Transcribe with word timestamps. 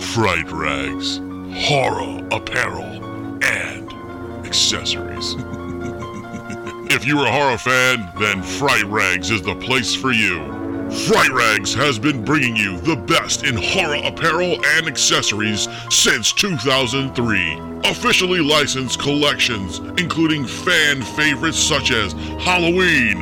Fright 0.00 0.50
Rags, 0.50 1.18
horror 1.66 2.26
apparel, 2.30 3.42
and 3.44 3.92
accessories. 4.46 5.34
if 6.90 7.04
you're 7.04 7.26
a 7.26 7.32
horror 7.32 7.58
fan, 7.58 8.10
then 8.18 8.42
Fright 8.42 8.84
Rags 8.84 9.30
is 9.30 9.42
the 9.42 9.54
place 9.56 9.94
for 9.94 10.12
you. 10.12 10.56
Fright 10.90 11.30
Rags 11.30 11.74
has 11.74 11.98
been 11.98 12.24
bringing 12.24 12.56
you 12.56 12.78
the 12.78 12.96
best 12.96 13.44
in 13.44 13.56
horror 13.56 14.00
apparel 14.04 14.64
and 14.64 14.86
accessories 14.86 15.68
since 15.90 16.32
2003. 16.32 17.60
Officially 17.84 18.40
licensed 18.40 19.00
collections, 19.00 19.80
including 19.98 20.46
fan 20.46 21.02
favorites 21.02 21.58
such 21.58 21.90
as 21.90 22.12
Halloween, 22.40 23.18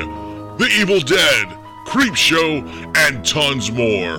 The 0.59 0.69
Evil 0.79 1.01
Dead, 1.01 1.47
Creepshow, 1.87 2.97
and 2.97 3.25
tons 3.27 3.73
more. 3.73 4.19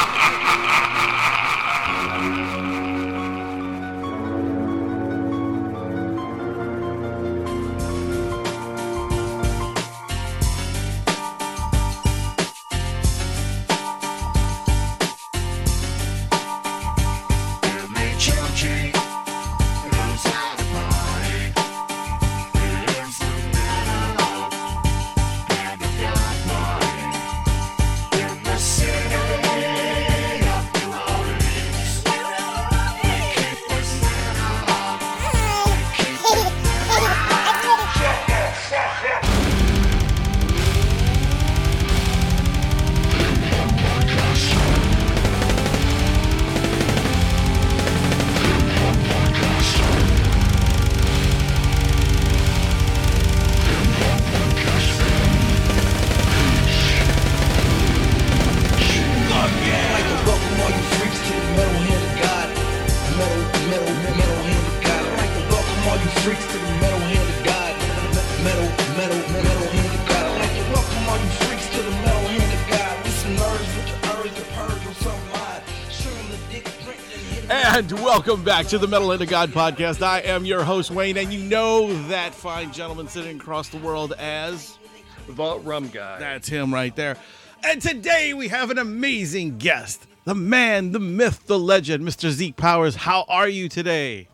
welcome 78.27 78.45
back 78.45 78.67
to 78.67 78.77
the 78.77 78.89
Metal 78.89 79.09
Hand 79.11 79.23
of 79.23 79.29
God 79.29 79.51
podcast. 79.51 80.03
I 80.03 80.19
am 80.19 80.45
your 80.45 80.65
host, 80.65 80.91
Wayne, 80.91 81.17
and 81.17 81.33
you 81.33 81.39
know 81.39 81.93
that 82.09 82.35
fine 82.35 82.73
gentleman 82.73 83.07
sitting 83.07 83.37
across 83.37 83.69
the 83.69 83.77
world 83.77 84.15
as 84.15 84.81
the 85.29 85.33
Vault 85.33 85.65
Rum 85.65 85.87
Guy. 85.91 86.19
That's 86.19 86.49
him 86.49 86.75
right 86.75 86.95
there. 86.97 87.17
And 87.63 87.81
today 87.81 88.35
we 88.35 88.49
have 88.49 88.73
an 88.73 88.79
amazing 88.79 89.59
guest, 89.59 90.09
the 90.25 90.35
man, 90.35 90.91
the 90.91 90.99
myth, 90.99 91.47
the 91.47 91.57
legend, 91.57 92.03
Mr. 92.03 92.31
Zeke 92.31 92.57
Powerz. 92.57 92.97
How 92.97 93.27
are 93.29 93.49
you 93.49 93.69
today? 93.69 94.27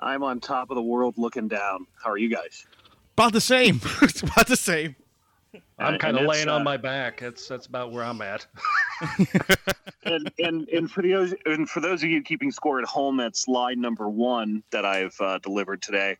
I'm 0.00 0.22
on 0.22 0.38
top 0.38 0.70
of 0.70 0.76
the 0.76 0.82
world 0.82 1.14
looking 1.18 1.48
down. 1.48 1.88
How 2.00 2.12
are 2.12 2.18
you 2.18 2.28
guys? 2.28 2.64
About 3.14 3.32
the 3.32 3.40
same. 3.40 3.80
about 4.22 4.46
the 4.46 4.56
same. 4.56 4.94
I'm 5.78 5.98
kind 5.98 6.18
of 6.18 6.26
laying 6.26 6.48
uh, 6.48 6.54
on 6.54 6.64
my 6.64 6.76
back. 6.76 7.20
That's 7.20 7.46
that's 7.48 7.66
about 7.66 7.92
where 7.92 8.04
I'm 8.04 8.20
at. 8.22 8.46
and 10.04 10.30
and 10.38 10.68
and 10.68 10.90
for 10.90 11.02
those 11.02 11.34
and 11.46 11.68
for 11.68 11.80
those 11.80 12.02
of 12.02 12.10
you 12.10 12.22
keeping 12.22 12.50
score 12.50 12.80
at 12.80 12.86
home, 12.86 13.16
that's 13.16 13.48
line 13.48 13.80
number 13.80 14.08
one 14.08 14.62
that 14.70 14.84
I've 14.84 15.16
uh, 15.20 15.38
delivered 15.38 15.82
today. 15.82 16.16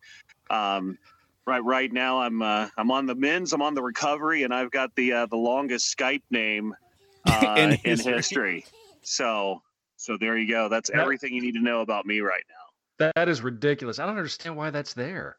Um, 0.50 0.99
right 1.47 1.65
right 1.65 1.93
now, 1.93 2.21
I'm 2.21 2.43
uh, 2.43 2.69
I'm 2.77 2.91
on 2.91 3.06
the 3.06 3.15
men's. 3.15 3.53
I'm 3.53 3.62
on 3.62 3.75
the 3.75 3.83
recovery, 3.83 4.43
and 4.43 4.55
I've 4.55 4.71
got 4.71 4.95
the 4.95 5.12
uh, 5.12 5.27
the 5.27 5.37
longest 5.37 5.97
Skype 5.97 6.22
name 6.31 6.75
uh, 7.27 7.55
in, 7.56 7.71
history. 7.71 8.11
in, 8.11 8.16
history. 8.16 8.66
So 9.03 9.62
so 9.97 10.16
there 10.19 10.37
you 10.37 10.49
go. 10.49 10.69
That's 10.69 10.91
everything 10.91 11.33
you 11.33 11.41
need 11.41 11.55
to 11.55 11.62
know 11.62 11.81
about 11.81 12.06
me 12.06 12.21
right 12.21 12.45
now. 12.49 13.11
That 13.15 13.28
is 13.28 13.43
ridiculous. 13.43 13.99
I 13.99 14.06
don't 14.06 14.16
understand 14.16 14.56
why 14.56 14.71
that's 14.71 14.95
there. 14.95 15.37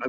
I, 0.00 0.06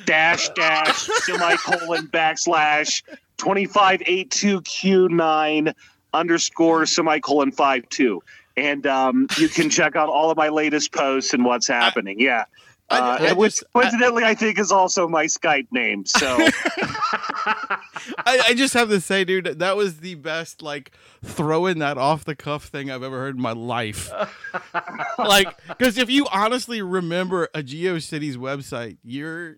dash 0.06 0.50
dash 0.52 1.10
semicolon 1.26 2.08
backslash 2.08 3.04
2582q9 3.38 5.74
underscore 6.14 6.86
semicolon 6.86 7.52
52 7.52 8.24
and 8.56 8.88
um, 8.88 9.28
you 9.38 9.50
can 9.50 9.70
check 9.70 9.98
out 9.98 10.08
all 10.08 10.32
of 10.32 10.38
my 10.38 10.48
latest 10.48 10.94
posts 10.94 11.34
and 11.34 11.44
what's 11.44 11.68
happening. 11.68 12.22
Yeah 12.22 12.46
uh, 13.00 13.18
I, 13.20 13.30
I 13.30 13.34
which 13.34 13.64
coincidentally 13.74 14.24
I, 14.24 14.30
I, 14.30 14.36
think 14.36 14.60
is 14.60 14.72
also 14.72 15.08
my 15.08 15.26
Skype 15.26 15.68
name. 15.72 16.06
So 16.06 16.28
I, 18.26 18.42
I, 18.48 18.54
just 18.56 18.74
have 18.74 18.90
to 18.90 19.00
say, 19.02 19.24
dude, 19.24 19.60
that 19.60 19.78
was 19.78 20.00
the 20.00 20.16
best 20.16 20.62
like 20.62 20.92
throwing 21.24 21.80
that 21.80 21.98
off 21.98 22.26
the 22.26 22.36
cuff 22.36 22.66
thing 22.66 22.92
I've 22.92 23.04
ever 23.04 23.20
heard 23.20 23.36
in 23.36 23.42
my 23.42 23.54
life. 23.54 24.12
like, 25.18 25.48
because 25.68 25.98
if 25.98 26.10
you 26.10 26.28
honestly 26.32 26.82
remember 26.82 27.50
a 27.54 27.64
GeoCities 27.64 28.36
website, 28.36 28.98
you're 29.04 29.58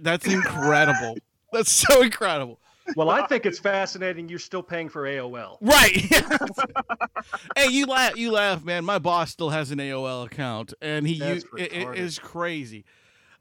that's 0.00 0.26
incredible. 0.26 1.16
that's 1.52 1.72
so 1.72 2.02
incredible. 2.02 2.60
Well, 2.96 3.10
I 3.10 3.26
think 3.26 3.46
it's 3.46 3.58
fascinating. 3.58 4.28
You're 4.28 4.38
still 4.38 4.62
paying 4.62 4.88
for 4.88 5.02
AOL, 5.02 5.58
right? 5.60 5.90
hey, 7.56 7.68
you 7.68 7.86
laugh, 7.86 8.16
you 8.16 8.32
laugh, 8.32 8.64
man. 8.64 8.84
My 8.84 8.98
boss 8.98 9.30
still 9.30 9.50
has 9.50 9.70
an 9.70 9.78
AOL 9.78 10.26
account, 10.26 10.74
and 10.80 11.06
he 11.06 11.20
it, 11.22 11.44
it 11.56 11.98
is 11.98 12.18
crazy. 12.18 12.84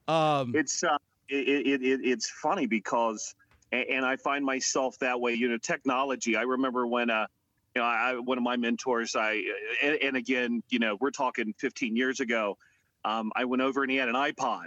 Um, 0.07 0.53
it's 0.55 0.83
uh, 0.83 0.97
it, 1.29 1.81
it, 1.81 2.01
it's 2.03 2.29
funny 2.29 2.67
because, 2.67 3.35
and 3.71 4.05
I 4.05 4.15
find 4.17 4.45
myself 4.45 4.97
that 4.99 5.19
way. 5.19 5.33
You 5.33 5.49
know, 5.49 5.57
technology. 5.57 6.35
I 6.35 6.43
remember 6.43 6.87
when 6.87 7.09
uh, 7.09 7.27
you 7.77 7.81
know, 7.81 7.87
I, 7.87 8.13
one 8.15 8.37
of 8.37 8.43
my 8.43 8.57
mentors. 8.57 9.15
I 9.15 9.43
and, 9.83 9.95
and, 10.01 10.17
again, 10.17 10.63
you 10.69 10.79
know, 10.79 10.97
we're 10.99 11.11
talking 11.11 11.53
15 11.59 11.95
years 11.95 12.19
ago. 12.19 12.57
Um, 13.05 13.31
I 13.35 13.45
went 13.45 13.61
over 13.61 13.83
and 13.83 13.91
he 13.91 13.97
had 13.97 14.09
an 14.09 14.15
iPod. 14.15 14.65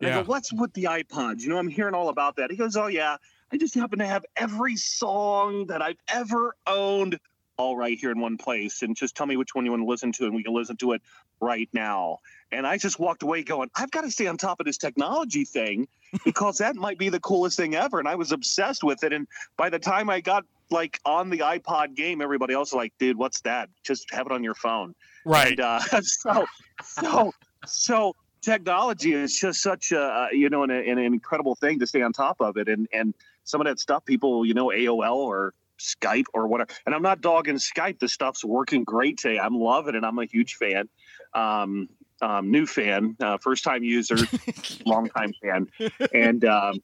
And 0.00 0.08
yeah. 0.08 0.18
I 0.18 0.22
go, 0.22 0.28
what's 0.28 0.52
with 0.52 0.72
the 0.74 0.84
iPods? 0.84 1.42
You 1.42 1.50
know, 1.50 1.58
I'm 1.58 1.68
hearing 1.68 1.94
all 1.94 2.08
about 2.08 2.36
that. 2.36 2.50
He 2.50 2.56
goes, 2.56 2.76
oh 2.76 2.88
yeah, 2.88 3.16
I 3.52 3.56
just 3.56 3.74
happen 3.74 3.98
to 4.00 4.06
have 4.06 4.24
every 4.36 4.76
song 4.76 5.66
that 5.66 5.80
I've 5.82 5.98
ever 6.08 6.54
owned 6.66 7.18
all 7.58 7.76
right 7.76 7.98
here 7.98 8.12
in 8.12 8.20
one 8.20 8.38
place 8.38 8.82
and 8.82 8.96
just 8.96 9.16
tell 9.16 9.26
me 9.26 9.36
which 9.36 9.54
one 9.54 9.64
you 9.64 9.72
want 9.72 9.82
to 9.82 9.86
listen 9.86 10.12
to 10.12 10.24
and 10.24 10.34
we 10.34 10.44
can 10.44 10.54
listen 10.54 10.76
to 10.76 10.92
it 10.92 11.02
right 11.40 11.68
now. 11.72 12.18
And 12.52 12.66
I 12.66 12.78
just 12.78 13.00
walked 13.00 13.22
away 13.22 13.42
going, 13.42 13.68
I've 13.74 13.90
got 13.90 14.02
to 14.02 14.10
stay 14.10 14.28
on 14.28 14.36
top 14.36 14.60
of 14.60 14.66
this 14.66 14.78
technology 14.78 15.44
thing 15.44 15.88
because 16.24 16.58
that 16.58 16.76
might 16.76 16.98
be 16.98 17.08
the 17.08 17.20
coolest 17.20 17.56
thing 17.56 17.74
ever. 17.74 17.98
And 17.98 18.08
I 18.08 18.14
was 18.14 18.32
obsessed 18.32 18.84
with 18.84 19.02
it. 19.02 19.12
And 19.12 19.26
by 19.56 19.68
the 19.70 19.78
time 19.78 20.08
I 20.08 20.20
got 20.20 20.44
like 20.70 21.00
on 21.04 21.30
the 21.30 21.38
iPod 21.38 21.96
game, 21.96 22.22
everybody 22.22 22.54
else 22.54 22.72
was 22.72 22.76
like, 22.76 22.92
dude, 22.98 23.16
what's 23.16 23.40
that? 23.40 23.68
Just 23.82 24.12
have 24.12 24.26
it 24.26 24.32
on 24.32 24.44
your 24.44 24.54
phone. 24.54 24.94
Right. 25.24 25.50
And, 25.50 25.60
uh, 25.60 25.80
so, 26.02 26.46
so, 26.84 27.32
so 27.66 28.14
technology 28.40 29.14
is 29.14 29.36
just 29.36 29.62
such 29.62 29.90
a, 29.90 30.28
you 30.32 30.48
know, 30.48 30.62
an, 30.62 30.70
an 30.70 30.98
incredible 30.98 31.56
thing 31.56 31.80
to 31.80 31.86
stay 31.88 32.02
on 32.02 32.12
top 32.12 32.40
of 32.40 32.56
it. 32.56 32.68
And, 32.68 32.86
and, 32.92 33.14
some 33.48 33.60
of 33.60 33.66
that 33.66 33.80
stuff 33.80 34.04
people, 34.04 34.44
you 34.44 34.54
know, 34.54 34.66
AOL 34.66 35.16
or 35.16 35.54
Skype 35.78 36.26
or 36.34 36.46
whatever. 36.48 36.70
And 36.86 36.94
I'm 36.94 37.02
not 37.02 37.20
dogging 37.20 37.56
Skype. 37.56 37.98
The 37.98 38.08
stuff's 38.08 38.44
working 38.44 38.84
great 38.84 39.18
today. 39.18 39.38
I'm 39.38 39.58
loving 39.58 39.94
it. 39.94 40.04
I'm 40.04 40.18
a 40.18 40.26
huge 40.26 40.56
fan. 40.56 40.88
Um, 41.34 41.88
um, 42.20 42.50
new 42.50 42.66
fan, 42.66 43.16
uh, 43.20 43.38
first 43.38 43.62
time 43.64 43.84
user, 43.84 44.16
long 44.86 45.08
time 45.08 45.32
fan. 45.40 45.68
And 46.12 46.44
um, 46.44 46.82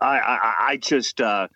I, 0.00 0.18
I, 0.18 0.54
I 0.70 0.76
just, 0.76 1.20
uh, 1.20 1.48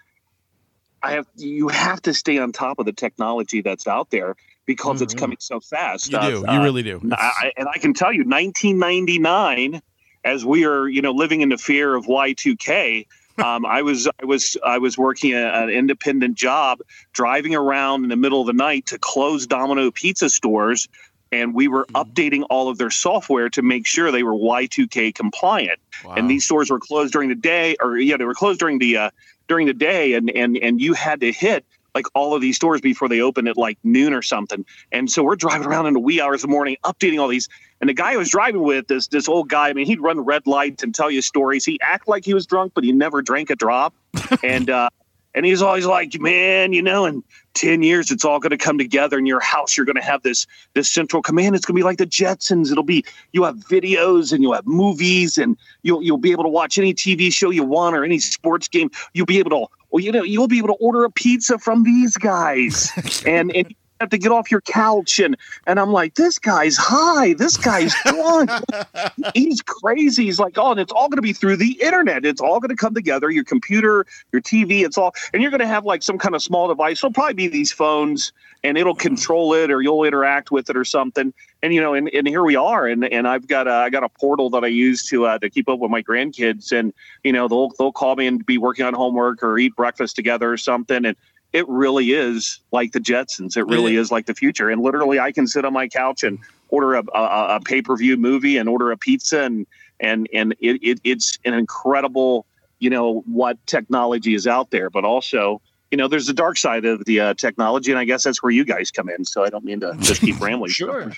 I 1.03 1.13
have, 1.13 1.27
you 1.37 1.69
have 1.69 2.01
to 2.03 2.15
stay 2.15 2.39
on 2.39 2.53
top 2.53 2.79
of 2.79 2.87
the 2.87 2.93
technology 2.93 3.63
that's 3.63 3.89
out 3.89 4.11
there 4.11 4.37
because 4.65 4.97
mm-hmm. 4.97 5.05
it's 5.05 5.15
coming 5.15 5.39
so 5.41 5.59
fast. 5.59 6.13
You 6.13 6.19
uh, 6.19 6.31
do. 6.31 6.37
You 6.39 6.47
uh, 6.47 6.63
really 6.63 6.85
do. 6.85 7.01
I, 7.13 7.53
and 7.57 7.69
I 7.69 7.79
can 7.79 7.95
tell 7.95 8.13
you, 8.13 8.21
1999, 8.21 9.83
as 10.25 10.45
we 10.45 10.65
are, 10.65 10.87
you 10.89 11.03
know, 11.03 11.11
living 11.11 11.41
in 11.41 11.49
the 11.49 11.59
fear 11.59 11.95
of 11.95 12.07
Y2K, 12.07 13.07
um, 13.39 13.65
I 13.67 13.83
was 13.83 14.09
I 14.21 14.25
was 14.25 14.57
I 14.65 14.79
was 14.79 14.99
working 14.99 15.35
an 15.35 15.71
independent 15.71 16.37
job, 16.37 16.81
driving 17.13 17.55
around 17.55 18.05
in 18.05 18.11
the 18.11 18.17
middle 18.17 18.41
of 18.41 18.47
the 18.47 18.53
night 18.53 18.87
to 18.87 18.99
close 18.99 19.47
Domino 19.47 19.91
pizza 19.91 20.29
stores, 20.29 20.89
and 21.31 21.55
we 21.55 21.69
were 21.69 21.87
mm-hmm. 21.87 21.97
updating 21.97 22.45
all 22.51 22.69
of 22.69 22.79
their 22.79 22.91
software 22.91 23.49
to 23.51 23.63
make 23.63 23.87
sure 23.87 24.11
they 24.11 24.23
were 24.23 24.35
Y2K 24.35 25.15
compliant. 25.15 25.81
Wow. 26.05 26.15
And 26.15 26.31
these 26.31 26.45
stores 26.45 26.71
were 26.71 26.81
closed 26.81 27.13
during 27.13 27.29
the 27.29 27.35
day, 27.35 27.77
or 27.81 27.99
yeah, 27.99 28.17
they 28.17 28.25
were 28.25 28.35
closed 28.35 28.61
during 28.61 28.79
the 28.79 28.97
uh, 28.97 29.11
during 29.49 29.67
the 29.67 29.75
day, 29.75 30.15
and 30.15 30.31
and 30.31 30.57
and 30.57 30.81
you 30.81 30.93
had 30.93 31.21
to 31.21 31.33
hit 31.33 31.65
like 31.95 32.07
all 32.15 32.35
of 32.35 32.41
these 32.41 32.57
stores 32.57 32.81
before 32.81 33.09
they 33.09 33.21
open 33.21 33.47
at 33.47 33.57
like 33.57 33.79
noon 33.85 34.13
or 34.13 34.23
something. 34.23 34.65
And 34.91 35.11
so 35.11 35.23
we're 35.23 35.37
driving 35.37 35.67
around 35.67 35.87
in 35.87 35.95
the 35.95 36.01
wee 36.01 36.21
hours 36.21 36.43
of 36.43 36.49
the 36.49 36.53
morning, 36.53 36.77
updating 36.85 37.21
all 37.21 37.29
these. 37.29 37.49
And 37.81 37.89
the 37.89 37.95
guy 37.95 38.13
I 38.13 38.17
was 38.17 38.31
driving 38.31 38.63
with, 38.63 38.87
this 38.89 39.09
this 39.09 39.29
old 39.29 39.49
guy, 39.49 39.69
I 39.69 39.73
mean, 39.73 39.87
he'd 39.87 40.01
run 40.01 40.21
red 40.21 40.47
lights 40.47 40.83
and 40.83 40.95
tell 40.95 41.11
you 41.11 41.21
stories. 41.23 41.65
He 41.65 41.79
act 41.83 42.09
like 42.09 42.25
he 42.25 42.35
was 42.35 42.47
drunk, 42.47 42.73
but 42.75 42.85
he 42.85 42.93
never 42.93 43.23
drank 43.23 43.51
a 43.51 43.57
drop. 43.57 43.95
and 44.43 44.71
uh, 44.71 44.91
and 45.35 45.47
he's 45.47 45.63
always 45.63 45.87
like, 45.87 46.21
man, 46.21 46.73
you 46.73 46.83
know, 46.83 47.07
in 47.07 47.23
10 47.55 47.83
years, 47.83 48.11
it's 48.11 48.25
all 48.25 48.39
going 48.39 48.51
to 48.51 48.59
come 48.59 48.79
together 48.79 49.19
in 49.19 49.27
your 49.27 49.41
house. 49.41 49.77
You're 49.77 49.87
going 49.87 49.97
to 49.97 50.03
have 50.03 50.23
this, 50.23 50.47
this 50.75 50.91
central 50.91 51.23
command. 51.23 51.55
It's 51.55 51.65
going 51.65 51.75
to 51.75 51.79
be 51.79 51.85
like 51.85 51.99
the 51.99 52.07
Jetsons. 52.07 52.71
It'll 52.71 52.83
be, 52.83 53.05
you 53.33 53.45
have 53.45 53.57
videos 53.57 54.33
and 54.33 54.43
you'll 54.43 54.55
have 54.55 54.67
movies 54.67 55.39
and 55.39 55.57
you'll, 55.83 56.03
you'll 56.03 56.19
be 56.19 56.33
able 56.33 56.45
to 56.45 56.51
watch 56.51 56.79
any 56.79 56.93
TV 56.95 57.33
show 57.33 57.51
you 57.51 57.65
want 57.65 57.97
or 57.97 58.05
any 58.05 58.19
sports 58.19 58.69
game. 58.69 58.91
You'll 59.15 59.27
be 59.27 59.39
able 59.39 59.51
to, 59.51 59.67
well, 59.91 60.03
you 60.03 60.13
know, 60.13 60.23
you'll 60.23 60.49
be 60.49 60.59
able 60.59 60.69
to 60.69 60.75
order 60.75 61.05
a 61.05 61.11
pizza 61.11 61.59
from 61.59 61.83
these 61.83 62.17
guys 62.17 62.91
and, 63.27 63.55
and 63.55 63.75
have 64.03 64.11
to 64.11 64.19
get 64.19 64.33
off 64.33 64.51
your 64.51 64.61
couch 64.61 65.19
and 65.19 65.37
and 65.67 65.81
I'm 65.81 65.93
like, 65.93 66.15
this 66.15 66.39
guy's 66.39 66.77
high, 66.77 67.35
this 67.35 67.57
guy's 67.57 67.95
drunk, 68.05 68.51
he's 69.35 69.63
crazy. 69.63 70.25
He's 70.25 70.41
like, 70.41 70.59
oh, 70.59 70.73
and 70.73 70.81
it's 70.81 70.93
all 70.93 71.09
going 71.09 71.17
to 71.17 71.23
be 71.23 71.33
through 71.33 71.57
the 71.57 71.73
internet. 71.83 72.25
It's 72.25 72.41
all 72.41 72.61
going 72.61 72.71
to 72.71 72.77
come 72.77 72.95
together. 72.95 73.31
Your 73.31 73.45
computer, 73.45 74.07
your 74.33 74.43
TV, 74.43 74.85
it's 74.85 74.99
all, 74.99 75.15
and 75.33 75.43
you're 75.43 75.51
going 75.51 75.61
to 75.61 75.67
have 75.67 75.85
like 75.85 76.03
some 76.03 76.19
kind 76.19 76.35
of 76.35 76.43
small 76.43 76.69
device. 76.69 76.99
It'll 76.99 77.13
probably 77.13 77.35
be 77.35 77.49
these 77.49 77.73
phones, 77.73 78.33
and 78.65 78.77
it'll 78.77 78.95
control 78.95 79.55
it, 79.55 79.71
or 79.71 79.83
you'll 79.83 80.05
interact 80.05 80.51
with 80.51 80.69
it, 80.69 80.77
or 80.77 80.85
something. 80.85 81.33
And 81.63 81.73
you 81.73 81.81
know, 81.81 81.95
and, 81.95 82.09
and 82.13 82.27
here 82.27 82.43
we 82.43 82.57
are, 82.57 82.87
and 82.87 83.05
and 83.05 83.29
I've 83.29 83.47
got 83.47 83.69
a 83.69 83.73
I 83.73 83.91
got 83.91 84.05
a 84.05 84.09
portal 84.09 84.51
that 84.51 84.65
I 84.65 84.69
use 84.69 85.07
to 85.09 85.27
uh, 85.27 85.39
to 85.39 85.49
keep 85.49 85.69
up 85.69 85.79
with 85.79 85.91
my 85.91 86.03
grandkids, 86.03 86.73
and 86.73 86.93
you 87.23 87.33
know, 87.33 87.49
they'll 87.49 87.71
they'll 87.79 87.93
call 87.93 88.17
me 88.17 88.27
and 88.27 88.45
be 88.45 88.59
working 88.59 88.85
on 88.85 88.95
homework 88.95 89.43
or 89.43 89.59
eat 89.59 89.77
breakfast 89.77 90.17
together 90.17 90.51
or 90.51 90.57
something, 90.57 91.05
and 91.05 91.17
it 91.53 91.69
really 91.69 92.13
is 92.13 92.61
like 92.71 92.93
the 92.93 92.99
Jetsons. 92.99 93.57
It 93.57 93.65
really 93.65 93.97
is 93.97 94.11
like 94.11 94.27
the 94.27 94.35
future. 94.35 94.71
And 94.71 94.83
literally, 94.83 95.21
I 95.21 95.33
can 95.33 95.47
sit 95.47 95.65
on 95.65 95.73
my 95.73 95.89
couch 95.89 96.23
and 96.23 96.39
order 96.69 96.95
a, 96.95 97.03
a, 97.15 97.57
a 97.57 97.61
pay 97.61 97.83
per 97.83 97.97
view 97.97 98.17
movie 98.17 98.57
and 98.57 98.69
order 98.69 98.91
a 98.91 98.97
pizza, 98.97 99.43
and 99.43 99.67
and 100.01 100.29
and 100.33 100.55
it, 100.61 100.83
it, 100.83 101.01
it's 101.05 101.39
an 101.45 101.55
incredible, 101.55 102.47
you 102.79 102.91
know, 102.91 103.23
what 103.27 103.65
technology 103.67 104.35
is 104.35 104.47
out 104.47 104.71
there. 104.71 104.89
But 104.89 105.05
also, 105.05 105.61
you 105.93 105.99
know, 105.99 106.09
there's 106.09 106.27
the 106.27 106.33
dark 106.33 106.57
side 106.57 106.87
of 106.87 107.05
the 107.05 107.21
uh, 107.21 107.35
technology, 107.35 107.93
and 107.93 107.99
I 107.99 108.07
guess 108.07 108.25
that's 108.25 108.43
where 108.43 108.51
you 108.51 108.65
guys 108.65 108.91
come 108.91 109.11
in. 109.11 109.27
So 109.27 109.45
I 109.45 109.51
don't 109.51 109.63
mean 109.63 109.81
to 109.81 109.95
just 110.01 110.23
keep 110.23 110.41
rambling. 110.41 110.71
sure. 110.71 111.13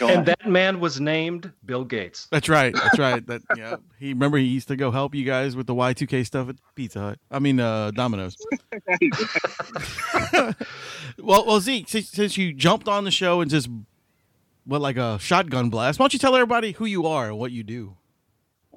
and 0.00 0.18
on. 0.18 0.24
that 0.24 0.48
man 0.48 0.80
was 0.80 1.00
named 1.00 1.52
Bill 1.64 1.84
Gates. 1.84 2.26
That's 2.32 2.48
right. 2.48 2.74
That's 2.74 2.98
right. 2.98 3.24
That 3.24 3.42
yeah. 3.56 3.76
He 4.00 4.08
remember 4.08 4.36
he 4.38 4.46
used 4.46 4.66
to 4.66 4.74
go 4.74 4.90
help 4.90 5.14
you 5.14 5.24
guys 5.24 5.54
with 5.54 5.68
the 5.68 5.74
Y2K 5.74 6.26
stuff 6.26 6.48
at 6.48 6.56
Pizza 6.74 6.98
Hut. 6.98 7.20
I 7.30 7.38
mean, 7.38 7.60
uh, 7.60 7.92
Domino's. 7.92 8.36
well, 11.18 11.46
well, 11.46 11.60
Zeke, 11.60 11.88
since, 11.88 12.08
since 12.08 12.36
you 12.36 12.52
jumped 12.52 12.88
on 12.88 13.04
the 13.04 13.12
show 13.12 13.40
and 13.40 13.48
just 13.48 13.68
what 14.64 14.80
like 14.80 14.96
a 14.96 15.20
shotgun 15.20 15.70
blast, 15.70 16.00
why 16.00 16.02
don't 16.02 16.12
you 16.12 16.18
tell 16.18 16.34
everybody 16.34 16.72
who 16.72 16.84
you 16.84 17.06
are 17.06 17.28
and 17.28 17.38
what 17.38 17.52
you 17.52 17.62
do? 17.62 17.96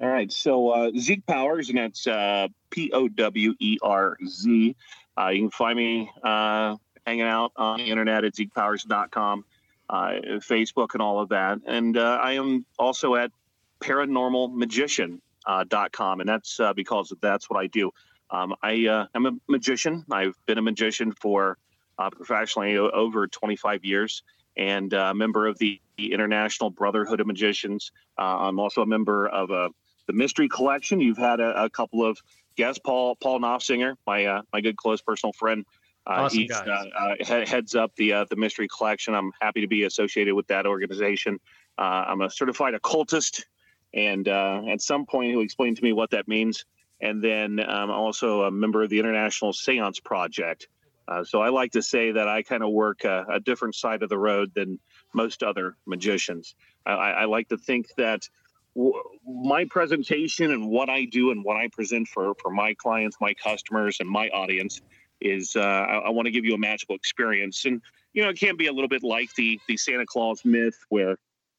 All 0.00 0.08
right. 0.08 0.32
So 0.32 0.70
uh, 0.70 0.90
Zeke 0.96 1.26
Powerz, 1.26 1.70
and 1.70 1.78
that's 1.78 2.06
uh, 2.06 2.46
P 2.70 2.90
O 2.92 3.08
W 3.08 3.54
E 3.58 3.78
R 3.82 4.16
Z. 4.26 4.76
Uh, 5.18 5.28
you 5.28 5.40
can 5.42 5.50
find 5.50 5.76
me 5.76 6.10
uh, 6.22 6.76
hanging 7.06 7.22
out 7.22 7.52
on 7.56 7.78
the 7.78 7.90
internet 7.90 8.24
at 8.24 8.34
zekepowerz.com, 8.34 9.44
uh, 9.88 10.10
Facebook, 10.38 10.94
and 10.94 11.02
all 11.02 11.18
of 11.20 11.30
that. 11.30 11.58
And 11.66 11.96
uh, 11.96 12.20
I 12.22 12.32
am 12.32 12.66
also 12.78 13.16
at 13.16 13.32
paranormalmagician.com, 13.80 16.20
and 16.20 16.28
that's 16.28 16.60
uh, 16.60 16.74
because 16.74 17.12
that's 17.20 17.50
what 17.50 17.58
I 17.58 17.66
do. 17.66 17.90
Um, 18.30 18.54
I 18.62 18.86
uh, 18.86 19.06
am 19.14 19.26
a 19.26 19.32
magician. 19.48 20.04
I've 20.10 20.36
been 20.46 20.58
a 20.58 20.62
magician 20.62 21.12
for 21.12 21.58
professionally 22.12 22.78
over 22.78 23.26
25 23.26 23.84
years 23.84 24.22
and 24.56 24.90
a 24.94 25.12
member 25.12 25.46
of 25.46 25.58
the 25.58 25.78
International 25.98 26.70
Brotherhood 26.70 27.20
of 27.20 27.26
Magicians. 27.26 27.92
I'm 28.16 28.58
also 28.58 28.80
a 28.80 28.86
member 28.86 29.28
of 29.28 29.50
the 30.10 30.16
Mystery 30.16 30.48
Collection. 30.48 31.00
You've 31.00 31.18
had 31.18 31.40
a, 31.40 31.64
a 31.64 31.70
couple 31.70 32.04
of 32.04 32.20
guest, 32.60 32.84
Paul 32.84 33.16
Paul 33.16 33.40
Knopfsinger, 33.40 33.96
my 34.06 34.26
uh, 34.26 34.42
my 34.52 34.60
good 34.60 34.76
close 34.76 35.00
personal 35.00 35.32
friend. 35.32 35.64
Uh, 36.06 36.10
awesome 36.10 36.38
he's 36.38 36.50
uh, 36.50 36.84
uh, 36.96 37.46
heads 37.46 37.74
up 37.74 37.94
the 37.96 38.12
uh, 38.12 38.24
the 38.28 38.36
mystery 38.36 38.68
collection. 38.68 39.14
I'm 39.14 39.32
happy 39.40 39.62
to 39.62 39.66
be 39.66 39.84
associated 39.84 40.34
with 40.34 40.46
that 40.48 40.66
organization. 40.66 41.40
Uh, 41.78 42.04
I'm 42.08 42.20
a 42.20 42.30
certified 42.30 42.74
occultist, 42.74 43.46
and 43.94 44.28
uh, 44.28 44.62
at 44.68 44.82
some 44.82 45.06
point 45.06 45.30
he'll 45.30 45.40
explain 45.40 45.74
to 45.74 45.82
me 45.82 45.92
what 45.92 46.10
that 46.10 46.28
means. 46.28 46.64
And 47.00 47.24
then 47.24 47.60
I'm 47.60 47.90
also 47.90 48.42
a 48.42 48.50
member 48.50 48.82
of 48.82 48.90
the 48.90 48.98
International 48.98 49.54
Seance 49.54 50.00
Project. 50.00 50.68
so 51.24 51.40
I 51.40 51.48
like 51.48 51.72
to 51.72 51.82
say 51.82 52.12
that 52.12 52.28
I 52.28 52.42
kind 52.42 52.62
of 52.62 52.70
work 52.72 53.04
a, 53.04 53.24
a, 53.36 53.40
different 53.40 53.74
side 53.74 54.02
of 54.02 54.10
the 54.10 54.18
road 54.18 54.52
than 54.54 54.78
most 55.14 55.42
other 55.42 55.76
magicians. 55.86 56.54
I, 56.84 56.92
I 56.92 57.24
like 57.24 57.48
to 57.48 57.56
think 57.56 57.86
that 57.96 58.28
my 59.26 59.64
presentation 59.68 60.52
and 60.52 60.68
what 60.68 60.88
I 60.88 61.04
do 61.04 61.30
and 61.30 61.44
what 61.44 61.56
I 61.56 61.68
present 61.68 62.08
for 62.08 62.34
for 62.40 62.50
my 62.50 62.74
clients, 62.74 63.16
my 63.20 63.34
customers, 63.34 63.98
and 64.00 64.08
my 64.08 64.28
audience 64.28 64.80
is 65.20 65.56
uh, 65.56 65.60
I, 65.60 65.96
I 65.98 66.10
want 66.10 66.26
to 66.26 66.32
give 66.32 66.44
you 66.44 66.54
a 66.54 66.58
magical 66.58 66.94
experience. 66.94 67.64
And 67.64 67.82
you 68.12 68.22
know, 68.22 68.30
it 68.30 68.38
can 68.38 68.56
be 68.56 68.66
a 68.66 68.72
little 68.72 68.88
bit 68.88 69.02
like 69.02 69.34
the 69.34 69.60
the 69.68 69.76
Santa 69.76 70.06
Claus 70.06 70.44
myth, 70.44 70.78
where 70.88 71.16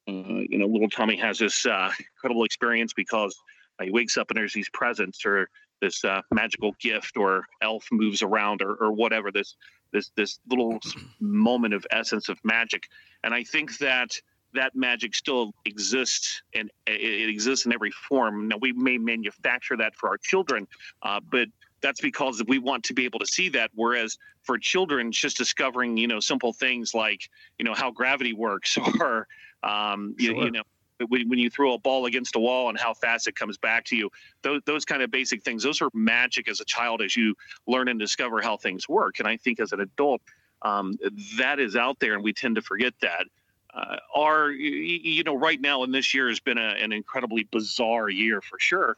uh, 0.07 0.41
you 0.49 0.57
know, 0.57 0.65
little 0.65 0.89
Tommy 0.89 1.17
has 1.17 1.39
this 1.39 1.65
uh, 1.65 1.91
incredible 1.99 2.43
experience 2.43 2.93
because 2.93 3.35
uh, 3.79 3.83
he 3.83 3.91
wakes 3.91 4.17
up 4.17 4.29
and 4.29 4.37
there's 4.37 4.53
these 4.53 4.69
presents 4.69 5.25
or 5.25 5.49
this 5.81 6.03
uh, 6.05 6.21
magical 6.31 6.73
gift 6.79 7.17
or 7.17 7.45
elf 7.61 7.87
moves 7.91 8.21
around 8.21 8.61
or, 8.61 8.75
or 8.75 8.91
whatever 8.91 9.31
this 9.31 9.55
this 9.91 10.11
this 10.15 10.39
little 10.49 10.79
moment 11.19 11.73
of 11.73 11.85
essence 11.91 12.29
of 12.29 12.37
magic 12.43 12.83
and 13.23 13.33
i 13.33 13.43
think 13.43 13.77
that 13.79 14.11
that 14.53 14.75
magic 14.75 15.15
still 15.15 15.53
exists 15.65 16.41
and 16.53 16.69
it, 16.87 17.29
exists 17.29 17.65
in 17.65 17.73
every 17.73 17.91
form. 17.91 18.47
Now 18.47 18.57
we 18.59 18.71
may 18.73 18.97
manufacture 18.97 19.77
that 19.77 19.95
for 19.95 20.09
our 20.09 20.17
children 20.17 20.67
uh, 21.01 21.19
but 21.31 21.47
that's 21.81 22.01
because 22.01 22.43
we 22.47 22.59
want 22.59 22.83
to 22.85 22.93
be 22.93 23.05
able 23.05 23.19
to 23.19 23.25
see 23.25 23.49
that. 23.49 23.71
Whereas 23.73 24.17
for 24.43 24.57
children 24.57 25.11
just 25.11 25.37
discovering 25.37 25.97
you 25.97 26.07
know 26.07 26.19
simple 26.19 26.53
things 26.53 26.93
like 26.93 27.29
you 27.57 27.65
know 27.65 27.73
how 27.73 27.91
gravity 27.91 28.33
works 28.33 28.77
or 28.99 29.27
um, 29.63 30.15
sure. 30.19 30.35
you, 30.35 30.43
you 30.45 30.51
know 30.51 30.63
when, 31.07 31.27
when 31.29 31.39
you 31.39 31.49
throw 31.49 31.73
a 31.73 31.79
ball 31.79 32.05
against 32.05 32.35
a 32.35 32.39
wall 32.39 32.69
and 32.69 32.77
how 32.77 32.93
fast 32.93 33.27
it 33.27 33.35
comes 33.35 33.57
back 33.57 33.85
to 33.85 33.95
you. 33.95 34.11
Those, 34.43 34.61
those 34.67 34.85
kind 34.85 35.01
of 35.01 35.09
basic 35.09 35.43
things 35.43 35.63
those 35.63 35.81
are 35.81 35.89
magic 35.93 36.47
as 36.47 36.59
a 36.59 36.65
child 36.65 37.01
as 37.01 37.15
you 37.15 37.35
learn 37.67 37.87
and 37.87 37.99
discover 37.99 38.41
how 38.41 38.57
things 38.57 38.87
work. 38.87 39.19
And 39.19 39.27
i 39.27 39.37
think 39.37 39.59
as 39.59 39.71
an 39.71 39.79
adult 39.81 40.21
um, 40.63 40.93
that 41.37 41.59
is 41.59 41.75
out 41.75 41.99
there 41.99 42.13
and 42.13 42.23
we 42.23 42.33
tend 42.33 42.55
to 42.55 42.61
forget 42.61 42.93
that 43.01 43.25
uh, 43.73 43.97
are 44.15 44.51
you 44.51 45.23
know 45.23 45.35
right 45.35 45.61
now 45.61 45.83
and 45.83 45.93
this 45.93 46.13
year 46.13 46.27
has 46.29 46.39
been 46.39 46.57
a, 46.57 46.75
an 46.81 46.91
incredibly 46.91 47.43
bizarre 47.51 48.09
year 48.09 48.41
for 48.41 48.59
sure 48.59 48.97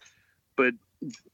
but 0.55 0.73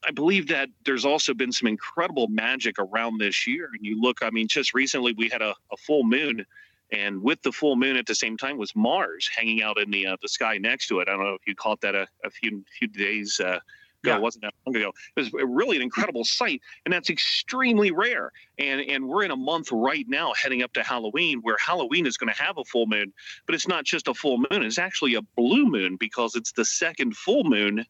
I 0.03 0.11
believe 0.11 0.47
that 0.47 0.69
there's 0.85 1.05
also 1.05 1.33
been 1.33 1.51
some 1.51 1.67
incredible 1.67 2.27
magic 2.27 2.79
around 2.79 3.19
this 3.19 3.45
year. 3.45 3.69
And 3.71 3.85
you 3.85 4.01
look, 4.01 4.23
I 4.23 4.31
mean, 4.31 4.47
just 4.47 4.73
recently 4.73 5.13
we 5.13 5.29
had 5.29 5.43
a, 5.43 5.53
a 5.71 5.77
full 5.77 6.03
moon 6.03 6.43
and 6.91 7.21
with 7.21 7.41
the 7.43 7.51
full 7.51 7.75
moon 7.75 7.95
at 7.97 8.05
the 8.05 8.15
same 8.15 8.37
time 8.37 8.57
was 8.57 8.75
Mars 8.75 9.29
hanging 9.35 9.61
out 9.61 9.79
in 9.79 9.91
the 9.91 10.07
uh, 10.07 10.17
the 10.21 10.29
sky 10.29 10.57
next 10.57 10.87
to 10.87 10.99
it. 10.99 11.07
I 11.07 11.11
don't 11.11 11.23
know 11.23 11.35
if 11.35 11.45
you 11.45 11.55
caught 11.55 11.81
that 11.81 11.95
a, 11.95 12.07
a 12.23 12.29
few 12.29 12.63
few 12.77 12.87
days 12.87 13.39
uh, 13.39 13.59
ago. 14.03 14.11
Yeah. 14.11 14.17
It 14.17 14.21
wasn't 14.21 14.43
that 14.43 14.53
long 14.65 14.75
ago. 14.75 14.91
It 15.15 15.19
was 15.19 15.31
really 15.33 15.77
an 15.77 15.83
incredible 15.83 16.23
sight, 16.23 16.61
and 16.85 16.93
that's 16.93 17.09
extremely 17.09 17.91
rare. 17.91 18.31
And 18.57 18.81
and 18.81 19.07
we're 19.07 19.23
in 19.23 19.31
a 19.31 19.35
month 19.35 19.71
right 19.71 20.05
now, 20.07 20.33
heading 20.33 20.61
up 20.63 20.73
to 20.73 20.83
Halloween, 20.83 21.39
where 21.41 21.57
Halloween 21.59 22.05
is 22.05 22.17
going 22.17 22.33
to 22.33 22.41
have 22.41 22.57
a 22.57 22.63
full 22.63 22.87
moon, 22.87 23.13
but 23.45 23.55
it's 23.55 23.67
not 23.67 23.85
just 23.85 24.07
a 24.07 24.13
full 24.13 24.37
moon; 24.37 24.63
it's 24.63 24.77
actually 24.77 25.15
a 25.15 25.21
blue 25.21 25.65
moon 25.65 25.97
because 25.97 26.35
it's 26.35 26.51
the 26.51 26.65
second 26.65 27.15
full 27.15 27.43
moon 27.43 27.85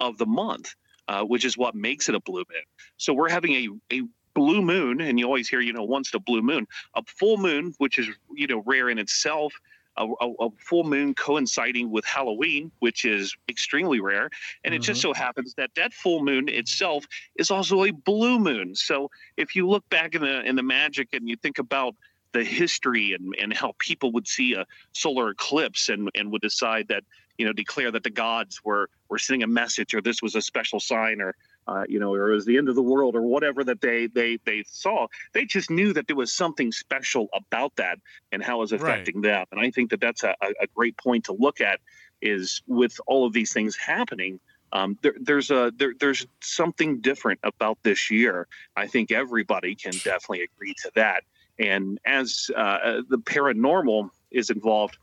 of 0.00 0.18
the 0.18 0.26
month. 0.26 0.74
Uh, 1.06 1.22
which 1.22 1.44
is 1.44 1.58
what 1.58 1.74
makes 1.74 2.08
it 2.08 2.14
a 2.14 2.20
blue 2.20 2.44
moon. 2.50 2.62
So 2.96 3.12
we're 3.12 3.28
having 3.28 3.52
a, 3.52 3.68
a 3.94 4.02
blue 4.34 4.62
moon, 4.62 5.00
and 5.00 5.18
you 5.18 5.26
always 5.26 5.48
hear, 5.48 5.60
you 5.60 5.74
know, 5.74 5.84
once 5.84 6.10
the 6.10 6.18
blue 6.18 6.42
moon, 6.42 6.66
a 6.94 7.02
full 7.06 7.36
moon, 7.36 7.74
which 7.76 7.98
is, 7.98 8.08
you 8.34 8.46
know, 8.46 8.62
rare 8.64 8.88
in 8.88 8.98
itself, 8.98 9.52
a, 9.96 10.06
a, 10.06 10.32
a, 10.40 10.50
full 10.58 10.84
moon 10.84 11.14
coinciding 11.14 11.90
with 11.90 12.04
Halloween, 12.04 12.70
which 12.80 13.04
is 13.04 13.36
extremely 13.48 14.00
rare. 14.00 14.30
And 14.64 14.72
mm-hmm. 14.72 14.74
it 14.74 14.82
just 14.82 15.00
mm-hmm. 15.00 15.12
so 15.12 15.14
happens 15.14 15.54
that 15.54 15.70
that 15.76 15.92
full 15.92 16.24
moon 16.24 16.48
itself 16.48 17.06
is 17.36 17.50
also 17.50 17.84
a 17.84 17.90
blue 17.90 18.38
moon. 18.38 18.74
So 18.74 19.10
if 19.36 19.54
you 19.54 19.68
look 19.68 19.88
back 19.90 20.14
in 20.14 20.22
the 20.22 20.42
in 20.42 20.56
the 20.56 20.62
magic 20.62 21.08
and 21.12 21.28
you 21.28 21.36
think 21.36 21.58
about 21.58 21.94
the 22.32 22.44
history 22.44 23.14
and, 23.14 23.34
and 23.40 23.52
how 23.52 23.74
people 23.78 24.10
would 24.12 24.26
see 24.26 24.54
a 24.54 24.66
solar 24.92 25.30
eclipse 25.30 25.88
and, 25.88 26.10
and 26.16 26.32
would 26.32 26.42
decide 26.42 26.88
that, 26.88 27.04
you 27.38 27.46
know, 27.46 27.52
declare 27.52 27.92
that 27.92 28.02
the 28.02 28.10
gods 28.10 28.60
were 28.64 28.90
were 29.08 29.18
sending 29.18 29.42
a 29.42 29.46
message 29.46 29.94
or 29.94 30.00
this 30.00 30.20
was 30.20 30.34
a 30.34 30.42
special 30.42 30.80
sign 30.80 31.20
or 31.20 31.34
uh, 31.66 31.84
you 31.88 31.98
know, 31.98 32.12
or 32.12 32.30
it 32.30 32.34
was 32.34 32.44
the 32.44 32.58
end 32.58 32.68
of 32.68 32.74
the 32.74 32.82
world 32.82 33.16
or 33.16 33.22
whatever 33.22 33.64
that 33.64 33.80
they 33.80 34.06
they 34.06 34.38
they 34.44 34.64
saw. 34.66 35.06
They 35.32 35.44
just 35.44 35.70
knew 35.70 35.92
that 35.92 36.06
there 36.06 36.16
was 36.16 36.32
something 36.32 36.72
special 36.72 37.28
about 37.32 37.74
that 37.76 37.98
and 38.32 38.42
how 38.42 38.58
it 38.58 38.60
was 38.60 38.72
affecting 38.72 39.16
right. 39.16 39.22
them. 39.22 39.46
And 39.52 39.60
I 39.60 39.70
think 39.70 39.90
that 39.90 40.00
that's 40.00 40.24
a, 40.24 40.34
a 40.42 40.66
great 40.74 40.96
point 40.96 41.24
to 41.24 41.32
look 41.32 41.60
at 41.60 41.80
is 42.20 42.62
with 42.66 42.98
all 43.06 43.26
of 43.26 43.32
these 43.32 43.52
things 43.52 43.76
happening. 43.76 44.40
Um, 44.72 44.98
there, 45.02 45.14
there's 45.20 45.50
a 45.50 45.72
there, 45.76 45.94
there's 45.98 46.26
something 46.40 47.00
different 47.00 47.40
about 47.44 47.78
this 47.82 48.10
year. 48.10 48.48
I 48.76 48.86
think 48.86 49.12
everybody 49.12 49.74
can 49.74 49.92
definitely 49.92 50.42
agree 50.42 50.74
to 50.82 50.90
that. 50.96 51.22
And 51.58 52.00
as 52.04 52.50
uh, 52.56 53.02
the 53.08 53.18
paranormal 53.18 54.10
is 54.32 54.50
involved, 54.50 54.98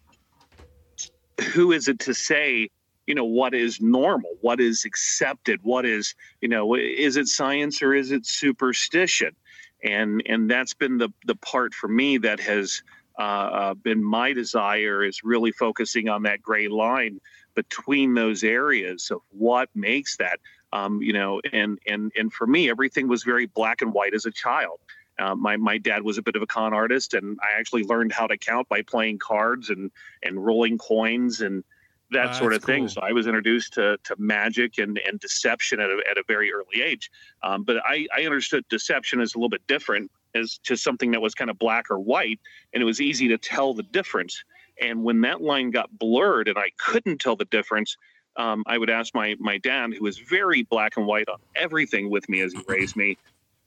who 1.53 1.71
is 1.71 1.87
it 1.87 1.99
to 1.99 2.13
say 2.13 2.69
you 3.11 3.15
know 3.15 3.25
what 3.25 3.53
is 3.53 3.81
normal 3.81 4.37
what 4.39 4.61
is 4.61 4.85
accepted 4.85 5.59
what 5.63 5.85
is 5.85 6.15
you 6.39 6.47
know 6.47 6.75
is 6.75 7.17
it 7.17 7.27
science 7.27 7.81
or 7.81 7.93
is 7.93 8.09
it 8.09 8.25
superstition? 8.25 9.35
And 9.83 10.23
and 10.25 10.49
that's 10.49 10.73
been 10.73 10.97
the 10.97 11.09
the 11.25 11.35
part 11.35 11.73
for 11.73 11.89
me 11.89 12.19
that 12.19 12.39
has 12.39 12.83
uh, 13.19 13.49
uh, 13.61 13.73
been 13.73 14.01
my 14.01 14.31
desire 14.31 15.03
is 15.03 15.25
really 15.25 15.51
focusing 15.51 16.07
on 16.07 16.23
that 16.23 16.41
gray 16.41 16.69
line 16.69 17.19
between 17.53 18.13
those 18.13 18.45
areas 18.45 19.11
of 19.11 19.19
what 19.31 19.67
makes 19.75 20.15
that 20.15 20.39
um, 20.71 21.01
you 21.01 21.11
know 21.11 21.41
and 21.51 21.79
and 21.85 22.13
and 22.17 22.31
for 22.31 22.47
me 22.47 22.69
everything 22.69 23.09
was 23.09 23.23
very 23.23 23.45
black 23.45 23.81
and 23.81 23.91
white 23.91 24.13
as 24.13 24.25
a 24.25 24.31
child. 24.31 24.79
Uh, 25.19 25.35
my 25.35 25.57
my 25.57 25.77
dad 25.77 26.01
was 26.01 26.17
a 26.17 26.21
bit 26.21 26.37
of 26.37 26.41
a 26.41 26.47
con 26.47 26.73
artist, 26.73 27.13
and 27.13 27.37
I 27.43 27.59
actually 27.59 27.83
learned 27.83 28.13
how 28.13 28.27
to 28.27 28.37
count 28.37 28.69
by 28.69 28.83
playing 28.83 29.19
cards 29.19 29.69
and 29.69 29.91
and 30.23 30.45
rolling 30.45 30.77
coins 30.77 31.41
and 31.41 31.65
that 32.11 32.27
uh, 32.27 32.33
sort 32.33 32.53
of 32.53 32.63
thing. 32.63 32.83
Cool. 32.83 32.89
So 32.89 33.01
I 33.01 33.11
was 33.11 33.27
introduced 33.27 33.73
to, 33.73 33.97
to 34.03 34.15
magic 34.17 34.77
and, 34.77 34.99
and 35.07 35.19
deception 35.19 35.79
at 35.79 35.89
a, 35.89 36.01
at 36.09 36.17
a 36.17 36.23
very 36.27 36.51
early 36.51 36.81
age. 36.83 37.09
Um, 37.43 37.63
but 37.63 37.77
I, 37.85 38.07
I 38.15 38.23
understood 38.23 38.65
deception 38.69 39.21
as 39.21 39.33
a 39.33 39.37
little 39.37 39.49
bit 39.49 39.65
different 39.67 40.11
as 40.35 40.59
to 40.63 40.75
something 40.75 41.11
that 41.11 41.21
was 41.21 41.33
kind 41.33 41.49
of 41.49 41.57
black 41.59 41.89
or 41.89 41.99
white, 41.99 42.39
and 42.73 42.81
it 42.81 42.85
was 42.85 43.01
easy 43.01 43.27
to 43.29 43.37
tell 43.37 43.73
the 43.73 43.83
difference. 43.83 44.43
And 44.79 45.03
when 45.03 45.21
that 45.21 45.41
line 45.41 45.71
got 45.71 45.97
blurred 45.97 46.47
and 46.47 46.57
I 46.57 46.71
couldn't 46.77 47.19
tell 47.19 47.35
the 47.35 47.45
difference, 47.45 47.97
um, 48.37 48.63
I 48.65 48.77
would 48.77 48.89
ask 48.89 49.13
my 49.13 49.35
my 49.39 49.57
dad, 49.57 49.93
who 49.93 50.03
was 50.03 50.17
very 50.17 50.63
black 50.63 50.95
and 50.97 51.05
white 51.05 51.27
on 51.27 51.39
everything 51.55 52.09
with 52.09 52.27
me 52.29 52.41
as 52.41 52.53
he 52.53 52.61
raised 52.67 52.95
me, 52.95 53.17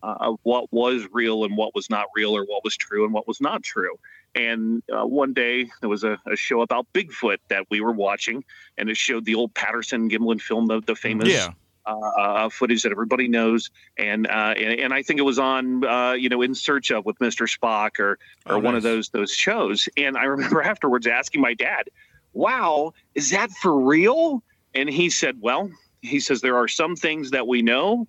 uh, 0.02 0.32
what 0.42 0.72
was 0.72 1.06
real 1.12 1.44
and 1.44 1.56
what 1.56 1.74
was 1.74 1.90
not 1.90 2.06
real, 2.16 2.34
or 2.36 2.44
what 2.44 2.64
was 2.64 2.76
true 2.76 3.04
and 3.04 3.12
what 3.12 3.28
was 3.28 3.40
not 3.40 3.62
true. 3.62 3.98
And 4.35 4.83
uh, 4.93 5.07
one 5.07 5.33
day 5.33 5.71
there 5.81 5.88
was 5.88 6.03
a, 6.03 6.19
a, 6.26 6.35
show 6.35 6.62
about 6.62 6.87
Bigfoot 6.93 7.38
that 7.49 7.67
we 7.71 7.81
were 7.81 7.93
watching, 7.93 8.45
and 8.76 8.91
it 8.91 8.97
showed 8.97 9.25
the 9.25 9.37
old 9.37 9.55
Patterson 9.55 10.11
Gimlin 10.11 10.41
film, 10.41 10.67
the, 10.67 10.81
the 10.81 10.97
famous 10.97 11.29
yeah. 11.29 11.50
uh, 11.87 11.91
uh 11.93 12.49
footage 12.49 12.83
that 12.83 12.91
everybody 12.91 13.29
knows. 13.29 13.71
And, 13.97 14.26
uh, 14.26 14.55
and, 14.57 14.81
and 14.81 14.95
I 14.95 15.03
think 15.03 15.21
it 15.21 15.25
was 15.25 15.38
on 15.38 15.85
uh, 15.85 16.12
you 16.12 16.29
know 16.29 16.43
In 16.43 16.55
Search 16.55 16.91
of 16.91 17.05
with 17.05 17.19
Mr. 17.21 17.49
Spock 17.49 18.00
or 18.00 18.19
or 18.47 18.57
oh, 18.57 18.59
one 18.59 18.75
nice. 18.75 18.79
of 18.79 18.83
those 18.83 19.09
those 19.11 19.33
shows. 19.33 19.88
And 19.97 20.17
I 20.17 20.25
remember 20.25 20.62
afterwards 20.73 21.07
asking 21.07 21.41
my 21.41 21.55
dad, 21.55 21.88
"Wow, 22.33 22.93
is 23.14 23.31
that 23.31 23.50
for 23.50 23.79
real?" 23.79 24.43
And 24.75 24.88
he 24.88 25.11
said, 25.11 25.41
"Well." 25.41 25.71
He 26.00 26.21
says 26.21 26.43
there 26.43 26.59
are 26.59 26.69
some 26.69 26.97
things 26.97 27.31
that 27.31 27.49
we 27.49 27.62
know, 27.62 28.07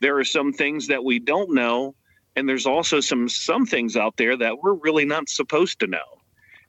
there 0.00 0.18
are 0.18 0.24
some 0.24 0.52
things 0.52 0.88
that 0.88 1.04
we 1.04 1.18
don't 1.18 1.54
know, 1.54 1.94
and 2.36 2.48
there's 2.48 2.66
also 2.66 3.00
some 3.00 3.28
some 3.28 3.66
things 3.66 3.96
out 3.96 4.16
there 4.16 4.36
that 4.36 4.62
we're 4.62 4.74
really 4.74 5.04
not 5.04 5.28
supposed 5.28 5.80
to 5.80 5.86
know 5.86 6.20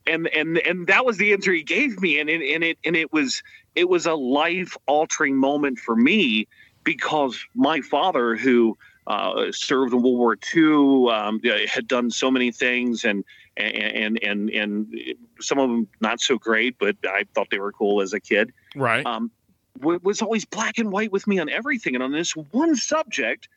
and 0.08 0.28
and 0.30 0.58
and 0.60 0.88
that 0.88 1.06
was 1.06 1.18
the 1.18 1.34
answer 1.34 1.52
he 1.52 1.64
gave 1.64 2.02
me 2.02 2.20
and 2.20 2.30
it 2.30 2.42
and 2.54 2.64
it 2.64 2.78
and 2.86 2.96
it 2.96 3.12
was 3.12 3.44
it 3.76 3.90
was 3.90 4.06
a 4.06 4.16
life 4.16 4.76
altering 4.88 5.36
moment 5.36 5.78
for 5.78 5.96
me 5.96 6.48
because 6.84 7.38
my 7.54 7.82
father 7.82 8.36
who 8.36 8.78
uh, 9.08 9.52
served 9.52 9.94
in 9.94 10.02
World 10.02 10.18
War 10.18 10.38
II, 10.54 11.10
um, 11.12 11.42
had 11.68 11.88
done 11.88 12.12
so 12.12 12.30
many 12.30 12.52
things, 12.52 13.06
and 13.06 13.24
and 13.56 14.22
and 14.22 14.50
and 14.50 14.96
some 15.40 15.60
of 15.60 15.70
them 15.70 15.88
not 16.02 16.20
so 16.20 16.38
great, 16.38 16.78
but 16.78 16.96
I 17.06 17.24
thought 17.34 17.48
they 17.50 17.60
were 17.60 17.72
cool 17.72 18.02
as 18.02 18.14
a 18.14 18.20
kid. 18.20 18.52
Right. 18.76 19.06
Um, 19.06 19.32
was 19.80 20.22
always 20.22 20.44
black 20.44 20.78
and 20.78 20.92
white 20.92 21.12
with 21.12 21.28
me 21.28 21.40
on 21.40 21.50
everything, 21.50 21.96
and 21.96 22.04
on 22.04 22.12
this 22.12 22.36
one 22.36 22.76
subject, 22.76 23.48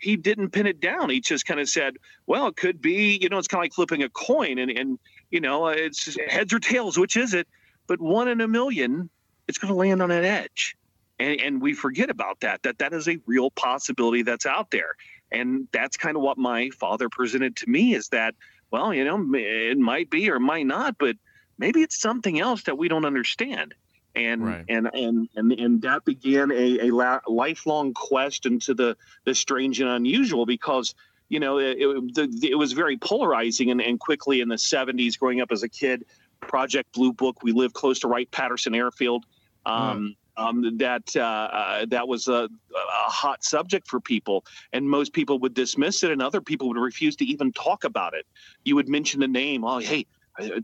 he 0.00 0.16
didn't 0.16 0.50
pin 0.50 0.66
it 0.66 0.80
down. 0.80 1.10
He 1.10 1.20
just 1.20 1.46
kind 1.46 1.60
of 1.60 1.68
said, 1.68 1.94
well, 2.26 2.48
it 2.48 2.56
could 2.56 2.80
be, 2.80 3.18
you 3.20 3.28
know, 3.28 3.38
it's 3.38 3.48
kind 3.48 3.60
of 3.60 3.64
like 3.64 3.74
flipping 3.74 4.02
a 4.02 4.08
coin 4.08 4.58
and, 4.58 4.70
and 4.70 4.98
you 5.30 5.40
know, 5.40 5.68
it's 5.68 6.18
heads 6.28 6.52
or 6.52 6.58
tails, 6.58 6.98
which 6.98 7.16
is 7.16 7.34
it? 7.34 7.46
But 7.86 8.00
one 8.00 8.28
in 8.28 8.40
a 8.40 8.48
million, 8.48 9.10
it's 9.46 9.58
going 9.58 9.72
to 9.72 9.78
land 9.78 10.02
on 10.02 10.10
an 10.10 10.24
edge. 10.24 10.76
And, 11.18 11.40
and 11.40 11.62
we 11.62 11.74
forget 11.74 12.08
about 12.08 12.40
that, 12.40 12.62
that 12.62 12.78
that 12.78 12.92
is 12.92 13.08
a 13.08 13.18
real 13.26 13.50
possibility 13.50 14.22
that's 14.22 14.46
out 14.46 14.70
there. 14.70 14.94
And 15.30 15.68
that's 15.72 15.96
kind 15.96 16.16
of 16.16 16.22
what 16.22 16.38
my 16.38 16.70
father 16.70 17.08
presented 17.08 17.56
to 17.56 17.68
me 17.68 17.94
is 17.94 18.08
that, 18.08 18.34
well, 18.70 18.94
you 18.94 19.04
know, 19.04 19.22
it 19.34 19.78
might 19.78 20.08
be 20.10 20.30
or 20.30 20.40
might 20.40 20.66
not, 20.66 20.96
but 20.98 21.16
maybe 21.58 21.82
it's 21.82 22.00
something 22.00 22.40
else 22.40 22.62
that 22.64 22.78
we 22.78 22.88
don't 22.88 23.04
understand 23.04 23.74
and 24.14 24.44
right. 24.44 24.64
and 24.68 24.90
and 24.92 25.28
and 25.36 25.52
and 25.52 25.82
that 25.82 26.04
began 26.04 26.50
a, 26.50 26.88
a 26.88 26.90
la- 26.90 27.20
lifelong 27.26 27.94
quest 27.94 28.46
into 28.46 28.74
the 28.74 28.96
the 29.24 29.34
strange 29.34 29.80
and 29.80 29.90
unusual 29.90 30.46
because 30.46 30.94
you 31.28 31.40
know 31.40 31.58
it, 31.58 31.76
it, 31.78 32.14
the, 32.14 32.48
it 32.50 32.56
was 32.56 32.72
very 32.72 32.96
polarizing 32.96 33.70
and, 33.70 33.80
and 33.80 34.00
quickly 34.00 34.40
in 34.40 34.48
the 34.48 34.56
70s 34.56 35.18
growing 35.18 35.40
up 35.40 35.52
as 35.52 35.62
a 35.62 35.68
kid 35.68 36.04
project 36.40 36.92
blue 36.92 37.12
book 37.12 37.42
we 37.42 37.52
lived 37.52 37.74
close 37.74 38.00
to 38.00 38.08
wright 38.08 38.30
patterson 38.30 38.74
airfield 38.74 39.24
um, 39.66 40.16
mm. 40.38 40.42
um, 40.42 40.78
that 40.78 41.14
uh, 41.16 41.20
uh, 41.20 41.86
that 41.88 42.08
was 42.08 42.28
a, 42.28 42.48
a, 42.48 43.10
hot 43.10 43.44
subject 43.44 43.88
for 43.88 44.00
people, 44.00 44.44
and 44.72 44.88
most 44.88 45.12
people 45.12 45.38
would 45.40 45.54
dismiss 45.54 46.02
it, 46.02 46.10
and 46.10 46.22
other 46.22 46.40
people 46.40 46.68
would 46.68 46.78
refuse 46.78 47.16
to 47.16 47.24
even 47.24 47.52
talk 47.52 47.84
about 47.84 48.14
it. 48.14 48.26
You 48.64 48.76
would 48.76 48.88
mention 48.88 49.20
the 49.20 49.28
name, 49.28 49.64
oh, 49.64 49.78
hey, 49.78 50.06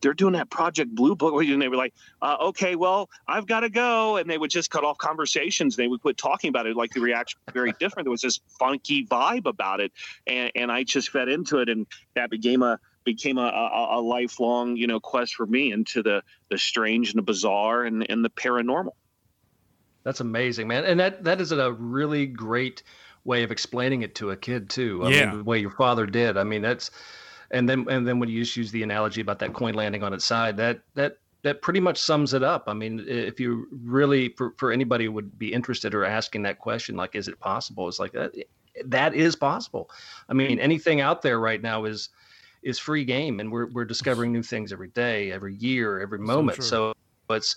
they're 0.01 0.15
doing 0.15 0.35
that 0.35 0.51
Project 0.51 0.95
Blue 0.95 1.15
Book. 1.15 1.35
And 1.47 1.63
they 1.63 1.69
were 1.69 1.77
like, 1.77 1.95
uh, 2.23 2.37
okay, 2.41 2.77
well, 2.77 3.09
I've 3.29 3.47
got 3.47 3.61
to 3.61 3.71
go. 3.71 4.17
And 4.17 4.29
they 4.29 4.39
would 4.39 4.51
just 4.51 4.71
cut 4.71 4.85
off 4.85 4.99
conversations. 4.99 5.77
They 5.77 5.87
would 5.87 6.03
quit 6.03 6.17
talking 6.17 6.49
about 6.49 6.67
it. 6.67 6.77
Like 6.77 6.93
the 6.93 7.01
reaction 7.01 7.39
was 7.47 7.53
very 7.53 7.73
different. 7.79 8.07
There 8.07 8.11
was 8.11 8.23
this 8.23 8.41
funky 8.59 9.07
vibe 9.07 9.47
about 9.47 9.81
it. 9.81 9.93
And, 10.27 10.51
and 10.55 10.73
I 10.73 10.83
just 10.83 11.11
fed 11.11 11.29
into 11.29 11.59
it. 11.59 11.69
And 11.69 11.87
that 12.15 12.31
became 12.31 12.63
a, 12.63 12.79
became 13.05 13.39
a, 13.39 13.47
a, 13.47 13.99
a, 13.99 14.01
lifelong, 14.01 14.77
you 14.77 14.87
know, 14.87 14.99
quest 15.01 15.35
for 15.35 15.47
me 15.47 15.73
into 15.73 16.03
the, 16.03 16.23
the 16.51 16.59
strange 16.59 17.11
and 17.11 17.19
the 17.19 17.23
bizarre 17.23 17.85
and, 17.85 18.05
and 18.11 18.25
the 18.25 18.31
paranormal. 18.31 18.93
That's 20.03 20.21
amazing, 20.21 20.69
man. 20.69 20.85
And 20.85 21.01
that, 21.01 21.25
that 21.25 21.41
is 21.41 21.53
a 21.53 21.73
really 21.73 22.27
great 22.27 22.83
way 23.25 23.43
of 23.43 23.51
explaining 23.51 24.03
it 24.03 24.15
to 24.17 24.31
a 24.31 24.37
kid 24.37 24.71
too. 24.71 25.03
I 25.05 25.09
yeah. 25.11 25.27
Mean, 25.27 25.39
the 25.39 25.45
way 25.45 25.59
your 25.59 25.71
father 25.71 26.07
did. 26.07 26.37
I 26.37 26.45
mean, 26.45 26.63
that's, 26.63 26.91
and 27.51 27.69
then 27.69 27.87
and 27.89 28.07
then 28.07 28.19
when 28.19 28.29
you 28.29 28.43
just 28.43 28.57
use 28.57 28.71
the 28.71 28.83
analogy 28.83 29.21
about 29.21 29.39
that 29.41 29.53
coin 29.53 29.75
landing 29.75 30.03
on 30.03 30.13
its 30.13 30.25
side, 30.25 30.57
that 30.57 30.81
that 30.95 31.19
that 31.43 31.63
pretty 31.63 31.81
much 31.81 31.99
sums 31.99 32.35
it 32.35 32.43
up. 32.43 32.65
I 32.67 32.75
mean, 32.75 33.05
if 33.07 33.39
you 33.39 33.69
really 33.71 34.31
for, 34.31 34.55
for 34.57 34.73
anybody 34.73 35.09
would 35.09 35.39
be 35.39 35.53
interested 35.53 35.95
or 35.95 36.05
asking 36.05 36.43
that 36.43 36.59
question, 36.59 36.97
like, 36.97 37.15
is 37.15 37.29
it 37.29 37.39
possible? 37.39 37.89
It's 37.89 37.99
like 37.99 38.13
that 38.13 38.33
that 38.85 39.15
is 39.15 39.37
possible. 39.37 39.91
I 40.29 40.35
mean, 40.35 40.59
anything 40.59 41.01
out 41.01 41.23
there 41.23 41.39
right 41.39 41.63
now 41.63 41.85
is 41.85 42.09
is 42.63 42.79
free 42.79 43.05
game, 43.05 43.41
and 43.41 43.51
we're 43.51 43.67
we're 43.67 43.85
discovering 43.85 44.33
new 44.33 44.43
things 44.43 44.73
every 44.73 44.89
day, 44.89 45.31
every 45.31 45.55
year, 45.55 46.01
every 46.01 46.19
moment. 46.19 46.63
So, 46.63 46.95
so 47.29 47.35
it's 47.35 47.57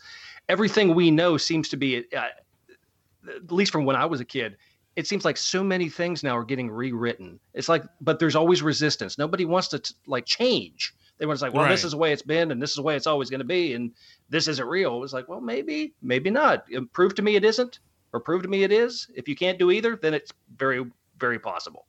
everything 0.50 0.93
we 0.93 1.10
know 1.12 1.38
seems 1.38 1.69
to 1.69 1.77
be, 1.77 2.05
uh, 2.15 2.27
at 3.27 3.51
least 3.51 3.72
from 3.72 3.86
when 3.86 3.96
I 3.96 4.05
was 4.05 4.19
a 4.19 4.25
kid, 4.25 4.58
it 5.00 5.08
seems 5.08 5.24
like 5.24 5.38
so 5.38 5.63
many 5.63 5.88
things 5.88 6.24
now 6.24 6.36
are 6.36 6.44
getting 6.44 6.70
rewritten. 6.70 7.39
It's 7.53 7.70
like, 7.70 7.86
but 8.01 8.20
there's 8.20 8.36
always 8.36 8.62
resistance. 8.62 9.18
Nobody 9.18 9.46
wants 9.46 9.70
to 9.70 9.79
t- 9.79 9.96
like 10.08 10.25
change. 10.25 10.94
They 11.18 11.25
want 11.25 11.39
to 11.39 11.46
like, 11.46 11.53
well, 11.53 11.63
right. 11.63 11.70
this 11.70 11.86
is 11.86 11.91
the 11.91 11.98
way 11.98 12.12
it's 12.12 12.22
been, 12.22 12.51
and 12.51 12.62
this 12.62 12.72
is 12.72 12.75
the 12.75 12.82
way 12.82 12.98
it's 12.98 13.08
always 13.08 13.29
going 13.29 13.39
to 13.39 13.46
be, 13.46 13.75
and 13.75 13.94
this 14.27 14.50
isn't 14.50 14.68
real. 14.68 15.01
It's 15.06 15.13
like, 15.13 15.29
well, 15.29 15.39
maybe, 15.39 15.94
maybe 16.01 16.29
not. 16.29 16.65
Prove 16.91 17.15
to 17.15 17.22
me 17.22 17.38
it 17.38 17.46
isn't, 17.46 17.79
or 18.12 18.20
prove 18.20 18.44
to 18.44 18.50
me 18.50 18.63
it 18.63 18.74
is. 18.74 19.08
If 19.15 19.29
you 19.29 19.38
can't 19.38 19.58
do 19.58 19.72
either, 19.72 19.96
then 19.96 20.13
it's 20.13 20.34
very, 20.58 20.86
very 21.18 21.39
possible. 21.39 21.86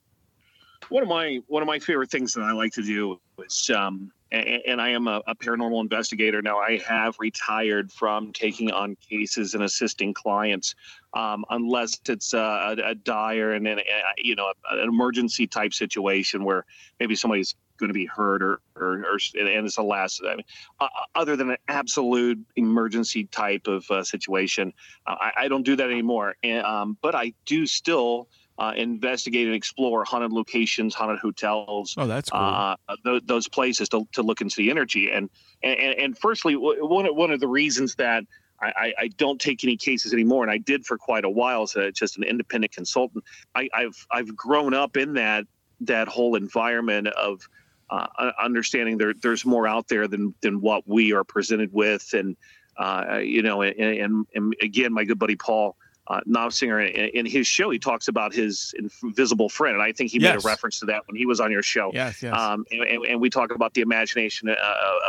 One 0.89 1.03
of 1.03 1.09
my 1.09 1.39
one 1.47 1.61
of 1.61 1.67
my 1.67 1.79
favorite 1.79 2.11
things 2.11 2.33
that 2.33 2.41
I 2.41 2.51
like 2.51 2.73
to 2.73 2.83
do 2.83 3.19
is 3.39 3.69
um, 3.69 4.11
and 4.31 4.81
I 4.81 4.89
am 4.89 5.07
a, 5.07 5.21
a, 5.27 5.35
paranormal 5.35 5.81
investigator 5.81 6.41
now. 6.41 6.57
I 6.57 6.77
have 6.87 7.15
retired 7.19 7.91
from 7.91 8.31
taking 8.31 8.71
on 8.71 8.95
cases 8.95 9.53
and 9.53 9.63
assisting 9.63 10.13
clients, 10.13 10.73
um, 11.13 11.43
unless 11.49 11.99
it's 12.07 12.33
a, 12.33 12.75
a 12.83 12.95
dire 12.95 13.51
and, 13.51 13.67
and 13.67 13.81
you 14.17 14.35
know 14.35 14.53
an 14.71 14.87
emergency 14.87 15.47
type 15.47 15.73
situation 15.73 16.45
where 16.45 16.65
maybe 16.99 17.15
somebody's 17.15 17.55
going 17.77 17.89
to 17.89 17.93
be 17.93 18.05
hurt 18.05 18.41
or, 18.41 18.61
or, 18.75 18.99
or 18.99 19.17
and 19.37 19.65
it's 19.65 19.77
a 19.77 19.83
last. 19.83 20.21
I 20.25 20.35
mean, 20.35 20.45
uh, 20.79 20.87
other 21.15 21.35
than 21.35 21.49
an 21.49 21.57
absolute 21.67 22.39
emergency 22.55 23.25
type 23.25 23.67
of 23.67 23.89
uh, 23.91 24.03
situation, 24.03 24.71
uh, 25.07 25.15
I, 25.19 25.31
I, 25.37 25.47
don't 25.47 25.63
do 25.63 25.75
that 25.75 25.89
anymore. 25.89 26.35
And, 26.43 26.63
um, 26.63 26.97
but 27.01 27.15
I 27.15 27.33
do 27.45 27.65
still 27.65 28.29
uh, 28.61 28.73
investigate 28.75 29.47
and 29.47 29.55
explore 29.55 30.03
haunted 30.05 30.31
locations, 30.31 30.93
haunted 30.93 31.17
hotels. 31.17 31.95
Oh, 31.97 32.05
that's 32.05 32.29
cool. 32.29 32.39
Uh, 32.39 32.75
th- 33.03 33.23
those 33.25 33.47
places 33.47 33.89
to, 33.89 34.07
to 34.11 34.21
look 34.21 34.39
into 34.39 34.55
the 34.55 34.69
energy. 34.69 35.09
And, 35.11 35.31
and, 35.63 35.79
and 35.79 36.15
firstly, 36.17 36.53
one, 36.55 37.07
of, 37.07 37.15
one 37.15 37.31
of 37.31 37.39
the 37.39 37.47
reasons 37.47 37.95
that 37.95 38.23
I, 38.61 38.93
I, 38.99 39.07
don't 39.17 39.41
take 39.41 39.63
any 39.63 39.75
cases 39.75 40.13
anymore, 40.13 40.43
and 40.43 40.51
I 40.51 40.59
did 40.59 40.85
for 40.85 40.95
quite 40.95 41.25
a 41.25 41.29
while 41.29 41.63
as 41.63 41.75
a, 41.75 41.91
just 41.91 42.17
an 42.17 42.23
independent 42.23 42.71
consultant. 42.71 43.23
I, 43.55 43.67
have 43.73 43.95
I've 44.11 44.35
grown 44.35 44.75
up 44.75 44.95
in 44.95 45.15
that 45.15 45.45
that 45.79 46.07
whole 46.07 46.35
environment 46.35 47.07
of 47.07 47.41
uh, 47.89 48.05
understanding 48.39 48.99
there 48.99 49.15
there's 49.19 49.47
more 49.47 49.67
out 49.67 49.87
there 49.87 50.07
than 50.07 50.35
than 50.41 50.61
what 50.61 50.87
we 50.87 51.11
are 51.11 51.23
presented 51.23 51.73
with, 51.73 52.13
and 52.13 52.37
uh, 52.77 53.17
you 53.17 53.41
know, 53.41 53.63
and, 53.63 53.79
and, 53.79 54.27
and 54.35 54.55
again, 54.61 54.93
my 54.93 55.05
good 55.05 55.17
buddy 55.17 55.35
Paul 55.35 55.75
uh, 56.07 56.19
Novsinger 56.27 56.89
in, 56.89 57.09
in, 57.19 57.25
his 57.25 57.47
show, 57.47 57.69
he 57.69 57.79
talks 57.79 58.07
about 58.07 58.33
his 58.33 58.73
invisible 59.03 59.49
friend, 59.49 59.75
and 59.75 59.83
I 59.83 59.91
think 59.91 60.11
he 60.11 60.19
yes. 60.19 60.35
made 60.35 60.43
a 60.43 60.47
reference 60.47 60.79
to 60.79 60.85
that 60.87 61.07
when 61.07 61.15
he 61.15 61.25
was 61.25 61.39
on 61.39 61.51
your 61.51 61.63
show. 61.63 61.91
Yes, 61.93 62.21
yes. 62.21 62.35
Um, 62.35 62.65
and, 62.71 63.05
and, 63.05 63.21
we 63.21 63.29
talk 63.29 63.53
about 63.53 63.73
the 63.75 63.81
imagination 63.81 64.49
uh, 64.49 64.55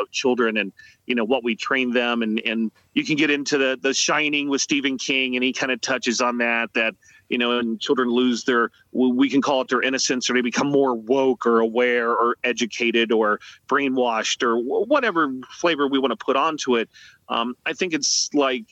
of 0.01 0.11
children 0.11 0.59
and 0.59 0.73
you 1.07 1.15
know 1.15 1.25
what 1.25 1.43
we 1.43 1.57
train 1.57 1.93
them, 1.93 2.23
and 2.23 2.41
and 2.41 2.71
you 2.95 3.05
can 3.05 3.17
get 3.17 3.31
into 3.31 3.59
the 3.59 3.79
the 3.81 3.95
Shining 3.95 4.49
with 4.49 4.61
Stephen 4.61 4.99
King, 4.99 5.35
and 5.35 5.43
he 5.43 5.53
kind 5.53 5.73
of 5.73 5.81
touches 5.81 6.21
on 6.21 6.39
that 6.39 6.73
that 6.75 6.95
you 7.33 7.39
know, 7.39 7.59
and 7.59 7.81
children 7.81 8.11
lose 8.11 8.45
their 8.45 8.71
we 8.93 9.31
can 9.31 9.41
call 9.41 9.63
it 9.63 9.69
their 9.69 9.81
innocence, 9.81 10.29
or 10.29 10.35
they 10.35 10.43
become 10.43 10.71
more 10.71 10.95
woke 10.95 11.47
or 11.47 11.61
aware 11.61 12.11
or 12.11 12.37
educated 12.45 13.11
or 13.11 13.41
brainwashed 13.69 14.43
or 14.43 14.59
whatever 14.59 15.33
flavor 15.51 15.89
we 15.89 15.99
want 15.99 16.11
to 16.11 16.23
put 16.23 16.37
onto 16.37 16.77
it. 16.77 16.91
Um, 17.31 17.57
I 17.65 17.73
think 17.73 17.95
it's 17.95 18.29
like 18.35 18.67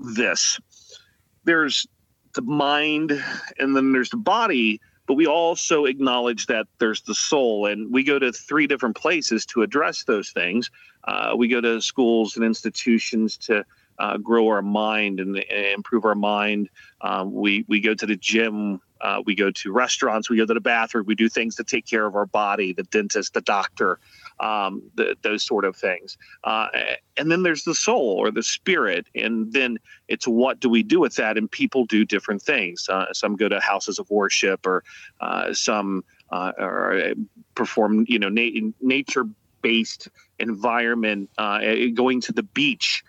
this 0.00 0.58
there's 1.44 1.86
the 2.34 2.42
mind 2.42 3.22
and 3.58 3.76
then 3.76 3.92
there's 3.92 4.10
the 4.10 4.16
body 4.16 4.80
but 5.06 5.14
we 5.14 5.26
also 5.26 5.84
acknowledge 5.84 6.46
that 6.46 6.66
there's 6.78 7.02
the 7.02 7.14
soul. 7.14 7.66
And 7.66 7.92
we 7.92 8.04
go 8.04 8.18
to 8.18 8.32
three 8.32 8.66
different 8.66 8.96
places 8.96 9.44
to 9.46 9.62
address 9.62 10.04
those 10.04 10.30
things. 10.30 10.70
Uh, 11.04 11.34
we 11.36 11.48
go 11.48 11.60
to 11.60 11.80
schools 11.80 12.36
and 12.36 12.44
institutions 12.44 13.36
to 13.38 13.64
uh, 13.98 14.16
grow 14.18 14.48
our 14.48 14.62
mind 14.62 15.20
and, 15.20 15.36
and, 15.36 15.66
improve 15.66 16.04
our 16.04 16.14
mind. 16.14 16.68
Um, 17.00 17.32
we, 17.32 17.64
we 17.68 17.80
go 17.80 17.94
to 17.94 18.06
the 18.06 18.16
gym 18.16 18.80
uh, 19.02 19.22
we 19.26 19.34
go 19.34 19.50
to 19.50 19.72
restaurants 19.72 20.30
we 20.30 20.36
go 20.36 20.46
to 20.46 20.54
the 20.54 20.60
bathroom 20.60 21.04
we 21.06 21.14
do 21.14 21.28
things 21.28 21.54
to 21.54 21.64
take 21.64 21.86
care 21.86 22.06
of 22.06 22.14
our 22.14 22.26
body 22.26 22.72
the 22.72 22.84
dentist 22.84 23.34
the 23.34 23.40
doctor 23.42 23.98
um, 24.42 24.82
the, 24.94 25.16
those 25.22 25.44
sort 25.44 25.64
of 25.64 25.76
things. 25.76 26.18
Uh, 26.44 26.66
and 27.16 27.30
then 27.30 27.42
there's 27.42 27.64
the 27.64 27.74
soul 27.74 28.16
or 28.18 28.30
the 28.30 28.42
spirit, 28.42 29.06
and 29.14 29.52
then 29.52 29.78
it's 30.08 30.26
what 30.26 30.60
do 30.60 30.68
we 30.68 30.82
do 30.82 31.00
with 31.00 31.14
that? 31.16 31.38
And 31.38 31.50
people 31.50 31.84
do 31.86 32.04
different 32.04 32.42
things. 32.42 32.88
Uh, 32.88 33.12
some 33.12 33.36
go 33.36 33.48
to 33.48 33.60
houses 33.60 33.98
of 33.98 34.10
worship, 34.10 34.66
or 34.66 34.82
uh, 35.20 35.52
some 35.52 36.04
uh, 36.30 36.52
or 36.58 36.98
uh, 36.98 37.14
perform, 37.54 38.04
you 38.08 38.18
know, 38.18 38.28
na- 38.28 38.70
nature-based 38.80 40.08
environment. 40.38 41.30
Uh, 41.38 41.60
going 41.94 42.20
to 42.22 42.32
the 42.32 42.42
beach 42.42 43.04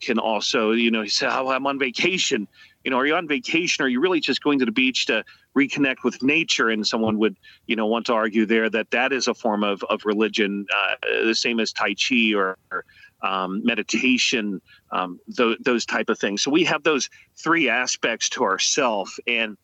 can 0.00 0.18
also, 0.18 0.72
you 0.72 0.90
know, 0.90 1.04
say, 1.06 1.28
"Oh, 1.30 1.48
I'm 1.48 1.66
on 1.66 1.78
vacation." 1.78 2.48
You 2.84 2.90
know, 2.90 2.98
are 2.98 3.06
you 3.06 3.14
on 3.14 3.26
vacation? 3.26 3.82
Or 3.82 3.86
are 3.86 3.88
you 3.88 4.00
really 4.00 4.20
just 4.20 4.42
going 4.42 4.58
to 4.58 4.66
the 4.66 4.72
beach 4.72 5.06
to 5.06 5.24
reconnect 5.56 6.02
with 6.02 6.22
nature 6.22 6.68
and 6.68 6.86
someone 6.86 7.18
would 7.18 7.36
you 7.66 7.76
know 7.76 7.86
want 7.86 8.06
to 8.06 8.12
argue 8.12 8.44
there 8.44 8.68
that 8.70 8.90
that 8.90 9.12
is 9.12 9.28
a 9.28 9.34
form 9.34 9.62
of, 9.62 9.82
of 9.84 10.04
religion 10.04 10.66
uh, 10.74 10.94
the 11.24 11.34
same 11.34 11.60
as 11.60 11.72
tai 11.72 11.94
chi 11.94 12.32
or, 12.34 12.58
or 12.70 12.84
um, 13.22 13.64
meditation 13.64 14.60
um, 14.90 15.20
th- 15.36 15.58
those 15.60 15.86
type 15.86 16.08
of 16.08 16.18
things 16.18 16.42
so 16.42 16.50
we 16.50 16.64
have 16.64 16.82
those 16.82 17.08
three 17.36 17.68
aspects 17.68 18.28
to 18.28 18.42
ourself 18.42 19.16
and 19.26 19.56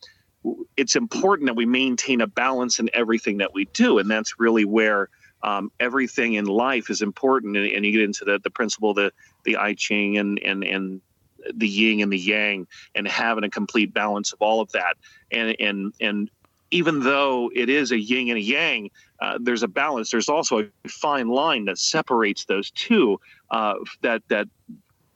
it's 0.77 0.97
important 0.97 1.47
that 1.47 1.57
we 1.57 1.67
maintain 1.67 2.21
a 2.21 2.27
balance 2.27 2.79
in 2.79 2.89
everything 2.95 3.39
that 3.39 3.53
we 3.53 3.65
do 3.67 3.99
and 3.99 4.11
that's 4.11 4.39
really 4.39 4.65
where 4.65 5.09
um, 5.43 5.73
everything 5.81 6.35
in 6.35 6.45
life 6.45 6.91
is 6.91 7.03
important 7.03 7.57
and, 7.57 7.67
and, 7.67 7.85
you 7.85 7.93
get 7.93 8.03
into 8.03 8.25
the, 8.25 8.39
the 8.45 8.51
principle 8.51 8.95
the 8.95 9.13
the 9.45 9.57
i 9.57 9.75
ching 9.75 10.19
and 10.19 10.39
and 10.39 10.63
and 10.65 11.01
the 11.55 11.69
yin 11.69 12.01
and 12.01 12.13
the 12.13 12.19
yang 12.19 12.67
and 12.95 13.07
having 13.09 13.45
a 13.45 13.51
complete 13.51 13.93
balance 13.93 14.33
of 14.33 14.41
all 14.41 14.61
of 14.61 14.71
that 14.73 14.97
and 15.31 15.57
and 15.61 15.95
and 16.01 16.31
even 16.71 17.01
though 17.01 17.51
it 17.55 17.69
is 17.69 17.93
a 17.93 17.99
yin 17.99 18.29
and 18.29 18.39
a 18.39 18.41
yang, 18.41 18.91
uh, 19.21 19.39
there's 19.41 19.63
a 19.63 19.69
balance. 19.69 20.11
There's 20.11 20.29
also 20.29 20.61
a 20.61 20.89
fine 20.89 21.29
line 21.29 21.65
that 21.67 21.79
separates 21.79 22.45
those 22.45 22.71
two. 22.71 23.21
Uh, 23.51 23.75
that 24.03 24.23
that 24.29 24.49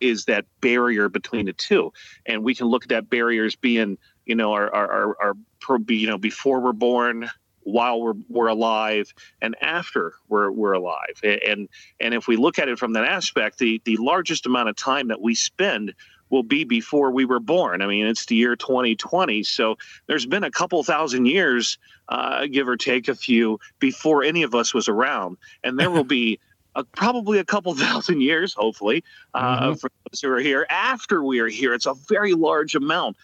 is 0.00 0.24
that 0.26 0.44
barrier 0.60 1.08
between 1.08 1.46
the 1.46 1.52
two, 1.52 1.92
and 2.26 2.42
we 2.42 2.54
can 2.54 2.66
look 2.66 2.84
at 2.84 2.88
that 2.90 3.08
barrier 3.08 3.44
as 3.44 3.54
being, 3.54 3.96
you 4.26 4.34
know, 4.34 4.52
our 4.52 4.72
our, 4.74 5.16
our, 5.20 5.36
our 5.68 5.78
you 5.88 6.06
know 6.06 6.18
before 6.18 6.60
we're 6.60 6.72
born, 6.72 7.30
while 7.60 8.00
we're 8.00 8.14
we're 8.28 8.48
alive, 8.48 9.14
and 9.40 9.54
after 9.62 10.14
we're 10.28 10.50
we're 10.50 10.72
alive. 10.72 11.20
And 11.22 11.68
and 12.00 12.14
if 12.14 12.26
we 12.26 12.36
look 12.36 12.58
at 12.58 12.68
it 12.68 12.78
from 12.78 12.94
that 12.94 13.04
aspect, 13.04 13.58
the 13.58 13.80
the 13.84 13.96
largest 13.98 14.46
amount 14.46 14.68
of 14.68 14.76
time 14.76 15.08
that 15.08 15.20
we 15.20 15.34
spend 15.34 15.94
will 16.34 16.42
be 16.42 16.64
before 16.64 17.12
we 17.12 17.24
were 17.24 17.38
born. 17.38 17.80
I 17.80 17.86
mean, 17.86 18.06
it's 18.06 18.26
the 18.26 18.34
year 18.34 18.56
2020. 18.56 19.44
So 19.44 19.78
there's 20.08 20.26
been 20.26 20.42
a 20.42 20.50
couple 20.50 20.82
thousand 20.82 21.26
years, 21.26 21.78
uh, 22.08 22.46
give 22.46 22.68
or 22.68 22.76
take 22.76 23.06
a 23.06 23.14
few, 23.14 23.60
before 23.78 24.24
any 24.24 24.42
of 24.42 24.52
us 24.52 24.74
was 24.74 24.88
around. 24.88 25.36
And 25.62 25.78
there 25.78 25.92
will 25.92 26.02
be 26.02 26.40
a, 26.74 26.82
probably 26.82 27.38
a 27.38 27.44
couple 27.44 27.72
thousand 27.86 28.20
years, 28.20 28.52
hopefully, 28.52 29.04
uh, 29.32 29.60
mm-hmm. 29.60 29.74
for 29.74 29.92
those 30.10 30.20
who 30.20 30.32
are 30.32 30.40
here 30.40 30.66
after 30.68 31.22
we 31.22 31.38
are 31.38 31.46
here. 31.46 31.72
It's 31.72 31.86
a 31.86 31.94
very 31.94 32.34
large 32.34 32.74
amount. 32.74 33.16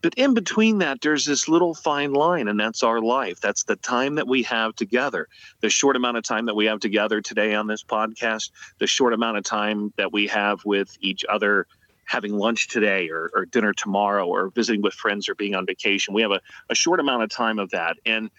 But 0.00 0.14
in 0.14 0.32
between 0.32 0.78
that, 0.78 1.02
there's 1.02 1.26
this 1.26 1.48
little 1.48 1.74
fine 1.74 2.14
line, 2.14 2.48
and 2.48 2.58
that's 2.58 2.82
our 2.82 3.00
life. 3.00 3.40
That's 3.40 3.64
the 3.64 3.76
time 3.76 4.14
that 4.14 4.26
we 4.26 4.42
have 4.44 4.74
together. 4.74 5.28
The 5.60 5.68
short 5.68 5.96
amount 5.96 6.16
of 6.16 6.24
time 6.24 6.46
that 6.46 6.56
we 6.56 6.64
have 6.64 6.80
together 6.80 7.20
today 7.20 7.54
on 7.54 7.66
this 7.66 7.82
podcast, 7.82 8.50
the 8.78 8.86
short 8.86 9.12
amount 9.12 9.36
of 9.36 9.44
time 9.44 9.92
that 9.96 10.12
we 10.12 10.26
have 10.28 10.64
with 10.64 10.96
each 11.00 11.26
other 11.28 11.66
having 12.06 12.36
lunch 12.36 12.68
today 12.68 13.08
or, 13.10 13.30
or 13.34 13.46
dinner 13.46 13.72
tomorrow 13.72 14.26
or 14.26 14.50
visiting 14.50 14.82
with 14.82 14.94
friends 14.94 15.28
or 15.28 15.34
being 15.34 15.54
on 15.54 15.66
vacation. 15.66 16.14
We 16.14 16.22
have 16.22 16.32
a, 16.32 16.40
a 16.70 16.74
short 16.74 17.00
amount 17.00 17.22
of 17.22 17.30
time 17.30 17.58
of 17.58 17.70
that. 17.70 17.96
And 18.04 18.30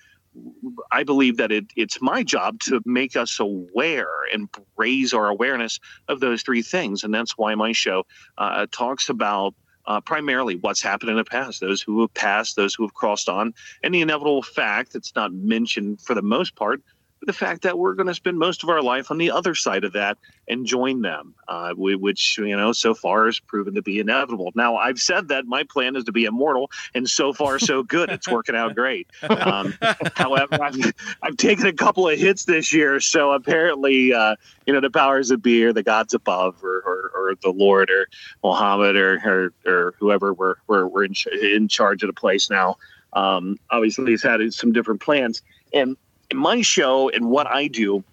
I 0.91 1.03
believe 1.03 1.37
that 1.37 1.51
it, 1.51 1.65
it's 1.75 2.01
my 2.01 2.23
job 2.23 2.59
to 2.61 2.81
make 2.85 3.15
us 3.15 3.39
aware 3.39 4.23
and 4.33 4.49
raise 4.75 5.13
our 5.13 5.27
awareness 5.27 5.79
of 6.07 6.19
those 6.19 6.41
three 6.41 6.61
things. 6.61 7.03
And 7.03 7.13
that's 7.13 7.37
why 7.37 7.55
my 7.55 7.71
show 7.71 8.05
uh, 8.37 8.67
talks 8.71 9.09
about 9.09 9.55
uh, 9.87 10.01
primarily 10.01 10.55
what's 10.55 10.81
happened 10.81 11.11
in 11.11 11.17
the 11.17 11.23
past, 11.23 11.61
those 11.61 11.81
who 11.81 12.01
have 12.01 12.13
passed, 12.13 12.55
those 12.55 12.73
who 12.73 12.83
have 12.83 12.93
crossed 12.93 13.29
on, 13.29 13.53
and 13.83 13.93
the 13.93 14.01
inevitable 14.01 14.41
fact 14.41 14.93
that's 14.93 15.15
not 15.15 15.31
mentioned 15.33 16.01
for 16.01 16.15
the 16.15 16.21
most 16.21 16.55
part 16.55 16.81
the 17.25 17.33
fact 17.33 17.63
that 17.63 17.77
we're 17.77 17.93
going 17.93 18.07
to 18.07 18.13
spend 18.13 18.37
most 18.37 18.63
of 18.63 18.69
our 18.69 18.81
life 18.81 19.11
on 19.11 19.17
the 19.17 19.31
other 19.31 19.55
side 19.55 19.83
of 19.83 19.93
that 19.93 20.17
and 20.47 20.65
join 20.65 21.01
them, 21.01 21.33
uh, 21.47 21.73
which 21.75 22.37
you 22.37 22.55
know 22.55 22.71
so 22.71 22.93
far 22.93 23.25
has 23.25 23.39
proven 23.39 23.75
to 23.75 23.81
be 23.81 23.99
inevitable. 23.99 24.51
Now 24.55 24.77
I've 24.77 24.99
said 24.99 25.29
that 25.29 25.45
my 25.45 25.63
plan 25.63 25.95
is 25.95 26.03
to 26.05 26.11
be 26.11 26.25
immortal, 26.25 26.69
and 26.93 27.09
so 27.09 27.33
far 27.33 27.59
so 27.59 27.83
good. 27.83 28.09
It's 28.09 28.27
working 28.27 28.55
out 28.55 28.75
great. 28.75 29.07
Um, 29.23 29.73
however, 30.15 30.61
I've, 30.61 30.93
I've, 31.21 31.37
taken 31.37 31.67
a 31.67 31.73
couple 31.73 32.07
of 32.07 32.17
hits 32.17 32.45
this 32.45 32.71
year, 32.73 32.99
so 32.99 33.31
apparently 33.31 34.13
uh, 34.13 34.35
you 34.65 34.73
know 34.73 34.81
the 34.81 34.89
powers 34.89 35.29
that 35.29 35.41
be, 35.41 35.63
or 35.63 35.73
the 35.73 35.83
gods 35.83 36.13
above, 36.13 36.63
or, 36.63 36.77
or, 36.85 37.11
or 37.15 37.35
the 37.41 37.51
Lord, 37.51 37.89
or 37.89 38.07
Muhammad, 38.43 38.95
or 38.95 39.19
or, 39.25 39.53
or 39.65 39.95
whoever 39.99 40.33
we're 40.33 40.55
we're, 40.67 40.87
we're 40.87 41.05
in, 41.05 41.13
in 41.41 41.67
charge 41.67 42.03
of 42.03 42.07
the 42.07 42.13
place 42.13 42.49
now. 42.49 42.77
Um, 43.13 43.57
obviously, 43.69 44.11
he's 44.11 44.23
had 44.23 44.53
some 44.53 44.73
different 44.73 45.01
plans, 45.01 45.41
and 45.73 45.97
in 46.31 46.37
my 46.37 46.61
show 46.61 47.09
and 47.09 47.29
what 47.29 47.47
I 47.47 47.67
do 47.67 48.03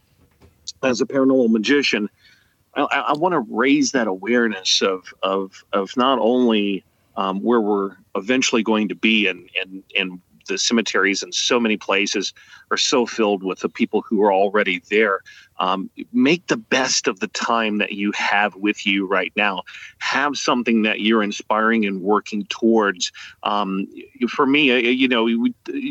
as 0.82 1.00
a 1.00 1.06
paranormal 1.06 1.50
magician, 1.50 2.08
I, 2.74 2.82
I 3.08 3.12
want 3.14 3.32
to 3.32 3.40
raise 3.54 3.92
that 3.92 4.06
awareness 4.06 4.82
of 4.82 5.12
of 5.22 5.64
of 5.72 5.96
not 5.96 6.18
only 6.18 6.84
um, 7.16 7.42
where 7.42 7.60
we're 7.60 7.96
eventually 8.14 8.62
going 8.62 8.88
to 8.88 8.94
be 8.94 9.26
and 9.26 9.48
and 9.60 9.82
and 9.98 10.20
the 10.48 10.58
cemeteries 10.58 11.22
in 11.22 11.32
so 11.32 11.60
many 11.60 11.76
places 11.76 12.32
are 12.70 12.76
so 12.76 13.06
filled 13.06 13.42
with 13.42 13.60
the 13.60 13.68
people 13.68 14.02
who 14.02 14.22
are 14.22 14.32
already 14.32 14.82
there. 14.90 15.20
Um, 15.62 15.90
make 16.12 16.48
the 16.48 16.56
best 16.56 17.06
of 17.06 17.20
the 17.20 17.28
time 17.28 17.78
that 17.78 17.92
you 17.92 18.10
have 18.16 18.56
with 18.56 18.84
you 18.84 19.06
right 19.06 19.32
now. 19.36 19.62
Have 19.98 20.36
something 20.36 20.82
that 20.82 21.02
you're 21.02 21.22
inspiring 21.22 21.86
and 21.86 22.02
working 22.02 22.46
towards. 22.46 23.12
Um, 23.44 23.86
for 24.28 24.44
me, 24.44 24.72
uh, 24.72 24.74
you 24.74 25.06
know, 25.06 25.28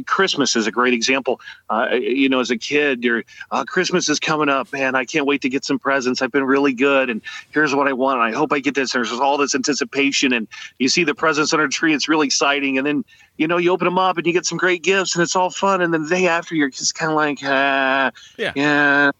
Christmas 0.05 0.57
is 0.57 0.67
a 0.67 0.71
great 0.71 0.93
example. 0.93 1.39
Uh, 1.69 1.88
you 1.93 2.27
know, 2.27 2.41
as 2.41 2.51
a 2.51 2.57
kid, 2.57 3.01
you're 3.01 3.23
uh, 3.51 3.63
Christmas 3.63 4.10
is 4.10 4.19
coming 4.19 4.49
up, 4.49 4.73
man. 4.73 4.93
I 4.93 5.05
can't 5.05 5.25
wait 5.25 5.41
to 5.43 5.49
get 5.49 5.63
some 5.63 5.79
presents. 5.79 6.21
I've 6.21 6.34
been 6.34 6.43
really 6.43 6.73
good, 6.73 7.10
and 7.10 7.21
here's 7.51 7.73
what 7.73 7.88
I 7.88 7.93
want. 7.93 8.19
I 8.19 8.31
hope 8.31 8.51
I 8.51 8.60
get 8.60 8.75
this. 8.75 8.91
There's 8.91 9.13
all 9.13 9.38
this 9.38 9.55
anticipation, 9.55 10.34
and 10.34 10.49
you 10.79 10.89
see 10.89 11.05
the 11.05 11.15
presents 11.15 11.53
under 11.53 11.67
the 11.67 11.71
tree. 11.71 11.93
It's 11.93 12.10
really 12.10 12.27
exciting, 12.27 12.77
and 12.77 12.86
then 12.86 13.05
you 13.38 13.47
know, 13.47 13.57
you 13.57 13.71
open 13.71 13.86
them 13.86 13.97
up 13.97 14.17
and 14.17 14.27
you 14.27 14.34
get 14.34 14.45
some 14.45 14.57
great 14.60 14.84
gifts 14.84 15.15
and 15.15 15.23
it's 15.23 15.36
all 15.36 15.49
fun. 15.49 15.81
And 15.81 15.91
then 15.91 16.03
the 16.03 16.10
day 16.10 16.27
after, 16.27 16.53
you're 16.53 16.69
just 16.69 16.93
kind 16.93 17.12
of 17.12 17.15
like, 17.15 17.39
ah, 17.41 18.12
yeah, 18.38 18.51
yeah, 18.55 19.12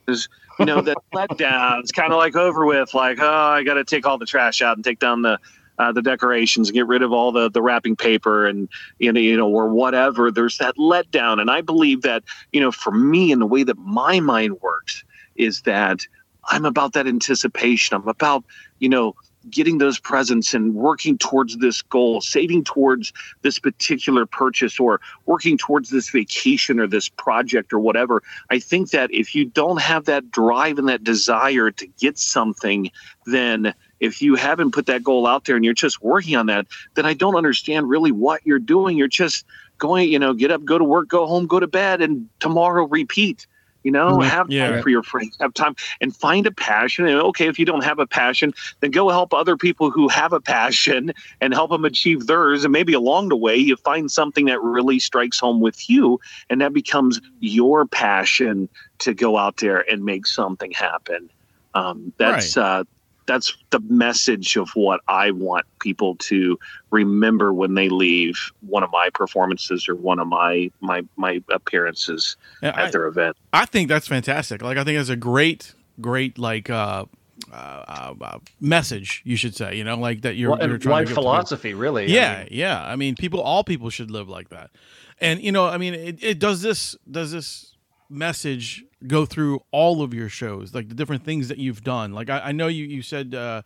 you 0.62 0.66
know, 0.66 0.82
that 0.82 0.98
letdown. 1.14 1.80
It's 1.80 1.92
kind 1.92 2.14
of 2.14 2.18
like 2.18 2.36
over 2.36 2.66
with. 2.66 2.94
Like, 2.94 3.20
oh, 3.20 3.28
I 3.28 3.64
got 3.64 3.76
to 3.76 3.84
take 3.84 4.06
all 4.06 4.18
the 4.18 4.26
trash 4.26 4.62
out 4.62 4.78
and 4.78 4.84
take 4.84 5.00
down 5.00 5.24
the 5.24 5.40
uh, 5.80 5.92
the 5.92 6.02
decorations 6.02 6.70
and 6.70 6.76
get 6.76 6.86
rid 6.86 7.02
of 7.02 7.12
all 7.12 7.32
the 7.32 7.50
the 7.50 7.62
wrapping 7.62 7.96
paper 7.96 8.46
and 8.46 8.70
you 9.00 9.12
know, 9.12 9.20
you 9.20 9.36
know 9.36 9.50
or 9.50 9.70
whatever. 9.70 10.32
There's 10.32 10.58
that 10.60 10.78
letdown, 10.78 11.42
and 11.42 11.50
I 11.50 11.62
believe 11.62 12.04
that 12.04 12.24
you 12.52 12.62
know, 12.62 12.72
for 12.72 12.92
me, 12.92 13.32
and 13.32 13.42
the 13.42 13.48
way 13.48 13.64
that 13.64 13.78
my 13.80 14.20
mind 14.20 14.62
works 14.62 15.04
is 15.36 15.62
that 15.64 16.06
I'm 16.46 16.66
about 16.66 16.94
that 16.94 17.08
anticipation. 17.08 17.96
I'm 17.96 18.08
about 18.08 18.44
you 18.80 18.90
know 18.90 19.16
getting 19.50 19.78
those 19.78 20.00
presents 20.00 20.54
and 20.54 20.76
working 20.76 21.18
towards 21.18 21.58
this 21.58 21.82
goal, 21.82 22.22
saving 22.22 22.64
towards 22.64 23.12
this 23.42 23.60
particular 23.60 24.26
purchase 24.26 24.80
or 24.80 25.02
working 25.26 25.58
towards 25.58 25.90
this 25.90 26.10
vacation 26.10 26.80
or 26.80 26.88
this 26.88 27.10
project 27.10 27.74
or 27.74 27.80
whatever. 27.80 28.22
I 28.50 28.60
think 28.60 28.92
that 28.92 29.12
if 29.12 29.34
you 29.34 29.46
don't 29.46 29.82
have 29.82 30.06
that 30.06 30.32
drive 30.32 30.78
and 30.78 30.88
that 30.90 31.04
desire 31.04 31.72
to 31.72 31.88
get 32.00 32.18
something, 32.18 32.92
then 33.26 33.74
if 34.00 34.22
you 34.22 34.36
haven't 34.36 34.72
put 34.72 34.88
that 34.88 35.04
goal 35.04 35.28
out 35.28 35.46
there 35.46 35.56
and 35.56 35.66
you're 35.66 35.74
just 35.74 36.02
working 36.02 36.36
on 36.36 36.48
that, 36.48 36.68
then 36.96 37.06
I 37.06 37.14
don't 37.14 37.36
understand 37.36 37.90
really 37.90 38.12
what 38.12 38.46
you're 38.46 38.60
doing. 38.60 38.98
You're 38.98 39.08
just 39.08 39.46
going, 39.78 40.12
you 40.12 40.20
know, 40.20 40.34
get 40.34 40.52
up, 40.52 40.64
go 40.64 40.78
to 40.78 40.84
work, 40.84 41.08
go 41.08 41.26
home, 41.26 41.48
go 41.48 41.60
to 41.60 41.68
bed, 41.68 42.02
and 42.02 42.30
tomorrow 42.40 42.86
repeat. 42.86 43.48
You 43.84 43.92
know, 43.92 44.18
mm-hmm. 44.18 44.30
have 44.30 44.50
yeah. 44.50 44.70
time 44.70 44.84
for 44.84 44.90
your 44.90 45.04
friends, 45.04 45.38
have 45.40 45.54
time 45.54 45.76
and 46.00 46.16
find 46.16 46.46
a 46.46 46.52
passion. 46.52 47.08
And 47.08 47.20
okay, 47.20 47.48
if 47.48 47.58
you 47.58 47.66
don't 47.66 47.84
have 47.84 48.00
a 48.00 48.08
passion, 48.08 48.54
then 48.80 48.92
go 48.92 49.10
help 49.10 49.34
other 49.34 49.58
people 49.58 49.90
who 49.90 50.08
have 50.08 50.34
a 50.34 50.40
passion 50.40 51.14
and 51.40 51.54
help 51.54 51.72
them 51.72 51.86
achieve 51.86 52.28
theirs. 52.28 52.64
And 52.64 52.72
maybe 52.72 52.94
along 52.94 53.30
the 53.30 53.36
way, 53.36 53.56
you 53.56 53.76
find 53.76 54.12
something 54.12 54.46
that 54.46 54.62
really 54.62 55.00
strikes 55.00 55.40
home 55.40 55.62
with 55.62 55.90
you, 55.90 56.20
and 56.50 56.62
that 56.62 56.74
becomes 56.74 57.20
your 57.40 57.86
passion 57.86 58.70
to 59.00 59.14
go 59.14 59.38
out 59.38 59.58
there 59.58 59.80
and 59.92 60.06
make 60.06 60.28
something 60.28 60.72
happen. 60.72 61.30
Um, 61.74 62.14
that's 62.18 62.58
right. 62.58 62.64
uh, 62.64 62.84
that's 63.32 63.56
the 63.70 63.80
message 63.82 64.58
of 64.58 64.70
what 64.72 65.00
I 65.08 65.32
want 65.32 65.66
people 65.80 66.16
to 66.18 66.60
remember 66.92 67.54
when 67.54 67.76
they 67.76 67.88
leave 67.88 68.52
one 68.62 68.84
of 68.84 68.92
my 68.92 69.10
performances 69.14 69.88
or 69.88 69.96
one 69.96 70.20
of 70.20 70.28
my 70.28 70.70
my 70.82 71.04
my 71.16 71.42
appearances 71.50 72.36
yeah, 72.62 72.70
at 72.70 72.80
I, 72.80 72.92
their 72.92 73.08
event. 73.08 73.38
I 73.54 73.66
think 73.66 73.88
that's 73.88 74.08
fantastic. 74.08 74.62
Like 74.62 74.78
I 74.78 74.84
think 74.84 75.00
it's 75.00 75.10
a 75.10 75.16
great 75.16 75.74
great 76.02 76.38
like 76.38 76.70
uh, 76.70 77.06
uh, 77.52 78.14
uh, 78.22 78.40
message 78.60 79.22
you 79.24 79.38
should 79.38 79.56
say. 79.56 79.78
You 79.78 79.86
know, 79.86 79.96
like 79.96 80.22
that 80.22 80.36
you're, 80.36 80.52
well, 80.52 80.68
you're 80.68 80.78
trying 80.78 81.06
life 81.06 81.14
philosophy, 81.14 81.74
really. 81.74 82.12
Yeah, 82.12 82.32
I 82.32 82.40
mean, 82.40 82.48
yeah. 82.52 82.86
I 82.86 82.96
mean, 82.98 83.16
people, 83.16 83.42
all 83.42 83.64
people 83.64 83.90
should 83.90 84.12
live 84.12 84.28
like 84.28 84.50
that. 84.50 84.72
And 85.20 85.42
you 85.42 85.52
know, 85.52 85.68
I 85.68 85.78
mean, 85.78 85.94
it, 85.94 86.22
it 86.22 86.40
does 86.40 86.62
this 86.62 86.98
does 87.10 87.32
this 87.32 87.71
message 88.12 88.84
go 89.08 89.26
through 89.26 89.62
all 89.72 90.02
of 90.02 90.14
your 90.14 90.30
shows, 90.30 90.74
like 90.74 90.90
the 90.90 90.96
different 90.96 91.24
things 91.24 91.48
that 91.48 91.58
you've 91.58 91.84
done. 91.84 92.14
Like 92.14 92.30
I, 92.30 92.40
I 92.40 92.52
know 92.52 92.68
you 92.68 92.86
you 92.86 93.02
said 93.02 93.34
uh, 93.34 93.62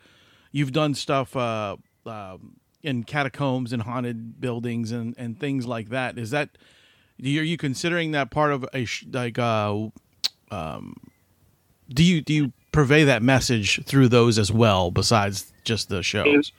you've 0.52 0.72
done 0.72 0.94
stuff 0.94 1.36
uh, 1.36 1.78
uh, 2.06 2.38
in 2.84 3.04
catacombs 3.04 3.74
and 3.74 3.82
haunted 3.82 4.40
buildings 4.40 4.92
and 4.92 5.16
and 5.18 5.40
things 5.40 5.66
like 5.66 5.90
that. 5.90 6.18
Is 6.18 6.32
that 6.32 6.58
are 7.20 7.28
you 7.28 7.58
considering 7.58 8.12
that 8.12 8.32
part 8.32 8.52
of 8.52 8.66
a 8.74 8.86
sh- 8.86 9.06
like 9.12 9.40
uh, 9.40 9.88
um, 10.52 10.96
do 11.90 12.04
you 12.04 12.22
do 12.22 12.34
you 12.34 12.54
purvey 12.72 13.06
that 13.06 13.24
message 13.24 13.84
through 13.86 14.10
those 14.10 14.38
as 14.38 14.52
well 14.52 14.92
besides 14.92 15.54
just 15.64 15.90
the 15.90 16.04
shows? 16.04 16.52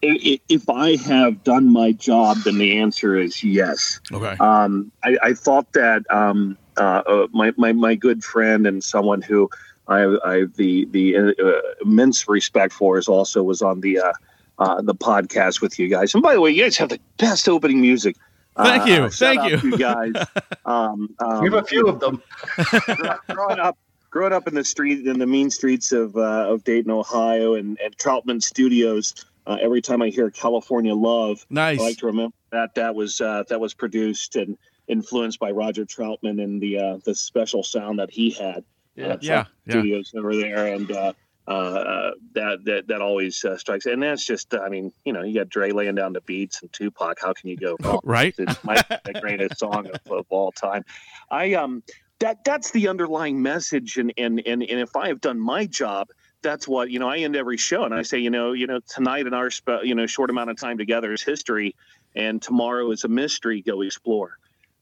If, 0.00 0.40
if 0.48 0.70
I 0.70 0.96
have 0.96 1.42
done 1.42 1.72
my 1.72 1.90
job, 1.90 2.38
then 2.44 2.58
the 2.58 2.78
answer 2.78 3.18
is 3.18 3.42
yes. 3.42 3.98
Okay. 4.12 4.36
Um, 4.38 4.92
I, 5.02 5.16
I 5.22 5.34
thought 5.34 5.72
that 5.72 6.08
um, 6.08 6.56
uh, 6.78 7.02
uh, 7.06 7.26
my, 7.32 7.52
my 7.56 7.72
my 7.72 7.94
good 7.94 8.22
friend 8.22 8.66
and 8.66 8.82
someone 8.82 9.20
who 9.20 9.50
I 9.88 10.02
I 10.24 10.44
the 10.56 10.86
the 10.86 11.16
uh, 11.16 11.60
immense 11.82 12.28
respect 12.28 12.72
for 12.72 12.98
is 12.98 13.08
also 13.08 13.42
was 13.42 13.62
on 13.62 13.80
the 13.80 13.98
uh, 13.98 14.12
uh, 14.58 14.82
the 14.82 14.94
podcast 14.94 15.60
with 15.60 15.78
you 15.78 15.88
guys. 15.88 16.14
And 16.14 16.22
by 16.22 16.34
the 16.34 16.40
way, 16.40 16.50
you 16.50 16.62
guys 16.62 16.76
have 16.76 16.90
the 16.90 17.00
best 17.16 17.48
opening 17.48 17.80
music. 17.80 18.16
Thank 18.56 18.88
you, 18.88 19.08
thank 19.08 19.50
you, 19.50 19.70
you 19.70 19.78
guys. 19.78 20.12
Um, 20.66 21.14
um, 21.20 21.40
we 21.40 21.50
have 21.50 21.64
a 21.64 21.64
few 21.64 21.86
of 21.86 21.98
them. 21.98 22.22
growing 23.30 23.58
up, 23.58 23.78
growing 24.10 24.34
up 24.34 24.46
in 24.46 24.54
the 24.54 24.64
street 24.64 25.06
in 25.06 25.18
the 25.18 25.26
mean 25.26 25.48
streets 25.48 25.92
of 25.92 26.14
of 26.14 26.62
Dayton, 26.64 26.90
Ohio, 26.90 27.54
and 27.54 27.80
at 27.80 27.96
Troutman 27.96 28.42
Studios. 28.42 29.14
every 29.46 29.80
time 29.80 30.02
I 30.02 30.08
hear 30.10 30.30
California 30.30 30.94
Love, 30.94 31.46
nice. 31.48 31.80
I 31.80 31.84
like 31.84 31.96
to 31.98 32.06
remember 32.06 32.36
that 32.50 32.74
that 32.74 32.94
was 32.94 33.16
that 33.16 33.58
was 33.58 33.72
produced 33.72 34.36
and 34.36 34.58
influenced 34.88 35.38
by 35.38 35.50
Roger 35.50 35.84
Troutman 35.84 36.42
and 36.42 36.60
the 36.60 36.78
uh, 36.78 36.98
the 37.04 37.14
special 37.14 37.62
sound 37.62 37.98
that 37.98 38.10
he 38.10 38.30
had. 38.30 38.64
Yeah, 38.94 39.16
yeah, 39.20 39.44
studios 39.68 40.10
yeah. 40.12 40.20
over 40.20 40.34
there, 40.34 40.74
and 40.74 40.90
uh, 40.90 41.12
uh, 41.46 42.10
that 42.34 42.64
that 42.64 42.88
that 42.88 43.00
always 43.00 43.44
uh, 43.44 43.56
strikes. 43.56 43.86
And 43.86 44.02
that's 44.02 44.24
just, 44.24 44.54
I 44.54 44.68
mean, 44.68 44.92
you 45.04 45.12
know, 45.12 45.22
you 45.22 45.38
got 45.38 45.48
Dre 45.48 45.70
laying 45.70 45.94
down 45.94 46.12
the 46.12 46.20
beats 46.22 46.62
and 46.62 46.72
Tupac. 46.72 47.18
How 47.20 47.32
can 47.32 47.48
you 47.48 47.56
go 47.56 47.76
wrong? 47.82 48.00
right, 48.04 48.34
it's 48.36 48.62
my 48.64 48.82
the 49.04 49.14
greatest 49.20 49.58
song 49.58 49.88
of, 49.88 50.12
of 50.12 50.26
all 50.30 50.52
time. 50.52 50.84
I 51.30 51.54
um 51.54 51.82
that 52.18 52.44
that's 52.44 52.72
the 52.72 52.88
underlying 52.88 53.40
message, 53.40 53.98
and 53.98 54.12
and 54.18 54.42
and 54.46 54.62
and 54.62 54.80
if 54.80 54.96
I 54.96 55.08
have 55.08 55.20
done 55.20 55.38
my 55.38 55.66
job 55.66 56.08
that's 56.42 56.68
what 56.68 56.90
you 56.90 56.98
know 56.98 57.08
i 57.08 57.18
end 57.18 57.34
every 57.34 57.56
show 57.56 57.82
and 57.82 57.92
i 57.92 58.02
say 58.02 58.18
you 58.18 58.30
know 58.30 58.52
you 58.52 58.66
know 58.66 58.78
tonight 58.88 59.26
in 59.26 59.34
our 59.34 59.50
spe- 59.50 59.82
you 59.82 59.94
know 59.94 60.06
short 60.06 60.30
amount 60.30 60.48
of 60.48 60.56
time 60.56 60.78
together 60.78 61.12
is 61.12 61.22
history 61.22 61.74
and 62.14 62.40
tomorrow 62.40 62.90
is 62.90 63.04
a 63.04 63.08
mystery 63.08 63.60
go 63.60 63.80
explore 63.80 64.38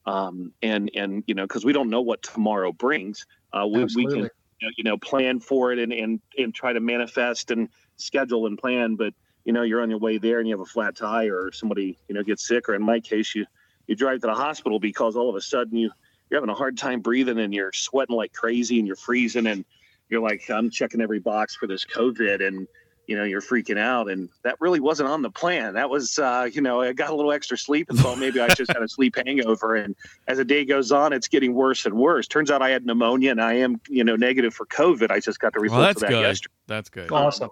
um, 0.07 0.53
and 0.63 0.91
and 0.95 1.25
you 1.27 1.35
know 1.35 1.45
because 1.45 1.65
we 1.65 1.73
don't 1.73 1.91
know 1.91 2.01
what 2.01 2.23
tomorrow 2.23 2.73
brings 2.73 3.27
uh, 3.53 3.67
we, 3.67 3.85
we 3.97 4.07
can 4.07 4.31
you 4.77 4.85
know 4.85 4.97
plan 4.97 5.41
for 5.41 5.73
it 5.73 5.79
and, 5.79 5.93
and 5.93 6.21
and 6.39 6.55
try 6.55 6.73
to 6.73 6.81
manifest 6.81 7.51
and 7.51 7.69
schedule 7.97 8.47
and 8.47 8.59
plan 8.59 8.95
but 8.95 9.13
you 9.45 9.53
know 9.53 9.63
you're 9.63 9.83
on 9.83 9.91
your 9.91 9.99
way 9.99 10.19
there 10.19 10.39
and 10.39 10.49
you 10.49 10.55
have 10.55 10.61
a 10.61 10.71
flat 10.71 10.97
tire 10.97 11.47
or 11.47 11.53
somebody 11.53 11.99
you 12.09 12.15
know 12.15 12.23
gets 12.23 12.47
sick 12.47 12.69
or 12.69 12.75
in 12.75 12.83
my 12.83 13.01
case 13.01 13.35
you 13.35 13.45
you 13.87 13.95
drive 13.95 14.21
to 14.21 14.27
the 14.27 14.35
hospital 14.35 14.79
because 14.79 15.17
all 15.17 15.29
of 15.29 15.37
a 15.37 15.41
sudden 15.41 15.77
you 15.77 15.91
you're 16.31 16.41
having 16.41 16.51
a 16.51 16.55
hard 16.55 16.77
time 16.77 17.01
breathing 17.01 17.39
and 17.39 17.55
you're 17.55 17.73
sweating 17.73 18.17
like 18.17 18.33
crazy 18.33 18.79
and 18.79 18.87
you're 18.87 18.97
freezing 18.97 19.47
and 19.47 19.65
you're 20.09 20.21
like 20.21 20.49
i'm 20.51 20.71
checking 20.71 21.01
every 21.01 21.21
box 21.21 21.55
for 21.55 21.67
this 21.67 21.85
covid 21.85 22.47
and 22.47 22.67
you 23.07 23.17
know, 23.17 23.25
you're 23.25 23.41
freaking 23.41 23.79
out. 23.79 24.11
And 24.11 24.29
that 24.43 24.61
really 24.61 24.81
wasn't 24.81 25.09
on 25.09 25.23
the 25.23 25.31
plan. 25.31 25.75
That 25.75 25.91
was, 25.91 26.19
uh, 26.19 26.49
you 26.53 26.61
know, 26.61 26.83
I 26.83 26.93
got 26.93 27.11
a 27.11 27.15
little 27.15 27.33
extra 27.33 27.57
sleep 27.57 27.89
and 27.91 27.99
thought 27.99 28.19
maybe 28.19 28.41
I 28.41 28.49
just 28.49 28.73
had 28.73 28.83
a 28.83 28.89
sleep 28.89 29.17
hangover. 29.27 29.77
And 29.77 29.95
as 30.27 30.39
the 30.39 30.45
day 30.45 30.65
goes 30.65 30.93
on, 30.93 31.13
it's 31.13 31.29
getting 31.29 31.55
worse 31.55 31.87
and 31.87 31.95
worse. 31.95 32.27
Turns 32.27 32.51
out 32.51 32.63
I 32.63 32.71
had 32.71 32.85
pneumonia 32.85 33.31
and 33.31 33.41
I 33.41 33.55
am, 33.55 33.81
you 33.89 34.05
know, 34.05 34.17
negative 34.17 34.55
for 34.55 34.67
COVID. 34.67 35.11
I 35.11 35.21
just 35.21 35.41
got 35.41 35.53
the 35.53 35.61
results 35.61 35.81
well, 35.81 35.91
of 35.91 35.97
that 35.97 36.09
good. 36.09 36.21
yesterday. 36.23 36.55
That's 36.67 36.89
good. 36.89 37.13
Awesome. 37.13 37.51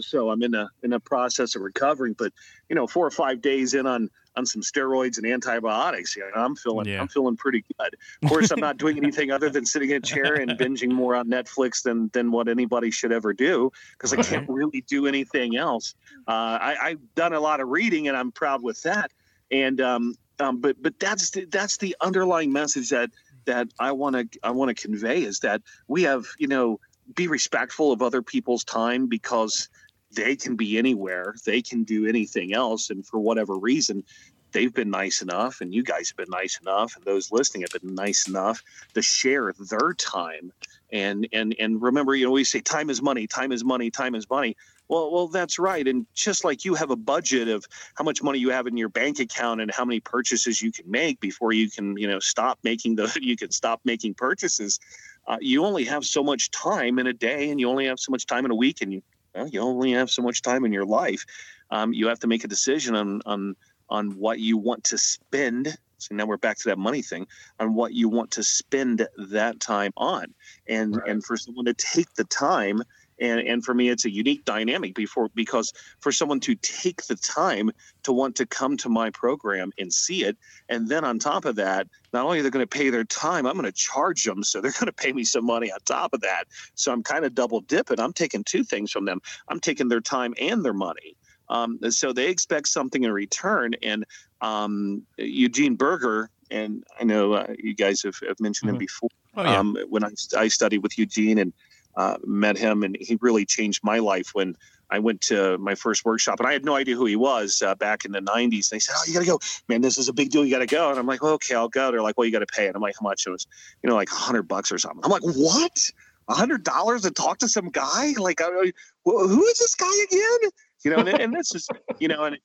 So 0.00 0.30
I'm 0.30 0.42
in 0.42 0.54
a 0.54 0.70
in 0.82 0.92
a 0.92 1.00
process 1.00 1.54
of 1.56 1.62
recovering, 1.62 2.14
but 2.14 2.32
you 2.68 2.76
know, 2.76 2.86
four 2.86 3.06
or 3.06 3.10
five 3.10 3.40
days 3.40 3.74
in 3.74 3.86
on 3.86 4.10
on 4.36 4.46
some 4.46 4.62
steroids 4.62 5.18
and 5.18 5.26
antibiotics. 5.26 6.16
You 6.16 6.22
know, 6.34 6.42
I'm 6.42 6.56
feeling 6.56 6.86
yeah. 6.86 7.00
I'm 7.00 7.08
feeling 7.08 7.36
pretty 7.36 7.64
good. 7.78 7.96
Of 8.22 8.28
course, 8.28 8.50
I'm 8.50 8.60
not 8.60 8.78
doing 8.78 8.96
anything 9.02 9.30
other 9.30 9.50
than 9.50 9.66
sitting 9.66 9.90
in 9.90 9.96
a 9.96 10.00
chair 10.00 10.34
and 10.34 10.52
binging 10.52 10.90
more 10.90 11.14
on 11.14 11.28
Netflix 11.28 11.82
than 11.82 12.08
than 12.12 12.30
what 12.30 12.48
anybody 12.48 12.90
should 12.90 13.12
ever 13.12 13.32
do 13.32 13.70
because 13.92 14.12
I 14.12 14.22
can't 14.22 14.48
really 14.48 14.82
do 14.82 15.06
anything 15.06 15.56
else. 15.56 15.94
Uh, 16.26 16.30
I, 16.60 16.76
I've 16.80 17.14
done 17.14 17.32
a 17.32 17.40
lot 17.40 17.60
of 17.60 17.68
reading 17.68 18.08
and 18.08 18.16
I'm 18.16 18.32
proud 18.32 18.62
with 18.62 18.82
that. 18.82 19.10
And 19.50 19.80
um, 19.80 20.14
um, 20.40 20.60
but 20.60 20.82
but 20.82 20.98
that's 20.98 21.30
the, 21.30 21.44
that's 21.46 21.76
the 21.76 21.96
underlying 22.00 22.52
message 22.52 22.88
that 22.90 23.10
that 23.44 23.68
I 23.78 23.92
want 23.92 24.16
to 24.16 24.38
I 24.42 24.50
want 24.50 24.76
to 24.76 24.80
convey 24.80 25.22
is 25.22 25.40
that 25.40 25.62
we 25.88 26.02
have 26.02 26.26
you 26.38 26.48
know 26.48 26.80
be 27.14 27.28
respectful 27.28 27.92
of 27.92 28.00
other 28.00 28.22
people's 28.22 28.64
time 28.64 29.06
because 29.06 29.68
they 30.14 30.36
can 30.36 30.56
be 30.56 30.78
anywhere. 30.78 31.34
They 31.44 31.62
can 31.62 31.84
do 31.84 32.06
anything 32.06 32.54
else. 32.54 32.90
And 32.90 33.06
for 33.06 33.18
whatever 33.18 33.56
reason 33.56 34.04
they've 34.52 34.72
been 34.72 34.90
nice 34.90 35.22
enough 35.22 35.60
and 35.60 35.74
you 35.74 35.82
guys 35.82 36.10
have 36.10 36.16
been 36.16 36.30
nice 36.30 36.58
enough 36.60 36.94
and 36.94 37.04
those 37.04 37.32
listening 37.32 37.62
have 37.62 37.80
been 37.80 37.94
nice 37.94 38.28
enough 38.28 38.62
to 38.94 39.02
share 39.02 39.54
their 39.70 39.94
time. 39.94 40.52
And 40.92 41.26
and 41.32 41.56
and 41.58 41.80
remember 41.80 42.14
you 42.14 42.26
know 42.26 42.32
we 42.32 42.44
say 42.44 42.60
time 42.60 42.90
is 42.90 43.00
money 43.00 43.26
time 43.26 43.50
is 43.50 43.64
money 43.64 43.90
time 43.90 44.14
is 44.14 44.28
money. 44.28 44.56
Well 44.88 45.10
well 45.10 45.28
that's 45.28 45.58
right. 45.58 45.86
And 45.88 46.06
just 46.14 46.44
like 46.44 46.64
you 46.64 46.74
have 46.74 46.90
a 46.90 46.96
budget 46.96 47.48
of 47.48 47.64
how 47.94 48.04
much 48.04 48.22
money 48.22 48.38
you 48.38 48.50
have 48.50 48.66
in 48.66 48.76
your 48.76 48.90
bank 48.90 49.18
account 49.18 49.62
and 49.62 49.70
how 49.70 49.86
many 49.86 50.00
purchases 50.00 50.60
you 50.60 50.70
can 50.70 50.90
make 50.90 51.18
before 51.20 51.52
you 51.52 51.70
can 51.70 51.96
you 51.96 52.06
know 52.06 52.18
stop 52.18 52.58
making 52.62 52.96
the 52.96 53.18
you 53.22 53.36
can 53.36 53.50
stop 53.50 53.80
making 53.84 54.14
purchases 54.14 54.78
uh, 55.26 55.38
you 55.40 55.64
only 55.64 55.84
have 55.84 56.04
so 56.04 56.22
much 56.22 56.50
time 56.50 56.98
in 56.98 57.06
a 57.06 57.12
day 57.12 57.50
and 57.50 57.60
you 57.60 57.68
only 57.70 57.86
have 57.86 57.98
so 57.98 58.10
much 58.10 58.26
time 58.26 58.44
in 58.44 58.50
a 58.50 58.54
week 58.54 58.82
and 58.82 58.92
you 58.92 59.02
well, 59.34 59.48
you 59.48 59.60
only 59.60 59.92
have 59.92 60.10
so 60.10 60.22
much 60.22 60.42
time 60.42 60.64
in 60.64 60.72
your 60.72 60.84
life. 60.84 61.24
Um, 61.70 61.92
you 61.92 62.08
have 62.08 62.20
to 62.20 62.26
make 62.26 62.44
a 62.44 62.48
decision 62.48 62.94
on 62.94 63.22
on 63.26 63.56
on 63.88 64.10
what 64.18 64.38
you 64.38 64.56
want 64.56 64.84
to 64.84 64.98
spend. 64.98 65.76
So 65.98 66.14
now 66.14 66.26
we're 66.26 66.36
back 66.36 66.58
to 66.58 66.68
that 66.70 66.78
money 66.78 67.02
thing 67.02 67.26
on 67.60 67.74
what 67.74 67.92
you 67.92 68.08
want 68.08 68.32
to 68.32 68.42
spend 68.42 69.06
that 69.16 69.60
time 69.60 69.92
on, 69.96 70.34
and 70.66 70.96
right. 70.96 71.08
and 71.08 71.24
for 71.24 71.36
someone 71.36 71.66
to 71.66 71.74
take 71.74 72.12
the 72.14 72.24
time 72.24 72.82
and 73.20 73.40
and 73.40 73.64
for 73.64 73.74
me 73.74 73.88
it's 73.88 74.04
a 74.04 74.10
unique 74.10 74.44
dynamic 74.44 74.94
before 74.94 75.28
because 75.34 75.72
for 76.00 76.12
someone 76.12 76.40
to 76.40 76.54
take 76.56 77.02
the 77.06 77.16
time 77.16 77.70
to 78.02 78.12
want 78.12 78.36
to 78.36 78.46
come 78.46 78.76
to 78.76 78.88
my 78.88 79.10
program 79.10 79.72
and 79.78 79.92
see 79.92 80.24
it 80.24 80.36
and 80.68 80.88
then 80.88 81.04
on 81.04 81.18
top 81.18 81.44
of 81.44 81.56
that 81.56 81.86
not 82.12 82.24
only 82.24 82.40
are 82.40 82.42
they 82.42 82.50
going 82.50 82.62
to 82.62 82.66
pay 82.66 82.90
their 82.90 83.04
time 83.04 83.46
i'm 83.46 83.54
going 83.54 83.64
to 83.64 83.72
charge 83.72 84.24
them 84.24 84.42
so 84.42 84.60
they're 84.60 84.72
going 84.78 84.86
to 84.86 84.92
pay 84.92 85.12
me 85.12 85.24
some 85.24 85.44
money 85.44 85.72
on 85.72 85.78
top 85.84 86.12
of 86.12 86.20
that. 86.20 86.44
So 86.74 86.92
i'm 86.92 87.02
kind 87.02 87.24
of 87.24 87.34
double 87.34 87.60
dipping. 87.60 88.00
I'm 88.00 88.12
taking 88.12 88.44
two 88.44 88.64
things 88.64 88.90
from 88.90 89.04
them. 89.04 89.20
I'm 89.48 89.60
taking 89.60 89.88
their 89.88 90.00
time 90.00 90.34
and 90.40 90.64
their 90.64 90.72
money. 90.72 91.16
Um, 91.48 91.78
so 91.90 92.12
they 92.12 92.28
expect 92.28 92.68
something 92.68 93.04
in 93.04 93.12
return. 93.12 93.74
And 93.82 94.06
um, 94.40 95.02
eugene 95.18 95.74
Burger, 95.74 96.30
and 96.50 96.84
i 97.00 97.04
know 97.04 97.32
uh, 97.32 97.46
you 97.58 97.74
guys 97.74 98.02
have, 98.02 98.18
have 98.28 98.38
mentioned 98.38 98.68
mm-hmm. 98.68 98.76
him 98.76 98.78
before 98.78 99.08
oh, 99.36 99.42
yeah. 99.42 99.58
um, 99.58 99.76
when 99.88 100.04
I, 100.04 100.10
I 100.36 100.48
studied 100.48 100.78
with 100.78 100.98
eugene 100.98 101.38
and 101.38 101.52
uh, 101.96 102.16
met 102.24 102.56
him, 102.56 102.82
and 102.82 102.96
he 103.00 103.18
really 103.20 103.44
changed 103.44 103.82
my 103.82 103.98
life 103.98 104.30
when 104.32 104.56
I 104.90 104.98
went 104.98 105.20
to 105.22 105.56
my 105.58 105.74
first 105.74 106.04
workshop, 106.04 106.38
and 106.38 106.46
I 106.46 106.52
had 106.52 106.64
no 106.64 106.74
idea 106.74 106.94
who 106.94 107.06
he 107.06 107.16
was 107.16 107.62
uh, 107.62 107.74
back 107.74 108.04
in 108.04 108.12
the 108.12 108.20
'90s. 108.20 108.68
They 108.68 108.78
said, 108.78 108.94
"Oh, 108.98 109.02
you 109.06 109.14
got 109.14 109.20
to 109.20 109.26
go, 109.26 109.40
man! 109.68 109.80
This 109.80 109.96
is 109.96 110.08
a 110.08 110.12
big 110.12 110.30
deal. 110.30 110.44
You 110.44 110.50
got 110.50 110.60
to 110.60 110.66
go." 110.66 110.90
And 110.90 110.98
I'm 110.98 111.06
like, 111.06 111.22
"Okay, 111.22 111.54
I'll 111.54 111.68
go." 111.68 111.90
They're 111.90 112.02
like, 112.02 112.18
"Well, 112.18 112.26
you 112.26 112.32
got 112.32 112.40
to 112.40 112.46
pay." 112.46 112.66
And 112.66 112.76
I'm 112.76 112.82
like, 112.82 112.94
"How 113.00 113.04
much?" 113.04 113.26
It 113.26 113.30
was, 113.30 113.46
you 113.82 113.88
know, 113.88 113.96
like 113.96 114.10
hundred 114.10 114.42
bucks 114.42 114.70
or 114.70 114.78
something. 114.78 115.00
I'm 115.04 115.10
like, 115.10 115.22
"What? 115.22 115.90
A 116.28 116.34
hundred 116.34 116.62
dollars 116.62 117.02
to 117.02 117.10
talk 117.10 117.38
to 117.38 117.48
some 117.48 117.70
guy? 117.70 118.12
Like, 118.18 118.40
well, 118.40 119.28
who 119.28 119.44
is 119.44 119.58
this 119.58 119.74
guy 119.74 119.92
again?" 120.10 120.50
You 120.84 120.90
know, 120.90 120.96
and, 120.98 121.08
and 121.08 121.34
this 121.34 121.54
is, 121.54 121.68
you 121.98 122.08
know, 122.08 122.24
and 122.24 122.38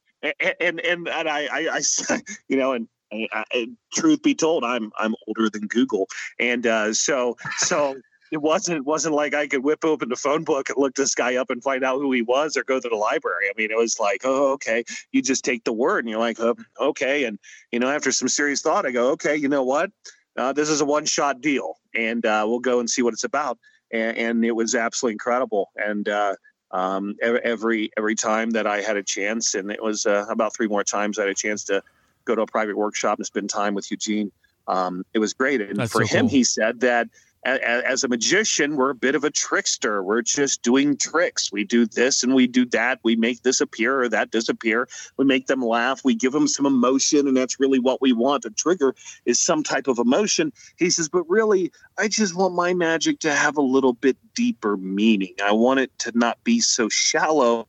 and 0.59 0.79
and 0.79 1.07
and 1.07 1.29
I, 1.29 1.47
I, 1.51 1.81
I 2.11 2.19
you 2.47 2.57
know, 2.57 2.73
and 2.73 2.87
I, 3.11 3.43
I, 3.51 3.69
truth 3.93 4.21
be 4.21 4.35
told, 4.35 4.63
I'm 4.63 4.91
I'm 4.97 5.15
older 5.27 5.49
than 5.49 5.67
Google, 5.67 6.07
and 6.39 6.65
uh, 6.65 6.93
so 6.93 7.37
so 7.57 7.95
it 8.31 8.41
wasn't 8.41 8.85
wasn't 8.85 9.15
like 9.15 9.33
I 9.33 9.47
could 9.47 9.63
whip 9.63 9.83
open 9.83 10.09
the 10.09 10.15
phone 10.15 10.43
book 10.43 10.69
and 10.69 10.77
look 10.77 10.95
this 10.95 11.15
guy 11.15 11.35
up 11.35 11.49
and 11.49 11.63
find 11.63 11.83
out 11.83 11.99
who 11.99 12.11
he 12.11 12.21
was 12.21 12.57
or 12.57 12.63
go 12.63 12.79
to 12.79 12.89
the 12.89 12.95
library. 12.95 13.45
I 13.49 13.53
mean, 13.57 13.71
it 13.71 13.77
was 13.77 13.99
like, 13.99 14.21
oh, 14.23 14.53
okay. 14.53 14.83
You 15.11 15.21
just 15.21 15.45
take 15.45 15.63
the 15.63 15.73
word 15.73 15.99
and 15.99 16.09
you're 16.09 16.19
like, 16.19 16.39
oh, 16.39 16.55
okay. 16.79 17.25
And 17.25 17.39
you 17.71 17.79
know, 17.79 17.89
after 17.89 18.11
some 18.11 18.27
serious 18.27 18.61
thought, 18.61 18.85
I 18.85 18.91
go, 18.91 19.11
okay, 19.11 19.35
you 19.35 19.47
know 19.47 19.63
what? 19.63 19.91
Uh, 20.35 20.53
this 20.53 20.69
is 20.69 20.81
a 20.81 20.85
one 20.85 21.05
shot 21.05 21.41
deal, 21.41 21.77
and 21.95 22.25
uh, 22.25 22.45
we'll 22.47 22.59
go 22.59 22.79
and 22.79 22.89
see 22.89 23.01
what 23.01 23.13
it's 23.13 23.23
about. 23.23 23.57
And, 23.91 24.17
and 24.17 24.45
it 24.45 24.55
was 24.55 24.75
absolutely 24.75 25.13
incredible. 25.13 25.71
And 25.75 26.07
uh, 26.07 26.35
um, 26.71 27.15
every 27.21 27.89
every 27.97 28.15
time 28.15 28.51
that 28.51 28.67
I 28.67 28.81
had 28.81 28.97
a 28.97 29.03
chance, 29.03 29.55
and 29.55 29.71
it 29.71 29.81
was 29.81 30.05
uh, 30.05 30.25
about 30.29 30.55
three 30.55 30.67
more 30.67 30.83
times 30.83 31.17
I 31.17 31.23
had 31.23 31.31
a 31.31 31.35
chance 31.35 31.63
to 31.65 31.81
go 32.25 32.35
to 32.35 32.41
a 32.41 32.47
private 32.47 32.77
workshop 32.77 33.17
and 33.17 33.25
spend 33.25 33.49
time 33.49 33.73
with 33.73 33.89
Eugene. 33.89 34.31
Um, 34.67 35.05
it 35.13 35.19
was 35.19 35.33
great. 35.33 35.61
And 35.61 35.77
That's 35.77 35.91
for 35.91 36.05
so 36.05 36.17
him, 36.17 36.23
cool. 36.23 36.29
he 36.29 36.43
said 36.43 36.81
that 36.81 37.07
as 37.47 38.03
a 38.03 38.07
magician, 38.09 38.75
we're 38.75 38.89
a 38.89 38.95
bit 38.95 39.15
of 39.15 39.23
a 39.23 39.31
trickster. 39.31 40.03
We're 40.03 40.21
just 40.21 40.61
doing 40.63 40.97
tricks. 40.97 41.51
We 41.51 41.63
do 41.63 41.85
this 41.85 42.21
and 42.23 42.35
we 42.35 42.45
do 42.45 42.65
that. 42.67 42.99
We 43.03 43.15
make 43.15 43.43
this 43.43 43.61
appear 43.61 44.01
or 44.01 44.09
that 44.09 44.31
disappear. 44.31 44.89
We 45.15 45.23
make 45.23 45.47
them 45.47 45.61
laugh. 45.61 46.03
We 46.03 46.13
give 46.13 46.33
them 46.33 46.47
some 46.47 46.65
emotion, 46.65 47.27
and 47.27 47.37
that's 47.37 47.59
really 47.59 47.79
what 47.79 48.01
we 48.01 48.11
want. 48.11 48.45
A 48.45 48.49
trigger 48.49 48.93
is 49.25 49.39
some 49.39 49.63
type 49.63 49.87
of 49.87 49.97
emotion. 49.97 50.51
He 50.77 50.89
says, 50.89 51.07
but 51.07 51.23
really, 51.29 51.71
I 51.97 52.09
just 52.09 52.35
want 52.35 52.53
my 52.53 52.73
magic 52.73 53.19
to 53.19 53.33
have 53.33 53.57
a 53.57 53.61
little 53.61 53.93
bit 53.93 54.17
deeper 54.35 54.75
meaning. 54.75 55.33
I 55.43 55.53
want 55.53 55.79
it 55.79 55.97
to 55.99 56.11
not 56.15 56.43
be 56.43 56.59
so 56.59 56.89
shallow. 56.89 57.67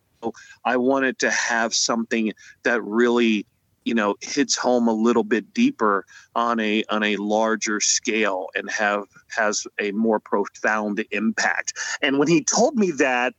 I 0.64 0.77
want 0.77 1.05
it 1.05 1.21
to 1.21 1.31
have 1.31 1.73
something 1.73 2.33
that 2.64 2.83
really 2.83 3.47
you 3.88 3.94
know 3.94 4.14
hits 4.20 4.55
home 4.57 4.87
a 4.87 4.92
little 4.92 5.24
bit 5.24 5.55
deeper 5.55 6.05
on 6.35 6.61
a 6.61 6.85
on 6.90 7.03
a 7.03 7.16
larger 7.16 7.81
scale 7.81 8.48
and 8.55 8.70
have 8.70 9.05
has 9.35 9.66
a 9.81 9.90
more 9.92 10.20
profound 10.20 11.05
impact. 11.11 11.72
And 12.03 12.18
when 12.18 12.29
he 12.29 12.44
told 12.44 12.77
me 12.77 12.90
that 12.92 13.35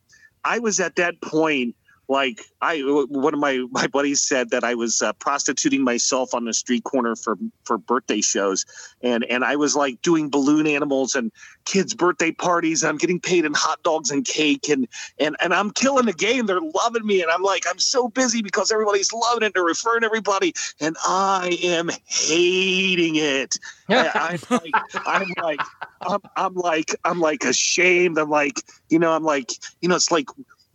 i 0.45 0.57
was 0.57 0.79
at 0.79 0.95
that 0.95 1.21
point 1.21 1.75
like 2.09 2.41
I 2.59 2.79
one 2.79 3.35
of 3.35 3.39
my 3.39 3.63
my 3.69 3.85
buddies 3.85 4.19
said 4.19 4.49
that 4.49 4.63
I 4.63 4.73
was 4.73 5.01
uh, 5.01 5.13
prostituting 5.13 5.83
myself 5.83 6.33
on 6.33 6.45
the 6.45 6.53
street 6.53 6.83
corner 6.83 7.15
for 7.15 7.37
for 7.63 7.77
birthday 7.77 8.19
shows, 8.19 8.65
and 9.01 9.23
and 9.25 9.45
I 9.45 9.55
was 9.55 9.75
like 9.75 10.01
doing 10.01 10.27
balloon 10.27 10.65
animals 10.65 11.13
and 11.13 11.31
kids' 11.65 11.93
birthday 11.93 12.31
parties. 12.31 12.81
And 12.81 12.89
I'm 12.89 12.97
getting 12.97 13.19
paid 13.19 13.45
in 13.45 13.53
hot 13.53 13.83
dogs 13.83 14.09
and 14.09 14.25
cake, 14.25 14.69
and 14.69 14.87
and 15.19 15.35
and 15.39 15.53
I'm 15.53 15.69
killing 15.69 16.07
the 16.07 16.13
game. 16.13 16.47
They're 16.47 16.59
loving 16.59 17.05
me, 17.05 17.21
and 17.21 17.29
I'm 17.29 17.43
like 17.43 17.65
I'm 17.69 17.79
so 17.79 18.07
busy 18.09 18.41
because 18.41 18.71
everybody's 18.71 19.13
loving 19.13 19.43
it. 19.43 19.53
They're 19.53 19.63
referring 19.63 20.03
everybody, 20.03 20.55
and 20.81 20.97
I 21.05 21.59
am 21.61 21.91
hating 22.05 23.17
it. 23.17 23.59
I, 23.89 24.39
am 24.49 24.59
like 24.59 24.73
I'm 25.05 25.27
like 25.43 25.61
I'm, 26.01 26.21
I'm 26.35 26.53
like 26.55 26.95
I'm 27.05 27.19
like 27.19 27.43
ashamed. 27.43 28.17
I'm 28.17 28.31
like 28.31 28.63
you 28.89 28.97
know 28.97 29.11
I'm 29.11 29.23
like 29.23 29.51
you 29.81 29.89
know 29.89 29.95
it's 29.95 30.09
like 30.09 30.27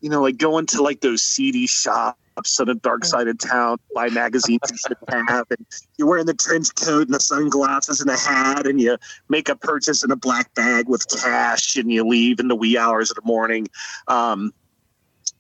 you 0.05 0.11
know, 0.11 0.21
like 0.21 0.37
going 0.37 0.67
to 0.67 0.83
like 0.83 1.01
those 1.01 1.23
seedy 1.23 1.67
shops 1.67 2.61
on 2.61 2.67
the 2.67 2.75
dark 2.75 3.07
side 3.07 3.27
of 3.27 3.39
town, 3.39 3.79
buy 3.95 4.11
magazines 4.11 4.61
you 4.71 4.77
should 4.77 4.99
have, 5.09 5.47
and 5.49 5.65
you're 5.97 6.07
wearing 6.07 6.27
the 6.27 6.35
trench 6.35 6.75
coat 6.75 7.07
and 7.07 7.15
the 7.15 7.21
sunglasses 7.21 8.03
and 8.03 8.11
the 8.11 8.17
hat, 8.19 8.67
and 8.67 8.83
you 8.83 8.99
make 9.31 9.49
a 9.49 9.57
purchase 9.57 10.05
in 10.05 10.11
a 10.11 10.17
black 10.17 10.53
bag 10.53 10.91
with 10.91 11.09
cash, 11.09 11.77
and 11.77 11.91
you 11.91 12.07
leave 12.07 12.39
in 12.39 12.49
the 12.49 12.55
wee 12.55 12.77
hours 12.77 13.11
of 13.11 13.15
the 13.15 13.23
morning. 13.25 13.67
Um, 14.07 14.53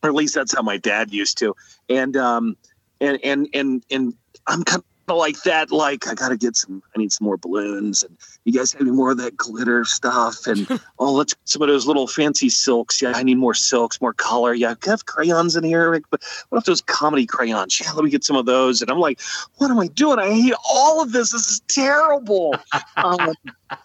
or 0.02 0.08
at 0.08 0.14
least 0.14 0.34
that's 0.34 0.54
how 0.54 0.62
my 0.62 0.78
dad 0.78 1.12
used 1.12 1.36
to. 1.38 1.54
And 1.90 2.16
um, 2.16 2.56
and 3.02 3.18
and 3.22 3.48
and 3.52 3.84
and 3.90 4.14
I'm 4.46 4.64
kind 4.64 4.82
like 5.08 5.42
that 5.42 5.70
like 5.70 6.08
i 6.08 6.14
gotta 6.14 6.36
get 6.36 6.56
some 6.56 6.82
i 6.94 6.98
need 6.98 7.12
some 7.12 7.24
more 7.24 7.36
balloons 7.36 8.02
and 8.02 8.16
you 8.44 8.52
guys 8.52 8.72
have 8.72 8.80
any 8.80 8.90
more 8.90 9.10
of 9.10 9.18
that 9.18 9.36
glitter 9.36 9.84
stuff 9.84 10.46
and 10.46 10.66
oh 10.98 11.12
let's 11.12 11.34
some 11.44 11.62
of 11.62 11.68
those 11.68 11.86
little 11.86 12.06
fancy 12.06 12.48
silks. 12.48 13.02
Yeah 13.02 13.12
i 13.14 13.22
need 13.22 13.36
more 13.38 13.54
silks 13.54 14.00
more 14.00 14.12
color. 14.12 14.54
Yeah 14.54 14.74
I 14.84 14.90
have 14.90 15.06
crayons 15.06 15.56
in 15.56 15.64
here 15.64 16.00
but 16.10 16.22
what 16.48 16.58
if 16.58 16.64
those 16.64 16.80
comedy 16.80 17.26
crayons? 17.26 17.80
Yeah 17.80 17.92
let 17.92 18.04
me 18.04 18.10
get 18.10 18.24
some 18.24 18.36
of 18.36 18.46
those 18.46 18.80
and 18.80 18.90
i'm 18.90 18.98
like 18.98 19.20
what 19.56 19.70
am 19.70 19.78
i 19.78 19.86
doing? 19.88 20.18
I 20.18 20.32
hate 20.32 20.54
all 20.68 21.02
of 21.02 21.12
this. 21.12 21.32
This 21.32 21.48
is 21.48 21.60
terrible. 21.68 22.54
Um, 22.96 23.34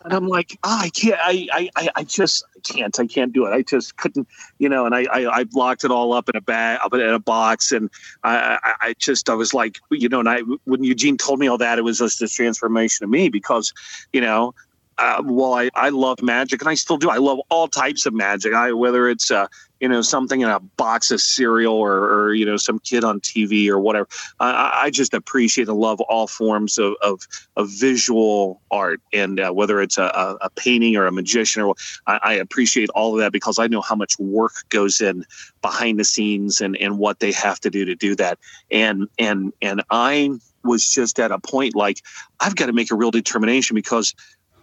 and 0.04 0.14
i'm 0.14 0.28
like 0.28 0.58
oh, 0.64 0.80
i 0.82 0.90
can't 0.90 1.20
I, 1.22 1.70
I 1.76 1.90
i 1.96 2.04
just 2.04 2.46
I 2.60 2.74
can't 2.74 3.00
i 3.00 3.08
can't 3.08 3.34
do 3.34 3.46
it 3.46 3.52
i 3.52 3.62
just 3.62 3.98
couldn't 3.98 4.28
you 4.58 4.70
know 4.70 4.86
and 4.86 4.94
i 4.94 5.06
i, 5.12 5.42
I 5.42 5.46
locked 5.54 5.84
it 5.84 5.92
all 5.92 6.14
up 6.14 6.30
in 6.30 6.36
a 6.36 6.42
bag 6.42 6.80
up 6.84 6.94
in 6.94 7.02
a 7.02 7.20
box 7.20 7.72
and 7.72 7.90
i 8.24 8.60
i, 8.64 8.74
I 8.88 8.94
just 9.00 9.30
i 9.30 9.34
was 9.34 9.54
like 9.54 9.80
you 9.92 10.10
know 10.10 10.20
and 10.20 10.30
i 10.30 10.42
when 10.66 10.84
eugene 10.84 11.18
told 11.18 11.40
me 11.40 11.48
all 11.48 11.58
that, 11.58 11.78
it 11.78 11.84
was 11.84 12.00
just 12.00 12.22
a 12.22 12.28
transformation 12.28 13.04
of 13.04 13.10
me 13.10 13.30
because, 13.30 13.74
you 14.14 14.22
know, 14.22 14.54
uh, 14.98 15.22
well, 15.24 15.54
I, 15.54 15.70
I 15.76 15.90
love 15.90 16.22
magic 16.22 16.62
and 16.62 16.70
I 16.70 16.74
still 16.74 16.98
do. 16.98 17.10
I 17.10 17.18
love 17.18 17.40
all 17.50 17.68
types 17.68 18.06
of 18.06 18.14
magic. 18.14 18.54
I, 18.54 18.74
whether 18.74 19.08
it's 19.08 19.32
uh, 19.32 19.48
you 19.80 19.88
know 19.88 20.02
something 20.02 20.42
in 20.42 20.50
a 20.50 20.60
box 20.60 21.12
of 21.12 21.22
cereal 21.22 21.74
or, 21.74 22.10
or 22.12 22.34
you 22.34 22.46
know 22.46 22.58
some 22.58 22.80
kid 22.80 23.04
on 23.04 23.20
TV 23.22 23.70
or 23.70 23.80
whatever. 23.80 24.08
I, 24.40 24.72
I 24.84 24.90
just 24.90 25.14
appreciate 25.14 25.68
and 25.68 25.78
love 25.78 26.02
all 26.02 26.28
forms 26.28 26.78
of 26.78 26.94
of, 27.02 27.28
of 27.56 27.70
visual 27.70 28.62
art, 28.72 29.02
and 29.14 29.40
uh, 29.40 29.52
whether 29.52 29.82
it's 29.82 29.98
a, 29.98 30.38
a, 30.42 30.50
painting 30.50 30.96
or 30.98 31.06
a 31.06 31.12
magician, 31.12 31.62
or 31.62 31.76
I, 32.08 32.20
I 32.24 32.34
appreciate 32.34 32.90
all 32.90 33.14
of 33.14 33.20
that 33.20 33.32
because 33.32 33.60
I 33.60 33.68
know 33.68 33.82
how 33.82 33.96
much 33.96 34.18
work 34.20 34.54
goes 34.70 35.02
in 35.02 35.26
behind 35.62 36.00
the 36.00 36.04
scenes 36.04 36.62
and 36.62 36.76
and 36.78 36.98
what 36.98 37.20
they 37.20 37.32
have 37.32 37.60
to 37.62 37.70
do 37.70 37.86
to 37.86 37.96
do 37.96 38.16
that. 38.16 38.40
And 38.72 39.08
and 39.18 39.54
and 39.62 39.84
I 39.90 40.32
was 40.64 40.90
just 40.90 41.20
at 41.20 41.32
a 41.32 41.40
point 41.40 41.76
like 41.76 42.02
I've 42.40 42.56
got 42.56 42.66
to 42.66 42.74
make 42.74 42.92
a 42.92 42.96
real 42.96 43.12
determination 43.12 43.76
because 43.76 44.14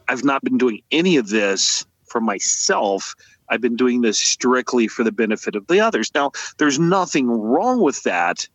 I've 0.09 0.25
not 0.25 0.43
been 0.43 0.59
doing 0.59 0.83
any 0.91 1.17
of 1.17 1.29
this 1.29 1.87
for 2.07 2.21
myself. 2.21 3.15
I've 3.49 3.61
been 3.61 3.77
doing 3.77 4.01
this 4.01 4.19
strictly 4.19 4.89
for 4.89 5.05
the 5.05 5.13
benefit 5.13 5.57
of 5.57 5.67
the 5.67 5.81
others. 5.81 6.11
Now, 6.15 6.33
there's 6.59 6.79
nothing 6.79 7.29
wrong 7.29 7.81
with 7.81 8.03
that 8.05 8.49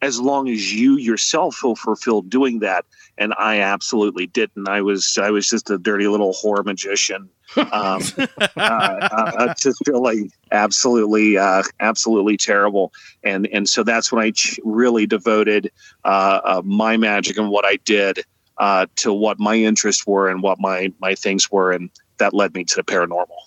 as 0.00 0.20
long 0.20 0.48
as 0.48 0.72
you 0.72 0.96
yourself 0.96 1.56
feel 1.56 1.74
fulfilled 1.74 2.30
doing 2.30 2.60
that. 2.60 2.84
And 3.16 3.34
I 3.36 3.60
absolutely 3.60 4.26
didn't. 4.26 4.68
I 4.68 4.80
was 4.80 5.18
I 5.20 5.30
was 5.30 5.48
just 5.48 5.70
a 5.70 5.78
dirty 5.78 6.06
little 6.06 6.32
horror 6.32 6.62
magician. 6.62 7.28
Um, 7.56 8.02
uh, 8.38 8.58
uh, 8.58 9.54
just 9.54 9.80
really 9.88 10.30
absolutely 10.52 11.36
uh, 11.36 11.64
absolutely 11.80 12.36
terrible. 12.36 12.92
And 13.24 13.48
and 13.48 13.68
so 13.68 13.82
that's 13.82 14.12
when 14.12 14.22
I 14.22 14.30
ch- 14.30 14.60
really 14.64 15.06
devoted 15.06 15.70
uh, 16.04 16.40
uh, 16.44 16.62
my 16.64 16.96
magic 16.96 17.36
and 17.36 17.50
what 17.50 17.64
I 17.64 17.76
did 17.84 18.24
uh, 18.58 18.86
to 18.96 19.12
what 19.12 19.40
my 19.40 19.56
interests 19.56 20.06
were 20.06 20.28
and 20.28 20.42
what 20.42 20.60
my 20.60 20.92
my 21.00 21.14
things 21.14 21.50
were, 21.50 21.72
and 21.72 21.90
that 22.18 22.34
led 22.34 22.54
me 22.54 22.64
to 22.64 22.76
the 22.76 22.84
paranormal. 22.84 23.38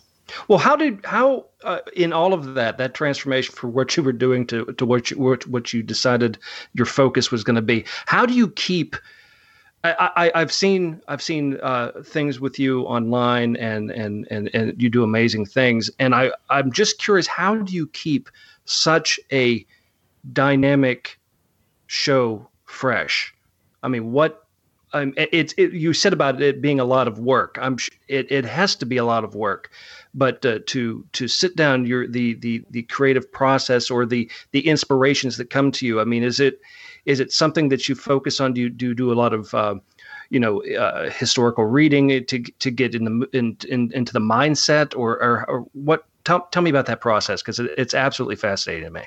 Well, 0.48 0.60
how 0.60 0.76
did 0.76 1.06
how 1.06 1.46
uh, 1.64 1.80
in 1.96 2.14
all 2.14 2.34
of 2.34 2.54
that 2.56 2.78
that 2.78 2.94
transformation 2.94 3.56
for 3.56 3.68
what 3.68 3.96
you 3.96 4.04
were 4.04 4.14
doing 4.14 4.48
to 4.48 4.66
to 4.66 4.86
what 4.86 5.12
you 5.12 5.18
what, 5.20 5.46
what 5.48 5.74
you 5.74 5.84
decided 5.84 6.38
your 6.74 6.86
focus 6.86 7.32
was 7.32 7.44
going 7.44 7.56
to 7.56 7.62
be? 7.62 7.86
How 8.06 8.26
do 8.26 8.34
you 8.34 8.50
keep? 8.50 8.96
I, 9.84 10.30
I, 10.36 10.40
have 10.40 10.52
seen 10.52 11.02
I've 11.08 11.24
seen 11.24 11.58
uh, 11.64 12.04
things 12.06 12.40
with 12.40 12.60
you 12.60 12.84
online, 12.84 13.56
and, 13.56 13.90
and 13.90 14.28
and 14.30 14.50
and 14.54 14.80
you 14.80 14.90
do 14.90 15.04
amazing 15.04 15.46
things. 15.48 15.90
And 15.98 16.14
I 16.14 16.32
I'm 16.50 16.72
just 16.72 17.00
curious, 17.00 17.26
how 17.26 17.56
do 17.56 17.74
you 17.74 17.88
keep 17.88 18.30
such 18.66 19.20
a 19.32 19.66
dynamic 20.34 21.20
show 21.88 22.48
fresh? 22.66 23.34
I 23.82 23.88
mean, 23.88 24.12
what 24.12 24.41
um, 24.94 25.14
it's 25.18 25.54
it, 25.58 25.72
you 25.72 25.94
said 25.94 26.14
about 26.14 26.42
it 26.42 26.62
being 26.62 26.80
a 26.80 26.86
lot 26.86 27.08
of 27.08 27.20
work. 27.20 27.58
I'm 27.62 27.78
it 28.08 28.32
it 28.32 28.46
has 28.46 28.76
to 28.78 28.86
be 28.86 28.98
a 28.98 29.06
lot 29.06 29.24
of 29.24 29.36
work, 29.36 29.72
but 30.14 30.46
uh, 30.46 30.60
to 30.68 31.06
to 31.14 31.28
sit 31.28 31.56
down 31.56 31.86
your 31.86 32.08
the 32.08 32.34
the 32.36 32.64
the 32.70 32.84
creative 32.84 33.32
process 33.32 33.90
or 33.90 34.06
the 34.06 34.30
the 34.52 34.68
inspirations 34.68 35.38
that 35.38 35.50
come 35.50 35.72
to 35.74 35.86
you. 35.86 36.02
I 36.02 36.04
mean, 36.04 36.24
is 36.24 36.40
it 36.40 36.60
is 37.06 37.20
it 37.20 37.32
something 37.32 37.70
that 37.70 37.88
you 37.88 37.96
focus 37.96 38.40
on? 38.42 38.54
Do 38.54 38.62
you 38.62 38.70
do, 38.70 38.88
you 38.88 38.94
do 38.94 39.14
a 39.14 39.16
lot 39.16 39.34
of 39.34 39.54
uh, 39.54 39.76
you 40.30 40.40
know 40.40 40.62
uh, 40.64 41.10
historical 41.10 41.66
reading 41.66 42.26
to 42.26 42.40
to 42.40 42.72
get 42.72 42.94
in 42.94 43.06
the 43.06 43.30
in, 43.32 43.58
in 43.70 43.92
into 43.94 44.12
the 44.12 44.20
mindset 44.20 44.96
or 44.98 45.22
or, 45.24 45.50
or 45.50 45.60
what? 45.74 46.06
Tell, 46.24 46.48
tell 46.52 46.62
me 46.62 46.70
about 46.70 46.86
that 46.86 47.02
process 47.02 47.42
because 47.42 47.60
it, 47.60 47.72
it's 47.80 47.96
absolutely 47.96 48.36
fascinating 48.36 48.84
to 48.84 48.92
me. 48.92 49.02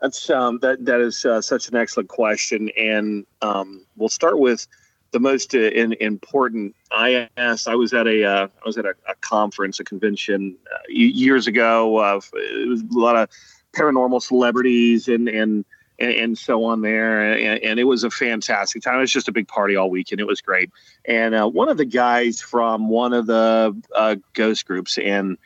That's 0.00 0.30
um, 0.30 0.58
that 0.60 0.84
that 0.84 1.00
is 1.00 1.24
uh, 1.24 1.40
such 1.40 1.68
an 1.68 1.76
excellent 1.76 2.08
question, 2.08 2.70
and 2.76 3.26
um, 3.42 3.84
we'll 3.96 4.08
start 4.08 4.38
with 4.38 4.68
the 5.10 5.20
most 5.20 5.54
uh, 5.54 5.58
in, 5.58 5.94
important. 5.94 6.74
I 6.90 7.28
asked. 7.36 7.68
I 7.68 7.74
was 7.74 7.92
at 7.94 8.06
a 8.06 8.24
uh, 8.24 8.46
I 8.46 8.66
was 8.66 8.76
at 8.78 8.84
a, 8.84 8.94
a 9.08 9.14
conference, 9.20 9.80
a 9.80 9.84
convention 9.84 10.56
uh, 10.72 10.78
years 10.88 11.46
ago. 11.46 11.98
Uh, 11.98 12.20
it 12.34 12.68
was 12.68 12.82
a 12.82 12.98
lot 12.98 13.16
of 13.16 13.28
paranormal 13.72 14.22
celebrities 14.22 15.08
and 15.08 15.28
and 15.28 15.64
and, 16.00 16.38
so 16.38 16.64
on 16.64 16.82
there, 16.82 17.32
and, 17.32 17.60
and, 17.60 17.80
it 17.80 17.82
was 17.82 18.04
a 18.04 18.10
fantastic 18.10 18.82
time. 18.82 18.98
It 18.98 19.00
was 19.00 19.12
just 19.12 19.26
a 19.26 19.32
big 19.32 19.48
party 19.48 19.74
all 19.74 19.90
weekend. 19.90 20.20
It 20.20 20.28
was 20.28 20.40
great. 20.40 20.70
And 21.06 21.34
uh, 21.34 21.48
one 21.48 21.68
of 21.68 21.76
the 21.76 21.84
guys 21.84 22.40
from 22.40 22.88
one 22.88 23.12
of 23.12 23.26
the 23.26 23.76
uh, 23.94 24.16
ghost 24.32 24.66
groups 24.66 24.98
and. 24.98 25.36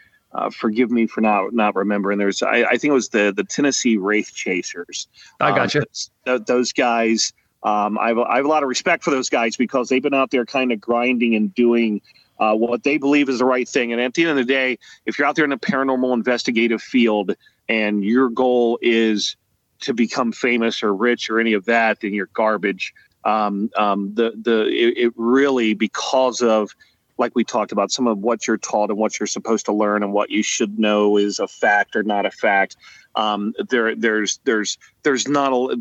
forgive 0.53 0.91
me 0.91 1.07
for 1.07 1.21
not 1.23 1.55
not 1.55 1.75
remembering. 1.75 2.19
There's, 2.19 2.43
I, 2.43 2.65
I, 2.65 2.77
think 2.77 2.91
it 2.91 2.93
was 2.93 3.11
the 3.11 3.33
the 3.35 3.45
Tennessee 3.45 3.97
Wraith 3.97 4.33
Chasers. 4.35 5.09
I 5.41 5.55
got 5.55 5.75
you. 5.75 5.85
Those, 6.25 6.45
those 6.45 6.73
guys 6.73 7.33
um, 7.65 7.99
I, 7.99 8.09
have, 8.09 8.19
I 8.19 8.37
have 8.37 8.45
a 8.45 8.49
lot 8.49 8.63
of 8.63 8.69
respect 8.69 9.05
for 9.05 9.11
those 9.11 9.29
guys 9.29 9.57
because 9.57 9.89
they've 9.89 10.03
been 10.03 10.15
out 10.15 10.31
there 10.31 10.45
kind 10.45 10.73
of 10.73 10.81
grinding 10.81 11.35
and 11.35 11.55
doing 11.55 12.01
uh, 12.39 12.55
what 12.55 12.83
they 12.83 12.99
believe 12.99 13.29
is 13.29 13.39
the 13.39 13.45
right 13.45 13.69
thing. 13.69 13.93
And 13.93 14.01
at 14.01 14.15
the 14.15 14.23
end 14.23 14.31
of 14.33 14.37
the 14.37 14.45
day, 14.45 14.79
if 15.07 15.19
you're 15.19 15.29
out 15.29 15.37
there 15.37 15.45
in 15.45 15.53
a 15.53 15.59
paranormal 15.59 16.13
investigative 16.13 16.83
field 16.83 17.37
and 17.69 18.05
your 18.05 18.29
goal 18.31 18.79
is 18.83 19.37
to 19.81 19.95
become 19.95 20.33
famous 20.33 20.83
or 20.83 20.95
rich 20.95 21.31
or 21.31 21.39
any 21.39 21.53
of 21.53 21.67
that, 21.67 22.01
then 22.01 22.13
you're 22.13 22.31
garbage. 22.35 22.95
Um, 23.25 23.71
um, 23.77 24.13
the 24.15 24.33
the 24.43 24.67
it, 24.67 24.99
it, 24.99 25.13
really 25.15 25.75
because 25.75 26.41
of 26.41 26.75
like 27.19 27.37
we 27.37 27.45
talked 27.45 27.71
about 27.71 27.93
some 27.93 28.09
of 28.09 28.19
what 28.19 28.49
you're 28.49 28.57
taught 28.57 28.91
and 28.91 28.99
what 28.99 29.21
you're 29.21 29.29
supposed 29.29 29.67
to 29.67 29.73
learn 29.73 30.03
and 30.03 30.13
what 30.13 30.31
you 30.31 30.43
should 30.43 30.77
know 30.81 31.17
is 31.17 31.39
a 31.39 31.47
fact 31.47 31.95
or 31.95 32.03
not 32.03 32.27
a 32.27 32.33
fact. 32.33 32.77
Um, 33.15 33.55
there 33.69 33.95
there's 33.95 34.41
there's 34.43 34.77
there's 35.05 35.29
not 35.29 35.53
a 35.53 35.77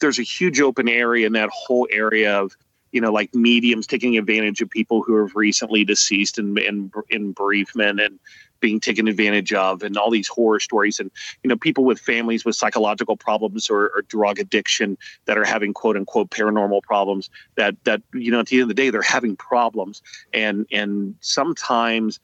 there's 0.00 0.18
a 0.18 0.22
huge 0.22 0.60
open 0.60 0.88
area 0.88 1.26
in 1.26 1.32
that 1.32 1.50
whole 1.52 1.88
area 1.90 2.40
of 2.40 2.56
you 2.92 3.00
know 3.00 3.12
like 3.12 3.34
mediums 3.34 3.86
taking 3.86 4.16
advantage 4.16 4.60
of 4.60 4.70
people 4.70 5.02
who 5.02 5.16
have 5.16 5.34
recently 5.34 5.84
deceased 5.84 6.38
in 6.38 6.56
in, 6.58 6.90
in 7.10 7.32
bereavement 7.32 8.00
and 8.00 8.18
being 8.60 8.80
taken 8.80 9.06
advantage 9.08 9.52
of 9.52 9.82
and 9.82 9.96
all 9.96 10.10
these 10.10 10.28
horror 10.28 10.60
stories 10.60 10.98
and 10.98 11.10
you 11.42 11.48
know 11.48 11.56
people 11.56 11.84
with 11.84 12.00
families 12.00 12.44
with 12.44 12.56
psychological 12.56 13.16
problems 13.16 13.68
or, 13.68 13.90
or, 13.94 14.02
drug 14.08 14.38
addiction 14.38 14.96
that 15.26 15.36
are 15.36 15.44
having 15.44 15.74
quote 15.74 15.96
unquote 15.96 16.30
paranormal 16.30 16.82
problems 16.82 17.28
that 17.56 17.76
that 17.84 18.00
you 18.14 18.30
know 18.30 18.40
at 18.40 18.46
the 18.46 18.56
end 18.56 18.62
of 18.62 18.68
the 18.68 18.74
day 18.74 18.90
they're 18.90 19.02
having 19.02 19.36
problems. 19.36 20.02
And 20.32 20.66
and 20.72 21.14
sometimes 21.20 22.20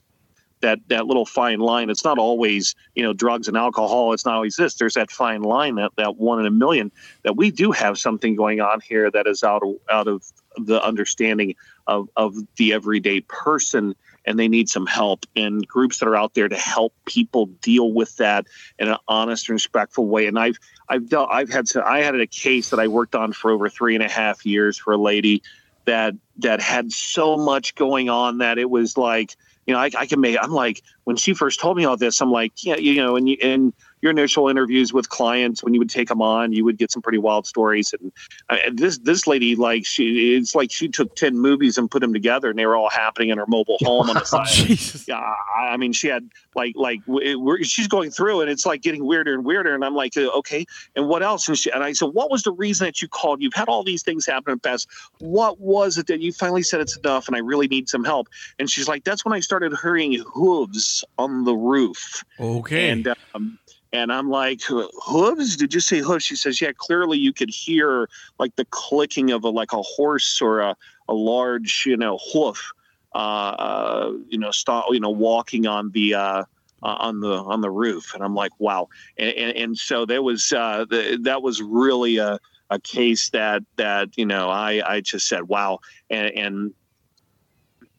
that 0.62 0.81
that 0.88 1.07
little 1.07 1.27
fine 1.27 1.61
line. 1.61 1.90
It's 1.90 2.05
not 2.05 2.18
always 2.18 2.75
you 2.94 3.03
know 3.03 3.12
drugs 3.12 3.48
and 3.48 3.57
alcohol. 3.57 4.12
It's 4.12 4.25
not 4.25 4.35
always 4.35 4.57
this. 4.57 4.75
There's 4.75 4.94
that 4.94 5.11
fine 5.11 5.42
line 5.42 5.75
that 5.77 5.92
that 5.96 6.16
one 6.16 6.40
in 6.40 6.46
a 6.46 6.51
million 6.51 6.90
that 7.22 7.37
we 7.37 7.51
do 7.51 7.70
have 7.72 7.98
something 7.98 8.35
going 8.35 8.61
on 8.61 8.81
here 8.81 9.11
that 9.11 9.27
is 9.27 9.44
out 9.44 9.62
of 9.62 9.75
out 9.90 10.09
of 10.09 10.25
the 10.57 10.83
understanding 10.83 11.55
of 11.87 12.09
of 12.16 12.35
the 12.57 12.72
everyday 12.72 13.20
person 13.20 13.94
and 14.25 14.38
they 14.38 14.48
need 14.48 14.68
some 14.68 14.87
help 14.87 15.27
and 15.35 15.66
groups 15.66 15.98
that 15.98 16.09
are 16.09 16.16
out 16.16 16.35
there 16.35 16.48
to 16.48 16.57
help 16.57 16.94
people 17.07 17.46
deal 17.46 17.92
with 17.92 18.16
that 18.16 18.46
in 18.79 18.88
an 18.88 18.96
honest 19.09 19.48
and 19.48 19.55
respectful 19.55 20.07
way 20.07 20.27
and 20.27 20.38
i've 20.38 20.57
i've 20.88 21.09
dealt 21.09 21.29
i've 21.33 21.51
had 21.51 21.66
to, 21.66 21.85
i 21.85 22.01
had 22.01 22.14
a 22.14 22.27
case 22.27 22.70
that 22.70 22.79
i 22.79 22.87
worked 22.87 23.14
on 23.14 23.33
for 23.33 23.51
over 23.51 23.68
three 23.68 23.94
and 23.94 24.05
a 24.05 24.09
half 24.09 24.46
years 24.46 24.79
for 24.79 24.92
a 24.92 24.96
lady 24.96 25.42
that 25.85 26.14
that 26.38 26.61
had 26.61 26.92
so 26.92 27.37
much 27.37 27.75
going 27.75 28.09
on 28.09 28.38
that 28.38 28.59
it 28.59 28.70
was 28.70 28.96
like 28.96 29.37
you 29.66 29.75
know, 29.75 29.81
I, 29.81 29.90
I 29.96 30.07
can 30.07 30.20
make. 30.20 30.37
I'm 30.40 30.53
like 30.53 30.83
when 31.05 31.16
she 31.16 31.35
first 31.35 31.61
told 31.61 31.77
me 31.77 31.85
all 31.85 31.96
this, 31.96 32.20
I'm 32.20 32.33
like, 32.33 32.53
yeah, 32.64 32.77
you 32.77 32.96
know, 32.96 33.16
and 33.16 33.29
you, 33.29 33.37
and 33.42 33.72
your 34.02 34.10
initial 34.10 34.48
interviews 34.48 34.92
with 34.92 35.08
clients 35.08 35.62
when 35.62 35.72
you 35.72 35.80
would 35.80 35.88
take 35.88 36.08
them 36.08 36.20
on, 36.20 36.52
you 36.52 36.64
would 36.64 36.76
get 36.76 36.90
some 36.90 37.00
pretty 37.00 37.18
wild 37.18 37.46
stories. 37.46 37.94
And 37.98 38.12
uh, 38.50 38.56
this 38.72 38.98
this 38.98 39.26
lady, 39.28 39.54
like 39.54 39.86
she, 39.86 40.34
it's 40.34 40.54
like 40.54 40.72
she 40.72 40.88
took 40.88 41.14
ten 41.14 41.38
movies 41.38 41.78
and 41.78 41.90
put 41.90 42.00
them 42.00 42.12
together, 42.12 42.50
and 42.50 42.58
they 42.58 42.66
were 42.66 42.76
all 42.76 42.90
happening 42.90 43.30
in 43.30 43.38
her 43.38 43.46
mobile 43.46 43.78
home 43.80 44.10
on 44.10 44.14
the 44.14 44.24
side. 44.24 44.48
Jesus. 44.48 45.06
Yeah, 45.06 45.22
I 45.56 45.76
mean, 45.76 45.92
she 45.92 46.08
had 46.08 46.28
like 46.56 46.74
like 46.76 47.00
it, 47.06 47.64
she's 47.64 47.86
going 47.86 48.10
through, 48.10 48.40
and 48.40 48.50
it's 48.50 48.66
like 48.66 48.82
getting 48.82 49.06
weirder 49.06 49.34
and 49.34 49.44
weirder. 49.44 49.72
And 49.74 49.84
I'm 49.84 49.94
like, 49.94 50.16
uh, 50.16 50.28
okay, 50.38 50.66
and 50.96 51.08
what 51.08 51.22
else? 51.22 51.46
And, 51.48 51.56
she, 51.56 51.70
and 51.70 51.84
I 51.84 51.92
said, 51.92 52.10
what 52.12 52.30
was 52.30 52.42
the 52.42 52.52
reason 52.52 52.86
that 52.86 53.00
you 53.00 53.06
called? 53.06 53.40
You've 53.40 53.54
had 53.54 53.68
all 53.68 53.84
these 53.84 54.02
things 54.02 54.26
happen 54.26 54.52
in 54.52 54.56
the 54.56 54.68
past. 54.68 54.88
What 55.18 55.60
was 55.60 55.96
it 55.96 56.08
that 56.08 56.20
you 56.20 56.32
finally 56.32 56.64
said 56.64 56.80
it's 56.80 56.96
enough, 56.96 57.28
and 57.28 57.36
I 57.36 57.40
really 57.40 57.68
need 57.68 57.88
some 57.88 58.02
help? 58.02 58.28
And 58.58 58.68
she's 58.68 58.88
like, 58.88 59.04
that's 59.04 59.24
when 59.24 59.32
I 59.32 59.40
started 59.40 59.72
hearing 59.80 60.20
hooves 60.34 61.04
on 61.18 61.44
the 61.44 61.54
roof. 61.54 62.24
Okay. 62.40 62.90
And 62.90 63.14
um, 63.34 63.58
and 63.92 64.12
I'm 64.12 64.31
like, 64.31 64.62
hooves? 64.62 65.57
Did 65.57 65.74
you 65.74 65.81
say 65.81 65.98
hooves? 65.98 66.24
She 66.24 66.37
says, 66.37 66.61
yeah, 66.61 66.72
clearly 66.76 67.18
you 67.18 67.33
could 67.33 67.50
hear 67.50 68.09
like 68.38 68.57
the 68.57 68.64
clicking 68.66 69.31
of 69.31 69.44
a 69.44 69.50
like 69.50 69.72
a 69.72 69.83
horse 69.83 70.40
or 70.40 70.61
a, 70.61 70.76
a 71.09 71.14
large, 71.14 71.85
you 71.87 71.96
know, 71.96 72.18
hoof, 72.33 72.72
uh, 73.14 73.18
uh, 73.18 74.12
you 74.28 74.38
know, 74.38 74.50
stop, 74.50 74.87
you 74.90 75.00
know, 75.00 75.11
walking 75.11 75.66
on 75.66 75.90
the, 75.90 76.14
uh, 76.14 76.44
uh, 76.83 76.96
on 76.98 77.20
the 77.20 77.33
on 77.33 77.61
the 77.61 77.70
roof, 77.70 78.12
and 78.14 78.24
I'm 78.24 78.35
like, 78.35 78.50
wow, 78.59 78.88
and, 79.16 79.31
and, 79.35 79.57
and 79.57 79.78
so 79.78 80.05
there 80.05 80.22
was 80.22 80.52
uh, 80.52 80.85
the, 80.88 81.18
that 81.22 81.42
was 81.42 81.62
really 81.62 82.16
a, 82.16 82.38
a 82.70 82.81
case 82.81 83.31
that 83.31 83.62
that 83.76 84.16
you 84.18 84.26
know 84.26 84.49
I 84.49 84.82
I 84.84 85.01
just 85.01 85.28
said 85.28 85.45
wow, 85.45 85.78
and, 86.11 86.30
and 86.32 86.74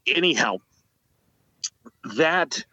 anyhow, 0.06 0.58
that 2.16 2.64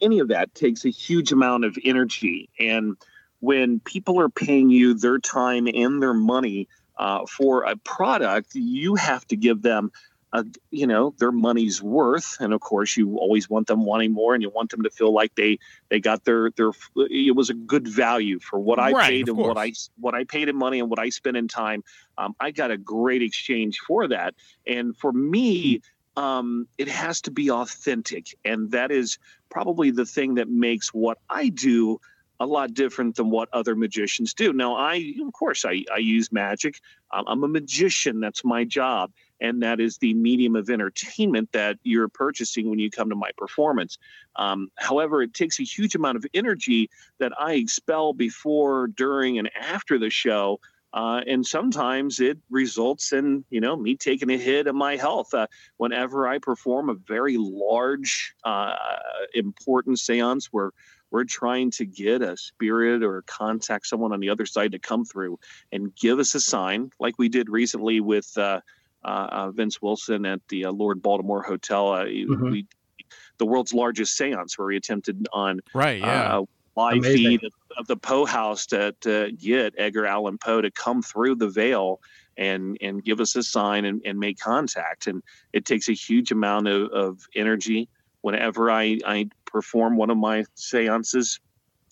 any 0.00 0.18
of 0.18 0.28
that 0.28 0.54
takes 0.54 0.84
a 0.84 0.90
huge 0.90 1.32
amount 1.32 1.64
of 1.64 1.76
energy. 1.84 2.48
And 2.58 2.96
when 3.40 3.80
people 3.80 4.20
are 4.20 4.28
paying 4.28 4.70
you 4.70 4.94
their 4.94 5.18
time 5.18 5.66
and 5.66 6.02
their 6.02 6.14
money 6.14 6.68
uh, 6.98 7.26
for 7.26 7.64
a 7.64 7.76
product, 7.76 8.54
you 8.54 8.94
have 8.94 9.26
to 9.28 9.36
give 9.36 9.62
them 9.62 9.92
uh, 10.32 10.42
you 10.70 10.86
know 10.86 11.14
their 11.18 11.32
money's 11.32 11.82
worth 11.82 12.36
and 12.40 12.52
of 12.52 12.60
course 12.60 12.96
you 12.96 13.16
always 13.16 13.48
want 13.48 13.68
them 13.68 13.84
wanting 13.84 14.12
more 14.12 14.34
and 14.34 14.42
you 14.42 14.50
want 14.50 14.70
them 14.70 14.82
to 14.82 14.90
feel 14.90 15.12
like 15.12 15.34
they 15.34 15.58
they 15.88 16.00
got 16.00 16.24
their 16.24 16.50
their 16.56 16.72
it 16.96 17.34
was 17.34 17.48
a 17.48 17.54
good 17.54 17.86
value 17.86 18.38
for 18.40 18.58
what 18.58 18.78
i 18.78 18.90
right, 18.90 19.08
paid 19.08 19.28
and 19.28 19.38
course. 19.38 19.48
what 19.48 19.58
i 19.58 19.72
what 20.00 20.14
i 20.14 20.24
paid 20.24 20.48
in 20.48 20.56
money 20.56 20.80
and 20.80 20.90
what 20.90 20.98
i 20.98 21.08
spent 21.08 21.36
in 21.36 21.46
time 21.48 21.82
um, 22.18 22.34
i 22.40 22.50
got 22.50 22.70
a 22.70 22.76
great 22.76 23.22
exchange 23.22 23.78
for 23.78 24.08
that 24.08 24.34
and 24.66 24.96
for 24.96 25.12
me 25.12 25.80
um, 26.16 26.66
it 26.76 26.88
has 26.88 27.20
to 27.22 27.30
be 27.30 27.50
authentic 27.50 28.36
and 28.44 28.72
that 28.72 28.90
is 28.90 29.18
probably 29.50 29.90
the 29.90 30.06
thing 30.06 30.34
that 30.34 30.48
makes 30.48 30.88
what 30.94 31.18
i 31.30 31.48
do 31.48 32.00
a 32.40 32.46
lot 32.46 32.74
different 32.74 33.16
than 33.16 33.30
what 33.30 33.48
other 33.52 33.74
magicians 33.74 34.34
do. 34.34 34.52
Now, 34.52 34.76
I, 34.76 35.14
of 35.24 35.32
course, 35.32 35.64
I, 35.64 35.84
I 35.92 35.98
use 35.98 36.30
magic. 36.30 36.80
I'm 37.10 37.44
a 37.44 37.48
magician. 37.48 38.20
That's 38.20 38.44
my 38.44 38.64
job. 38.64 39.12
And 39.40 39.62
that 39.62 39.80
is 39.80 39.98
the 39.98 40.14
medium 40.14 40.56
of 40.56 40.68
entertainment 40.70 41.52
that 41.52 41.78
you're 41.82 42.08
purchasing 42.08 42.68
when 42.68 42.78
you 42.78 42.90
come 42.90 43.08
to 43.10 43.16
my 43.16 43.30
performance. 43.36 43.98
Um, 44.36 44.70
however, 44.76 45.22
it 45.22 45.34
takes 45.34 45.60
a 45.60 45.62
huge 45.62 45.94
amount 45.94 46.16
of 46.16 46.26
energy 46.34 46.90
that 47.18 47.32
I 47.38 47.54
expel 47.54 48.12
before, 48.12 48.88
during, 48.88 49.38
and 49.38 49.50
after 49.58 49.98
the 49.98 50.10
show. 50.10 50.60
Uh, 50.96 51.20
and 51.26 51.46
sometimes 51.46 52.20
it 52.20 52.38
results 52.48 53.12
in 53.12 53.44
you 53.50 53.60
know 53.60 53.76
me 53.76 53.94
taking 53.94 54.30
a 54.30 54.38
hit 54.38 54.66
of 54.66 54.74
my 54.74 54.96
health 54.96 55.34
uh, 55.34 55.46
whenever 55.76 56.26
I 56.26 56.38
perform 56.38 56.88
a 56.88 56.94
very 56.94 57.36
large, 57.38 58.34
uh, 58.44 58.74
important 59.34 59.98
séance 59.98 60.46
where 60.46 60.70
we're 61.10 61.24
trying 61.24 61.70
to 61.72 61.84
get 61.84 62.22
a 62.22 62.34
spirit 62.38 63.02
or 63.02 63.22
contact 63.26 63.86
someone 63.86 64.14
on 64.14 64.20
the 64.20 64.30
other 64.30 64.46
side 64.46 64.72
to 64.72 64.78
come 64.78 65.04
through 65.04 65.38
and 65.70 65.94
give 65.94 66.18
us 66.18 66.34
a 66.34 66.40
sign, 66.40 66.90
like 66.98 67.14
we 67.18 67.28
did 67.28 67.50
recently 67.50 68.00
with 68.00 68.32
uh, 68.38 68.60
uh, 69.04 69.28
uh 69.30 69.50
Vince 69.50 69.82
Wilson 69.82 70.24
at 70.24 70.40
the 70.48 70.64
uh, 70.64 70.72
Lord 70.72 71.02
Baltimore 71.02 71.42
Hotel. 71.42 71.92
Uh, 71.92 72.04
mm-hmm. 72.06 72.50
We, 72.50 72.66
the 73.36 73.46
world's 73.46 73.74
largest 73.74 74.16
seance, 74.16 74.56
where 74.56 74.68
we 74.68 74.78
attempted 74.78 75.28
on 75.30 75.60
right, 75.74 76.00
yeah. 76.00 76.40
Live 76.76 76.98
Amazing. 76.98 77.16
feed 77.16 77.44
of, 77.44 77.52
of 77.78 77.86
the 77.86 77.96
Poe 77.96 78.26
House 78.26 78.66
to, 78.66 78.94
to 79.00 79.32
get 79.32 79.74
Edgar 79.78 80.06
Allan 80.06 80.38
Poe 80.38 80.60
to 80.60 80.70
come 80.70 81.02
through 81.02 81.36
the 81.36 81.48
veil 81.48 82.00
and 82.36 82.76
and 82.82 83.02
give 83.02 83.20
us 83.20 83.34
a 83.34 83.42
sign 83.42 83.84
and, 83.84 84.02
and 84.04 84.18
make 84.18 84.38
contact. 84.38 85.06
And 85.06 85.22
it 85.52 85.64
takes 85.64 85.88
a 85.88 85.92
huge 85.92 86.32
amount 86.32 86.68
of, 86.68 86.90
of 86.90 87.20
energy 87.34 87.88
whenever 88.20 88.70
I, 88.70 88.98
I 89.06 89.28
perform 89.44 89.96
one 89.96 90.10
of 90.10 90.18
my 90.18 90.44
seances. 90.54 91.40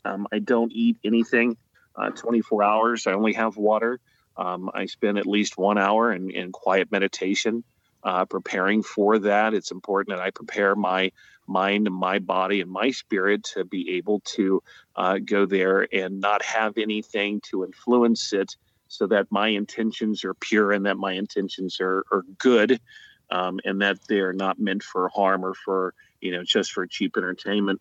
Um, 0.05 0.27
I 0.33 0.39
don't 0.41 0.73
eat 0.73 0.99
anything 1.05 1.57
uh, 1.97 2.11
24 2.11 2.63
hours. 2.63 3.07
I 3.07 3.13
only 3.13 3.33
have 3.35 3.57
water. 3.57 4.01
Um, 4.37 4.71
I 4.75 4.87
spend 4.87 5.17
at 5.17 5.27
least 5.27 5.57
one 5.57 5.79
hour 5.79 6.13
in, 6.13 6.31
in 6.31 6.51
quiet 6.51 6.91
meditation, 6.91 7.63
uh, 8.03 8.25
preparing 8.25 8.83
for 8.83 9.19
that. 9.21 9.55
It's 9.55 9.71
important 9.71 10.17
that 10.17 10.23
I 10.23 10.31
prepare 10.31 10.75
my 10.75 11.13
mind 11.47 11.91
my 11.91 12.19
body 12.19 12.61
and 12.61 12.71
my 12.71 12.91
spirit 12.91 13.45
to 13.55 13.65
be 13.65 13.97
able 13.97 14.21
to 14.21 14.63
uh, 14.97 15.19
go 15.19 15.47
there 15.47 15.87
and 15.93 16.21
not 16.21 16.43
have 16.43 16.79
anything 16.79 17.41
to 17.43 17.65
influence 17.65 18.33
it 18.33 18.57
so 18.89 19.07
that 19.07 19.27
my 19.31 19.49
intentions 19.49 20.25
are 20.25 20.35
pure 20.35 20.73
and 20.73 20.87
that 20.87 20.97
my 20.97 21.13
intentions 21.13 21.79
are, 21.81 22.05
are 22.13 22.23
good 22.39 22.81
um, 23.31 23.59
and 23.65 23.81
that 23.83 23.99
they're 24.09 24.33
not 24.33 24.59
meant 24.59 24.83
for 24.83 25.09
harm 25.09 25.45
or 25.45 25.55
for 25.55 25.95
you 26.25 26.33
know, 26.33 26.43
just 26.43 26.73
for 26.73 26.87
cheap 26.87 27.17
entertainment. 27.17 27.81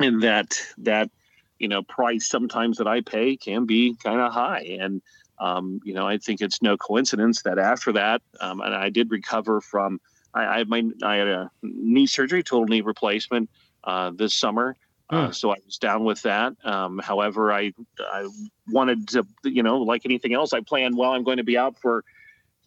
And 0.00 0.22
that 0.22 0.58
that 0.78 1.10
you 1.58 1.68
know 1.68 1.82
price 1.82 2.26
sometimes 2.26 2.78
that 2.78 2.88
I 2.88 3.02
pay 3.02 3.36
can 3.36 3.66
be 3.66 3.94
kind 4.02 4.20
of 4.20 4.32
high. 4.32 4.78
And 4.80 5.02
um, 5.38 5.80
you 5.84 5.94
know, 5.94 6.08
I 6.08 6.16
think 6.18 6.40
it's 6.40 6.62
no 6.62 6.76
coincidence 6.76 7.42
that 7.42 7.58
after 7.58 7.92
that, 7.92 8.22
um, 8.40 8.60
and 8.60 8.74
I 8.74 8.88
did 8.88 9.10
recover 9.10 9.60
from 9.60 10.00
I, 10.34 10.44
I, 10.44 10.64
my, 10.64 10.82
I 11.02 11.16
had 11.16 11.28
a 11.28 11.50
knee 11.62 12.06
surgery, 12.06 12.42
total 12.42 12.66
knee 12.66 12.80
replacement 12.80 13.48
uh, 13.84 14.10
this 14.14 14.34
summer. 14.34 14.76
Uh, 15.10 15.26
hmm. 15.26 15.32
so 15.32 15.50
I 15.50 15.56
was 15.64 15.78
down 15.78 16.04
with 16.04 16.22
that. 16.22 16.54
Um, 16.64 16.98
however, 16.98 17.52
I 17.52 17.72
I 18.00 18.26
wanted 18.68 19.08
to, 19.08 19.26
you 19.44 19.62
know, 19.62 19.78
like 19.78 20.06
anything 20.06 20.32
else, 20.32 20.52
I 20.52 20.60
planned. 20.60 20.96
Well, 20.96 21.12
I'm 21.12 21.24
going 21.24 21.36
to 21.36 21.44
be 21.44 21.58
out 21.58 21.78
for 21.80 22.04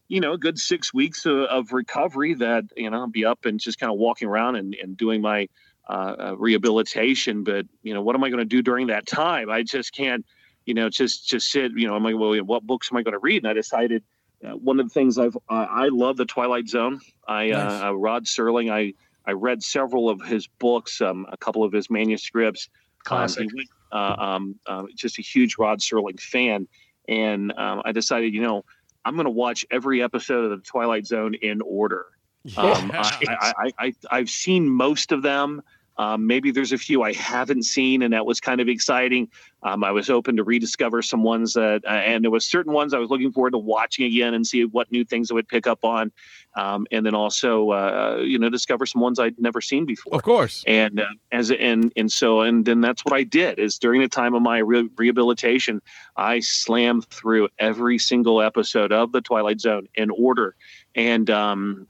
you 0.07 0.21
know, 0.21 0.33
a 0.33 0.37
good 0.37 0.57
six 0.57 0.93
weeks 0.93 1.25
of, 1.25 1.39
of 1.39 1.73
recovery 1.73 2.33
that, 2.35 2.65
you 2.75 2.89
know, 2.89 2.99
I'll 2.99 3.07
be 3.07 3.25
up 3.25 3.45
and 3.45 3.59
just 3.59 3.79
kind 3.79 3.91
of 3.91 3.97
walking 3.97 4.27
around 4.27 4.55
and, 4.55 4.75
and 4.75 4.95
doing 4.95 5.21
my 5.21 5.49
uh, 5.89 6.15
uh 6.19 6.35
rehabilitation. 6.37 7.43
But, 7.43 7.65
you 7.83 7.93
know, 7.93 8.01
what 8.01 8.15
am 8.15 8.23
I 8.23 8.29
going 8.29 8.39
to 8.39 8.45
do 8.45 8.61
during 8.61 8.87
that 8.87 9.05
time? 9.05 9.49
I 9.49 9.63
just 9.63 9.93
can't, 9.93 10.25
you 10.65 10.73
know, 10.73 10.89
just, 10.89 11.27
just 11.27 11.51
sit, 11.51 11.71
you 11.75 11.87
know, 11.87 11.95
I'm 11.95 12.03
like, 12.03 12.15
well, 12.17 12.37
what 12.45 12.63
books 12.63 12.89
am 12.91 12.97
I 12.97 13.03
going 13.03 13.13
to 13.13 13.19
read? 13.19 13.43
And 13.43 13.49
I 13.49 13.53
decided 13.53 14.03
one 14.41 14.79
of 14.79 14.87
the 14.87 14.93
things 14.93 15.17
I've, 15.17 15.35
uh, 15.49 15.67
I 15.69 15.87
love 15.89 16.17
the 16.17 16.25
Twilight 16.25 16.67
Zone. 16.67 16.99
I, 17.27 17.51
uh. 17.51 17.91
Rod 17.91 18.25
Serling, 18.25 18.71
I, 18.71 18.93
I 19.25 19.33
read 19.33 19.61
several 19.61 20.09
of 20.09 20.21
his 20.21 20.47
books, 20.47 21.01
um, 21.01 21.25
a 21.31 21.37
couple 21.37 21.63
of 21.63 21.73
his 21.73 21.89
manuscripts. 21.89 22.69
Classic. 23.03 23.47
Um, 23.91 24.59
um, 24.67 24.87
just 24.95 25.17
a 25.19 25.21
huge 25.21 25.57
Rod 25.57 25.79
Serling 25.79 26.19
fan. 26.19 26.67
And 27.07 27.53
um, 27.57 27.81
I 27.85 27.91
decided, 27.91 28.33
you 28.33 28.41
know, 28.41 28.65
I'm 29.05 29.15
going 29.15 29.25
to 29.25 29.31
watch 29.31 29.65
every 29.71 30.03
episode 30.03 30.43
of 30.43 30.49
the 30.49 30.65
Twilight 30.65 31.07
Zone 31.07 31.33
in 31.35 31.61
order. 31.61 32.07
Yeah. 32.43 32.61
Um, 32.61 32.91
I, 32.93 33.73
I, 33.79 33.93
I, 34.09 34.17
have 34.17 34.29
seen 34.29 34.69
most 34.69 35.11
of 35.11 35.21
them. 35.21 35.61
Um, 35.97 36.27
maybe 36.27 36.51
there's 36.51 36.71
a 36.71 36.77
few 36.77 37.01
I 37.03 37.13
haven't 37.13 37.63
seen, 37.63 38.01
and 38.01 38.13
that 38.13 38.25
was 38.25 38.39
kind 38.39 38.61
of 38.61 38.69
exciting. 38.69 39.29
Um, 39.63 39.83
I 39.83 39.91
was 39.91 40.09
open 40.09 40.37
to 40.37 40.43
rediscover 40.43 41.01
some 41.01 41.23
ones 41.23 41.53
that, 41.53 41.83
uh, 41.85 41.89
and 41.89 42.23
there 42.23 42.31
was 42.31 42.45
certain 42.45 42.71
ones 42.71 42.93
I 42.93 42.99
was 42.99 43.09
looking 43.09 43.31
forward 43.31 43.51
to 43.51 43.57
watching 43.57 44.05
again 44.05 44.33
and 44.33 44.45
see 44.45 44.65
what 44.65 44.91
new 44.91 45.03
things 45.03 45.31
I 45.31 45.33
would 45.33 45.47
pick 45.47 45.65
up 45.65 45.83
on, 45.83 46.11
um, 46.55 46.85
and 46.91 47.05
then 47.05 47.15
also, 47.15 47.71
uh, 47.71 48.21
you 48.23 48.37
know, 48.37 48.49
discover 48.49 48.85
some 48.85 49.01
ones 49.01 49.19
I'd 49.19 49.39
never 49.39 49.59
seen 49.59 49.85
before. 49.85 50.13
Of 50.13 50.23
course. 50.23 50.63
And 50.67 50.99
uh, 50.99 51.05
as 51.31 51.51
and 51.51 51.91
and 51.95 52.11
so 52.11 52.41
and 52.41 52.65
then 52.65 52.81
that's 52.81 53.03
what 53.03 53.13
I 53.13 53.23
did 53.23 53.57
is 53.57 53.79
during 53.79 54.01
the 54.01 54.07
time 54.07 54.35
of 54.35 54.43
my 54.43 54.59
re- 54.59 54.89
rehabilitation, 54.95 55.81
I 56.15 56.39
slammed 56.39 57.05
through 57.09 57.49
every 57.57 57.97
single 57.97 58.41
episode 58.41 58.91
of 58.91 59.11
the 59.11 59.21
Twilight 59.21 59.61
Zone 59.61 59.87
in 59.95 60.11
order, 60.11 60.55
and 60.93 61.29
um, 61.31 61.87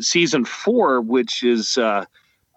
season 0.00 0.46
four, 0.46 1.02
which 1.02 1.42
is. 1.42 1.76
Uh, 1.76 2.06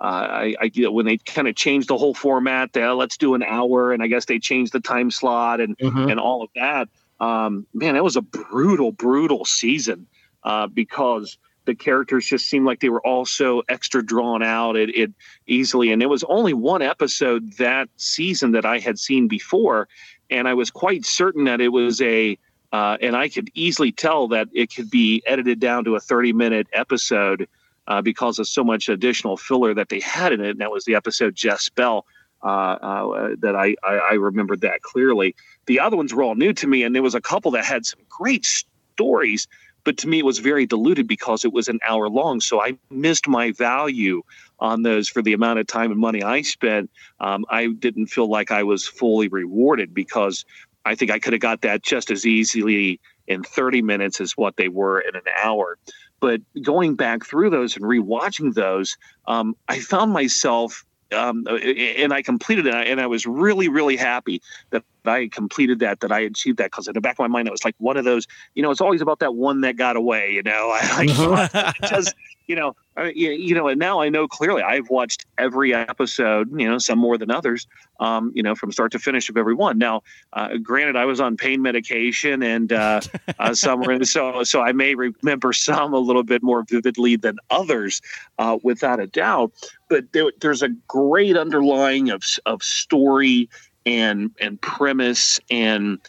uh, 0.01 0.03
I, 0.03 0.55
I 0.61 0.87
when 0.89 1.05
they 1.05 1.17
kind 1.17 1.47
of 1.47 1.55
changed 1.55 1.87
the 1.87 1.97
whole 1.97 2.13
format, 2.13 2.73
they, 2.73 2.85
let's 2.87 3.17
do 3.17 3.33
an 3.33 3.43
hour, 3.43 3.93
and 3.93 4.03
I 4.03 4.07
guess 4.07 4.25
they 4.25 4.39
changed 4.39 4.73
the 4.73 4.81
time 4.81 5.09
slot 5.09 5.61
and 5.61 5.77
mm-hmm. 5.77 6.09
and 6.09 6.19
all 6.19 6.43
of 6.43 6.49
that. 6.55 6.89
Um, 7.19 7.65
man, 7.73 7.95
it 7.95 8.03
was 8.03 8.17
a 8.17 8.21
brutal, 8.21 8.91
brutal 8.91 9.45
season 9.45 10.07
uh, 10.43 10.67
because 10.67 11.37
the 11.63 11.75
characters 11.75 12.25
just 12.25 12.47
seemed 12.47 12.65
like 12.65 12.81
they 12.81 12.89
were 12.89 13.05
all 13.05 13.25
so 13.25 13.63
extra 13.69 14.05
drawn 14.05 14.43
out. 14.43 14.75
It, 14.75 14.95
it 14.95 15.13
easily, 15.47 15.91
and 15.91 16.03
it 16.03 16.07
was 16.07 16.25
only 16.25 16.53
one 16.53 16.81
episode 16.81 17.53
that 17.53 17.87
season 17.95 18.51
that 18.51 18.65
I 18.65 18.79
had 18.79 18.99
seen 18.99 19.29
before, 19.29 19.87
and 20.29 20.47
I 20.47 20.53
was 20.55 20.69
quite 20.69 21.05
certain 21.05 21.45
that 21.45 21.61
it 21.61 21.69
was 21.69 22.01
a. 22.01 22.37
Uh, 22.73 22.97
and 22.99 23.15
I 23.15 23.29
could 23.29 23.49
easily 23.53 23.93
tell 23.93 24.27
that 24.29 24.49
it 24.53 24.73
could 24.75 24.89
be 24.89 25.23
edited 25.25 25.61
down 25.61 25.85
to 25.85 25.95
a 25.95 25.99
30 26.01 26.33
minute 26.33 26.67
episode 26.73 27.47
uh, 27.87 28.01
because 28.01 28.39
of 28.39 28.47
so 28.47 28.63
much 28.63 28.89
additional 28.89 29.37
filler 29.37 29.73
that 29.73 29.89
they 29.89 29.99
had 29.99 30.31
in 30.33 30.41
it. 30.41 30.51
And 30.51 30.59
that 30.59 30.71
was 30.71 30.85
the 30.85 30.95
episode 30.95 31.35
Jess-Belle. 31.35 32.05
Uh, 32.43 32.77
uh, 32.81 33.35
that 33.39 33.55
I, 33.55 33.75
I, 33.83 33.95
I 33.95 34.13
remembered 34.13 34.61
that 34.61 34.83
clearly. 34.83 35.35
The 35.65 35.79
other 35.79 35.97
ones 35.97 36.13
were 36.13 36.21
all 36.21 36.35
new 36.35 36.53
to 36.53 36.67
me, 36.67 36.83
and 36.83 36.93
there 36.93 37.01
was 37.01 37.15
a 37.15 37.21
couple 37.21 37.49
that 37.51 37.65
had 37.65 37.87
some 37.87 38.01
great 38.07 38.45
stories, 38.45 39.47
but 39.83 39.97
to 39.99 40.07
me 40.07 40.19
it 40.19 40.25
was 40.25 40.37
very 40.37 40.67
diluted 40.67 41.07
because 41.07 41.43
it 41.43 41.53
was 41.53 41.67
an 41.67 41.79
hour 41.81 42.07
long. 42.07 42.41
So 42.41 42.61
I 42.61 42.77
missed 42.91 43.27
my 43.27 43.51
value 43.51 44.21
on 44.59 44.83
those 44.83 45.09
for 45.09 45.23
the 45.23 45.33
amount 45.33 45.59
of 45.59 45.65
time 45.65 45.91
and 45.91 45.99
money 45.99 46.21
I 46.21 46.41
spent. 46.41 46.91
Um, 47.19 47.45
I 47.49 47.67
didn't 47.67 48.07
feel 48.07 48.29
like 48.29 48.51
I 48.51 48.61
was 48.61 48.87
fully 48.87 49.27
rewarded 49.27 49.93
because 49.93 50.45
I 50.85 50.95
think 50.95 51.11
I 51.11 51.19
could 51.19 51.33
have 51.33 51.41
got 51.41 51.61
that 51.61 51.81
just 51.81 52.11
as 52.11 52.25
easily 52.25 52.99
in 53.27 53.43
30 53.43 53.81
minutes 53.81 54.21
as 54.21 54.37
what 54.37 54.55
they 54.55 54.67
were 54.67 54.99
in 54.99 55.15
an 55.15 55.23
hour. 55.43 55.77
But 56.25 56.41
going 56.63 56.95
back 56.95 57.23
through 57.23 57.51
those 57.51 57.75
and 57.75 57.85
rewatching 57.85 58.55
those, 58.55 58.97
um, 59.27 59.55
I 59.67 59.79
found 59.79 60.11
myself 60.11 60.83
um, 61.11 61.45
and 61.47 62.11
I 62.11 62.23
completed 62.23 62.65
it, 62.65 62.73
and 62.73 62.99
I 62.99 63.05
was 63.05 63.27
really, 63.27 63.69
really 63.69 63.95
happy 63.95 64.41
that 64.71 64.83
I 65.05 65.29
completed 65.31 65.77
that, 65.81 65.99
that 65.99 66.11
I 66.11 66.21
achieved 66.21 66.57
that. 66.57 66.71
Because 66.71 66.87
in 66.87 66.95
the 66.95 66.99
back 66.99 67.13
of 67.13 67.19
my 67.19 67.27
mind, 67.27 67.47
it 67.47 67.51
was 67.51 67.63
like 67.63 67.75
one 67.77 67.95
of 67.95 68.05
those, 68.05 68.25
you 68.55 68.63
know, 68.63 68.71
it's 68.71 68.81
always 68.81 69.01
about 69.01 69.19
that 69.19 69.35
one 69.35 69.61
that 69.61 69.77
got 69.77 69.97
away. 69.97 70.31
You 70.31 70.41
know, 70.41 70.71
I, 70.73 71.05
I 71.53 71.87
just 71.87 72.15
you 72.47 72.55
know, 72.55 72.75
I, 72.97 73.11
you 73.15 73.53
know, 73.53 73.67
and 73.67 73.79
now 73.79 74.01
I 74.01 74.09
know 74.09 74.27
clearly. 74.27 74.61
I've 74.61 74.89
watched 74.89 75.25
every 75.37 75.73
episode, 75.73 76.49
you 76.57 76.67
know, 76.67 76.77
some 76.77 76.97
more 76.99 77.17
than 77.17 77.29
others, 77.29 77.67
um, 77.99 78.31
you 78.33 78.43
know, 78.43 78.55
from 78.55 78.71
start 78.71 78.91
to 78.93 78.99
finish 78.99 79.29
of 79.29 79.37
every 79.37 79.53
one. 79.53 79.77
Now, 79.77 80.03
uh, 80.33 80.57
granted, 80.57 80.95
I 80.95 81.05
was 81.05 81.19
on 81.19 81.35
pain 81.37 81.61
medication 81.61 82.41
and 82.41 82.71
uh, 82.71 83.01
uh, 83.39 83.53
some 83.53 83.81
were, 83.81 84.03
so 84.05 84.43
so 84.43 84.61
I 84.61 84.71
may 84.71 84.95
remember 84.95 85.53
some 85.53 85.93
a 85.93 85.99
little 85.99 86.23
bit 86.23 86.43
more 86.43 86.63
vividly 86.63 87.15
than 87.15 87.37
others, 87.49 88.01
uh, 88.39 88.57
without 88.63 88.99
a 88.99 89.07
doubt. 89.07 89.51
But 89.89 90.13
there, 90.13 90.31
there's 90.39 90.63
a 90.63 90.69
great 90.87 91.37
underlying 91.37 92.09
of 92.09 92.23
of 92.45 92.63
story 92.63 93.49
and 93.85 94.31
and 94.39 94.59
premise 94.61 95.39
and 95.49 95.99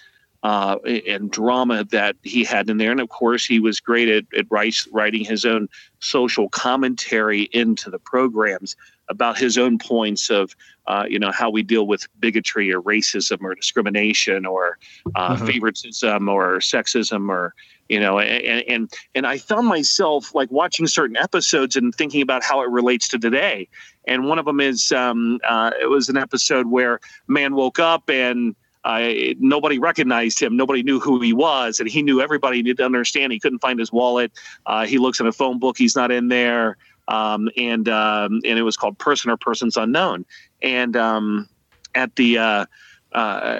uh, 0.46 0.78
and 1.08 1.28
drama 1.32 1.82
that 1.82 2.14
he 2.22 2.44
had 2.44 2.70
in 2.70 2.78
there. 2.78 2.92
And 2.92 3.00
of 3.00 3.08
course, 3.08 3.44
he 3.44 3.58
was 3.58 3.80
great 3.80 4.08
at, 4.08 4.24
at 4.38 4.46
writing 4.48 5.24
his 5.24 5.44
own 5.44 5.68
social 5.98 6.48
commentary 6.48 7.48
into 7.50 7.90
the 7.90 7.98
programs 7.98 8.76
about 9.08 9.36
his 9.36 9.58
own 9.58 9.76
points 9.76 10.30
of, 10.30 10.54
uh, 10.86 11.04
you 11.08 11.18
know, 11.18 11.32
how 11.32 11.50
we 11.50 11.64
deal 11.64 11.88
with 11.88 12.06
bigotry 12.20 12.72
or 12.72 12.80
racism 12.80 13.42
or 13.42 13.56
discrimination 13.56 14.46
or 14.46 14.78
uh, 15.16 15.34
mm-hmm. 15.34 15.46
favoritism 15.46 16.28
or 16.28 16.58
sexism 16.58 17.28
or, 17.28 17.52
you 17.88 17.98
know, 17.98 18.20
and, 18.20 18.62
and 18.68 18.92
and 19.16 19.26
I 19.26 19.38
found 19.38 19.66
myself 19.66 20.32
like 20.32 20.52
watching 20.52 20.86
certain 20.86 21.16
episodes 21.16 21.74
and 21.74 21.92
thinking 21.92 22.22
about 22.22 22.44
how 22.44 22.62
it 22.62 22.70
relates 22.70 23.08
to 23.08 23.18
today. 23.18 23.68
And 24.06 24.28
one 24.28 24.38
of 24.38 24.44
them 24.44 24.60
is 24.60 24.92
um, 24.92 25.40
uh, 25.42 25.72
it 25.80 25.90
was 25.90 26.08
an 26.08 26.16
episode 26.16 26.68
where 26.68 27.00
man 27.26 27.56
woke 27.56 27.80
up 27.80 28.08
and 28.08 28.54
nobody 29.38 29.78
recognized 29.78 30.40
him. 30.40 30.56
Nobody 30.56 30.82
knew 30.82 31.00
who 31.00 31.20
he 31.20 31.32
was, 31.32 31.80
and 31.80 31.88
he 31.88 32.02
knew 32.02 32.20
everybody 32.20 32.58
needed 32.58 32.78
to 32.78 32.84
understand. 32.84 33.32
He 33.32 33.40
couldn't 33.40 33.58
find 33.58 33.78
his 33.78 33.92
wallet. 33.92 34.32
Uh, 34.66 34.86
he 34.86 34.98
looks 34.98 35.20
in 35.20 35.26
a 35.26 35.32
phone 35.32 35.58
book. 35.58 35.76
He's 35.76 35.96
not 35.96 36.10
in 36.10 36.28
there. 36.28 36.76
Um, 37.08 37.48
and 37.56 37.88
um, 37.88 38.40
and 38.44 38.58
it 38.58 38.62
was 38.62 38.76
called 38.76 38.98
Person 38.98 39.30
or 39.30 39.36
Persons 39.36 39.76
Unknown. 39.76 40.24
And 40.62 40.96
um, 40.96 41.48
at 41.94 42.16
the 42.16 42.38
uh, 42.38 42.66
uh, 43.12 43.58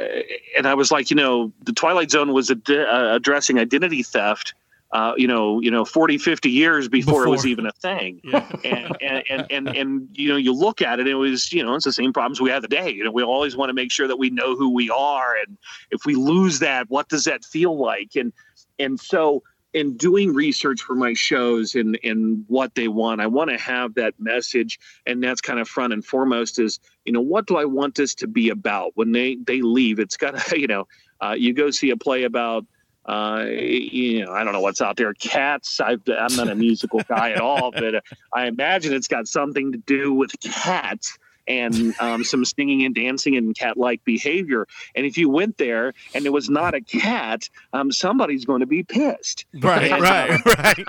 and 0.57 0.66
I 0.66 0.74
was 0.74 0.91
like, 0.91 1.11
you 1.11 1.16
know, 1.16 1.53
the 1.62 1.72
Twilight 1.72 2.11
Zone 2.11 2.33
was 2.33 2.51
ad- 2.51 2.68
uh, 2.68 3.12
addressing 3.14 3.59
identity 3.59 4.03
theft 4.03 4.55
uh, 4.93 5.12
you 5.16 5.26
know, 5.26 5.61
you 5.61 5.70
know, 5.70 5.84
40, 5.84 6.18
50 6.18 6.51
years 6.51 6.89
before, 6.89 7.14
before. 7.14 7.26
it 7.26 7.30
was 7.30 7.47
even 7.47 7.66
a 7.66 7.72
thing. 7.72 8.20
Yeah. 8.37 8.47
and, 8.64 8.97
and, 9.01 9.24
and, 9.30 9.47
and, 9.51 9.76
and, 9.76 10.09
you 10.12 10.28
know, 10.28 10.37
you 10.37 10.53
look 10.53 10.82
at 10.82 11.01
it, 11.01 11.07
it 11.07 11.14
was, 11.14 11.53
you 11.53 11.64
know, 11.64 11.74
it's 11.74 11.84
the 11.84 11.93
same 11.93 12.12
problems 12.12 12.41
we 12.41 12.51
have 12.51 12.62
today. 12.62 12.91
You 12.91 13.05
know, 13.05 13.11
we 13.11 13.22
always 13.22 13.57
want 13.57 13.70
to 13.70 13.74
make 13.74 13.91
sure 13.91 14.09
that 14.09 14.16
we 14.16 14.30
know 14.30 14.57
who 14.57 14.70
we 14.72 14.91
are. 14.91 15.37
And 15.37 15.57
if 15.91 16.05
we 16.05 16.14
lose 16.14 16.59
that, 16.61 16.89
what 16.91 17.09
does 17.09 17.24
that 17.24 17.45
feel 17.45 17.76
like? 17.78 18.16
And, 18.16 18.32
and 18.78 18.99
so 18.99 19.43
in 19.74 19.97
doing 19.97 20.32
research 20.32 20.80
for 20.80 20.95
my 20.95 21.12
shows 21.14 21.74
and, 21.74 21.99
and 22.03 22.45
what 22.49 22.74
they 22.74 22.89
want, 22.89 23.20
I 23.20 23.26
want 23.26 23.51
to 23.51 23.59
have 23.59 23.95
that 23.95 24.14
message. 24.18 24.78
And 25.07 25.22
that's 25.22 25.41
kind 25.41 25.61
of 25.61 25.68
front 25.68 25.93
and 25.93 26.05
foremost 26.05 26.59
is, 26.59 26.80
you 27.05 27.12
know, 27.12 27.20
what 27.20 27.47
do 27.47 27.57
I 27.57 27.64
want 27.64 27.95
this 27.95 28.14
to 28.16 28.26
be 28.26 28.49
about 28.49 28.93
when 28.95 29.12
they, 29.12 29.37
they 29.47 29.61
leave? 29.61 29.99
It's 29.99 30.16
got 30.16 30.39
to, 30.39 30.59
you 30.61 30.66
know, 30.66 30.89
uh, 31.20 31.34
you 31.37 31.53
go 31.53 31.70
see 31.70 31.91
a 31.91 31.97
play 31.97 32.24
about, 32.24 32.64
uh, 33.07 33.44
you 33.48 34.24
know, 34.24 34.32
I 34.32 34.44
don't 34.44 34.52
know 34.52 34.61
what's 34.61 34.80
out 34.80 34.96
there. 34.96 35.14
Cats. 35.14 35.80
I, 35.80 35.92
am 35.92 36.36
not 36.36 36.48
a 36.48 36.54
musical 36.54 37.00
guy 37.09 37.32
at 37.32 37.40
all, 37.40 37.70
but 37.70 38.02
I 38.32 38.46
imagine 38.46 38.92
it's 38.92 39.09
got 39.09 39.28
something 39.28 39.72
to 39.72 39.78
do 39.78 40.12
with 40.12 40.32
cats 40.40 41.16
and 41.48 41.94
um, 42.00 42.24
some 42.24 42.44
singing 42.44 42.84
and 42.84 42.94
dancing 42.94 43.36
and 43.36 43.57
cat-like 43.57 44.04
behavior. 44.04 44.66
And 44.94 45.07
if 45.07 45.16
you 45.16 45.28
went 45.28 45.59
there 45.59 45.92
and 46.14 46.26
it 46.26 46.32
was 46.32 46.50
not 46.50 46.74
a 46.74 46.80
cat, 46.80 47.48
um, 47.72 47.92
somebody's 47.92 48.44
going 48.44 48.61
to 48.61 48.66
be 48.66 48.82
pissed. 48.82 49.46
Right, 49.54 49.92
and, 49.92 50.02
right, 50.02 50.44
right. 50.44 50.84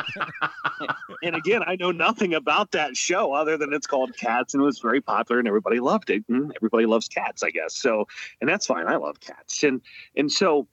and 1.24 1.36
again, 1.36 1.62
I 1.66 1.76
know 1.76 1.92
nothing 1.92 2.34
about 2.34 2.72
that 2.72 2.98
show 2.98 3.34
other 3.34 3.58
than 3.58 3.74
it's 3.74 3.88
called 3.88 4.16
Cats 4.18 4.54
and 4.54 4.64
it 4.64 4.66
was 4.66 4.80
very 4.80 5.02
popular 5.02 5.40
and 5.40 5.48
everybody 5.48 5.80
loved 5.80 6.10
it. 6.10 6.24
And 6.30 6.52
everybody 6.56 6.86
loves 6.86 7.08
cats, 7.08 7.44
I 7.44 7.52
guess. 7.52 7.76
So, 7.76 8.08
and 8.42 8.50
that's 8.50 8.66
fine. 8.66 8.88
I 8.88 8.96
love 8.96 9.20
cats. 9.20 9.64
And 9.64 9.82
and 10.16 10.32
so 10.32 10.68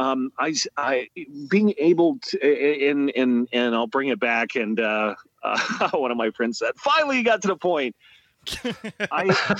um, 0.00 0.32
I, 0.38 0.54
I 0.76 1.08
being 1.48 1.74
able 1.78 2.18
to, 2.18 2.88
and 2.88 3.12
and 3.14 3.48
and 3.52 3.74
I'll 3.74 3.86
bring 3.86 4.08
it 4.08 4.18
back. 4.18 4.56
And 4.56 4.80
uh, 4.80 5.14
uh, 5.42 5.90
one 5.92 6.10
of 6.10 6.16
my 6.16 6.30
friends 6.30 6.58
said, 6.58 6.72
"Finally, 6.76 7.18
you 7.18 7.24
got 7.24 7.42
to 7.42 7.48
the 7.48 7.56
point." 7.56 7.94
I 9.12 9.56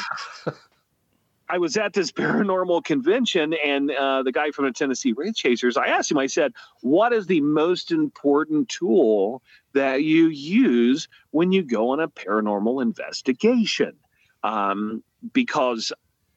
I 1.48 1.58
was 1.58 1.76
at 1.76 1.92
this 1.92 2.10
paranormal 2.10 2.84
convention, 2.84 3.54
and 3.64 3.90
uh, 3.90 4.22
the 4.22 4.32
guy 4.32 4.50
from 4.50 4.64
the 4.64 4.72
Tennessee 4.72 5.12
Wraith 5.12 5.36
Chasers. 5.36 5.76
I 5.76 5.88
asked 5.88 6.10
him. 6.10 6.16
I 6.16 6.26
said, 6.26 6.54
"What 6.80 7.12
is 7.12 7.26
the 7.26 7.42
most 7.42 7.90
important 7.90 8.70
tool 8.70 9.42
that 9.74 10.04
you 10.04 10.28
use 10.28 11.06
when 11.32 11.52
you 11.52 11.62
go 11.62 11.90
on 11.90 12.00
a 12.00 12.08
paranormal 12.08 12.80
investigation?" 12.80 13.94
Um, 14.42 15.02
because 15.34 15.92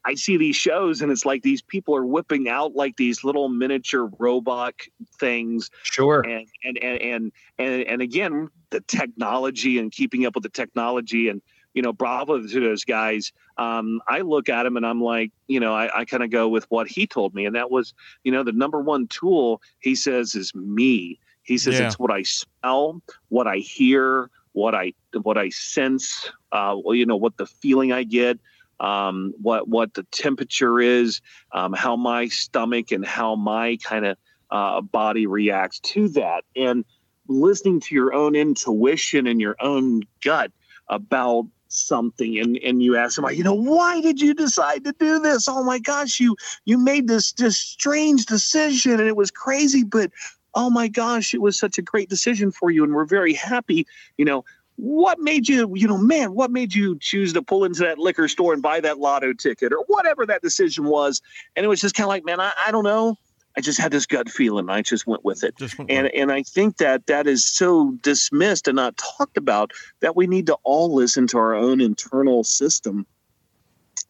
I 0.06 0.16
see 0.16 0.38
these 0.38 0.56
shows 0.56 1.02
and 1.02 1.12
it's 1.12 1.26
like 1.26 1.44
these 1.44 1.62
people 1.62 1.96
are 1.96 2.06
whipping 2.06 2.50
out 2.50 2.76
like 2.76 2.98
these 2.98 3.24
little 3.24 3.50
miniature 3.50 4.10
robot 4.20 4.76
things. 5.20 5.70
Sure. 5.84 6.22
And 6.22 6.48
and 6.64 6.78
and 6.78 7.02
and 7.02 7.32
and, 7.58 7.84
and 7.84 8.02
again, 8.02 8.50
the 8.70 8.82
technology 8.82 9.80
and 9.80 9.92
keeping 9.92 10.26
up 10.26 10.36
with 10.36 10.44
the 10.44 10.50
technology 10.50 11.30
and 11.30 11.42
you 11.74 11.82
know, 11.82 11.92
bravo 11.92 12.40
to 12.40 12.60
those 12.60 12.84
guys. 12.84 13.32
Um, 13.58 14.02
I 14.08 14.22
look 14.22 14.48
at 14.48 14.66
him 14.66 14.78
and 14.78 14.86
I'm 14.86 15.02
like, 15.02 15.32
you 15.48 15.60
know, 15.60 15.74
I, 15.74 16.02
I 16.02 16.06
kind 16.06 16.24
of 16.24 16.30
go 16.30 16.48
with 16.48 16.66
what 16.70 16.88
he 16.88 17.08
told 17.08 17.34
me, 17.34 17.46
and 17.46 17.56
that 17.56 17.72
was, 17.72 17.94
you 18.24 18.32
know, 18.32 18.44
the 18.44 18.52
number 18.52 18.80
one 18.80 19.08
tool 19.08 19.62
he 19.80 19.96
says 19.96 20.36
is 20.36 20.54
me. 20.54 21.20
He 21.42 21.58
says 21.58 21.80
yeah. 21.80 21.88
it's 21.88 22.00
what 22.00 22.12
I 22.12 22.24
smell, 22.24 23.02
what 23.30 23.48
I 23.48 23.58
hear, 23.58 24.30
what 24.54 24.76
I 24.76 24.94
what 25.24 25.38
I 25.38 25.50
sense, 25.50 26.32
uh, 26.52 26.76
well, 26.84 26.96
you 26.96 27.06
know, 27.06 27.18
what 27.18 27.38
the 27.38 27.48
feeling 27.48 27.92
I 27.92 28.04
get 28.04 28.40
um, 28.80 29.34
what 29.42 29.68
what 29.68 29.94
the 29.94 30.04
temperature 30.12 30.80
is, 30.80 31.22
um, 31.52 31.74
how 31.74 31.96
my 31.96 32.28
stomach 32.28 32.92
and 32.92 33.06
how 33.06 33.36
my 33.36 33.78
kind 33.84 34.06
of 34.06 34.18
uh, 34.52 34.82
body 34.82 35.26
reacts 35.28 35.80
to 35.80 36.10
that, 36.10 36.44
and 36.56 36.86
listening 37.28 37.80
to 37.80 37.96
your 37.96 38.14
own 38.14 38.36
intuition 38.36 39.28
and 39.28 39.40
your 39.40 39.56
own 39.60 40.02
gut 40.24 40.52
about 40.90 41.48
something 41.68 42.38
and 42.38 42.58
and 42.58 42.84
you 42.84 42.96
ask 42.96 43.16
them 43.16 43.26
you 43.32 43.44
know 43.44 43.54
why 43.54 44.00
did 44.00 44.22
you 44.22 44.34
decide 44.34 44.84
to 44.84 44.94
do 45.00 45.20
this? 45.20 45.48
Oh 45.48 45.64
my 45.64 45.80
gosh 45.80 46.20
you 46.20 46.36
you 46.66 46.78
made 46.78 47.08
this 47.08 47.34
this 47.34 47.58
strange 47.58 48.26
decision 48.28 48.94
and 48.94 49.08
it 49.08 49.16
was 49.16 49.32
crazy 49.32 49.84
but 49.84 50.12
oh 50.54 50.70
my 50.70 50.88
gosh 50.88 51.34
it 51.34 51.42
was 51.42 51.58
such 51.58 51.80
a 51.80 51.82
great 51.82 52.10
decision 52.10 52.52
for 52.52 52.70
you 52.70 52.84
and 52.84 52.94
we're 52.94 53.06
very 53.06 53.34
happy. 53.34 53.88
You 54.18 54.26
know 54.26 54.46
what 54.76 55.20
made 55.20 55.48
you, 55.48 55.72
you 55.76 55.88
know, 55.88 55.98
man, 55.98 56.34
what 56.34 56.52
made 56.52 56.74
you 56.74 56.98
choose 57.00 57.34
to 57.34 57.42
pull 57.42 57.64
into 57.64 57.82
that 57.82 58.00
liquor 58.00 58.28
store 58.28 58.54
and 58.54 58.62
buy 58.62 58.80
that 58.80 58.98
lotto 58.98 59.34
ticket 59.34 59.72
or 59.72 59.84
whatever 59.88 60.26
that 60.26 60.42
decision 60.42 60.86
was? 60.86 61.22
And 61.56 61.66
it 61.66 61.70
was 61.70 61.82
just 61.82 61.96
kind 61.96 62.06
of 62.06 62.10
like, 62.10 62.26
man, 62.26 62.40
I, 62.40 62.52
I 62.66 62.72
don't 62.72 62.84
know. 62.84 63.18
I 63.56 63.62
just 63.62 63.80
had 63.80 63.92
this 63.92 64.06
gut 64.06 64.30
feeling. 64.30 64.70
I 64.70 64.82
just 64.82 65.06
went 65.06 65.24
with 65.24 65.44
it. 65.44 65.54
Went 65.60 65.92
and 65.92 66.08
and 66.08 66.32
I 66.32 66.42
think 66.42 66.78
that 66.78 67.06
that 67.06 67.28
is 67.28 67.46
so 67.46 67.92
dismissed 68.02 68.68
and 68.68 68.78
not 68.78 68.98
talked 68.98 69.38
about 69.38 69.72
that 70.00 70.16
we 70.16 70.26
need 70.26 70.48
to 70.48 70.58
all 70.64 70.94
listen 70.94 71.28
to 71.28 71.38
our 71.38 71.54
own 71.54 71.80
internal 71.80 72.44
system. 72.44 73.06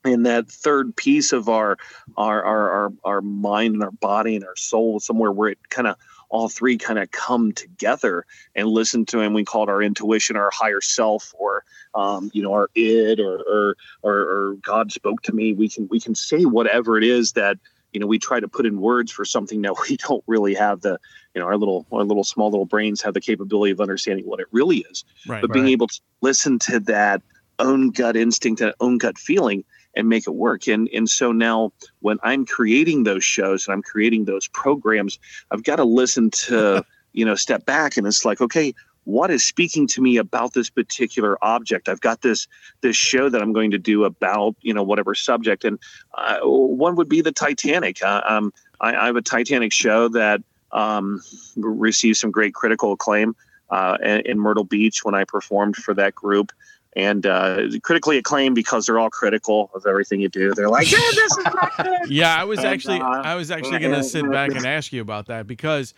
And 0.05 0.25
that 0.25 0.49
third 0.49 0.95
piece 0.95 1.33
of 1.33 1.49
our 1.49 1.77
our 2.15 2.41
our 2.43 2.71
our, 2.71 2.93
our 3.03 3.21
mind 3.21 3.75
and 3.75 3.83
our 3.83 3.91
body 3.91 4.37
and 4.37 4.45
our 4.45 4.55
soul, 4.55 5.01
somewhere 5.01 5.31
where 5.31 5.49
it 5.49 5.69
kind 5.69 5.87
of 5.87 5.97
all 6.33 6.49
three 6.49 6.79
kind 6.79 6.97
of 6.97 7.11
come 7.11 7.51
together 7.51 8.25
and 8.55 8.67
listen 8.67 9.05
to 9.05 9.19
him. 9.19 9.33
We 9.33 9.45
call 9.45 9.63
it 9.63 9.69
our 9.69 9.83
intuition, 9.83 10.35
our 10.35 10.49
higher 10.51 10.81
self, 10.81 11.31
or 11.37 11.63
um, 11.93 12.31
you 12.33 12.41
know, 12.41 12.51
our 12.53 12.69
id, 12.73 13.19
or, 13.19 13.39
or 13.47 13.77
or 14.01 14.19
or 14.19 14.53
God 14.55 14.91
spoke 14.91 15.21
to 15.21 15.31
me. 15.31 15.53
We 15.53 15.69
can 15.69 15.87
we 15.89 15.99
can 15.99 16.15
say 16.15 16.43
whatever 16.43 16.97
it 16.97 17.03
is 17.03 17.33
that 17.33 17.59
you 17.91 17.99
know 17.99 18.07
we 18.07 18.17
try 18.17 18.39
to 18.39 18.47
put 18.47 18.65
in 18.65 18.81
words 18.81 19.11
for 19.11 19.25
something 19.25 19.61
that 19.61 19.75
we 19.89 19.95
don't 19.97 20.23
really 20.25 20.55
have 20.55 20.81
the 20.81 20.99
you 21.35 21.39
know 21.39 21.45
our 21.45 21.55
little 21.55 21.85
our 21.91 22.03
little 22.03 22.23
small 22.23 22.49
little 22.49 22.65
brains 22.65 23.03
have 23.03 23.13
the 23.13 23.21
capability 23.21 23.71
of 23.71 23.79
understanding 23.79 24.25
what 24.25 24.39
it 24.39 24.47
really 24.51 24.79
is. 24.89 25.05
Right, 25.27 25.39
but 25.39 25.53
being 25.53 25.67
able 25.67 25.87
to 25.87 26.01
listen 26.21 26.57
to 26.59 26.79
that 26.81 27.21
own 27.59 27.91
gut 27.91 28.17
instinct, 28.17 28.59
that 28.59 28.73
own 28.79 28.97
gut 28.97 29.19
feeling 29.19 29.63
and 29.95 30.09
make 30.09 30.27
it 30.27 30.31
work. 30.35 30.67
And 30.67 30.89
and 30.93 31.09
so 31.09 31.31
now 31.31 31.71
when 32.01 32.19
I'm 32.23 32.45
creating 32.45 33.03
those 33.03 33.23
shows 33.23 33.67
and 33.67 33.73
I'm 33.73 33.83
creating 33.83 34.25
those 34.25 34.47
programs, 34.47 35.19
I've 35.51 35.63
got 35.63 35.77
to 35.77 35.83
listen 35.83 36.31
to, 36.31 36.85
you 37.13 37.25
know, 37.25 37.35
step 37.35 37.65
back 37.65 37.97
and 37.97 38.07
it's 38.07 38.25
like, 38.25 38.41
okay, 38.41 38.73
what 39.05 39.31
is 39.31 39.45
speaking 39.45 39.87
to 39.87 40.01
me 40.01 40.17
about 40.17 40.53
this 40.53 40.69
particular 40.69 41.37
object? 41.43 41.89
I've 41.89 42.01
got 42.01 42.21
this 42.21 42.47
this 42.81 42.95
show 42.95 43.29
that 43.29 43.41
i'm 43.41 43.53
going 43.53 43.71
to 43.71 43.77
do 43.77 44.05
about 44.05 44.55
you 44.61 44.73
know 44.73 44.83
whatever 44.83 45.15
subject. 45.15 45.65
And 45.65 45.79
uh, 46.13 46.39
one 46.41 46.95
would 46.95 47.09
be 47.09 47.21
the 47.21 47.31
titanic. 47.31 48.01
Uh, 48.01 48.21
um, 48.25 48.53
I, 48.79 48.95
I, 48.95 49.05
have 49.07 49.15
a 49.15 49.21
titanic 49.21 49.73
show 49.73 50.07
that 50.09 50.41
um, 50.71 51.21
received 51.57 52.17
some 52.17 52.31
great 52.31 52.53
critical 52.53 52.93
acclaim 52.93 53.35
uh, 53.69 53.97
in, 54.01 54.21
in 54.21 54.39
myrtle 54.39 54.63
beach 54.63 55.03
when 55.03 55.15
i 55.15 55.23
performed 55.23 55.75
for 55.75 55.93
that 55.93 56.15
group 56.15 56.51
and 56.95 57.25
uh, 57.25 57.67
critically 57.81 58.17
acclaimed 58.17 58.55
because 58.55 58.85
they're 58.85 58.99
all 58.99 59.09
critical 59.09 59.71
of 59.73 59.85
everything 59.85 60.19
you 60.19 60.29
do. 60.29 60.53
They're 60.53 60.69
like, 60.69 60.91
yeah, 60.91 60.99
this 61.13 61.37
is 61.37 61.45
not 61.45 61.77
good. 61.77 61.99
yeah, 62.09 62.35
I 62.35 62.43
was 62.43 62.59
and, 62.59 62.67
actually, 62.67 62.99
uh, 62.99 63.05
I 63.05 63.35
was 63.35 63.51
actually 63.51 63.79
going 63.79 63.95
to 63.95 64.03
sit 64.03 64.29
back 64.29 64.51
and 64.51 64.65
ask 64.65 64.93
you 64.93 65.01
about 65.01 65.27
that 65.27 65.47
because 65.47 65.93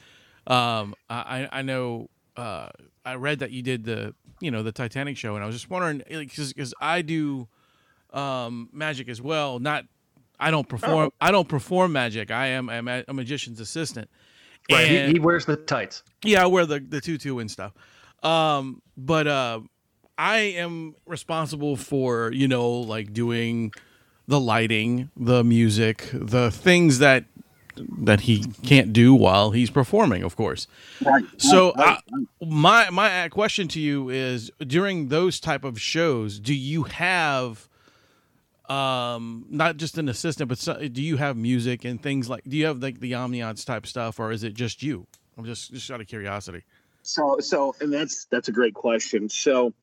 um, 0.48 0.96
I, 1.10 1.50
I 1.52 1.62
know 1.62 2.10
uh, 2.38 2.70
I 3.04 3.16
read 3.16 3.40
that 3.40 3.52
you 3.52 3.62
did 3.62 3.84
the, 3.84 4.14
you 4.40 4.52
know, 4.52 4.64
the 4.64 4.72
Titanic 4.72 5.18
show, 5.18 5.36
and 5.36 5.44
I 5.44 5.48
was 5.48 5.56
just 5.56 5.70
wondering 5.70 6.02
because 6.08 6.54
because 6.54 6.74
I 6.80 7.02
do 7.02 7.48
um, 8.14 8.70
magic 8.72 9.10
as 9.10 9.22
well. 9.22 9.60
Not, 9.60 9.86
I 10.40 10.52
don't 10.52 10.68
perform, 10.68 11.10
oh. 11.12 11.14
I 11.20 11.32
don't 11.32 11.48
perform 11.48 11.92
magic. 11.92 12.32
I 12.32 12.48
am 12.48 12.70
I'm 12.70 12.88
a, 12.88 13.04
a 13.08 13.14
magician's 13.14 13.60
assistant. 13.60 14.10
Right, 14.72 14.88
and, 14.88 15.08
he, 15.08 15.14
he, 15.14 15.20
wears 15.20 15.46
the 15.46 15.58
tights. 15.58 16.04
Yeah, 16.24 16.44
I 16.44 16.48
wear 16.48 16.66
the 16.66 16.80
the 16.80 17.02
tutu 17.02 17.38
and 17.38 17.52
stuff. 17.52 17.74
Um, 18.24 18.82
but 18.98 19.28
uh, 19.28 19.60
I 20.18 20.38
am 20.38 20.96
responsible 21.06 21.76
for, 21.76 22.32
you 22.32 22.48
know, 22.48 22.72
like 22.72 23.14
doing 23.14 23.74
the 24.28 24.40
lighting, 24.40 25.10
the 25.16 25.44
music, 25.44 26.10
the 26.14 26.52
things 26.52 27.00
that 27.00 27.26
that 27.78 28.22
he 28.22 28.46
can't 28.64 28.94
do 28.94 29.14
while 29.14 29.52
he's 29.52 29.70
performing, 29.70 30.24
of 30.24 30.36
course. 30.36 30.68
Right. 31.04 31.24
So 31.38 31.74
right, 31.74 32.00
I, 32.12 32.46
my 32.46 32.90
my 32.90 33.30
question 33.30 33.68
to 33.70 33.80
you 33.80 34.10
is: 34.10 34.52
during 34.60 35.10
those 35.10 35.40
type 35.40 35.64
of 35.64 35.80
shows, 35.80 36.40
do 36.40 36.54
you 36.54 36.84
have 36.84 37.68
um 38.70 39.46
not 39.50 39.78
just 39.78 39.98
an 39.98 40.10
assistant, 40.10 40.50
but 40.50 40.58
so, 40.58 40.88
do 40.88 41.02
you 41.02 41.18
have 41.18 41.36
music 41.38 41.84
and 41.86 42.02
things 42.02 42.30
like? 42.30 42.44
Do 42.48 42.56
you 42.56 42.66
have 42.66 42.82
like 42.82 43.00
the 43.00 43.12
ambiance 43.12 43.66
type 43.66 43.86
stuff, 43.86 44.20
or 44.20 44.32
is 44.32 44.44
it 44.44 44.54
just 44.54 44.82
you? 44.82 45.06
I'm 45.38 45.46
just 45.46 45.74
just 45.74 45.92
out 45.92 46.02
of 46.02 46.08
curiosity. 46.08 46.64
So 47.04 47.38
so, 47.40 47.76
and 47.82 47.94
that's 47.94 48.26
that's 48.26 48.48
a 48.48 48.52
great 48.52 48.74
question. 48.74 49.30
So, 49.30 49.74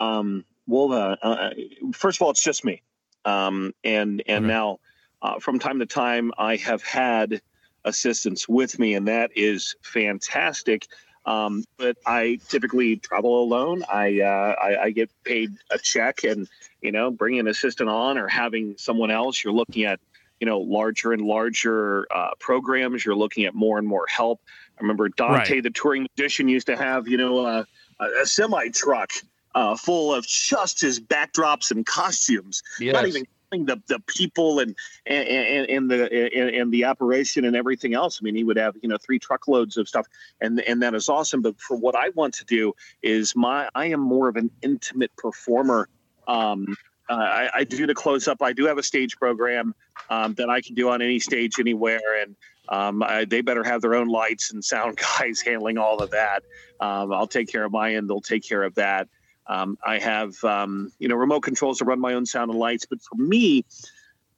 um, 0.00 0.44
well, 0.66 0.92
uh, 0.92 1.16
uh 1.22 1.50
first 1.92 2.18
of 2.18 2.22
all, 2.22 2.30
it's 2.30 2.42
just 2.42 2.64
me, 2.64 2.82
um, 3.24 3.72
and 3.84 4.22
and 4.26 4.44
okay. 4.44 4.52
now 4.52 4.80
uh, 5.22 5.38
from 5.38 5.58
time 5.58 5.78
to 5.78 5.86
time, 5.86 6.32
I 6.38 6.56
have 6.56 6.82
had 6.82 7.40
assistants 7.84 8.48
with 8.48 8.78
me, 8.78 8.94
and 8.94 9.08
that 9.08 9.30
is 9.36 9.74
fantastic. 9.82 10.86
Um, 11.26 11.64
but 11.76 11.96
I 12.06 12.38
typically 12.48 12.96
travel 12.96 13.42
alone. 13.42 13.84
I, 13.92 14.20
uh, 14.20 14.54
I, 14.60 14.84
I 14.84 14.90
get 14.90 15.10
paid 15.22 15.50
a 15.70 15.78
check, 15.78 16.24
and 16.24 16.48
you 16.80 16.92
know, 16.92 17.10
bringing 17.10 17.40
an 17.40 17.48
assistant 17.48 17.90
on 17.90 18.16
or 18.16 18.26
having 18.26 18.74
someone 18.78 19.10
else, 19.10 19.44
you're 19.44 19.52
looking 19.52 19.84
at 19.84 20.00
you 20.40 20.46
know 20.46 20.58
larger 20.60 21.12
and 21.12 21.22
larger 21.22 22.06
uh, 22.14 22.30
programs. 22.38 23.04
You're 23.04 23.16
looking 23.16 23.44
at 23.44 23.54
more 23.54 23.78
and 23.78 23.86
more 23.86 24.06
help. 24.08 24.40
I 24.78 24.80
remember 24.80 25.10
Dante, 25.10 25.54
right. 25.54 25.62
the 25.62 25.70
touring 25.70 26.06
magician, 26.16 26.48
used 26.48 26.68
to 26.68 26.76
have 26.76 27.06
you 27.06 27.18
know 27.18 27.44
uh, 27.44 27.64
a 28.00 28.24
semi 28.24 28.68
truck 28.68 29.12
uh, 29.54 29.76
full 29.76 30.14
of 30.14 30.26
just 30.26 30.80
his 30.80 31.00
backdrops 31.00 31.70
and 31.70 31.84
costumes. 31.86 32.62
Yes. 32.78 32.94
Not 32.94 33.06
even 33.06 33.24
the 33.50 33.82
the 33.88 34.00
people 34.06 34.60
and 34.60 34.76
and, 35.06 35.68
and 35.68 35.90
the 35.90 36.32
and, 36.34 36.50
and, 36.50 36.72
the 36.72 36.84
operation 36.84 37.44
and 37.44 37.56
everything 37.56 37.94
else. 37.94 38.20
I 38.20 38.24
mean, 38.24 38.36
he 38.36 38.44
would 38.44 38.56
have 38.56 38.76
you 38.80 38.88
know 38.88 38.96
three 38.96 39.18
truckloads 39.18 39.76
of 39.76 39.88
stuff, 39.88 40.06
and 40.40 40.60
and 40.60 40.82
that 40.82 40.94
is 40.94 41.08
awesome. 41.08 41.42
But 41.42 41.60
for 41.60 41.76
what 41.76 41.96
I 41.96 42.10
want 42.10 42.34
to 42.34 42.44
do 42.44 42.72
is 43.02 43.34
my 43.34 43.68
I 43.74 43.86
am 43.86 44.00
more 44.00 44.28
of 44.28 44.36
an 44.36 44.50
intimate 44.62 45.14
performer. 45.16 45.88
Um, 46.28 46.76
uh, 47.08 47.14
I, 47.14 47.50
I, 47.54 47.64
do 47.64 47.88
the 47.88 47.94
close 47.94 48.28
up. 48.28 48.40
I 48.40 48.52
do 48.52 48.66
have 48.66 48.78
a 48.78 48.84
stage 48.84 49.16
program 49.16 49.74
um, 50.10 50.34
that 50.34 50.48
I 50.48 50.60
can 50.60 50.76
do 50.76 50.90
on 50.90 51.02
any 51.02 51.18
stage 51.18 51.58
anywhere, 51.58 52.22
and 52.22 52.36
um, 52.68 53.02
I, 53.02 53.24
they 53.24 53.40
better 53.40 53.64
have 53.64 53.80
their 53.80 53.96
own 53.96 54.06
lights 54.06 54.52
and 54.52 54.64
sound 54.64 54.96
guys 55.18 55.40
handling 55.40 55.76
all 55.76 55.98
of 55.98 56.12
that. 56.12 56.44
Um, 56.78 57.12
I'll 57.12 57.26
take 57.26 57.48
care 57.48 57.64
of 57.64 57.72
my 57.72 57.96
end. 57.96 58.08
They'll 58.08 58.20
take 58.20 58.44
care 58.44 58.62
of 58.62 58.76
that. 58.76 59.08
Um, 59.50 59.76
I 59.84 59.98
have 59.98 60.42
um, 60.44 60.92
you 61.00 61.08
know 61.08 61.16
remote 61.16 61.40
controls 61.40 61.78
to 61.78 61.84
run 61.84 61.98
my 61.98 62.14
own 62.14 62.24
sound 62.24 62.52
and 62.52 62.58
lights, 62.58 62.86
but 62.86 63.00
for 63.02 63.16
me, 63.16 63.64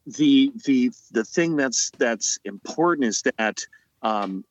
the 0.06 0.50
the 0.64 0.90
the 1.10 1.22
thing 1.22 1.54
that's 1.56 1.90
that's 1.98 2.38
important 2.46 3.06
is 3.06 3.22
that 3.36 3.60
um, 4.00 4.42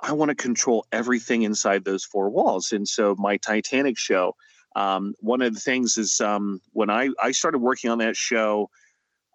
I 0.00 0.12
want 0.12 0.30
to 0.30 0.34
control 0.34 0.84
everything 0.90 1.42
inside 1.42 1.84
those 1.84 2.04
four 2.04 2.30
walls. 2.30 2.72
And 2.72 2.86
so 2.86 3.14
my 3.16 3.36
Titanic 3.36 3.96
show, 3.96 4.34
um, 4.74 5.14
one 5.20 5.40
of 5.40 5.54
the 5.54 5.60
things 5.60 5.96
is 5.96 6.20
um, 6.20 6.60
when 6.72 6.90
I 6.90 7.10
I 7.22 7.30
started 7.30 7.58
working 7.58 7.88
on 7.88 7.98
that 7.98 8.16
show 8.16 8.70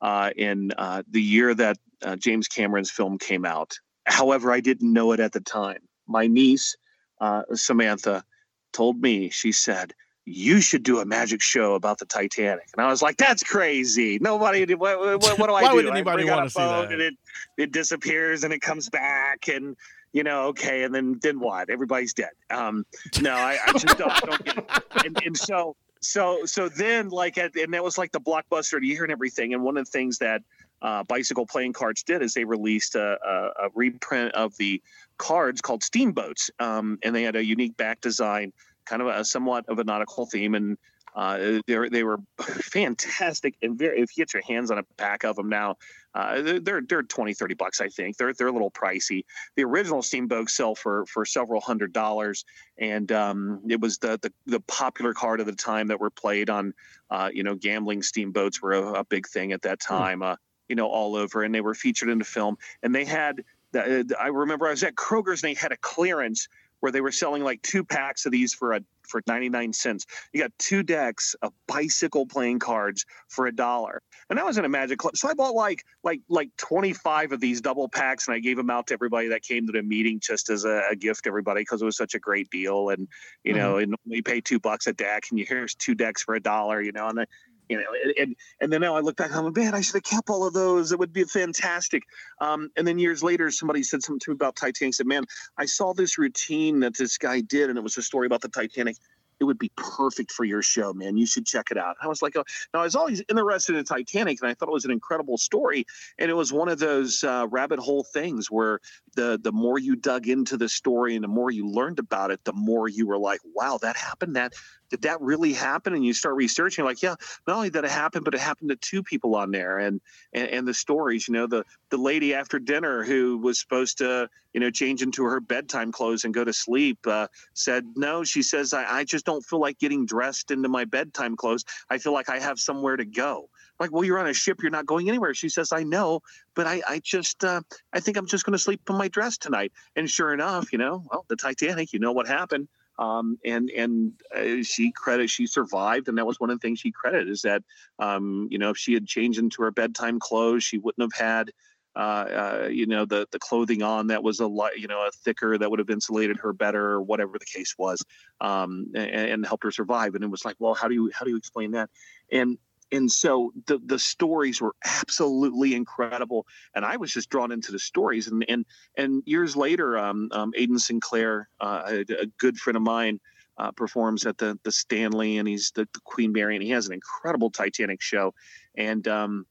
uh, 0.01 0.31
in 0.35 0.73
uh, 0.77 1.03
the 1.09 1.21
year 1.21 1.53
that 1.53 1.77
uh, 2.03 2.17
James 2.17 2.49
Cameron's 2.49 2.91
film 2.91 3.17
came 3.17 3.45
out. 3.45 3.73
However, 4.05 4.51
I 4.51 4.59
didn't 4.59 4.91
know 4.91 5.13
it 5.13 5.21
at 5.21 5.31
the 5.31 5.39
time. 5.39 5.79
My 6.07 6.27
niece 6.27 6.75
uh, 7.21 7.43
Samantha 7.53 8.25
told 8.73 9.01
me 9.01 9.29
she 9.29 9.53
said 9.53 9.93
you 10.25 10.61
should 10.61 10.83
do 10.83 10.99
a 10.99 11.05
magic 11.05 11.41
show 11.41 11.75
about 11.75 11.99
the 11.99 12.05
Titanic. 12.05 12.69
And 12.75 12.85
I 12.85 12.89
was 12.89 13.01
like, 13.01 13.17
that's 13.17 13.43
crazy. 13.43 14.19
Nobody, 14.19 14.73
what, 14.75 14.99
what, 14.99 15.39
what 15.39 15.47
do 15.47 15.53
I 15.53 15.63
Why 15.63 15.69
do? 15.69 15.75
would 15.75 15.87
anybody 15.87 16.29
want 16.29 16.45
to 16.45 16.49
see 16.49 16.61
that? 16.61 16.91
And 16.91 17.01
it, 17.01 17.13
it 17.57 17.71
disappears 17.71 18.43
and 18.43 18.53
it 18.53 18.61
comes 18.61 18.89
back 18.89 19.49
and, 19.49 19.75
you 20.13 20.23
know, 20.23 20.47
okay. 20.47 20.83
And 20.83 20.95
then, 20.95 21.19
then 21.21 21.39
what? 21.39 21.69
Everybody's 21.69 22.13
dead. 22.13 22.29
Um, 22.49 22.85
no, 23.21 23.33
I, 23.33 23.57
I 23.67 23.71
just 23.73 23.97
don't, 23.97 24.15
don't 24.21 24.45
get 24.45 24.57
it. 24.57 24.65
And, 25.05 25.23
and 25.25 25.37
so, 25.37 25.75
so, 25.99 26.45
so 26.45 26.69
then 26.69 27.09
like, 27.09 27.37
at, 27.37 27.55
and 27.55 27.73
that 27.73 27.83
was 27.83 27.97
like 27.97 28.11
the 28.11 28.21
blockbuster 28.21 28.75
of 28.75 28.81
the 28.81 28.87
year 28.87 29.03
and 29.03 29.11
everything. 29.11 29.53
And 29.53 29.63
one 29.63 29.75
of 29.77 29.85
the 29.85 29.91
things 29.91 30.19
that, 30.19 30.41
uh, 30.81 31.01
bicycle 31.03 31.45
playing 31.45 31.71
cards 31.71 32.03
did 32.03 32.21
is 32.21 32.33
they 32.33 32.43
released 32.43 32.95
a, 32.95 33.17
a, 33.25 33.67
a 33.67 33.69
reprint 33.73 34.33
of 34.35 34.55
the 34.57 34.81
cards 35.17 35.61
called 35.61 35.81
steamboats 35.81 36.51
um, 36.59 36.99
and 37.03 37.15
they 37.15 37.23
had 37.23 37.37
a 37.37 37.45
unique 37.45 37.77
back 37.77 38.01
design 38.01 38.51
kind 38.85 39.01
of 39.01 39.07
a 39.07 39.25
somewhat 39.25 39.67
of 39.67 39.79
a 39.79 39.83
nautical 39.83 40.25
theme, 40.25 40.55
and 40.55 40.77
uh, 41.15 41.59
they 41.67 41.89
they 41.89 42.03
were 42.03 42.17
fantastic 42.39 43.55
and 43.61 43.77
very. 43.77 44.01
If 44.01 44.17
you 44.17 44.23
get 44.23 44.33
your 44.33 44.43
hands 44.43 44.71
on 44.71 44.79
a 44.79 44.83
pack 44.97 45.23
of 45.23 45.35
them 45.35 45.49
now, 45.49 45.77
uh, 46.15 46.59
they're 46.61 46.81
they're 46.81 47.03
20, 47.03 47.33
30 47.33 47.53
bucks. 47.53 47.81
I 47.81 47.87
think 47.87 48.17
they're 48.17 48.33
they're 48.33 48.47
a 48.47 48.51
little 48.51 48.71
pricey. 48.71 49.23
The 49.55 49.63
original 49.63 50.01
steamboats 50.01 50.55
sell 50.55 50.75
for 50.75 51.05
for 51.05 51.25
several 51.25 51.61
hundred 51.61 51.93
dollars, 51.93 52.45
and 52.77 53.11
um, 53.11 53.61
it 53.69 53.79
was 53.79 53.99
the, 53.99 54.19
the 54.21 54.33
the 54.45 54.59
popular 54.61 55.13
card 55.13 55.39
of 55.39 55.45
the 55.45 55.53
time 55.53 55.87
that 55.87 55.99
were 55.99 56.09
played 56.09 56.49
on. 56.49 56.73
Uh, 57.09 57.29
you 57.31 57.43
know, 57.43 57.55
gambling 57.55 58.01
steamboats 58.01 58.61
were 58.61 58.73
a, 58.73 58.93
a 58.99 59.05
big 59.05 59.27
thing 59.27 59.51
at 59.51 59.61
that 59.61 59.79
hmm. 59.83 59.93
time. 59.93 60.19
Mm. 60.21 60.37
you 60.67 60.75
know, 60.75 60.87
all 60.87 61.15
over, 61.15 61.43
and 61.43 61.53
they 61.53 61.61
were 61.61 61.75
featured 61.75 62.09
in 62.09 62.17
the 62.17 62.25
film, 62.25 62.57
and 62.81 62.93
they 62.93 63.05
had. 63.05 63.43
I 63.75 64.27
remember 64.27 64.67
I 64.67 64.69
was 64.69 64.83
at 64.83 64.93
Kroger's 64.93 65.41
and 65.41 65.49
they 65.49 65.59
had 65.59 65.71
a 65.71 65.77
clearance 65.77 66.47
where 66.83 66.91
they 66.91 66.99
were 66.99 67.13
selling 67.13 67.45
like 67.45 67.61
two 67.61 67.81
packs 67.81 68.25
of 68.25 68.33
these 68.33 68.53
for 68.53 68.73
a 68.73 68.81
for 69.07 69.21
99 69.25 69.71
cents. 69.71 70.05
You 70.33 70.41
got 70.41 70.51
two 70.59 70.83
decks 70.83 71.33
of 71.41 71.53
bicycle 71.65 72.25
playing 72.25 72.59
cards 72.59 73.05
for 73.29 73.47
a 73.47 73.55
dollar. 73.55 74.01
And 74.29 74.37
I 74.37 74.43
was 74.43 74.57
in 74.57 74.65
a 74.65 74.69
magic 74.69 74.99
club. 74.99 75.15
So 75.15 75.29
I 75.29 75.33
bought 75.33 75.55
like 75.55 75.85
like 76.03 76.19
like 76.27 76.49
25 76.57 77.31
of 77.31 77.39
these 77.39 77.61
double 77.61 77.87
packs 77.87 78.27
and 78.27 78.35
I 78.35 78.39
gave 78.39 78.57
them 78.57 78.69
out 78.69 78.87
to 78.87 78.95
everybody 78.95 79.29
that 79.29 79.43
came 79.43 79.65
to 79.67 79.71
the 79.71 79.81
meeting 79.81 80.19
just 80.19 80.49
as 80.49 80.65
a, 80.65 80.81
a 80.91 80.95
gift 80.97 81.23
to 81.23 81.29
everybody 81.29 81.61
because 81.61 81.81
it 81.81 81.85
was 81.85 81.95
such 81.95 82.15
a 82.15 82.19
great 82.19 82.49
deal. 82.49 82.89
And 82.89 83.07
you 83.45 83.53
mm-hmm. 83.53 83.61
know, 83.61 83.77
and 83.77 83.95
you 84.03 84.21
pay 84.21 84.41
two 84.41 84.59
bucks 84.59 84.85
a 84.85 84.91
deck 84.91 85.23
and 85.29 85.39
you 85.39 85.45
here's 85.47 85.75
two 85.75 85.95
decks 85.95 86.21
for 86.21 86.35
a 86.35 86.41
dollar, 86.41 86.81
you 86.81 86.91
know, 86.91 87.07
and 87.07 87.21
I, 87.21 87.25
you 87.69 87.77
know, 87.77 87.83
and 88.19 88.35
and 88.59 88.71
then 88.71 88.81
now 88.81 88.95
I 88.95 88.99
look 88.99 89.15
back, 89.15 89.35
I'm 89.35 89.45
like, 89.45 89.55
man, 89.55 89.73
I 89.73 89.81
should 89.81 89.95
have 89.95 90.03
kept 90.03 90.29
all 90.29 90.45
of 90.45 90.53
those. 90.53 90.91
It 90.91 90.99
would 90.99 91.13
be 91.13 91.23
fantastic. 91.23 92.03
Um, 92.41 92.69
and 92.75 92.87
then 92.87 92.99
years 92.99 93.23
later, 93.23 93.51
somebody 93.51 93.83
said 93.83 94.03
something 94.03 94.19
to 94.21 94.31
me 94.31 94.35
about 94.35 94.55
Titanic. 94.55 94.93
Said, 94.95 95.07
man, 95.07 95.25
I 95.57 95.65
saw 95.65 95.93
this 95.93 96.17
routine 96.17 96.79
that 96.81 96.97
this 96.97 97.17
guy 97.17 97.41
did, 97.41 97.69
and 97.69 97.77
it 97.77 97.83
was 97.83 97.97
a 97.97 98.01
story 98.01 98.25
about 98.25 98.41
the 98.41 98.49
Titanic 98.49 98.97
it 99.39 99.45
would 99.45 99.59
be 99.59 99.71
perfect 99.75 100.31
for 100.31 100.45
your 100.45 100.61
show, 100.61 100.93
man. 100.93 101.17
You 101.17 101.25
should 101.25 101.45
check 101.45 101.67
it 101.71 101.77
out. 101.77 101.97
I 102.01 102.07
was 102.07 102.21
like, 102.21 102.35
oh. 102.35 102.43
now 102.73 102.81
I 102.81 102.83
was 102.83 102.95
always 102.95 103.21
interested 103.29 103.75
in 103.75 103.83
Titanic, 103.83 104.39
and 104.41 104.49
I 104.49 104.53
thought 104.53 104.69
it 104.69 104.73
was 104.73 104.85
an 104.85 104.91
incredible 104.91 105.37
story. 105.37 105.85
And 106.17 106.31
it 106.31 106.33
was 106.33 106.53
one 106.53 106.69
of 106.69 106.79
those 106.79 107.23
uh, 107.23 107.47
rabbit 107.49 107.79
hole 107.79 108.03
things 108.03 108.47
where 108.49 108.79
the 109.15 109.39
the 109.41 109.51
more 109.51 109.77
you 109.77 109.95
dug 109.95 110.27
into 110.27 110.57
the 110.57 110.69
story 110.69 111.15
and 111.15 111.23
the 111.23 111.29
more 111.29 111.51
you 111.51 111.67
learned 111.67 111.99
about 111.99 112.31
it, 112.31 112.43
the 112.45 112.53
more 112.53 112.87
you 112.87 113.07
were 113.07 113.17
like, 113.17 113.41
wow, 113.53 113.77
that 113.81 113.97
happened. 113.97 114.35
That 114.35 114.53
did 114.93 115.01
that 115.01 115.19
really 115.21 115.53
happen? 115.53 115.95
And 115.95 116.05
you 116.05 116.13
start 116.13 116.35
researching, 116.35 116.85
like, 116.85 117.01
yeah, 117.01 117.15
not 117.47 117.55
only 117.55 117.71
did 117.71 117.83
it 117.83 117.89
happen, 117.89 118.21
but 118.23 118.35
it 118.35 118.39
happened 118.39 118.69
to 118.69 118.75
two 118.75 119.01
people 119.01 119.33
on 119.33 119.49
there, 119.49 119.79
and 119.79 119.99
and, 120.33 120.47
and 120.49 120.67
the 120.67 120.73
stories. 120.75 121.27
You 121.27 121.33
know, 121.33 121.47
the 121.47 121.65
the 121.89 121.97
lady 121.97 122.35
after 122.35 122.59
dinner 122.59 123.03
who 123.03 123.39
was 123.39 123.59
supposed 123.59 123.97
to, 123.97 124.29
you 124.53 124.59
know, 124.59 124.69
change 124.69 125.01
into 125.01 125.23
her 125.23 125.39
bedtime 125.39 125.91
clothes 125.91 126.25
and 126.25 126.33
go 126.33 126.43
to 126.43 126.53
sleep 126.53 126.99
uh, 127.07 127.25
said 127.55 127.87
no. 127.95 128.23
She 128.23 128.43
says, 128.43 128.71
I, 128.71 128.99
I 128.99 129.03
just 129.03 129.25
don't 129.25 129.43
feel 129.43 129.59
like 129.59 129.79
getting 129.79 130.05
dressed 130.05 130.51
into 130.51 130.69
my 130.69 130.85
bedtime 130.85 131.35
clothes. 131.37 131.65
I 131.89 131.97
feel 131.97 132.13
like 132.13 132.29
I 132.29 132.37
have 132.37 132.59
somewhere 132.59 132.95
to 132.95 133.05
go 133.05 133.49
like 133.79 133.91
well 133.91 134.03
you're 134.03 134.19
on 134.19 134.27
a 134.27 134.33
ship 134.33 134.61
you're 134.61 134.69
not 134.69 134.85
going 134.85 135.09
anywhere 135.09 135.33
she 135.33 135.49
says 135.49 135.71
i 135.71 135.81
know 135.81 136.21
but 136.53 136.67
i 136.67 136.79
i 136.87 136.99
just 136.99 137.43
uh, 137.43 137.59
i 137.91 137.99
think 137.99 138.17
i'm 138.17 138.27
just 138.27 138.45
going 138.45 138.53
to 138.53 138.59
sleep 138.59 138.79
in 138.87 138.95
my 138.95 139.07
dress 139.07 139.35
tonight 139.35 139.71
and 139.95 140.07
sure 140.07 140.31
enough 140.31 140.71
you 140.71 140.77
know 140.77 141.03
well 141.09 141.25
the 141.27 141.35
titanic 141.35 141.91
you 141.91 141.97
know 141.97 142.11
what 142.11 142.27
happened 142.27 142.67
um, 142.99 143.37
and 143.43 143.69
and 143.71 144.13
uh, 144.35 144.63
she 144.63 144.91
credit 144.91 145.29
she 145.29 145.47
survived, 145.47 146.07
and 146.07 146.17
that 146.17 146.27
was 146.27 146.39
one 146.39 146.49
of 146.49 146.59
the 146.59 146.65
things 146.65 146.79
she 146.79 146.91
credited 146.91 147.29
is 147.29 147.41
that 147.41 147.63
um, 147.99 148.47
you 148.51 148.57
know 148.57 148.69
if 148.69 148.77
she 148.77 148.93
had 148.93 149.07
changed 149.07 149.39
into 149.39 149.63
her 149.63 149.71
bedtime 149.71 150.19
clothes, 150.19 150.63
she 150.63 150.77
wouldn't 150.77 151.13
have 151.13 151.19
had 151.19 151.51
uh, 151.95 151.99
uh, 151.99 152.69
you 152.71 152.85
know 152.85 153.05
the 153.05 153.27
the 153.31 153.39
clothing 153.39 153.83
on 153.83 154.07
that 154.07 154.23
was 154.23 154.39
a 154.39 154.47
light 154.47 154.77
you 154.77 154.87
know 154.87 155.05
a 155.05 155.11
thicker 155.11 155.57
that 155.57 155.69
would 155.69 155.79
have 155.79 155.89
insulated 155.89 156.37
her 156.37 156.53
better 156.53 156.91
or 156.91 157.01
whatever 157.01 157.37
the 157.37 157.45
case 157.45 157.75
was, 157.77 158.03
um, 158.41 158.87
and, 158.95 159.09
and 159.09 159.45
helped 159.45 159.63
her 159.63 159.71
survive. 159.71 160.15
And 160.15 160.23
it 160.23 160.29
was 160.29 160.45
like, 160.45 160.55
well, 160.59 160.73
how 160.73 160.87
do 160.87 160.95
you 160.95 161.11
how 161.13 161.23
do 161.25 161.31
you 161.31 161.37
explain 161.37 161.71
that? 161.71 161.89
And 162.31 162.57
and 162.93 163.11
so 163.11 163.51
the 163.65 163.79
the 163.85 163.99
stories 163.99 164.61
were 164.61 164.75
absolutely 165.01 165.75
incredible 165.75 166.45
and 166.75 166.85
i 166.85 166.95
was 166.95 167.11
just 167.11 167.29
drawn 167.29 167.51
into 167.51 167.71
the 167.71 167.79
stories 167.79 168.27
and 168.27 168.45
and 168.47 168.65
and 168.97 169.23
years 169.25 169.55
later 169.55 169.97
um, 169.97 170.29
um 170.31 170.53
Aiden 170.57 170.79
Sinclair 170.79 171.49
uh, 171.59 171.81
a, 171.87 171.99
a, 172.21 172.25
good 172.37 172.57
friend 172.57 172.77
of 172.77 172.83
mine 172.83 173.19
uh, 173.57 173.71
performs 173.71 174.25
at 174.25 174.37
the 174.37 174.57
the 174.63 174.71
stanley 174.71 175.37
and 175.37 175.47
he's 175.47 175.71
the, 175.71 175.87
the, 175.93 175.99
queen 176.03 176.31
mary 176.31 176.55
and 176.55 176.63
he 176.63 176.69
has 176.69 176.87
an 176.87 176.93
incredible 176.93 177.49
titanic 177.49 178.01
show 178.01 178.33
and 178.75 179.07
um 179.07 179.45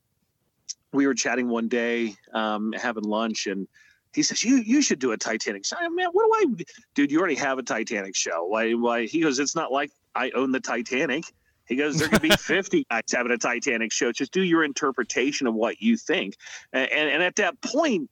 we 0.92 1.06
were 1.06 1.14
chatting 1.14 1.48
one 1.48 1.68
day 1.68 2.14
um 2.32 2.72
having 2.72 3.04
lunch 3.04 3.46
and 3.46 3.66
he 4.14 4.22
says 4.22 4.44
you 4.44 4.56
you 4.56 4.82
should 4.82 4.98
do 4.98 5.12
a 5.12 5.16
Titanic 5.16 5.64
show. 5.64 5.76
Man, 5.88 6.08
what 6.12 6.42
do 6.42 6.50
I, 6.50 6.64
dude? 6.94 7.10
You 7.10 7.18
already 7.18 7.34
have 7.36 7.58
a 7.58 7.62
Titanic 7.62 8.14
show. 8.14 8.44
Why? 8.44 8.72
Why? 8.72 9.06
He 9.06 9.20
goes, 9.20 9.38
it's 9.38 9.56
not 9.56 9.72
like 9.72 9.90
I 10.14 10.30
own 10.32 10.52
the 10.52 10.60
Titanic. 10.60 11.24
He 11.72 11.76
goes, 11.76 11.96
there 11.96 12.08
could 12.08 12.20
be 12.20 12.28
50 12.38 12.84
guys 12.90 13.04
having 13.10 13.32
a 13.32 13.38
Titanic 13.38 13.92
show. 13.92 14.12
Just 14.12 14.30
do 14.30 14.42
your 14.42 14.62
interpretation 14.62 15.46
of 15.46 15.54
what 15.54 15.80
you 15.80 15.96
think. 15.96 16.36
And, 16.70 16.92
and, 16.92 17.08
and 17.08 17.22
at 17.22 17.36
that 17.36 17.62
point, 17.62 18.10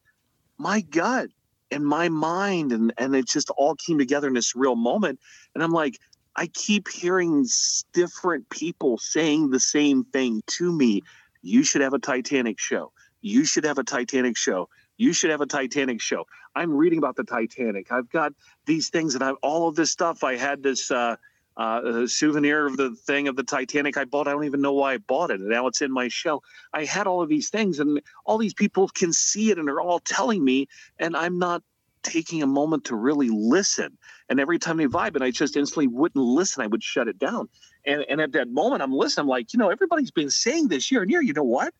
my 0.57 0.81
gut 0.81 1.29
and 1.71 1.85
my 1.85 2.09
mind 2.09 2.73
and 2.73 2.91
and 2.97 3.15
it 3.15 3.29
just 3.29 3.51
all 3.51 3.75
came 3.75 3.99
together 3.99 4.29
in 4.29 4.33
this 4.33 4.57
real 4.57 4.77
moment. 4.77 5.21
And 5.55 5.63
i'm 5.63 5.73
like 5.73 5.99
i 6.37 6.47
keep 6.47 6.89
hearing 6.89 7.47
different 7.93 8.49
people 8.49 8.97
saying 8.97 9.51
the 9.51 9.61
same 9.61 10.05
thing 10.05 10.43
to 10.47 10.73
me. 10.73 11.03
You 11.43 11.63
should 11.63 11.83
have 11.83 11.93
a 11.93 11.99
titanic 11.99 12.59
show. 12.59 12.93
You 13.21 13.45
should 13.45 13.65
have 13.65 13.77
a 13.77 13.85
titanic 13.85 14.39
show. 14.39 14.71
You 14.97 15.13
should 15.13 15.31
have 15.31 15.43
a 15.43 15.47
titanic 15.47 16.01
show. 16.01 16.25
I'm 16.55 16.73
reading 16.73 16.99
about 16.99 17.17
the 17.17 17.25
titanic. 17.25 17.93
I've 17.93 18.09
got 18.09 18.33
these 18.65 18.89
things 18.89 19.15
and 19.15 19.23
i've 19.23 19.37
all 19.43 19.69
of 19.69 19.77
this 19.77 19.91
stuff. 19.91 20.25
I 20.25 20.37
had 20.37 20.63
this 20.63 20.91
uh 20.91 21.17
uh, 21.61 22.07
souvenir 22.07 22.67
of 22.67 22.79
the 22.79 22.95
thing 22.95 23.29
of 23.29 23.37
the 23.37 23.43
Titanic 23.43 23.99
I 23.99 24.07
bought. 24.07 24.27
I 24.27 24.33
don't 24.33 24.45
even 24.45 24.63
know 24.63 24.73
why 24.73 24.95
I 24.95 24.99
bought 24.99 25.31
it. 25.31 25.41
And 25.41 25.51
now 25.51 25.67
it's 25.67 25.83
in 25.83 25.93
my 25.93 26.09
show. 26.09 26.43
I 26.73 26.87
had 26.87 27.07
all 27.07 27.21
of 27.21 27.29
these 27.29 27.51
things, 27.51 27.81
and 27.81 28.01
all 28.25 28.39
these 28.39 28.55
people 28.55 28.89
can 28.89 29.13
see 29.13 29.51
it 29.51 29.59
and 29.59 29.69
are 29.69 29.81
all 29.81 30.01
telling 30.01 30.43
me, 30.43 30.69
and 30.99 31.15
I'm 31.15 31.39
not 31.39 31.63
taking 32.03 32.43
a 32.43 32.47
moment 32.47 32.87
to 32.87 32.97
really 32.97 33.29
listen. 33.29 33.99
And 34.31 34.41
every 34.41 34.59
time 34.59 34.79
they 34.79 34.87
vibe, 34.87 35.17
and 35.17 35.23
I 35.23 35.31
just 35.33 35.55
instantly 35.55 35.87
wouldn't 35.87 36.25
listen. 36.25 36.63
I 36.63 36.67
would 36.67 36.83
shut 36.83 37.09
it 37.09 37.19
down. 37.19 37.51
And 37.85 38.07
and 38.09 38.23
at 38.23 38.33
that 38.33 38.49
moment, 38.49 38.83
I'm 38.83 38.93
listening. 38.93 39.25
I'm 39.25 39.29
like, 39.29 39.53
you 39.53 39.59
know, 39.59 39.69
everybody's 39.69 40.11
been 40.11 40.31
saying 40.31 40.69
this 40.69 40.91
year 40.91 41.03
and 41.03 41.11
year. 41.11 41.21
You 41.21 41.35
know 41.35 41.43
what? 41.43 41.75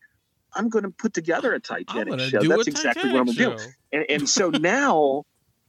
I'm 0.53 0.69
going 0.69 0.83
to 0.83 0.91
put 0.91 1.15
together 1.15 1.53
a 1.53 1.59
Titanic 1.59 2.19
show. 2.19 2.43
That's 2.43 2.67
exactly 2.67 3.09
what 3.09 3.21
I'm 3.21 3.25
going 3.25 3.35
to 3.37 3.43
do. 3.43 3.97
And, 3.97 4.05
and 4.09 4.29
so 4.29 4.49
now 4.51 5.23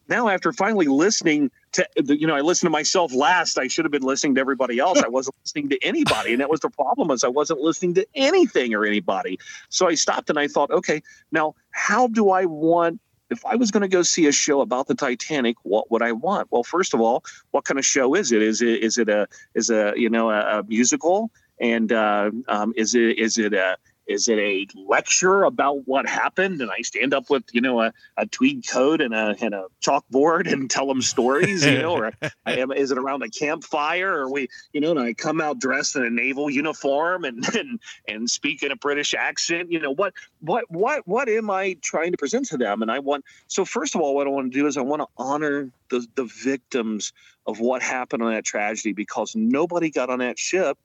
now 0.09 0.29
after 0.29 0.53
finally 0.53 0.87
listening 0.87 1.51
to 1.73 1.87
you 2.05 2.27
know 2.27 2.35
i 2.35 2.41
listened 2.41 2.67
to 2.67 2.71
myself 2.71 3.15
last 3.15 3.59
i 3.59 3.67
should 3.67 3.85
have 3.85 3.93
been 3.93 4.03
listening 4.03 4.35
to 4.35 4.41
everybody 4.41 4.79
else. 4.79 5.03
I 5.03 5.09
wasn't 5.09 5.37
listening 5.45 5.69
to 5.71 5.85
anybody. 5.85 6.33
And 6.33 6.41
that 6.41 6.51
was 6.51 6.61
the 6.61 6.71
problem 6.71 7.11
is 7.11 7.25
i 7.25 7.29
wasn't 7.29 7.61
listening 7.61 7.95
to 7.95 8.07
anything 8.15 8.75
or 8.75 8.85
anybody. 8.85 9.39
So 9.69 9.89
i 9.89 9.95
stopped 9.95 10.31
and 10.31 10.39
i 10.39 10.49
thought 10.49 10.71
okay 10.71 11.03
now 11.31 11.55
how 11.71 12.09
do 12.09 12.31
i 12.31 12.45
want 12.45 13.01
if 13.31 13.45
i 13.47 13.57
was 13.57 13.71
going 13.71 13.81
to 13.83 13.89
go 13.89 14.03
see 14.03 14.27
a 14.27 14.33
show 14.33 14.61
about 14.61 14.87
the 14.87 14.95
titanic 14.95 15.57
what 15.63 15.91
would 15.91 16.03
i 16.03 16.13
want? 16.13 16.49
Well 16.51 16.65
first 16.65 16.95
of 16.95 17.01
all 17.01 17.25
what 17.51 17.65
kind 17.65 17.79
of 17.79 17.85
show 17.85 18.15
is 18.15 18.33
it? 18.33 18.43
Is 18.43 18.63
it 18.63 18.83
is 18.83 18.99
it 18.99 19.09
a 19.09 19.29
is 19.55 19.71
a 19.71 19.95
you 19.97 20.11
know 20.11 20.31
a, 20.31 20.61
a 20.61 20.63
musical? 20.65 21.31
And 21.61 21.93
uh, 21.93 22.33
um, 22.49 22.73
is 22.77 22.95
it 22.97 23.19
is 23.19 23.39
it 23.39 23.55
a 23.55 23.77
is 24.07 24.29
it 24.29 24.39
a 24.39 24.67
lecture 24.75 25.45
about 25.45 25.87
what 25.87 26.09
happened? 26.09 26.61
And 26.61 26.71
I 26.71 26.83
stand 26.83 27.15
up 27.15 27.31
with, 27.31 27.45
you 27.53 27.61
know, 27.61 27.81
a, 27.81 27.93
a 28.17 28.27
tweed 28.27 28.67
coat 28.69 29.01
and 29.01 29.15
a, 29.15 29.37
and 29.41 29.55
a 29.55 29.67
chalkboard 29.81 30.53
and 30.53 30.69
tell 30.71 30.87
them 30.87 31.03
stories, 31.03 31.65
you 31.65 31.79
know, 31.79 31.93
or 31.93 32.13
I 32.47 32.57
am, 32.57 32.73
is 32.73 32.91
it 32.91 32.99
around 32.99 33.23
a 33.23 33.29
campfire 33.29 34.13
or 34.13 34.31
we, 34.31 34.49
you 34.73 34.81
know, 34.81 34.91
and 34.91 35.01
I 35.01 35.13
come 35.15 35.41
out 35.41 35.61
dressed 35.61 35.95
in 35.95 36.05
a 36.05 36.11
naval 36.11 36.51
uniform 36.51 37.25
and, 37.25 37.45
and, 37.57 37.81
and 38.09 38.29
speak 38.29 38.63
in 38.63 38.73
a 38.73 38.77
British 38.77 39.15
accent, 39.15 39.71
you 39.71 39.79
know, 39.79 39.93
what, 39.93 40.15
what, 40.41 40.65
what, 40.69 41.07
what 41.07 41.29
am 41.29 41.51
I 41.51 41.77
trying 41.81 42.11
to 42.11 42.19
present 42.19 42.47
to 42.47 42.57
them? 42.57 42.83
And 42.83 42.91
I 42.91 42.99
want, 42.99 43.25
so 43.47 43.65
first 43.65 43.95
of 43.95 44.01
all, 44.01 44.15
what 44.15 44.27
I 44.27 44.31
want 44.31 44.53
to 44.53 44.59
do 44.59 44.67
is 44.67 44.77
I 44.77 44.83
want 44.83 45.03
to 45.03 45.09
honor 45.17 45.71
the, 45.91 46.05
the 46.17 46.25
victims 46.25 47.13
of 47.47 47.61
what 47.61 47.83
happened 47.83 48.23
on 48.23 48.33
that 48.33 48.45
tragedy 48.45 48.93
because 48.93 49.35
nobody 49.37 49.91
got 49.91 50.11
on 50.11 50.19
that 50.21 50.39
ship, 50.39 50.79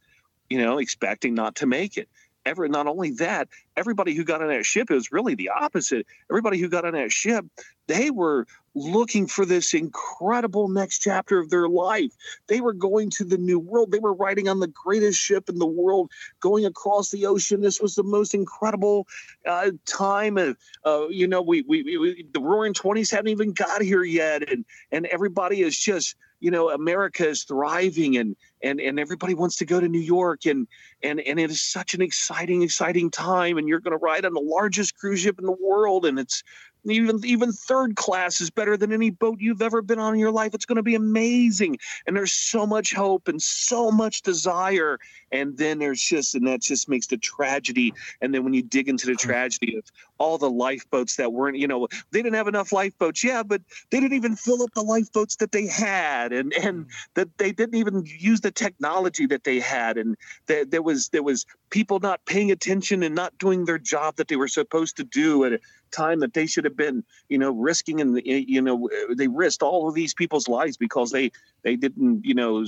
you 0.50 0.60
know, 0.60 0.78
expecting 0.78 1.34
not 1.34 1.56
to 1.56 1.66
make 1.66 1.98
it 1.98 2.08
ever 2.48 2.68
not 2.68 2.88
only 2.88 3.12
that 3.12 3.48
everybody 3.76 4.16
who 4.16 4.24
got 4.24 4.42
on 4.42 4.48
that 4.48 4.66
ship 4.66 4.90
was 4.90 5.12
really 5.12 5.36
the 5.36 5.50
opposite. 5.50 6.08
Everybody 6.30 6.58
who 6.58 6.70
got 6.70 6.86
on 6.86 6.94
that 6.94 7.12
ship 7.12 7.46
they 7.88 8.12
were 8.12 8.46
looking 8.76 9.26
for 9.26 9.44
this 9.44 9.74
incredible 9.74 10.68
next 10.68 11.00
chapter 11.00 11.40
of 11.40 11.50
their 11.50 11.68
life. 11.68 12.12
They 12.48 12.62
were 12.62 12.74
going 12.74 13.10
to 13.12 13.24
the 13.24 13.38
new 13.38 13.58
world. 13.58 13.92
They 13.92 14.00
were 14.00 14.14
riding 14.14 14.48
on 14.48 14.60
the 14.60 14.68
greatest 14.68 15.20
ship 15.20 15.50
in 15.50 15.58
the 15.58 15.66
world 15.66 16.12
going 16.42 16.66
across 16.66 17.10
the 17.10 17.26
ocean. 17.26 17.62
This 17.62 17.82
was 17.82 17.96
the 17.96 18.04
most 18.04 18.36
incredible 18.36 19.08
uh, 19.48 19.72
time 19.86 20.38
of, 20.38 20.58
uh, 20.86 21.08
you 21.08 21.28
know 21.28 21.42
we, 21.42 21.64
we, 21.64 21.98
we 21.98 22.26
the 22.32 22.40
roaring 22.40 22.74
20s 22.74 23.10
haven't 23.10 23.30
even 23.30 23.52
got 23.52 23.82
here 23.82 24.04
yet 24.04 24.50
and 24.52 24.66
and 24.92 25.06
everybody 25.08 25.62
is 25.62 25.78
just 25.78 26.16
you 26.40 26.52
know 26.52 26.70
america 26.70 27.28
is 27.28 27.44
thriving 27.44 28.18
and 28.18 28.36
and 28.64 28.80
and 28.80 29.00
everybody 29.00 29.34
wants 29.34 29.56
to 29.56 29.66
go 29.66 29.80
to 29.80 29.88
new 29.88 30.00
york 30.00 30.46
and 30.46 30.68
and 31.04 31.20
and 31.22 31.40
it 31.40 31.50
is 31.50 31.62
such 31.62 31.94
an 31.94 32.02
exciting 32.02 32.62
exciting 32.62 33.10
time 33.10 33.58
and 33.58 33.68
you're 33.68 33.80
going 33.80 33.98
to 33.98 34.04
ride 34.04 34.26
on 34.26 34.34
the 34.34 34.40
largest 34.40 34.98
cruise 34.98 35.20
ship 35.20 35.40
in 35.40 35.46
the 35.46 35.58
world 35.60 36.06
and 36.06 36.20
it's 36.20 36.44
even 36.86 37.24
even 37.26 37.52
third 37.52 37.96
class 37.96 38.40
is 38.42 38.50
better 38.50 38.78
than 38.78 38.92
any 38.94 39.10
boat 39.10 39.38
you've 39.40 39.62
ever 39.62 39.82
been 39.82 40.00
on 40.00 40.14
in 40.14 40.20
your 40.20 40.32
life. 40.32 40.54
It's 40.54 40.66
going 40.66 40.78
to 40.78 40.84
be 40.84 40.96
amazing. 40.96 41.78
And 42.06 42.16
there's 42.16 42.34
so 42.34 42.66
much 42.66 42.94
hope 42.94 43.28
and 43.28 43.42
so 43.42 43.92
much 43.92 44.22
desire. 44.22 45.00
And 45.32 45.58
then 45.58 45.80
there's 45.80 46.02
just 46.02 46.36
and 46.36 46.48
that 46.48 46.62
just 46.62 46.88
makes 46.88 47.08
the 47.08 47.18
tragedy. 47.18 47.94
And 48.22 48.34
then 48.34 48.44
when 48.44 48.54
you 48.54 48.62
dig 48.62 48.90
into 48.90 49.08
the 49.08 49.16
tragedy 49.16 49.76
of 49.78 49.84
all 50.18 50.38
the 50.38 50.50
lifeboats 50.50 51.16
that 51.16 51.32
weren't 51.34 51.58
you 51.58 51.68
know 51.68 51.88
they 52.12 52.22
didn't 52.22 52.36
have 52.36 52.48
enough 52.48 52.72
lifeboats 52.72 53.24
yeah 53.24 53.44
but 53.44 53.62
they 53.90 54.00
didn't 54.00 54.16
even 54.16 54.36
fill 54.36 54.62
up 54.64 54.70
the 54.74 54.82
lifeboats 54.82 55.36
that 55.38 55.52
they 55.52 55.68
had 55.68 56.32
and 56.34 56.54
and 56.54 56.86
mm. 56.86 56.92
that 57.14 57.30
they 57.38 57.52
didn't 57.52 57.76
even 57.76 58.04
use 58.06 58.42
the 58.42 58.52
technology 58.52 59.26
that 59.26 59.44
they 59.44 59.60
had 59.60 59.98
and 59.98 60.18
there, 60.48 60.66
there 60.66 60.82
was 60.82 61.10
there 61.10 61.24
was 61.24 61.46
people 61.70 62.00
not 62.00 62.24
paying 62.26 62.52
attention 62.52 63.04
and 63.04 63.16
not 63.16 63.38
doing 63.38 63.66
their 63.66 63.78
job 63.78 64.16
that 64.16 64.28
they 64.28 64.36
were 64.36 64.48
supposed 64.48 64.98
to 64.98 65.04
do 65.04 65.44
at 65.44 65.54
a 65.54 65.60
time 65.92 66.20
that 66.20 66.34
they 66.34 66.46
should 66.46 66.66
have 66.66 66.76
been 66.76 67.04
you 67.30 67.38
know 67.38 67.52
risking 67.52 68.02
and 68.02 68.22
you 68.26 68.62
know 68.62 68.90
they 69.16 69.28
risked 69.28 69.64
all 69.64 69.88
of 69.88 69.96
these 69.96 70.14
people's 70.14 70.48
lives 70.48 70.78
because 70.78 71.12
they 71.12 71.32
they 71.64 71.76
didn't 71.76 72.24
you 72.26 72.34
know 72.34 72.66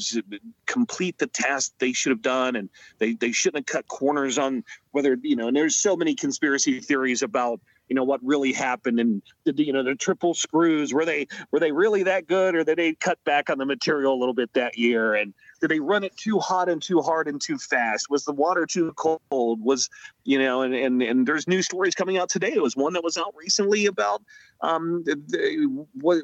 complete 0.66 1.18
the 1.18 1.28
task 1.28 1.74
they 1.80 1.94
should 1.94 2.12
have 2.12 2.22
done 2.22 2.56
and 2.56 2.70
they 2.98 3.14
they 3.14 3.32
shouldn't 3.32 3.68
have 3.68 3.74
cut 3.74 3.88
corners 3.88 4.38
on 4.38 4.64
whether 4.92 5.18
you 5.22 5.36
know 5.36 5.48
and 5.48 5.56
there's 5.56 5.76
so 5.76 5.96
many 5.96 6.16
conspiracy 6.16 6.80
theories 6.80 7.22
about 7.22 7.60
you 7.90 7.96
know 7.96 8.04
what 8.04 8.24
really 8.24 8.54
happened 8.54 9.00
and 9.00 9.22
the 9.44 9.54
you 9.64 9.74
know 9.74 9.84
the 9.84 9.96
triple 9.96 10.34
screws 10.34 10.94
were 10.94 11.06
they 11.06 11.28
were 11.52 11.60
they 11.60 11.72
really 11.72 12.04
that 12.04 12.28
good 12.28 12.56
or 12.56 12.64
did 12.64 12.78
they 12.78 12.94
cut 12.94 13.22
back 13.26 13.50
on 13.50 13.58
the 13.58 13.66
material 13.66 14.14
a 14.14 14.20
little 14.20 14.34
bit 14.34 14.54
that 14.54 14.78
year? 14.78 15.16
And 15.16 15.34
did 15.62 15.70
they 15.70 15.80
run 15.80 16.04
it 16.04 16.16
too 16.16 16.40
hot 16.40 16.70
and 16.70 16.82
too 16.82 17.02
hard 17.02 17.28
and 17.28 17.42
too 17.42 17.58
fast 17.58 18.10
was 18.10 18.26
the 18.26 18.34
water 18.34 18.66
too 18.66 18.94
cold 18.94 19.62
was 19.62 19.90
you 20.24 20.40
know 20.40 20.62
and 20.62 20.74
and, 20.74 21.02
and 21.02 21.28
there's 21.28 21.48
new 21.48 21.62
stories 21.62 21.96
coming 21.96 22.18
out 22.18 22.30
today 22.30 22.54
It 22.54 22.62
was 22.62 22.76
one 22.76 22.94
that 22.94 23.04
was 23.04 23.18
out 23.18 23.34
recently 23.36 23.86
about 23.86 24.22
um 24.62 25.04
the, 25.06 25.86
what 25.94 26.24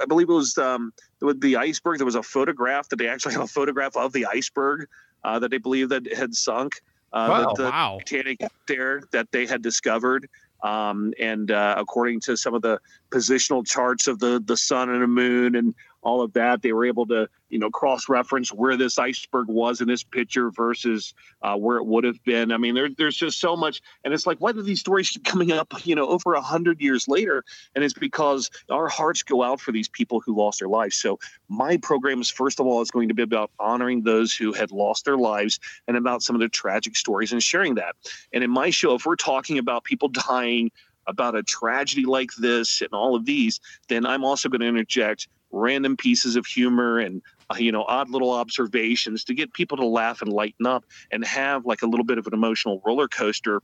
i 0.00 0.04
believe 0.04 0.28
it 0.28 0.32
was 0.32 0.56
um 0.58 0.92
the 1.20 1.56
iceberg 1.56 1.98
there 1.98 2.06
was 2.06 2.14
a 2.14 2.22
photograph 2.22 2.88
that 2.88 2.96
they 2.96 3.08
actually 3.08 3.34
have 3.34 3.42
a 3.42 3.48
photograph 3.48 3.96
of 3.96 4.12
the 4.12 4.26
iceberg 4.26 4.88
uh, 5.24 5.38
that 5.40 5.50
they 5.50 5.58
believe 5.58 5.88
that 5.88 6.06
had 6.12 6.34
sunk 6.34 6.80
uh, 7.12 7.28
wow, 7.30 7.54
the, 7.54 7.62
the 7.62 7.70
wow. 7.70 7.98
Titanic 8.04 8.40
there 8.66 9.02
that 9.12 9.30
they 9.32 9.46
had 9.46 9.62
discovered. 9.62 10.28
Um, 10.62 11.14
and 11.20 11.50
uh, 11.50 11.74
according 11.78 12.20
to 12.20 12.36
some 12.36 12.54
of 12.54 12.62
the 12.62 12.80
positional 13.10 13.66
charts 13.66 14.06
of 14.06 14.18
the 14.18 14.42
the 14.44 14.56
sun 14.56 14.90
and 14.90 15.02
the 15.02 15.06
moon 15.06 15.54
and 15.54 15.74
all 16.06 16.22
of 16.22 16.32
that. 16.34 16.62
They 16.62 16.72
were 16.72 16.86
able 16.86 17.04
to, 17.06 17.28
you 17.48 17.58
know, 17.58 17.68
cross 17.68 18.08
reference 18.08 18.52
where 18.52 18.76
this 18.76 18.96
iceberg 18.96 19.48
was 19.48 19.80
in 19.80 19.88
this 19.88 20.04
picture 20.04 20.52
versus 20.52 21.14
uh, 21.42 21.56
where 21.56 21.78
it 21.78 21.84
would 21.84 22.04
have 22.04 22.22
been. 22.22 22.52
I 22.52 22.58
mean, 22.58 22.76
there, 22.76 22.88
there's 22.96 23.16
just 23.16 23.40
so 23.40 23.56
much, 23.56 23.82
and 24.04 24.14
it's 24.14 24.24
like, 24.24 24.38
why 24.38 24.52
do 24.52 24.62
these 24.62 24.78
stories 24.78 25.10
keep 25.10 25.24
coming 25.24 25.50
up, 25.50 25.74
you 25.84 25.96
know, 25.96 26.06
over 26.06 26.34
a 26.34 26.40
hundred 26.40 26.80
years 26.80 27.08
later? 27.08 27.44
And 27.74 27.82
it's 27.82 27.92
because 27.92 28.50
our 28.70 28.86
hearts 28.86 29.24
go 29.24 29.42
out 29.42 29.60
for 29.60 29.72
these 29.72 29.88
people 29.88 30.20
who 30.20 30.36
lost 30.36 30.60
their 30.60 30.68
lives. 30.68 30.94
So 30.94 31.18
my 31.48 31.76
program 31.76 32.20
is 32.20 32.30
first 32.30 32.60
of 32.60 32.66
all 32.66 32.80
is 32.80 32.90
going 32.92 33.08
to 33.08 33.14
be 33.14 33.22
about 33.22 33.50
honoring 33.58 34.02
those 34.02 34.32
who 34.32 34.52
had 34.52 34.70
lost 34.70 35.04
their 35.04 35.18
lives 35.18 35.58
and 35.88 35.96
about 35.96 36.22
some 36.22 36.36
of 36.36 36.40
the 36.40 36.48
tragic 36.48 36.96
stories 36.96 37.32
and 37.32 37.42
sharing 37.42 37.74
that. 37.74 37.96
And 38.32 38.44
in 38.44 38.50
my 38.50 38.70
show, 38.70 38.94
if 38.94 39.06
we're 39.06 39.16
talking 39.16 39.58
about 39.58 39.82
people 39.82 40.08
dying 40.28 40.70
about 41.06 41.34
a 41.34 41.42
tragedy 41.42 42.04
like 42.04 42.30
this 42.38 42.80
and 42.80 42.90
all 42.92 43.14
of 43.14 43.24
these, 43.24 43.60
then 43.88 44.06
I'm 44.06 44.24
also 44.24 44.48
going 44.48 44.60
to 44.60 44.66
interject 44.66 45.28
random 45.56 45.96
pieces 45.96 46.36
of 46.36 46.46
humor 46.46 46.98
and 46.98 47.22
uh, 47.50 47.56
you 47.58 47.72
know 47.72 47.84
odd 47.84 48.10
little 48.10 48.32
observations 48.32 49.24
to 49.24 49.34
get 49.34 49.52
people 49.52 49.76
to 49.76 49.86
laugh 49.86 50.22
and 50.22 50.32
lighten 50.32 50.66
up 50.66 50.84
and 51.10 51.24
have 51.24 51.64
like 51.66 51.82
a 51.82 51.86
little 51.86 52.04
bit 52.04 52.18
of 52.18 52.26
an 52.26 52.34
emotional 52.34 52.82
roller 52.84 53.08
coaster 53.08 53.62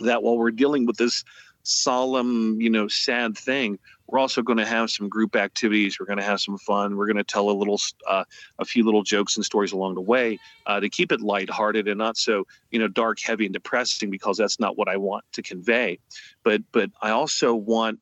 that 0.00 0.22
while 0.22 0.36
we're 0.36 0.50
dealing 0.50 0.86
with 0.86 0.96
this 0.96 1.24
solemn 1.64 2.60
you 2.60 2.68
know 2.68 2.88
sad 2.88 3.38
thing 3.38 3.78
we're 4.08 4.18
also 4.18 4.42
going 4.42 4.58
to 4.58 4.66
have 4.66 4.90
some 4.90 5.08
group 5.08 5.36
activities 5.36 5.98
we're 6.00 6.06
going 6.06 6.18
to 6.18 6.24
have 6.24 6.40
some 6.40 6.58
fun 6.58 6.96
we're 6.96 7.06
going 7.06 7.16
to 7.16 7.24
tell 7.24 7.50
a 7.50 7.52
little 7.52 7.80
uh, 8.08 8.24
a 8.58 8.64
few 8.64 8.84
little 8.84 9.04
jokes 9.04 9.36
and 9.36 9.44
stories 9.44 9.70
along 9.70 9.94
the 9.94 10.00
way 10.00 10.36
uh, 10.66 10.80
to 10.80 10.88
keep 10.88 11.12
it 11.12 11.20
lighthearted 11.20 11.86
and 11.86 11.98
not 11.98 12.16
so 12.16 12.44
you 12.72 12.80
know 12.80 12.88
dark 12.88 13.20
heavy 13.20 13.46
and 13.46 13.52
depressing 13.52 14.10
because 14.10 14.36
that's 14.36 14.58
not 14.58 14.76
what 14.76 14.88
i 14.88 14.96
want 14.96 15.24
to 15.32 15.40
convey. 15.40 15.98
But 16.42 16.62
but 16.72 16.90
i 17.00 17.10
also 17.10 17.54
want 17.54 18.00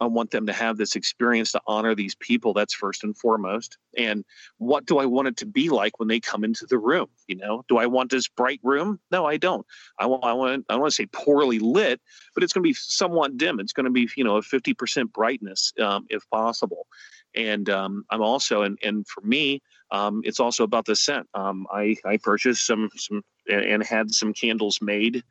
I 0.00 0.06
want 0.06 0.30
them 0.30 0.46
to 0.46 0.52
have 0.52 0.76
this 0.76 0.94
experience 0.94 1.52
to 1.52 1.60
honor 1.66 1.94
these 1.94 2.14
people. 2.14 2.52
That's 2.52 2.74
first 2.74 3.02
and 3.04 3.16
foremost. 3.16 3.78
And 3.96 4.24
what 4.58 4.84
do 4.86 4.98
I 4.98 5.06
want 5.06 5.28
it 5.28 5.36
to 5.38 5.46
be 5.46 5.70
like 5.70 5.98
when 5.98 6.08
they 6.08 6.20
come 6.20 6.44
into 6.44 6.66
the 6.66 6.78
room? 6.78 7.08
You 7.28 7.36
know, 7.36 7.64
do 7.68 7.78
I 7.78 7.86
want 7.86 8.10
this 8.10 8.28
bright 8.28 8.60
room? 8.62 9.00
No, 9.10 9.26
I 9.26 9.36
don't. 9.36 9.66
I 9.98 10.06
want 10.06 10.24
I 10.24 10.32
want 10.32 10.66
I 10.68 10.76
want 10.76 10.90
to 10.90 10.94
say 10.94 11.06
poorly 11.06 11.58
lit, 11.58 12.00
but 12.34 12.42
it's 12.42 12.52
going 12.52 12.62
to 12.62 12.68
be 12.68 12.74
somewhat 12.74 13.36
dim. 13.36 13.60
It's 13.60 13.72
going 13.72 13.84
to 13.84 13.90
be 13.90 14.08
you 14.16 14.24
know 14.24 14.36
a 14.36 14.42
fifty 14.42 14.74
percent 14.74 15.12
brightness 15.12 15.72
um, 15.80 16.06
if 16.10 16.28
possible. 16.30 16.86
And 17.34 17.68
um, 17.70 18.04
I'm 18.10 18.22
also 18.22 18.62
and 18.62 18.78
and 18.82 19.06
for 19.06 19.22
me, 19.22 19.62
um, 19.90 20.20
it's 20.24 20.40
also 20.40 20.64
about 20.64 20.84
the 20.84 20.96
scent. 20.96 21.28
Um, 21.34 21.66
I 21.72 21.96
I 22.04 22.18
purchased 22.18 22.66
some 22.66 22.90
some 22.96 23.22
and 23.48 23.82
had 23.82 24.12
some 24.12 24.32
candles 24.32 24.80
made 24.82 25.22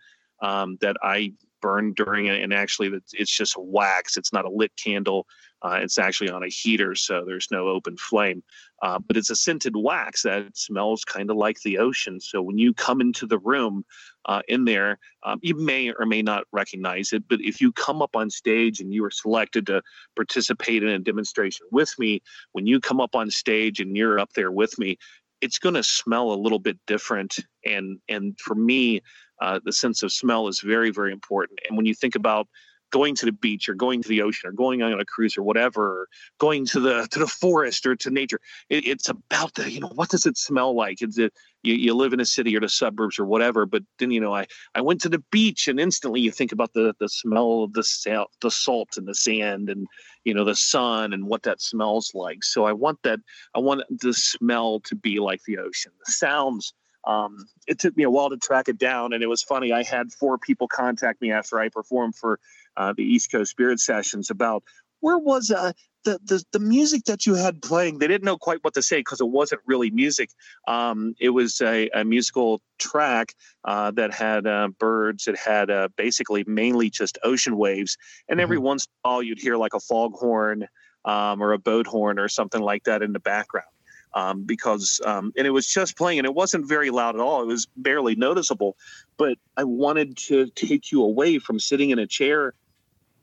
um, 0.41 0.77
that 0.81 0.95
I 1.03 1.33
burn 1.65 1.93
during 1.93 2.27
it, 2.27 2.43
and 2.43 2.53
actually 2.53 2.91
it's 3.13 3.35
just 3.35 3.55
wax. 3.57 4.17
It's 4.17 4.31
not 4.31 4.45
a 4.45 4.51
lit 4.51 4.71
candle. 4.77 5.25
Uh, 5.63 5.79
it's 5.81 5.97
actually 5.97 6.29
on 6.29 6.43
a 6.43 6.47
heater, 6.47 6.93
so 6.93 7.23
there's 7.25 7.47
no 7.49 7.67
open 7.69 7.97
flame. 7.97 8.43
Uh, 8.83 8.99
but 8.99 9.17
it's 9.17 9.31
a 9.31 9.35
scented 9.35 9.75
wax 9.75 10.21
that 10.21 10.55
smells 10.55 11.03
kind 11.03 11.31
of 11.31 11.37
like 11.37 11.59
the 11.61 11.79
ocean. 11.79 12.19
So 12.19 12.39
when 12.39 12.59
you 12.59 12.71
come 12.71 13.01
into 13.01 13.25
the 13.25 13.39
room 13.39 13.83
uh, 14.25 14.43
in 14.47 14.65
there, 14.65 14.99
um, 15.23 15.39
you 15.41 15.55
may 15.57 15.91
or 15.91 16.05
may 16.05 16.21
not 16.21 16.43
recognize 16.51 17.13
it. 17.13 17.23
But 17.27 17.41
if 17.41 17.59
you 17.59 17.71
come 17.71 17.99
up 18.03 18.15
on 18.15 18.29
stage 18.29 18.79
and 18.79 18.93
you 18.93 19.03
are 19.05 19.11
selected 19.23 19.65
to 19.67 19.81
participate 20.15 20.83
in 20.83 20.89
a 20.89 20.99
demonstration 20.99 21.65
with 21.71 21.97
me, 21.97 22.21
when 22.51 22.67
you 22.67 22.79
come 22.79 23.01
up 23.01 23.15
on 23.15 23.31
stage 23.31 23.79
and 23.79 23.97
you're 23.97 24.19
up 24.19 24.33
there 24.33 24.51
with 24.51 24.77
me, 24.77 24.99
it's 25.41 25.57
going 25.59 25.75
to 25.75 25.83
smell 25.83 26.31
a 26.31 26.43
little 26.43 26.59
bit 26.59 26.77
different. 26.85 27.37
And 27.65 27.99
and 28.07 28.39
for 28.39 28.55
me, 28.55 29.01
uh, 29.41 29.59
the 29.63 29.73
sense 29.73 30.03
of 30.03 30.11
smell 30.11 30.47
is 30.47 30.59
very 30.59 30.91
very 30.91 31.11
important. 31.11 31.59
And 31.67 31.77
when 31.77 31.85
you 31.85 31.93
think 31.93 32.15
about 32.15 32.47
going 32.95 33.13
to 33.13 33.25
the 33.25 33.31
beach 33.31 33.67
or 33.67 33.73
going 33.73 34.01
to 34.01 34.07
the 34.07 34.21
ocean 34.21 34.47
or 34.47 34.53
going 34.53 34.81
on 34.81 34.97
a 34.99 35.05
cruise 35.05 35.37
or 35.37 35.43
whatever, 35.43 36.01
or 36.01 36.07
going 36.37 36.65
to 36.65 36.79
the 36.79 37.07
to 37.11 37.19
the 37.19 37.27
forest 37.27 37.85
or 37.85 37.95
to 37.95 38.09
nature. 38.09 38.39
It, 38.69 38.87
it's 38.87 39.09
about 39.09 39.53
the 39.55 39.69
you 39.69 39.79
know 39.79 39.91
what 39.95 40.09
does 40.09 40.25
it 40.25 40.37
smell 40.37 40.73
like? 40.75 41.01
Is 41.01 41.17
it 41.17 41.33
you, 41.63 41.73
you 41.73 41.93
live 41.93 42.13
in 42.13 42.19
a 42.19 42.25
city 42.25 42.55
or 42.55 42.59
the 42.59 42.69
suburbs 42.69 43.19
or 43.19 43.25
whatever, 43.25 43.65
but 43.65 43.83
then 43.99 44.11
you 44.11 44.21
know 44.21 44.33
I 44.33 44.47
I 44.75 44.81
went 44.81 45.01
to 45.01 45.09
the 45.09 45.23
beach 45.31 45.67
and 45.67 45.79
instantly 45.79 46.21
you 46.21 46.31
think 46.31 46.51
about 46.51 46.73
the 46.73 46.95
the 46.99 47.09
smell 47.09 47.63
of 47.63 47.73
the 47.73 47.83
salt 47.83 48.31
the 48.41 48.51
salt 48.51 48.97
and 48.97 49.07
the 49.07 49.15
sand 49.15 49.69
and 49.69 49.87
you 50.23 50.33
know 50.33 50.45
the 50.45 50.55
sun 50.55 51.11
and 51.11 51.27
what 51.27 51.43
that 51.43 51.61
smells 51.61 52.11
like. 52.13 52.43
So 52.43 52.65
I 52.65 52.71
want 52.71 52.99
that 53.03 53.19
I 53.55 53.59
want 53.59 53.83
the 53.89 54.13
smell 54.13 54.79
to 54.81 54.95
be 54.95 55.19
like 55.19 55.41
the 55.43 55.57
ocean. 55.57 55.91
The 56.05 56.11
sounds 56.11 56.73
um, 57.05 57.45
it 57.67 57.79
took 57.79 57.95
me 57.95 58.03
a 58.03 58.09
while 58.09 58.29
to 58.29 58.37
track 58.37 58.67
it 58.67 58.77
down 58.77 59.13
and 59.13 59.23
it 59.23 59.27
was 59.27 59.41
funny 59.43 59.71
i 59.71 59.83
had 59.83 60.11
four 60.11 60.37
people 60.37 60.67
contact 60.67 61.21
me 61.21 61.31
after 61.31 61.59
i 61.59 61.69
performed 61.69 62.15
for 62.15 62.39
uh, 62.77 62.93
the 62.93 63.03
East 63.03 63.31
Coast 63.31 63.51
Spirit 63.51 63.79
Sessions 63.79 64.29
about 64.29 64.63
where 65.01 65.17
was 65.17 65.51
uh, 65.51 65.73
the, 66.03 66.19
the 66.23 66.43
the 66.51 66.59
music 66.59 67.03
that 67.05 67.25
you 67.25 67.35
had 67.35 67.61
playing. 67.61 67.99
They 67.99 68.07
didn't 68.07 68.23
know 68.23 68.37
quite 68.37 68.63
what 68.63 68.73
to 68.75 68.81
say 68.81 68.99
because 68.99 69.21
it 69.21 69.27
wasn't 69.27 69.61
really 69.65 69.91
music. 69.91 70.29
Um, 70.67 71.15
it 71.19 71.29
was 71.29 71.61
a, 71.61 71.89
a 71.89 72.03
musical 72.03 72.61
track 72.79 73.33
uh, 73.63 73.91
that 73.91 74.13
had 74.13 74.47
uh, 74.47 74.69
birds. 74.79 75.27
It 75.27 75.37
had 75.37 75.69
uh, 75.69 75.89
basically 75.95 76.43
mainly 76.47 76.89
just 76.89 77.17
ocean 77.23 77.57
waves, 77.57 77.97
and 78.27 78.39
every 78.39 78.57
mm-hmm. 78.57 78.65
once 78.65 78.85
in 78.85 78.89
a 79.03 79.09
while 79.09 79.23
you'd 79.23 79.39
hear 79.39 79.57
like 79.57 79.73
a 79.73 79.79
foghorn 79.79 80.67
um, 81.03 81.41
or 81.41 81.53
a 81.53 81.59
boat 81.59 81.87
horn 81.87 82.17
or 82.17 82.27
something 82.27 82.61
like 82.61 82.85
that 82.85 83.01
in 83.01 83.13
the 83.13 83.19
background. 83.19 83.67
Um, 84.15 84.43
because 84.43 85.01
um, 85.05 85.33
and 85.37 85.45
it 85.45 85.49
was 85.49 85.67
just 85.67 85.97
playing 85.97 86.19
and 86.19 86.25
it 86.25 86.33
wasn't 86.33 86.65
very 86.65 86.89
loud 86.89 87.15
at 87.15 87.21
all 87.21 87.41
it 87.41 87.47
was 87.47 87.67
barely 87.75 88.15
noticeable 88.15 88.77
but 89.17 89.37
i 89.57 89.63
wanted 89.65 90.15
to 90.15 90.47
take 90.51 90.89
you 90.89 91.03
away 91.03 91.37
from 91.37 91.59
sitting 91.59 91.89
in 91.89 91.99
a 91.99 92.07
chair 92.07 92.53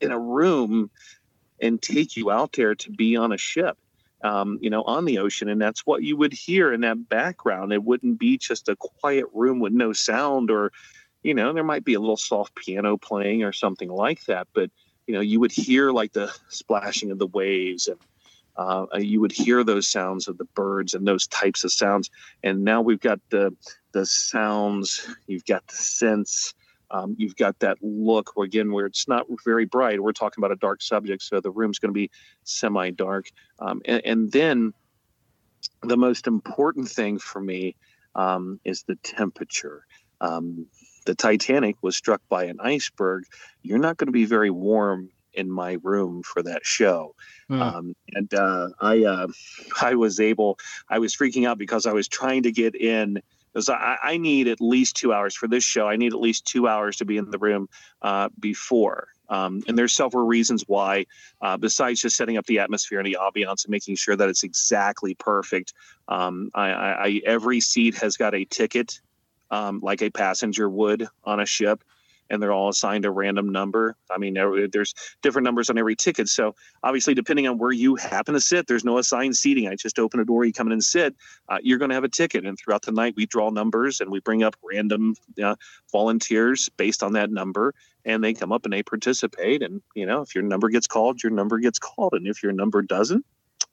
in 0.03 0.13
a 0.13 0.19
room 0.19 0.91
and 1.63 1.81
take 1.81 2.15
you 2.15 2.31
out 2.31 2.53
there 2.53 2.75
to 2.75 2.91
be 2.91 3.17
on 3.17 3.33
a 3.33 3.39
ship 3.39 3.79
um, 4.23 4.59
you 4.61 4.71
know, 4.71 4.83
on 4.83 5.05
the 5.05 5.19
ocean. 5.19 5.49
And 5.49 5.61
that's 5.61 5.85
what 5.87 6.03
you 6.03 6.17
would 6.17 6.33
hear 6.33 6.73
in 6.73 6.83
that 6.83 7.09
background. 7.09 7.73
It 7.73 7.85
wouldn't 7.85 8.19
be 8.19 8.39
just 8.39 8.69
a 8.69 8.77
quiet 8.77 9.27
room 9.33 9.61
with 9.61 9.73
no 9.73 9.93
sound 9.93 10.51
or, 10.51 10.73
you 11.23 11.35
know, 11.35 11.53
there 11.53 11.65
might 11.65 11.85
be 11.85 11.95
a 11.95 12.01
little 12.01 12.17
soft 12.17 12.55
piano 12.55 12.97
playing 12.97 13.43
or 13.43 13.53
something 13.53 13.91
like 13.91 14.25
that. 14.27 14.49
But, 14.55 14.71
you 15.07 15.15
know, 15.15 15.21
you 15.21 15.41
would 15.41 15.53
hear 15.53 15.91
like 15.91 16.13
the 16.13 16.33
splashing 16.49 17.11
of 17.11 17.19
the 17.19 17.27
waves 17.27 17.89
and 17.89 17.99
uh, 18.57 18.87
you 18.99 19.21
would 19.21 19.33
hear 19.33 19.65
those 19.65 19.89
sounds 19.89 20.29
of 20.29 20.39
the 20.39 20.45
birds 20.45 20.95
and 20.95 21.07
those 21.07 21.27
types 21.27 21.65
of 21.65 21.73
sounds. 21.73 22.11
And 22.43 22.65
now 22.65 22.83
we've 22.83 23.01
got 23.01 23.21
the, 23.31 23.55
the 23.93 24.05
sounds, 24.05 25.09
you've 25.27 25.45
got 25.47 25.67
the 25.67 25.77
sense, 25.77 26.55
um, 26.91 27.17
you've 27.19 27.37
got 27.37 27.59
that 27.61 27.79
look 27.81 28.37
where, 28.37 28.45
again 28.45 28.71
where 28.71 28.87
it's 28.87 29.09
not 29.09 29.27
very 29.45 29.65
bright. 29.65 30.03
We're 30.03 30.13
talking 30.13 30.43
about 30.43 30.53
a 30.53 30.57
dark 30.57 30.83
subject, 30.83 31.23
so 31.23 31.41
the 31.41 31.51
room's 31.51 31.79
going 31.79 31.91
to 31.91 31.95
be 31.95 32.11
semi-dark. 32.45 33.31
Um, 33.59 33.81
and, 33.87 34.03
and, 34.05 34.33
then 34.33 34.75
the 35.83 35.97
most 35.97 36.27
important 36.27 36.89
thing 36.89 37.19
for 37.19 37.41
me 37.41 37.77
um, 38.15 38.61
is 38.65 38.83
the 38.83 38.97
temperature. 38.97 39.87
Um, 40.21 40.67
the 41.07 41.15
Titanic 41.15 41.77
was 41.83 41.97
struck 41.97 42.21
by 42.29 42.45
an 42.45 42.59
iceberg. 42.61 43.25
You're 43.63 43.79
not 43.79 43.97
going 43.97 44.07
to 44.07 44.13
be 44.13 44.27
very 44.27 44.51
warm 44.51 45.11
in 45.35 45.51
my 45.51 45.79
room 45.83 46.23
for 46.23 46.43
that 46.43 46.65
show. 46.65 47.15
Mm. 47.51 47.95
and 48.15 48.35
uh, 48.35 48.69
I, 48.81 49.05
uh, 49.05 49.27
I 49.83 49.95
was 49.95 50.21
able. 50.21 50.59
I 50.89 50.99
was 50.99 51.15
freaking 51.15 51.47
out 51.47 51.59
because 51.59 51.87
I 51.87 51.93
was 51.93 52.09
trying 52.09 52.45
to 52.45 52.53
get 52.53 52.75
in 52.75 53.23
because 53.53 53.69
I, 53.69 53.99
I, 54.03 54.17
need 54.17 54.49
at 54.49 54.61
least 54.61 54.97
two 54.97 55.13
hours 55.13 55.35
for 55.35 55.47
this 55.47 55.65
show. 55.65 55.87
I 55.87 55.97
need 55.97 56.15
at 56.15 56.21
least 56.21 56.47
two 56.47 56.67
hours 56.67 56.97
to 56.97 57.05
be 57.05 57.19
in 57.19 57.31
the 57.31 57.39
room 57.39 57.69
uh, 58.01 58.31
before. 58.41 59.09
Um, 59.29 59.63
and 59.67 59.79
there's 59.79 59.95
several 59.95 60.27
reasons 60.27 60.65
why, 60.67 61.07
uh, 61.41 61.57
besides 61.57 62.03
just 62.03 62.17
setting 62.17 62.37
up 62.37 62.47
the 62.47 62.59
atmosphere 62.59 62.99
and 62.99 63.07
the 63.07 63.17
ambiance 63.21 63.65
and 63.65 63.71
making 63.71 63.97
sure 63.97 64.17
that 64.17 64.29
it's 64.29 64.43
exactly 64.43 65.15
perfect. 65.15 65.73
Um, 66.09 66.51
I, 66.55 66.71
I, 66.71 67.21
every 67.25 67.61
seat 67.61 67.95
has 67.97 68.17
got 68.17 68.35
a 68.35 68.45
ticket, 68.45 69.01
um, 69.51 69.81
like 69.83 70.03
a 70.03 70.11
passenger 70.11 70.69
would 70.69 71.07
on 71.25 71.41
a 71.41 71.47
ship 71.47 71.83
and 72.33 72.43
they're 72.43 72.53
all 72.53 72.71
assigned 72.71 73.05
a 73.05 73.11
random 73.11 73.51
number. 73.51 73.95
I 74.11 74.19
mean, 74.19 74.35
there's 74.73 74.95
different 75.23 75.45
numbers 75.45 75.71
on 75.71 75.79
every 75.79 75.95
ticket. 75.95 76.29
So 76.29 76.55
obviously, 76.83 77.15
depending 77.15 77.47
on 77.47 77.59
where 77.59 77.71
you 77.71 77.95
happen 77.95 78.35
to 78.35 78.41
sit, 78.41 78.67
there's 78.67 78.85
no 78.85 78.99
assigned 78.99 79.37
seating. 79.37 79.69
I 79.69 79.77
just 79.77 79.99
open 79.99 80.19
a 80.19 80.25
door, 80.25 80.45
you 80.45 80.53
come 80.53 80.67
in 80.69 80.73
and 80.73 80.83
sit. 80.83 81.15
Uh, 81.49 81.59
you're 81.63 81.79
going 81.79 81.91
to 81.91 81.95
have 81.95 82.05
a 82.05 82.09
ticket, 82.09 82.45
and 82.47 82.59
throughout 82.59 82.83
the 82.83 82.93
night, 82.93 83.15
we 83.17 83.27
draw 83.27 83.51
numbers 83.51 84.01
and 84.01 84.11
we 84.11 84.19
bring 84.21 84.43
up 84.43 84.57
random 84.65 85.15
uh, 85.43 85.55
volunteers 85.93 86.69
based 86.77 87.03
on 87.03 87.13
that 87.13 87.31
number, 87.31 87.75
and 88.05 88.25
they 88.25 88.33
come 88.33 88.51
up 88.51 88.65
and 88.65 88.73
they 88.73 88.83
participate. 88.83 89.63
And 89.63 89.83
you 89.95 90.07
know, 90.07 90.23
if 90.23 90.35
your 90.35 90.43
number 90.43 90.71
gets 90.71 90.87
called, 90.87 91.23
your 91.23 91.33
number 91.33 91.59
gets 91.59 91.79
called, 91.79 92.15
and 92.15 92.27
if 92.27 92.43
your 92.43 92.53
number 92.53 92.81
doesn't, 92.81 93.25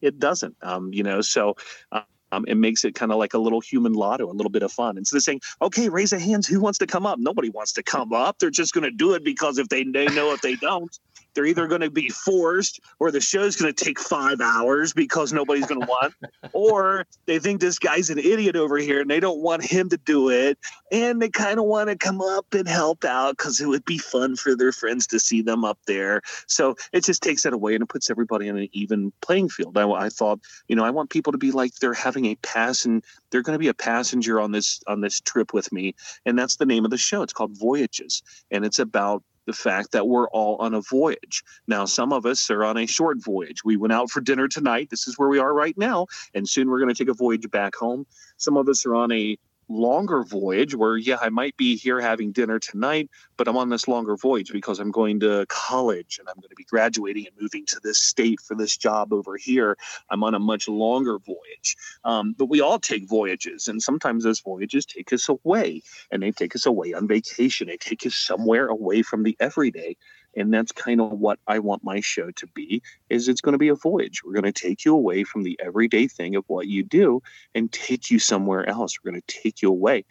it 0.01 0.19
doesn't. 0.19 0.57
Um, 0.61 0.93
you 0.93 1.03
know, 1.03 1.21
so. 1.21 1.55
Uh, 1.91 2.01
um, 2.31 2.45
it 2.47 2.55
makes 2.55 2.83
it 2.85 2.95
kind 2.95 3.11
of 3.11 3.17
like 3.17 3.33
a 3.33 3.37
little 3.37 3.59
human 3.59 3.93
lotto, 3.93 4.29
a 4.29 4.33
little 4.33 4.49
bit 4.49 4.63
of 4.63 4.71
fun. 4.71 4.97
Instead 4.97 5.17
of 5.17 5.23
saying, 5.23 5.41
okay, 5.61 5.89
raise 5.89 6.13
a 6.13 6.19
hands, 6.19 6.47
who 6.47 6.59
wants 6.59 6.77
to 6.79 6.87
come 6.87 7.05
up? 7.05 7.19
Nobody 7.19 7.49
wants 7.49 7.73
to 7.73 7.83
come 7.83 8.13
up. 8.13 8.37
They're 8.39 8.49
just 8.49 8.73
going 8.73 8.83
to 8.83 8.91
do 8.91 9.13
it 9.13 9.23
because 9.23 9.57
if 9.57 9.69
they, 9.69 9.83
they 9.83 10.05
know 10.07 10.31
if 10.33 10.41
they 10.41 10.55
don't, 10.55 10.97
they're 11.39 11.45
either 11.45 11.67
going 11.67 11.79
to 11.79 11.89
be 11.89 12.09
forced 12.09 12.81
or 12.99 13.11
the 13.11 13.21
show's 13.21 13.55
going 13.55 13.73
to 13.73 13.85
take 13.85 13.97
five 13.97 14.41
hours 14.41 14.91
because 14.91 15.31
nobody's 15.31 15.65
going 15.65 15.79
to 15.79 15.87
want, 15.87 16.13
or 16.51 17.05
they 17.27 17.39
think 17.39 17.61
this 17.61 17.79
guy's 17.79 18.09
an 18.09 18.19
idiot 18.19 18.57
over 18.57 18.75
here 18.75 18.99
and 18.99 19.09
they 19.09 19.21
don't 19.21 19.39
want 19.39 19.63
him 19.63 19.87
to 19.87 19.95
do 19.95 20.29
it. 20.29 20.59
And 20.91 21.21
they 21.21 21.29
kind 21.29 21.57
of 21.57 21.63
want 21.63 21.89
to 21.89 21.95
come 21.95 22.19
up 22.19 22.53
and 22.53 22.67
help 22.67 23.05
out 23.05 23.37
because 23.37 23.61
it 23.61 23.67
would 23.67 23.85
be 23.85 23.97
fun 23.97 24.35
for 24.35 24.53
their 24.53 24.73
friends 24.73 25.07
to 25.07 25.19
see 25.21 25.41
them 25.41 25.63
up 25.63 25.79
there. 25.87 26.19
So 26.47 26.75
it 26.91 27.05
just 27.05 27.23
takes 27.23 27.43
that 27.43 27.53
away 27.53 27.73
and 27.73 27.83
it 27.83 27.89
puts 27.89 28.09
everybody 28.09 28.49
in 28.49 28.57
an 28.57 28.67
even 28.73 29.13
playing 29.21 29.47
field. 29.47 29.77
I, 29.77 29.89
I 29.89 30.09
thought, 30.09 30.41
you 30.67 30.75
know, 30.75 30.83
I 30.83 30.89
want 30.89 31.09
people 31.09 31.31
to 31.31 31.37
be 31.37 31.51
like 31.51 31.73
they're 31.75 31.93
having 31.93 32.25
a 32.25 32.35
pass 32.35 32.83
and 32.83 33.01
they're 33.31 33.43
going 33.43 33.55
to 33.55 33.59
be 33.59 33.69
a 33.69 33.73
passenger 33.73 34.41
on 34.41 34.51
this 34.51 34.81
on 34.87 34.99
this 34.99 35.21
trip 35.21 35.53
with 35.53 35.71
me 35.71 35.95
and 36.25 36.37
that's 36.37 36.57
the 36.57 36.65
name 36.65 36.83
of 36.83 36.91
the 36.91 36.97
show 36.97 37.21
it's 37.21 37.33
called 37.33 37.57
voyages 37.57 38.23
and 38.51 38.65
it's 38.65 38.79
about 38.79 39.23
the 39.45 39.53
fact 39.53 39.91
that 39.91 40.07
we're 40.07 40.29
all 40.29 40.57
on 40.57 40.73
a 40.73 40.81
voyage. 40.81 41.43
Now, 41.67 41.85
some 41.85 42.13
of 42.13 42.25
us 42.25 42.49
are 42.49 42.63
on 42.63 42.77
a 42.77 42.85
short 42.85 43.23
voyage. 43.23 43.63
We 43.63 43.77
went 43.77 43.93
out 43.93 44.09
for 44.09 44.21
dinner 44.21 44.47
tonight. 44.47 44.89
This 44.89 45.07
is 45.07 45.17
where 45.17 45.29
we 45.29 45.39
are 45.39 45.53
right 45.53 45.77
now. 45.77 46.07
And 46.33 46.47
soon 46.47 46.69
we're 46.69 46.79
going 46.79 46.93
to 46.93 47.03
take 47.03 47.11
a 47.11 47.17
voyage 47.17 47.49
back 47.49 47.75
home. 47.75 48.05
Some 48.37 48.57
of 48.57 48.69
us 48.69 48.85
are 48.85 48.95
on 48.95 49.11
a 49.11 49.37
longer 49.69 50.23
voyage 50.23 50.75
where, 50.75 50.97
yeah, 50.97 51.17
I 51.21 51.29
might 51.29 51.55
be 51.55 51.77
here 51.77 52.01
having 52.01 52.31
dinner 52.31 52.59
tonight, 52.59 53.09
but 53.37 53.47
I'm 53.47 53.55
on 53.55 53.69
this 53.69 53.87
longer 53.87 54.17
voyage 54.17 54.51
because 54.51 54.79
I'm 54.79 54.91
going 54.91 55.19
to 55.21 55.45
college 55.47 56.17
and 56.19 56.27
I'm 56.27 56.35
going 56.35 56.49
to 56.49 56.55
be 56.55 56.63
graduating 56.63 57.27
and 57.27 57.35
moving 57.39 57.65
to 57.67 57.79
this 57.81 57.97
state 57.97 58.41
for 58.41 58.55
this 58.55 58.75
job 58.75 59.13
over 59.13 59.37
here. 59.37 59.77
I'm 60.09 60.23
on 60.23 60.33
a 60.33 60.39
much 60.39 60.67
longer 60.67 61.19
voyage. 61.19 61.77
Um, 62.03 62.33
but 62.37 62.45
we 62.45 62.61
all 62.61 62.79
take 62.79 63.07
voyages, 63.07 63.67
and 63.67 63.81
sometimes 63.81 64.23
those 64.23 64.39
voyages 64.39 64.85
take 64.85 65.13
us 65.13 65.29
away, 65.29 65.81
and 66.11 66.23
they 66.23 66.31
take 66.31 66.55
us 66.55 66.65
away 66.65 66.93
on 66.93 67.07
vacation. 67.07 67.67
They 67.67 67.77
take 67.77 68.05
us 68.05 68.15
somewhere 68.15 68.67
away 68.67 69.01
from 69.03 69.23
the 69.23 69.37
everyday 69.39 69.95
and 70.35 70.53
that's 70.53 70.71
kind 70.71 71.01
of 71.01 71.11
what 71.11 71.39
i 71.47 71.59
want 71.59 71.83
my 71.83 71.99
show 71.99 72.31
to 72.31 72.47
be 72.47 72.81
is 73.09 73.27
it's 73.27 73.41
going 73.41 73.53
to 73.53 73.59
be 73.59 73.69
a 73.69 73.75
voyage 73.75 74.23
we're 74.23 74.33
going 74.33 74.43
to 74.43 74.51
take 74.51 74.85
you 74.85 74.93
away 74.93 75.23
from 75.23 75.43
the 75.43 75.59
everyday 75.63 76.07
thing 76.07 76.35
of 76.35 76.43
what 76.47 76.67
you 76.67 76.83
do 76.83 77.21
and 77.55 77.71
take 77.71 78.09
you 78.09 78.19
somewhere 78.19 78.67
else 78.67 78.97
we're 79.03 79.11
going 79.11 79.21
to 79.21 79.41
take 79.41 79.61
you 79.61 79.69
away 79.69 80.03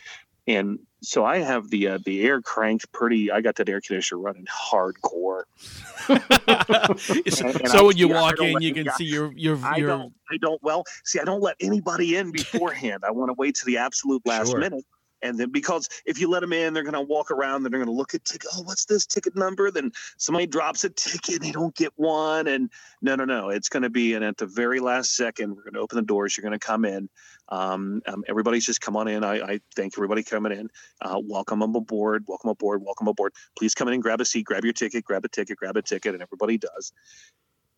and 0.49 0.79
so 1.03 1.25
I 1.25 1.39
have 1.39 1.69
the 1.71 1.89
uh, 1.89 1.99
the 2.05 2.25
air 2.25 2.41
cranked 2.41 2.91
pretty. 2.91 3.31
I 3.31 3.41
got 3.41 3.57
that 3.57 3.69
air 3.69 3.81
conditioner 3.81 4.21
running 4.21 4.47
hardcore. 4.47 5.43
so, 6.07 7.47
and, 7.47 7.61
and 7.61 7.69
so 7.69 7.87
when 7.87 7.97
you 7.97 8.09
walk 8.09 8.41
in, 8.41 8.61
you 8.62 8.75
can 8.75 8.89
see 8.97 9.05
your 9.05 9.33
your. 9.37 9.59
I 9.62 9.81
don't. 9.81 10.12
I 10.31 10.39
don't. 10.39 10.61
Well, 10.62 10.85
see, 11.05 11.21
I 11.21 11.25
don't 11.25 11.43
let 11.43 11.57
anybody 11.61 12.16
in 12.16 12.33
beforehand. 12.33 13.05
I 13.07 13.11
want 13.11 13.29
to 13.29 13.35
wait 13.35 13.57
to 13.57 13.66
the 13.66 13.77
absolute 13.77 14.23
last 14.25 14.51
sure. 14.51 14.59
minute 14.59 14.85
and 15.23 15.39
then 15.39 15.51
because 15.51 15.89
if 16.07 16.21
you 16.21 16.29
let 16.29 16.41
them 16.41 16.53
in, 16.53 16.75
they're 16.75 16.83
going 16.83 16.95
to 16.95 17.01
walk 17.01 17.31
around, 17.31 17.62
they're 17.62 17.71
going 17.71 17.87
to 17.87 17.93
look 17.93 18.14
at 18.14 18.25
ticket. 18.25 18.49
Oh, 18.55 18.62
what's 18.62 18.85
this 18.85 19.07
ticket 19.07 19.37
number? 19.37 19.71
Then 19.71 19.93
somebody 20.16 20.47
drops 20.47 20.85
a 20.85 20.91
ticket, 20.91 21.43
they 21.43 21.51
don't 21.51 21.75
get 21.75 21.93
one, 21.97 22.47
and 22.47 22.71
no, 23.03 23.16
no, 23.16 23.25
no, 23.25 23.51
it's 23.51 23.69
going 23.69 23.83
to 23.83 23.91
be. 23.91 24.14
And 24.14 24.25
at 24.25 24.37
the 24.37 24.47
very 24.47 24.81
last 24.81 25.16
second, 25.16 25.57
we're 25.57 25.62
going 25.62 25.75
to 25.75 25.81
open 25.81 25.97
the 25.97 26.03
doors. 26.03 26.37
You're 26.37 26.43
going 26.43 26.59
to 26.59 26.64
come 26.64 26.85
in. 26.85 27.09
Um, 27.49 28.03
um, 28.07 28.25
everybody's 28.29 28.66
just 28.66 28.81
come 28.81 28.97
on 28.97 29.09
in. 29.09 29.25
I, 29.25 29.41
I 29.41 29.61
thank 29.75 29.95
everybody 29.97 30.23
coming 30.23 30.53
in. 30.53 30.69
Uh, 31.01 31.21
welcome 31.23 31.62
aboard. 31.62 32.25
Welcome 32.29 32.51
aboard. 32.51 32.83
Welcome 32.85 33.09
aboard. 33.09 33.33
Please 33.57 33.75
come 33.75 33.89
in 33.89 33.95
and 33.95 34.03
grab 34.03 34.21
a 34.21 34.25
seat. 34.25 34.45
Grab 34.45 34.64
your 34.64 34.73
ticket. 34.73 35.05
Grab 35.05 35.25
a 35.25 35.29
ticket. 35.29 35.57
Grab 35.57 35.77
a 35.77 35.83
ticket, 35.83 36.14
and 36.14 36.23
everybody 36.23 36.59
does. 36.59 36.93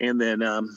And 0.01 0.21
then 0.21 0.43
um, 0.43 0.77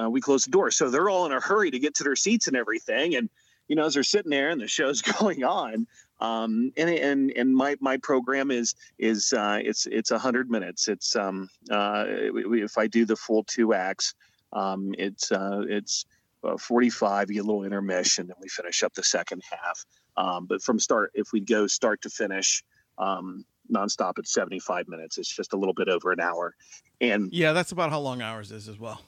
uh, 0.00 0.10
we 0.10 0.20
close 0.20 0.44
the 0.44 0.50
door. 0.50 0.70
So 0.70 0.90
they're 0.90 1.08
all 1.08 1.26
in 1.26 1.32
a 1.32 1.40
hurry 1.40 1.70
to 1.70 1.78
get 1.78 1.94
to 1.96 2.04
their 2.04 2.16
seats 2.16 2.48
and 2.48 2.56
everything. 2.56 3.16
And 3.16 3.30
you 3.68 3.76
know, 3.76 3.86
as 3.86 3.94
they're 3.94 4.02
sitting 4.02 4.30
there 4.30 4.50
and 4.50 4.60
the 4.60 4.68
show's 4.68 5.02
going 5.20 5.44
on, 5.44 5.86
um, 6.20 6.72
and 6.76 6.90
and 6.90 7.32
and 7.36 7.54
my 7.54 7.76
my 7.80 7.96
program 7.96 8.50
is 8.50 8.74
is 8.98 9.32
uh, 9.32 9.58
it's 9.62 9.86
it's 9.86 10.10
hundred 10.10 10.50
minutes. 10.50 10.88
It's 10.88 11.16
um, 11.16 11.48
uh, 11.70 12.04
if 12.08 12.78
I 12.78 12.86
do 12.86 13.04
the 13.04 13.16
full 13.16 13.44
two 13.44 13.74
acts, 13.74 14.14
um, 14.52 14.94
it's 14.98 15.32
uh, 15.32 15.62
it's 15.68 16.06
uh, 16.44 16.56
45. 16.56 17.30
You 17.30 17.34
get 17.34 17.40
a 17.40 17.46
little 17.46 17.64
intermission, 17.64 18.26
and 18.26 18.36
we 18.40 18.48
finish 18.48 18.82
up 18.82 18.94
the 18.94 19.02
second 19.02 19.42
half. 19.50 19.84
Um, 20.16 20.46
but 20.46 20.62
from 20.62 20.78
start, 20.78 21.10
if 21.14 21.32
we 21.32 21.40
go 21.40 21.66
start 21.66 22.00
to 22.02 22.10
finish, 22.10 22.62
um, 22.98 23.44
nonstop, 23.72 24.18
it's 24.18 24.32
75 24.32 24.86
minutes. 24.88 25.18
It's 25.18 25.34
just 25.34 25.52
a 25.52 25.56
little 25.56 25.74
bit 25.74 25.88
over 25.88 26.12
an 26.12 26.20
hour. 26.20 26.54
And 27.00 27.32
yeah, 27.32 27.52
that's 27.52 27.72
about 27.72 27.90
how 27.90 27.98
long 27.98 28.22
ours 28.22 28.52
is 28.52 28.68
as 28.68 28.78
well. 28.78 29.00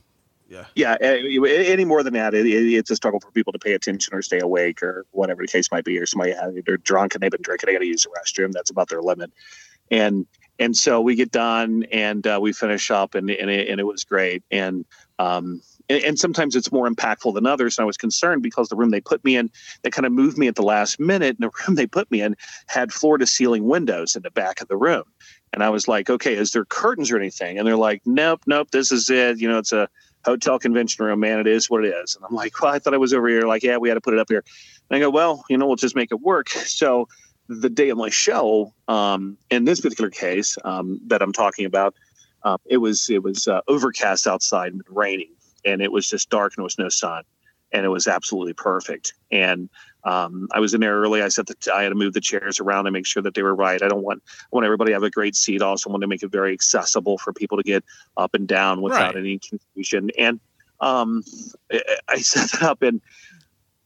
Yeah. 0.49 0.64
Yeah. 0.74 0.97
Any 1.01 1.84
more 1.84 2.03
than 2.03 2.14
that, 2.14 2.34
it, 2.34 2.47
it, 2.47 2.74
it's 2.74 2.90
a 2.90 2.97
struggle 2.97 3.20
for 3.20 3.30
people 3.32 3.53
to 3.53 3.59
pay 3.59 3.72
attention 3.72 4.14
or 4.14 4.22
stay 4.22 4.38
awake 4.38 4.82
or 4.82 5.05
whatever 5.11 5.42
the 5.42 5.49
case 5.49 5.70
might 5.72 5.84
be. 5.84 5.99
Or 5.99 6.07
somebody 6.07 6.34
they're 6.64 6.76
drunk 6.76 7.14
and 7.14 7.22
they've 7.22 7.30
been 7.30 7.42
drinking, 7.42 7.66
they 7.66 7.72
got 7.72 7.80
to 7.80 7.86
use 7.86 8.05
the 8.05 8.11
restroom. 8.11 8.53
That's 8.53 8.70
about 8.70 8.88
their 8.88 9.03
limit. 9.03 9.32
And 9.90 10.26
and 10.59 10.76
so 10.76 11.01
we 11.01 11.16
get 11.16 11.30
done 11.30 11.84
and 11.92 12.26
uh, 12.26 12.38
we 12.40 12.53
finish 12.53 12.90
up 12.90 13.14
and 13.14 13.30
and 13.30 13.51
it, 13.51 13.68
and 13.68 13.80
it 13.80 13.84
was 13.84 14.05
great. 14.05 14.42
And 14.51 14.84
um 15.18 15.61
and, 15.88 16.03
and, 16.03 16.18
sometimes 16.18 16.57
it's 16.57 16.72
more 16.72 16.88
impactful 16.88 17.32
than 17.34 17.47
others. 17.47 17.78
And 17.78 17.84
I 17.84 17.86
was 17.86 17.97
concerned 17.97 18.42
because 18.42 18.68
the 18.68 18.74
room 18.74 18.90
they 18.90 19.01
put 19.01 19.24
me 19.24 19.36
in, 19.36 19.51
they 19.82 19.90
kind 19.90 20.05
of 20.05 20.11
moved 20.11 20.36
me 20.36 20.49
at 20.49 20.57
the 20.57 20.62
last 20.62 20.99
minute. 20.99 21.36
And 21.38 21.49
the 21.49 21.53
room 21.66 21.76
they 21.76 21.86
put 21.86 22.11
me 22.11 22.22
in 22.22 22.36
had 22.66 22.92
floor 22.92 23.18
to 23.18 23.26
ceiling 23.26 23.64
windows 23.64 24.16
in 24.16 24.22
the 24.22 24.30
back 24.30 24.61
of 24.61 24.68
the 24.68 24.76
room. 24.76 25.05
And 25.53 25.62
I 25.62 25.70
was 25.70 25.86
like, 25.86 26.11
okay, 26.11 26.34
is 26.34 26.53
there 26.53 26.64
curtains 26.64 27.11
or 27.11 27.16
anything? 27.16 27.59
And 27.59 27.66
they're 27.66 27.76
like, 27.76 28.03
nope, 28.05 28.42
nope, 28.47 28.70
this 28.72 28.90
is 28.90 29.09
it. 29.09 29.40
You 29.40 29.49
know, 29.49 29.59
it's 29.59 29.72
a 29.72 29.88
hotel 30.27 30.59
convention 30.59 31.05
room, 31.05 31.20
man. 31.20 31.39
It 31.39 31.47
is 31.47 31.70
what 31.70 31.85
it 31.85 31.95
is. 31.95 32.16
And 32.16 32.24
I'm 32.24 32.35
like, 32.35 32.61
well, 32.61 32.72
I 32.72 32.79
thought 32.79 32.95
I 32.95 32.99
was 32.99 33.14
over 33.14 33.29
here. 33.29 33.43
Like, 33.43 33.62
yeah, 33.62 33.77
we 33.79 33.89
had 33.89 33.95
to 33.95 34.01
put 34.01 34.12
it 34.12 34.20
up 34.20 34.29
here. 34.29 34.45
And 34.91 34.97
I 34.97 35.01
go, 35.01 35.09
well, 35.09 35.45
you 35.49 35.57
know, 35.57 35.66
we'll 35.66 35.77
just 35.77 35.97
make 35.97 36.11
it 36.11 36.20
work. 36.20 36.49
So 36.51 37.09
the 37.49 37.70
day 37.70 37.91
of 37.91 37.99
my 37.99 38.11
show, 38.11 38.74
um, 38.89 39.39
in 39.51 39.64
this 39.64 39.81
particular 39.81 40.11
case 40.11 40.59
um, 40.64 41.01
that 41.07 41.22
I'm 41.22 41.33
talking 41.33 41.64
about, 41.64 41.95
uh, 42.43 42.59
it 42.66 42.79
was 42.79 43.09
it 43.09 43.22
was 43.22 43.49
uh, 43.49 43.61
overcast 43.66 44.27
outside 44.27 44.72
and 44.72 44.83
raining, 44.89 45.33
and 45.64 45.81
it 45.81 45.91
was 45.91 46.09
just 46.09 46.31
dark 46.31 46.53
and 46.53 46.59
there 46.59 46.64
was 46.64 46.79
no 46.79 46.89
sun, 46.89 47.24
and 47.72 47.85
it 47.85 47.89
was 47.89 48.07
absolutely 48.07 48.53
perfect. 48.53 49.14
And 49.31 49.68
um, 50.07 50.49
I 50.53 50.61
was 50.61 50.73
in 50.73 50.81
there 50.81 50.97
early. 51.01 51.21
I 51.21 51.29
said 51.29 51.47
that 51.47 51.67
I 51.69 51.83
had 51.83 51.89
to 51.89 51.97
move 51.97 52.13
the 52.13 52.21
chairs 52.21 52.61
around 52.61 52.87
and 52.87 52.95
make 52.95 53.07
sure 53.07 53.23
that 53.25 53.35
they 53.35 53.43
were 53.43 53.55
right. 53.55 53.83
I 53.83 53.89
don't 53.89 54.05
want 54.05 54.23
I 54.41 54.47
want 54.53 54.65
everybody 54.65 54.91
to 54.91 54.95
have 54.95 55.03
a 55.03 55.11
great 55.11 55.35
seat. 55.35 55.61
I 55.61 55.67
also 55.67 55.91
want 55.91 56.03
to 56.03 56.07
make 56.07 56.23
it 56.23 56.31
very 56.31 56.53
accessible 56.53 57.19
for 57.19 57.33
people 57.33 57.57
to 57.57 57.65
get 57.65 57.85
up 58.17 58.33
and 58.33 58.47
down 58.47 58.83
without 58.83 59.15
right. 59.15 59.17
any 59.17 59.41
confusion. 59.41 60.11
And 60.17 60.39
um, 60.81 61.25
I 62.09 62.19
set 62.21 62.53
that 62.53 62.63
up 62.63 62.83
and 62.83 63.03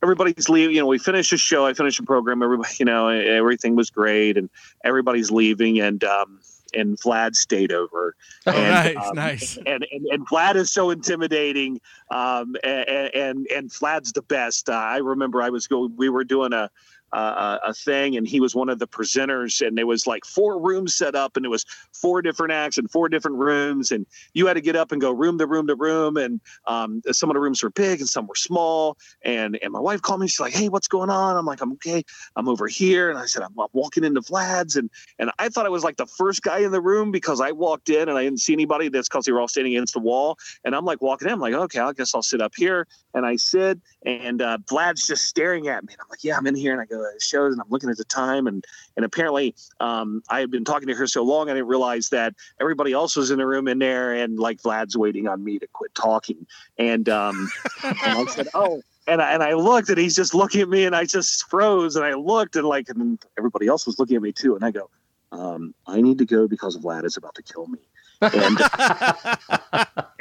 everybody's 0.02 0.50
leaving. 0.50 0.76
You 0.76 0.82
know, 0.82 0.86
we 0.86 0.98
finished 0.98 1.30
the 1.30 1.38
show. 1.38 1.66
I 1.66 1.72
finished 1.72 1.98
the 1.98 2.06
program. 2.06 2.42
Everybody, 2.42 2.74
you 2.78 2.84
know, 2.84 3.08
everything 3.08 3.74
was 3.74 3.90
great, 3.90 4.36
and 4.36 4.50
everybody's 4.84 5.30
leaving. 5.30 5.80
And 5.80 6.02
um, 6.04 6.40
and 6.74 6.98
Vlad 6.98 7.34
stayed 7.34 7.72
over. 7.72 8.16
Oh, 8.46 8.52
and, 8.52 8.94
nice, 8.96 9.08
um, 9.08 9.16
nice. 9.16 9.56
And, 9.58 9.86
and 9.90 10.06
and 10.10 10.28
Vlad 10.28 10.56
is 10.56 10.70
so 10.70 10.90
intimidating. 10.90 11.80
Um, 12.10 12.56
and 12.64 13.14
and, 13.14 13.46
and 13.54 13.70
Vlad's 13.70 14.12
the 14.12 14.22
best. 14.22 14.68
Uh, 14.68 14.72
I 14.72 14.98
remember 14.98 15.42
I 15.42 15.50
was 15.50 15.66
going. 15.66 15.94
We 15.96 16.08
were 16.08 16.24
doing 16.24 16.52
a 16.52 16.70
uh, 17.12 17.58
a 17.64 17.74
thing 17.74 18.16
and 18.16 18.26
he 18.26 18.40
was 18.40 18.54
one 18.54 18.68
of 18.68 18.78
the 18.78 18.86
presenters 18.86 19.66
and 19.66 19.76
there 19.76 19.86
was 19.86 20.06
like 20.06 20.24
four 20.24 20.60
rooms 20.60 20.94
set 20.94 21.14
up 21.14 21.36
and 21.36 21.44
it 21.44 21.48
was 21.48 21.64
four 21.92 22.22
different 22.22 22.52
acts 22.52 22.78
and 22.78 22.90
four 22.90 23.08
different 23.08 23.36
rooms 23.36 23.90
and 23.90 24.06
you 24.34 24.46
had 24.46 24.54
to 24.54 24.60
get 24.60 24.76
up 24.76 24.92
and 24.92 25.00
go 25.00 25.10
room 25.10 25.38
to 25.38 25.46
room 25.46 25.66
to 25.66 25.74
room 25.74 26.16
and 26.16 26.40
um, 26.66 27.02
some 27.10 27.30
of 27.30 27.34
the 27.34 27.40
rooms 27.40 27.62
were 27.62 27.70
big 27.70 28.00
and 28.00 28.08
some 28.08 28.26
were 28.26 28.34
small 28.34 28.96
and 29.22 29.58
and 29.62 29.72
my 29.72 29.80
wife 29.80 30.02
called 30.02 30.20
me 30.20 30.28
she's 30.28 30.40
like 30.40 30.52
hey 30.52 30.68
what's 30.68 30.88
going 30.88 31.10
on? 31.10 31.36
I'm 31.36 31.46
like 31.46 31.60
i'm 31.60 31.72
okay. 31.72 32.02
I'm 32.36 32.48
over 32.48 32.68
here 32.68 33.10
and 33.10 33.18
i 33.18 33.26
said 33.26 33.42
i'm, 33.42 33.58
I'm 33.58 33.68
walking 33.72 34.04
into 34.04 34.20
vlad's 34.20 34.76
and 34.76 34.90
and 35.18 35.30
i 35.38 35.48
thought 35.48 35.66
i 35.66 35.68
was 35.68 35.84
like 35.84 35.96
the 35.96 36.06
first 36.06 36.42
guy 36.42 36.60
in 36.60 36.70
the 36.70 36.80
room 36.80 37.10
because 37.10 37.40
i 37.40 37.52
walked 37.52 37.88
in 37.90 38.08
and 38.08 38.18
i 38.18 38.22
didn't 38.22 38.40
see 38.40 38.52
anybody 38.52 38.88
that's 38.88 39.08
because 39.08 39.24
they 39.24 39.32
were 39.32 39.40
all 39.40 39.48
standing 39.48 39.74
against 39.74 39.94
the 39.94 40.00
wall 40.00 40.38
and 40.64 40.74
i'm 40.74 40.84
like 40.84 41.00
walking 41.02 41.28
in 41.28 41.34
i'm 41.34 41.40
like 41.40 41.54
okay 41.54 41.80
i 41.80 41.92
guess 41.92 42.14
i'll 42.14 42.22
sit 42.22 42.40
up 42.40 42.52
here 42.56 42.86
and 43.14 43.26
i 43.26 43.36
sit 43.36 43.78
and 44.04 44.42
uh, 44.42 44.58
vlad's 44.70 45.06
just 45.06 45.24
staring 45.24 45.68
at 45.68 45.84
me 45.84 45.92
and 45.92 46.00
i'm 46.00 46.08
like 46.08 46.24
yeah 46.24 46.36
i'm 46.36 46.46
in 46.46 46.54
here 46.54 46.72
and 46.72 46.80
i 46.80 46.84
go 46.84 46.99
shows 47.18 47.52
and 47.52 47.60
I'm 47.60 47.68
looking 47.70 47.90
at 47.90 47.96
the 47.96 48.04
time 48.04 48.46
and 48.46 48.64
and 48.96 49.04
apparently 49.04 49.54
um, 49.80 50.22
I 50.28 50.40
had 50.40 50.50
been 50.50 50.64
talking 50.64 50.88
to 50.88 50.94
her 50.94 51.06
so 51.06 51.22
long 51.22 51.48
I 51.48 51.54
didn't 51.54 51.68
realize 51.68 52.08
that 52.10 52.34
everybody 52.60 52.92
else 52.92 53.16
was 53.16 53.30
in 53.30 53.38
the 53.38 53.46
room 53.46 53.68
in 53.68 53.78
there 53.78 54.14
and 54.14 54.38
like 54.38 54.60
Vlad's 54.62 54.96
waiting 54.96 55.28
on 55.28 55.42
me 55.42 55.58
to 55.58 55.66
quit 55.68 55.94
talking. 55.94 56.46
And, 56.78 57.08
um, 57.08 57.50
and 57.84 57.96
I 58.02 58.24
said 58.26 58.48
oh 58.54 58.82
and 59.06 59.20
I, 59.20 59.32
and 59.32 59.42
I 59.42 59.54
looked 59.54 59.88
and 59.88 59.98
he's 59.98 60.16
just 60.16 60.34
looking 60.34 60.60
at 60.60 60.68
me 60.68 60.84
and 60.84 60.94
I 60.94 61.04
just 61.04 61.48
froze 61.48 61.96
and 61.96 62.04
I 62.04 62.14
looked 62.14 62.56
and 62.56 62.66
like 62.66 62.88
and 62.88 63.22
everybody 63.38 63.66
else 63.66 63.86
was 63.86 63.98
looking 63.98 64.16
at 64.16 64.22
me 64.22 64.32
too 64.32 64.54
and 64.54 64.64
I 64.64 64.70
go 64.70 64.90
um, 65.32 65.74
I 65.86 66.00
need 66.00 66.18
to 66.18 66.26
go 66.26 66.48
because 66.48 66.76
Vlad 66.76 67.04
is 67.04 67.16
about 67.16 67.36
to 67.36 67.42
kill 67.42 67.66
me. 67.68 67.78
And 68.20 68.58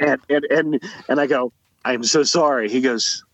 and, 0.00 0.20
and 0.28 0.44
and 0.50 0.82
and 1.08 1.20
I 1.20 1.26
go 1.26 1.52
I'm 1.84 2.04
so 2.04 2.22
sorry. 2.22 2.68
He 2.68 2.80
goes 2.80 3.24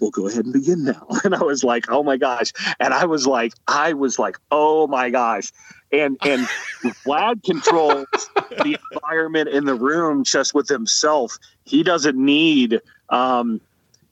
we'll 0.00 0.10
go 0.10 0.28
ahead 0.28 0.44
and 0.44 0.52
begin 0.52 0.84
now. 0.84 1.06
And 1.24 1.34
I 1.34 1.42
was 1.42 1.64
like, 1.64 1.86
oh 1.88 2.02
my 2.02 2.16
gosh. 2.16 2.52
And 2.78 2.94
I 2.94 3.04
was 3.04 3.26
like, 3.26 3.52
I 3.66 3.92
was 3.92 4.18
like, 4.18 4.38
oh 4.50 4.86
my 4.86 5.10
gosh. 5.10 5.52
And 5.92 6.16
and 6.22 6.46
Vlad 7.04 7.42
controls 7.44 8.06
the 8.62 8.78
environment 8.92 9.48
in 9.48 9.64
the 9.64 9.74
room 9.74 10.24
just 10.24 10.54
with 10.54 10.68
himself. 10.68 11.38
He 11.64 11.82
doesn't 11.82 12.16
need 12.16 12.80
um, 13.08 13.60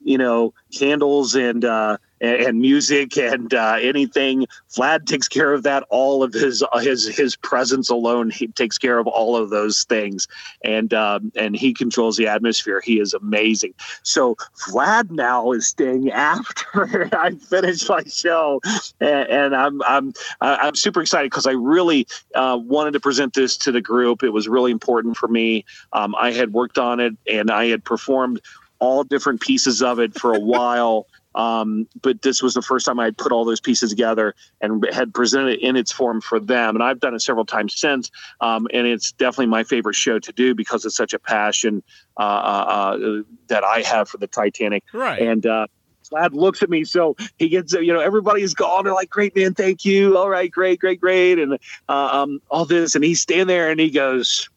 you 0.03 0.17
know, 0.17 0.53
candles 0.77 1.35
and 1.35 1.65
uh 1.65 1.97
and, 2.21 2.59
music 2.59 3.17
and 3.17 3.53
uh, 3.53 3.77
anything. 3.79 4.47
Vlad 4.75 5.05
takes 5.05 5.27
care 5.27 5.53
of 5.53 5.63
that. 5.63 5.83
All 5.89 6.23
of 6.23 6.33
his 6.33 6.63
uh, 6.63 6.79
his 6.79 7.07
his 7.07 7.35
presence 7.35 7.89
alone, 7.89 8.29
he 8.29 8.47
takes 8.47 8.77
care 8.77 8.99
of 8.99 9.07
all 9.07 9.35
of 9.35 9.49
those 9.49 9.83
things, 9.83 10.27
and 10.63 10.93
um, 10.93 11.31
and 11.35 11.55
he 11.55 11.73
controls 11.73 12.17
the 12.17 12.27
atmosphere. 12.27 12.81
He 12.83 12.99
is 12.99 13.13
amazing. 13.13 13.73
So 14.03 14.35
Vlad 14.67 15.11
now 15.11 15.51
is 15.51 15.67
staying 15.67 16.11
after 16.11 17.09
I 17.15 17.31
finish 17.31 17.87
my 17.87 18.03
show, 18.03 18.61
and, 18.99 19.29
and 19.29 19.55
I'm 19.55 19.81
I'm 19.83 20.13
I'm 20.41 20.75
super 20.75 21.01
excited 21.01 21.31
because 21.31 21.47
I 21.47 21.51
really 21.51 22.07
uh, 22.33 22.59
wanted 22.61 22.91
to 22.91 22.99
present 22.99 23.33
this 23.33 23.57
to 23.57 23.71
the 23.71 23.81
group. 23.81 24.23
It 24.23 24.31
was 24.31 24.47
really 24.47 24.71
important 24.71 25.17
for 25.17 25.27
me. 25.27 25.65
Um, 25.93 26.15
I 26.15 26.31
had 26.31 26.53
worked 26.53 26.77
on 26.77 26.99
it 26.99 27.13
and 27.27 27.51
I 27.51 27.67
had 27.67 27.83
performed 27.83 28.41
all 28.79 29.03
different 29.03 29.41
pieces 29.41 29.81
of 29.81 29.99
it 29.99 30.19
for 30.19 30.33
a 30.33 30.39
while. 30.39 31.07
Um, 31.35 31.87
but 32.01 32.21
this 32.21 32.41
was 32.41 32.53
the 32.53 32.61
first 32.61 32.85
time 32.85 32.99
I 32.99 33.05
had 33.05 33.17
put 33.17 33.31
all 33.31 33.45
those 33.45 33.59
pieces 33.59 33.89
together 33.89 34.33
and 34.61 34.85
had 34.91 35.13
presented 35.13 35.53
it 35.53 35.61
in 35.61 35.75
its 35.75 35.91
form 35.91 36.21
for 36.21 36.39
them. 36.39 36.75
And 36.75 36.83
I've 36.83 36.99
done 36.99 37.13
it 37.13 37.21
several 37.21 37.45
times 37.45 37.75
since. 37.75 38.09
Um, 38.41 38.67
and 38.73 38.87
it's 38.87 39.11
definitely 39.11 39.47
my 39.47 39.63
favorite 39.63 39.95
show 39.95 40.17
to 40.17 40.31
do 40.31 40.55
because 40.55 40.85
it's 40.85 40.95
such 40.95 41.13
a 41.13 41.19
passion 41.19 41.83
uh, 42.17 42.21
uh, 42.21 42.25
uh 42.25 43.21
that 43.47 43.63
I 43.63 43.81
have 43.81 44.09
for 44.09 44.17
the 44.17 44.27
Titanic. 44.27 44.83
Right. 44.93 45.21
And, 45.21 45.45
uh, 45.45 45.67
Vlad 46.11 46.33
looks 46.33 46.61
at 46.61 46.69
me, 46.69 46.83
so 46.83 47.15
he 47.37 47.49
gets, 47.49 47.73
you 47.73 47.91
know, 47.91 47.99
everybody's 47.99 48.53
gone. 48.53 48.83
They're 48.83 48.93
like, 48.93 49.09
"Great 49.09 49.35
man, 49.35 49.55
thank 49.55 49.85
you. 49.85 50.15
All 50.15 50.29
right, 50.29 50.51
great, 50.51 50.79
great, 50.79 51.01
great," 51.01 51.39
and 51.39 51.57
uh, 51.89 52.21
um, 52.21 52.43
all 52.51 52.63
this. 52.63 52.93
And 52.93 53.03
he's 53.03 53.21
standing 53.21 53.47
there, 53.47 53.71
and 53.71 53.79
he 53.79 53.89
goes, 53.89 54.47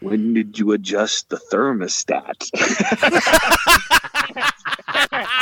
"When 0.00 0.32
did 0.32 0.58
you 0.58 0.72
adjust 0.72 1.28
the 1.28 1.36
thermostat?" 1.36 2.48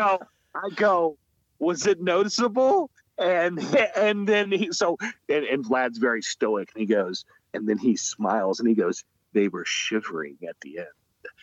I 0.00 0.16
go, 0.16 0.26
I 0.54 0.68
go, 0.74 1.16
was 1.58 1.86
it 1.86 2.00
noticeable? 2.00 2.90
And 3.18 3.58
and 3.96 4.28
then 4.28 4.50
he 4.50 4.72
so 4.72 4.96
and, 5.28 5.44
and 5.44 5.64
Vlad's 5.64 5.98
very 5.98 6.22
stoic 6.22 6.70
and 6.74 6.80
he 6.80 6.86
goes, 6.86 7.24
and 7.54 7.68
then 7.68 7.78
he 7.78 7.96
smiles 7.96 8.60
and 8.60 8.68
he 8.68 8.74
goes, 8.74 9.04
they 9.32 9.48
were 9.48 9.64
shivering 9.64 10.36
at 10.48 10.56
the 10.62 10.78
end 10.78 10.88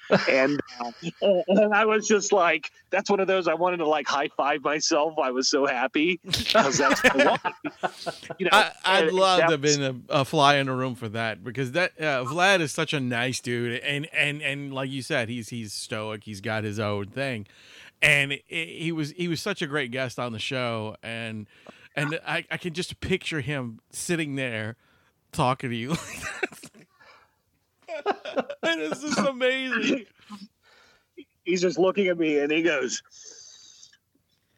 and 0.29 0.59
uh, 0.79 0.91
and 1.47 1.73
I 1.73 1.85
was 1.85 2.07
just 2.07 2.31
like, 2.31 2.71
that's 2.89 3.09
one 3.09 3.19
of 3.19 3.27
those 3.27 3.47
I 3.47 3.53
wanted 3.55 3.77
to 3.77 3.87
like 3.87 4.07
high 4.07 4.29
five 4.37 4.63
myself. 4.63 5.15
I 5.21 5.31
was 5.31 5.47
so 5.47 5.65
happy 5.65 6.19
because 6.23 6.77
that's 6.77 7.03
You 8.37 8.45
know, 8.45 8.71
I, 8.83 9.03
would 9.03 9.13
love 9.13 9.39
to 9.39 9.51
have 9.51 9.61
been 9.61 10.05
a, 10.09 10.21
a, 10.21 10.25
fly 10.25 10.57
in 10.57 10.67
the 10.67 10.73
room 10.73 10.95
for 10.95 11.09
that 11.09 11.43
because 11.43 11.71
that 11.71 11.99
uh, 11.99 12.23
Vlad 12.25 12.59
is 12.59 12.71
such 12.71 12.93
a 12.93 12.99
nice 12.99 13.39
dude, 13.39 13.79
and 13.79 14.07
and 14.13 14.41
and 14.41 14.73
like 14.73 14.89
you 14.91 15.01
said, 15.01 15.29
he's 15.29 15.49
he's 15.49 15.73
stoic. 15.73 16.23
He's 16.23 16.41
got 16.41 16.63
his 16.63 16.79
own 16.79 17.07
thing, 17.07 17.47
and 18.01 18.33
it, 18.33 18.43
he 18.49 18.91
was 18.91 19.11
he 19.11 19.27
was 19.27 19.41
such 19.41 19.61
a 19.61 19.67
great 19.67 19.91
guest 19.91 20.19
on 20.19 20.31
the 20.31 20.39
show, 20.39 20.95
and 21.03 21.47
and 21.95 22.19
I, 22.27 22.45
I 22.51 22.57
can 22.57 22.73
just 22.73 22.99
picture 22.99 23.41
him 23.41 23.79
sitting 23.91 24.35
there 24.35 24.75
talking 25.31 25.69
to 25.69 25.75
you. 25.75 25.91
and 28.05 28.11
it's 28.81 29.01
just 29.01 29.17
amazing. 29.17 30.05
He's 31.43 31.61
just 31.61 31.77
looking 31.77 32.07
at 32.07 32.17
me 32.17 32.39
and 32.39 32.51
he 32.51 32.63
goes, 32.63 33.01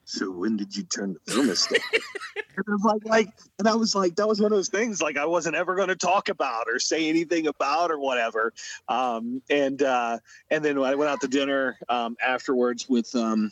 so 0.08 0.32
when 0.32 0.56
did 0.56 0.74
you 0.74 0.84
turn 0.84 1.18
the 1.26 1.32
thermostat? 1.34 1.82
and 2.56 2.66
I 2.66 2.72
was 2.72 2.84
like, 2.86 3.06
like, 3.06 3.30
and 3.60 3.68
I 3.68 3.76
was 3.76 3.94
like, 3.94 4.16
that 4.16 4.26
was 4.26 4.40
one 4.40 4.54
of 4.54 4.58
those 4.58 4.70
things 4.70 5.02
like 5.02 5.18
I 5.18 5.26
wasn't 5.26 5.58
ever 5.58 5.76
going 5.76 5.90
to 5.90 5.98
talk 5.98 6.30
about 6.30 6.68
or 6.70 6.80
say 6.80 7.10
anything 7.10 7.48
about 7.48 7.92
or 7.92 8.00
whatever. 8.00 8.54
Um, 8.88 9.42
and 9.50 9.84
uh, 9.84 10.20
and 10.50 10.64
then 10.64 10.78
I 10.78 10.96
went 10.96 11.12
out 11.12 11.20
to 11.22 11.28
dinner 11.28 11.78
um, 11.90 12.16
afterwards 12.26 12.88
with 12.88 13.14
um, 13.16 13.52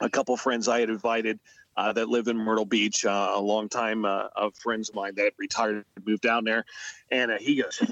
a 0.00 0.08
couple 0.08 0.36
friends 0.36 0.68
I 0.68 0.78
had 0.78 0.90
invited. 0.90 1.40
Uh, 1.76 1.92
that 1.92 2.08
live 2.08 2.28
in 2.28 2.36
Myrtle 2.36 2.64
Beach, 2.64 3.04
uh, 3.04 3.32
a 3.34 3.40
long 3.40 3.68
time 3.68 4.04
uh, 4.04 4.28
of 4.36 4.54
friends 4.54 4.90
of 4.90 4.94
mine 4.94 5.16
that 5.16 5.32
retired, 5.38 5.84
moved 6.06 6.22
down 6.22 6.44
there, 6.44 6.64
and 7.10 7.32
uh, 7.32 7.38
he 7.40 7.60
goes, 7.60 7.82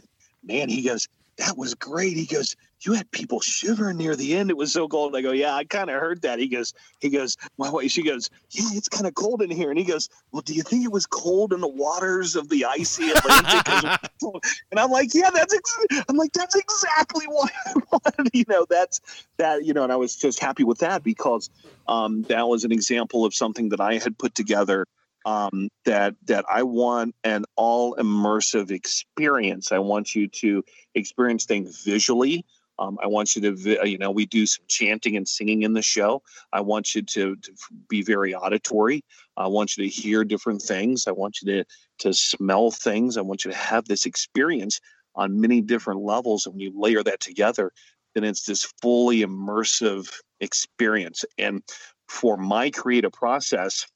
"Man, 0.45 0.69
he 0.69 0.83
goes, 0.83 1.09
that 1.39 1.59
was 1.59 1.75
great." 1.75 2.17
He 2.17 2.27
goes, 2.27 2.55
you 2.85 2.93
had 2.93 3.11
people 3.11 3.41
shivering 3.41 3.97
near 3.97 4.17
the 4.17 4.37
end. 4.37 4.51
It 4.51 4.57
was 4.57 4.73
so 4.73 4.89
cold. 4.89 5.15
I 5.17 5.23
go, 5.23 5.33
yeah, 5.33 5.55
I 5.55 5.65
kind 5.65 5.91
of 5.91 6.01
heard 6.01 6.23
that. 6.23 6.39
He 6.39 6.49
goes, 6.49 6.75
he 7.01 7.11
goes, 7.11 7.37
my 7.59 7.71
wife, 7.71 7.91
she 7.91 8.03
goes, 8.03 8.29
yeah, 8.51 8.69
it's 8.73 8.89
kind 8.89 9.07
of 9.07 9.15
cold 9.15 9.43
in 9.43 9.51
here. 9.51 9.71
And 9.71 9.79
he 9.79 9.85
goes, 9.85 10.09
well, 10.33 10.43
do 10.43 10.55
you 10.55 10.63
think 10.63 10.85
it 10.85 10.93
was 10.93 11.07
cold 11.07 11.53
in 11.53 11.61
the 11.61 11.69
waters 11.69 12.35
of 12.37 12.49
the 12.49 12.65
icy 12.65 13.11
Atlantic? 13.11 13.69
and 14.71 14.81
I'm 14.81 14.91
like, 14.91 15.15
yeah, 15.15 15.31
that's, 15.31 15.55
ex-. 15.55 16.05
I'm 16.09 16.17
like, 16.17 16.33
that's 16.33 16.57
exactly 16.57 17.27
what 17.27 17.53
I 17.67 17.73
wanted. 17.93 18.31
You 18.33 18.45
know, 18.49 18.67
that's 18.69 19.01
that, 19.37 19.65
you 19.65 19.73
know, 19.73 19.85
and 19.85 19.93
I 19.93 19.97
was 19.97 20.17
just 20.17 20.41
happy 20.41 20.65
with 20.65 20.79
that 20.79 21.05
because 21.05 21.51
um, 21.87 22.23
that 22.25 22.49
was 22.49 22.65
an 22.65 22.73
example 22.73 23.25
of 23.25 23.35
something 23.35 23.69
that 23.71 23.81
I 23.81 23.99
had 23.99 24.19
put 24.19 24.35
together 24.35 24.87
um, 25.25 25.69
that 25.85 26.15
that 26.27 26.45
I 26.49 26.63
want 26.65 27.15
an 27.25 27.45
all 27.57 27.95
immersive 27.97 28.71
experience. 28.71 29.71
I 29.73 29.79
want 29.79 30.15
you 30.15 30.29
to 30.29 30.65
experience 30.95 31.45
things 31.45 31.83
visually. 31.85 32.45
Um, 32.83 32.99
I 33.01 33.07
want 33.07 33.37
you 33.37 33.43
to, 33.43 33.89
you 33.89 33.99
know, 33.99 34.11
we 34.11 34.27
do 34.27 34.45
some 34.45 34.65
chanting 34.67 35.17
and 35.17 35.29
singing 35.29 35.63
in 35.63 35.73
the 35.73 35.83
show. 35.83 36.23
I 36.53 36.61
want 36.61 36.95
you 36.95 37.03
to, 37.03 37.37
to 37.37 37.53
be 37.89 38.03
very 38.03 38.35
auditory. 38.35 39.05
I 39.37 39.47
want 39.47 39.77
you 39.77 39.85
to 39.85 39.91
hear 39.91 40.25
different 40.25 40.61
things. 40.63 41.07
I 41.07 41.13
want 41.13 41.41
you 41.41 41.53
to 41.53 41.65
to 41.99 42.13
smell 42.13 42.73
things. 42.73 43.17
I 43.17 43.21
want 43.21 43.45
you 43.45 43.53
to 43.53 43.57
have 43.57 43.85
this 43.85 44.07
experience 44.07 44.81
on 45.15 45.41
many 45.41 45.61
different 45.61 46.01
levels. 46.01 46.47
And 46.47 46.55
when 46.55 46.61
you 46.61 46.73
layer 46.75 47.03
that 47.05 47.21
together, 47.21 47.71
then 48.15 48.25
it's 48.25 48.45
this 48.45 48.65
fully 48.83 49.21
immersive 49.21 50.13
experience. 50.41 51.25
And 51.39 51.63
for 52.09 52.37
my 52.37 52.71
creative 52.71 53.13
process, 53.13 53.87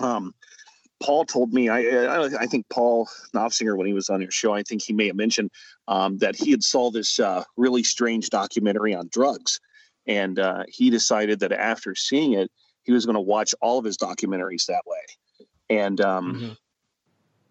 um, 0.00 0.34
Paul 1.02 1.24
told 1.24 1.52
me, 1.52 1.68
I, 1.68 2.22
I 2.40 2.46
think 2.46 2.66
Paul 2.68 3.08
Knopfsinger, 3.34 3.76
when 3.76 3.86
he 3.86 3.92
was 3.92 4.08
on 4.08 4.20
your 4.20 4.30
show, 4.30 4.54
I 4.54 4.62
think 4.62 4.82
he 4.82 4.92
may 4.92 5.08
have 5.08 5.16
mentioned 5.16 5.50
um, 5.88 6.18
that 6.18 6.36
he 6.36 6.52
had 6.52 6.62
saw 6.62 6.90
this 6.90 7.18
uh, 7.18 7.42
really 7.56 7.82
strange 7.82 8.30
documentary 8.30 8.94
on 8.94 9.08
drugs, 9.12 9.60
and 10.06 10.38
uh, 10.38 10.62
he 10.68 10.90
decided 10.90 11.40
that 11.40 11.52
after 11.52 11.94
seeing 11.94 12.34
it, 12.34 12.50
he 12.84 12.92
was 12.92 13.04
going 13.04 13.14
to 13.14 13.20
watch 13.20 13.54
all 13.60 13.78
of 13.78 13.84
his 13.84 13.96
documentaries 13.96 14.66
that 14.66 14.82
way. 14.86 15.46
And 15.68 16.00
um, 16.00 16.56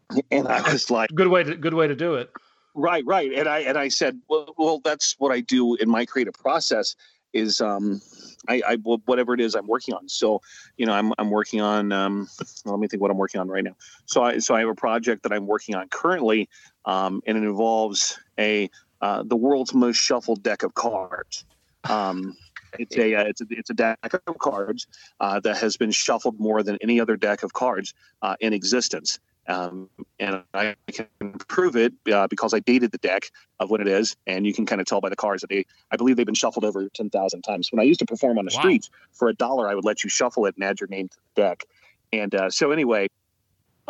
mm-hmm. 0.09 0.19
and 0.31 0.47
I 0.47 0.71
was 0.71 0.89
like, 0.89 1.09
good 1.13 1.27
way 1.27 1.43
to 1.43 1.55
good 1.55 1.73
way 1.73 1.87
to 1.87 1.95
do 1.95 2.15
it. 2.15 2.31
Right, 2.73 3.03
right. 3.05 3.33
And 3.33 3.49
I 3.49 3.59
and 3.59 3.77
I 3.77 3.89
said, 3.89 4.19
well, 4.29 4.53
well, 4.57 4.81
that's 4.83 5.15
what 5.17 5.31
I 5.31 5.41
do 5.41 5.75
in 5.75 5.89
my 5.89 6.05
creative 6.05 6.35
process 6.35 6.95
is 7.33 7.61
um, 7.61 8.01
I, 8.47 8.61
I 8.67 8.75
whatever 8.75 9.33
it 9.33 9.39
is 9.39 9.55
I'm 9.55 9.67
working 9.67 9.93
on. 9.93 10.09
So, 10.09 10.41
you 10.77 10.85
know, 10.85 10.93
I'm 10.93 11.13
I'm 11.17 11.29
working 11.29 11.61
on. 11.61 11.91
Um, 11.91 12.27
let 12.65 12.79
me 12.79 12.87
think 12.87 13.01
what 13.01 13.11
I'm 13.11 13.17
working 13.17 13.41
on 13.41 13.47
right 13.47 13.63
now. 13.63 13.75
So 14.05 14.23
I 14.23 14.39
so 14.39 14.55
I 14.55 14.59
have 14.59 14.69
a 14.69 14.75
project 14.75 15.23
that 15.23 15.31
I'm 15.31 15.47
working 15.47 15.75
on 15.75 15.87
currently, 15.89 16.49
um, 16.85 17.21
and 17.25 17.37
it 17.37 17.43
involves 17.43 18.19
a 18.39 18.69
uh, 19.01 19.23
the 19.23 19.35
world's 19.35 19.73
most 19.73 19.97
shuffled 19.97 20.43
deck 20.43 20.63
of 20.63 20.73
cards. 20.73 21.45
Um, 21.89 22.37
it's 22.79 22.95
a 22.97 23.15
uh, 23.15 23.23
it's 23.23 23.41
a 23.41 23.45
it's 23.49 23.69
a 23.69 23.73
deck 23.73 24.13
of 24.27 24.37
cards 24.37 24.87
uh, 25.19 25.39
that 25.41 25.57
has 25.57 25.77
been 25.77 25.91
shuffled 25.91 26.39
more 26.39 26.63
than 26.63 26.77
any 26.81 26.99
other 26.99 27.17
deck 27.17 27.43
of 27.43 27.53
cards 27.53 27.93
uh, 28.21 28.35
in 28.39 28.53
existence. 28.53 29.19
Um, 29.51 29.89
and 30.19 30.43
I 30.53 30.75
can 30.91 31.07
prove 31.47 31.75
it 31.75 31.93
uh, 32.11 32.27
because 32.27 32.53
I 32.53 32.59
dated 32.59 32.91
the 32.91 32.97
deck 32.99 33.31
of 33.59 33.69
what 33.69 33.81
it 33.81 33.87
is, 33.87 34.15
and 34.25 34.45
you 34.45 34.53
can 34.53 34.65
kind 34.65 34.79
of 34.79 34.87
tell 34.87 35.01
by 35.01 35.09
the 35.09 35.15
cards 35.15 35.41
that 35.41 35.49
they, 35.49 35.65
I 35.91 35.97
believe 35.97 36.15
they've 36.15 36.25
been 36.25 36.35
shuffled 36.35 36.63
over 36.63 36.87
10,000 36.87 37.41
times. 37.41 37.69
When 37.71 37.79
I 37.79 37.83
used 37.83 37.99
to 37.99 38.05
perform 38.05 38.37
on 38.37 38.45
the 38.45 38.53
wow. 38.55 38.61
streets 38.61 38.89
for 39.11 39.27
a 39.27 39.33
dollar, 39.33 39.69
I 39.69 39.75
would 39.75 39.83
let 39.83 40.03
you 40.03 40.09
shuffle 40.09 40.45
it 40.45 40.55
and 40.55 40.63
add 40.63 40.79
your 40.79 40.87
name 40.87 41.09
to 41.09 41.17
the 41.17 41.41
deck. 41.41 41.65
And 42.13 42.33
uh, 42.33 42.49
so, 42.49 42.71
anyway, 42.71 43.07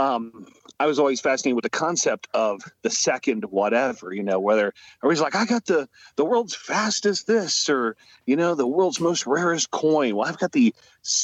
um, 0.02 0.48
I 0.80 0.88
was 0.88 0.98
always 0.98 1.22
fascinated 1.22 1.56
with 1.56 1.64
the 1.64 1.70
concept 1.70 2.28
of 2.34 2.62
the 2.82 2.90
second 2.90 3.46
whatever, 3.46 4.12
you 4.12 4.24
know, 4.24 4.40
whether 4.40 4.74
everybody's 5.00 5.22
like, 5.22 5.36
I 5.36 5.46
got 5.46 5.66
the 5.66 5.88
the 6.16 6.26
world's 6.26 6.56
fastest 6.56 7.28
this 7.28 7.70
or, 7.70 7.96
you 8.26 8.36
know, 8.36 8.56
the 8.56 8.66
world's 8.66 9.00
most 9.00 9.28
rarest 9.28 9.70
coin. 9.70 10.16
Well, 10.16 10.28
I've 10.28 10.40
got 10.40 10.54
the, 10.54 10.74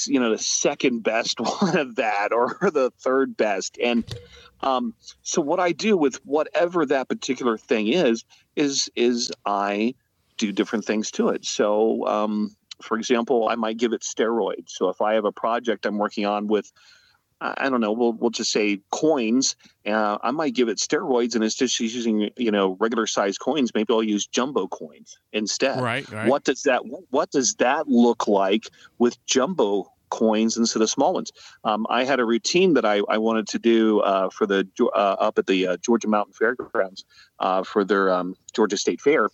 you 0.06 0.20
know, 0.20 0.30
the 0.30 0.38
second 0.38 1.02
best 1.02 1.40
one 1.62 1.76
of 1.76 1.96
that 1.96 2.32
or 2.32 2.56
the 2.62 2.92
third 3.00 3.36
best. 3.36 3.80
And 3.84 4.06
um, 4.62 4.94
so 5.24 5.42
what 5.42 5.60
I 5.60 5.72
do 5.72 5.98
with 5.98 6.18
whatever 6.24 6.86
that 6.86 7.10
particular 7.10 7.58
thing 7.58 7.88
is, 7.88 8.26
is, 8.56 8.92
is 8.96 9.32
I 9.44 9.96
do 10.38 10.52
different 10.52 10.86
things 10.86 11.10
to 11.12 11.30
it. 11.30 11.46
So, 11.46 12.06
um, 12.06 12.56
for 12.84 12.98
example, 12.98 13.50
I 13.50 13.56
might 13.56 13.78
give 13.78 13.94
it 13.94 14.02
steroids. 14.02 14.70
So 14.70 14.90
if 14.90 15.02
I 15.02 15.16
have 15.16 15.26
a 15.26 15.32
project 15.32 15.88
I'm 15.88 15.98
working 15.98 16.28
on 16.28 16.46
with 16.46 16.72
I 17.40 17.70
don't 17.70 17.82
know, 17.82 17.92
we'll, 17.92 18.14
we'll 18.14 18.32
just 18.32 18.52
say 18.52 18.80
coins. 18.92 19.56
Uh, 19.86 20.18
I 20.24 20.32
might 20.32 20.56
give 20.56 20.70
it 20.70 20.78
steroids 20.78 21.36
and 21.36 21.44
it's 21.44 21.56
just 21.56 21.80
using, 21.80 22.32
you 22.36 22.50
know, 22.50 22.76
regular 22.80 23.06
size 23.06 23.38
coins. 23.38 23.72
Maybe 23.76 23.94
I'll 23.94 24.02
use 24.02 24.26
jumbo 24.26 24.68
coins 24.68 25.20
instead. 25.34 25.80
Right, 25.80 26.10
right. 26.12 26.28
What 26.28 26.46
does 26.46 26.64
that, 26.64 26.82
what 27.12 27.30
does 27.30 27.54
that 27.56 27.88
look 27.88 28.28
like 28.28 28.70
with 28.98 29.24
jumbo 29.28 29.92
coins 30.10 30.58
instead 30.58 30.82
of 30.82 30.90
small 30.90 31.14
ones? 31.14 31.32
Um, 31.64 31.86
I 31.90 32.06
had 32.06 32.20
a 32.20 32.26
routine 32.26 32.74
that 32.74 32.86
I, 32.86 33.02
I 33.08 33.20
wanted 33.20 33.48
to 33.50 33.60
do 33.60 34.00
uh, 34.00 34.30
for 34.32 34.48
the, 34.48 34.68
uh, 34.80 34.88
up 35.20 35.38
at 35.38 35.46
the 35.46 35.68
uh, 35.68 35.78
Georgia 35.78 36.08
Mountain 36.08 36.34
Fairgrounds 36.34 37.06
uh, 37.40 37.64
for 37.64 37.84
their 37.84 38.12
um, 38.12 38.36
Georgia 38.54 38.78
State 38.78 39.00
Fair 39.00 39.30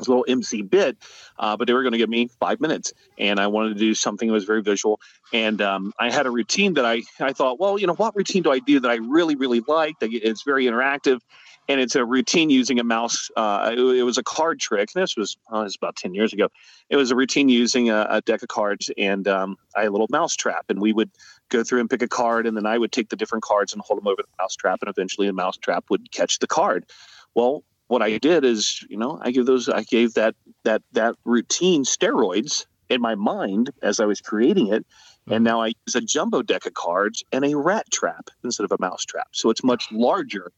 this 0.00 0.08
little 0.08 0.24
MC 0.26 0.62
bit, 0.62 0.96
uh, 1.38 1.56
but 1.56 1.66
they 1.66 1.72
were 1.72 1.82
going 1.82 1.92
to 1.92 1.98
give 1.98 2.10
me 2.10 2.28
five 2.40 2.60
minutes, 2.60 2.92
and 3.18 3.38
I 3.38 3.46
wanted 3.46 3.74
to 3.74 3.80
do 3.80 3.94
something 3.94 4.28
that 4.28 4.32
was 4.32 4.44
very 4.44 4.62
visual. 4.62 5.00
And 5.32 5.62
um, 5.62 5.92
I 5.98 6.10
had 6.10 6.26
a 6.26 6.30
routine 6.30 6.74
that 6.74 6.84
I 6.84 7.02
I 7.20 7.32
thought, 7.32 7.60
well, 7.60 7.78
you 7.78 7.86
know, 7.86 7.94
what 7.94 8.16
routine 8.16 8.42
do 8.42 8.50
I 8.50 8.58
do 8.58 8.80
that 8.80 8.90
I 8.90 8.96
really 8.96 9.36
really 9.36 9.60
like? 9.60 9.98
That 10.00 10.10
it's 10.12 10.42
very 10.42 10.64
interactive, 10.64 11.20
and 11.68 11.80
it's 11.80 11.94
a 11.94 12.04
routine 12.04 12.50
using 12.50 12.80
a 12.80 12.84
mouse. 12.84 13.30
Uh, 13.36 13.70
it, 13.72 13.78
it, 13.78 14.02
was 14.02 14.18
a 14.18 14.22
card 14.22 14.58
trick. 14.58 14.90
This 14.92 15.16
was, 15.16 15.36
oh, 15.50 15.62
was 15.62 15.76
about 15.76 15.96
ten 15.96 16.14
years 16.14 16.32
ago. 16.32 16.48
It 16.88 16.96
was 16.96 17.10
a 17.10 17.16
routine 17.16 17.48
using 17.48 17.90
a, 17.90 18.06
a 18.10 18.20
deck 18.22 18.42
of 18.42 18.48
cards, 18.48 18.90
and 18.98 19.28
um, 19.28 19.56
I 19.76 19.80
had 19.80 19.88
a 19.88 19.92
little 19.92 20.08
mouse 20.10 20.34
trap, 20.34 20.66
and 20.68 20.80
we 20.80 20.92
would 20.92 21.10
go 21.48 21.62
through 21.62 21.80
and 21.80 21.90
pick 21.90 22.02
a 22.02 22.08
card, 22.08 22.46
and 22.46 22.56
then 22.56 22.66
I 22.66 22.78
would 22.78 22.92
take 22.92 23.10
the 23.10 23.16
different 23.16 23.44
cards 23.44 23.72
and 23.72 23.82
hold 23.82 24.00
them 24.00 24.08
over 24.08 24.22
the 24.22 24.42
mouse 24.42 24.56
trap, 24.56 24.80
and 24.82 24.88
eventually 24.88 25.26
the 25.26 25.32
mouse 25.32 25.56
trap 25.56 25.84
would 25.90 26.10
catch 26.10 26.38
the 26.38 26.46
card. 26.46 26.86
Well, 27.34 27.62
what 27.90 28.02
I 28.02 28.18
did 28.18 28.44
is, 28.44 28.86
you 28.88 28.96
know, 28.96 29.18
I 29.20 29.32
give 29.32 29.46
those, 29.46 29.68
I 29.68 29.82
gave 29.82 30.14
that 30.14 30.36
that 30.62 30.80
that 30.92 31.16
routine 31.24 31.82
steroids 31.82 32.64
in 32.88 33.00
my 33.00 33.16
mind 33.16 33.70
as 33.82 33.98
I 33.98 34.04
was 34.04 34.20
creating 34.20 34.68
it, 34.68 34.86
and 35.26 35.34
mm-hmm. 35.34 35.42
now 35.42 35.60
I 35.60 35.72
use 35.86 35.96
a 35.96 36.00
jumbo 36.00 36.42
deck 36.42 36.66
of 36.66 36.74
cards 36.74 37.24
and 37.32 37.44
a 37.44 37.56
rat 37.56 37.90
trap 37.90 38.30
instead 38.44 38.62
of 38.62 38.70
a 38.70 38.76
mouse 38.78 39.04
trap. 39.04 39.26
So 39.32 39.50
it's 39.50 39.64
much 39.64 39.90
larger. 39.90 40.52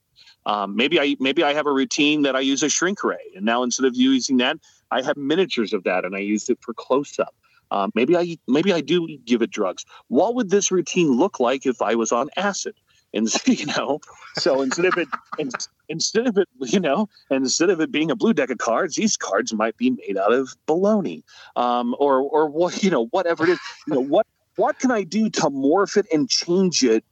Um, 0.45 0.77
maybe 0.77 1.01
I 1.01 1.17
maybe 1.21 1.43
I 1.43 1.55
have 1.55 1.67
a 1.67 1.73
routine 1.73 2.21
that 2.23 2.37
I 2.37 2.41
use 2.41 2.63
a 2.63 2.69
shrink 2.69 3.03
ray, 3.03 3.33
and 3.35 3.47
now 3.47 3.63
instead 3.63 3.87
of 3.87 3.97
using 3.97 4.37
that, 4.37 4.59
I 4.91 5.01
have 5.01 5.17
miniatures 5.17 5.73
of 5.73 5.85
that, 5.85 6.05
and 6.05 6.15
I 6.15 6.19
use 6.19 6.51
it 6.51 6.59
for 6.61 6.75
close 6.75 7.19
up. 7.19 7.35
Um, 7.71 7.93
maybe 7.95 8.15
I 8.15 8.37
maybe 8.47 8.75
I 8.75 8.83
do 8.83 9.09
give 9.25 9.41
it 9.41 9.51
drugs. 9.51 9.87
What 10.09 10.35
would 10.35 10.51
this 10.51 10.71
routine 10.71 11.13
look 11.13 11.41
like 11.41 11.65
if 11.65 11.81
I 11.81 11.95
was 11.95 12.13
on 12.13 12.29
acid? 12.37 12.75
and 13.15 13.29
you 13.47 13.67
know 13.67 14.01
so 14.35 14.63
instead 14.63 14.87
of 14.87 14.97
it 14.97 15.09
instead 15.93 16.27
of 16.27 16.37
it 16.37 16.49
you 16.61 16.81
know 16.81 17.09
instead 17.31 17.71
of 17.71 17.81
it 17.81 17.93
being 17.93 18.11
a 18.11 18.17
blue 18.17 18.33
deck 18.33 18.51
of 18.51 18.59
cards 18.59 18.97
these 18.97 19.17
cards 19.17 19.53
might 19.53 19.77
be 19.77 19.91
made 19.91 20.17
out 20.17 20.33
of 20.33 20.57
baloney 20.67 21.23
um, 21.57 21.95
or 21.99 22.21
or 22.21 22.49
what 22.49 22.83
you 22.83 22.91
know 22.91 23.07
whatever 23.07 23.45
it 23.45 23.51
is. 23.51 23.61
You 23.87 23.95
know 23.95 24.01
what 24.01 24.27
what 24.57 24.79
can 24.79 24.91
i 24.91 25.03
do 25.03 25.31
to 25.31 25.43
morph 25.43 25.97
it 25.97 26.07
and 26.13 26.29
change 26.29 26.83
it 26.83 27.05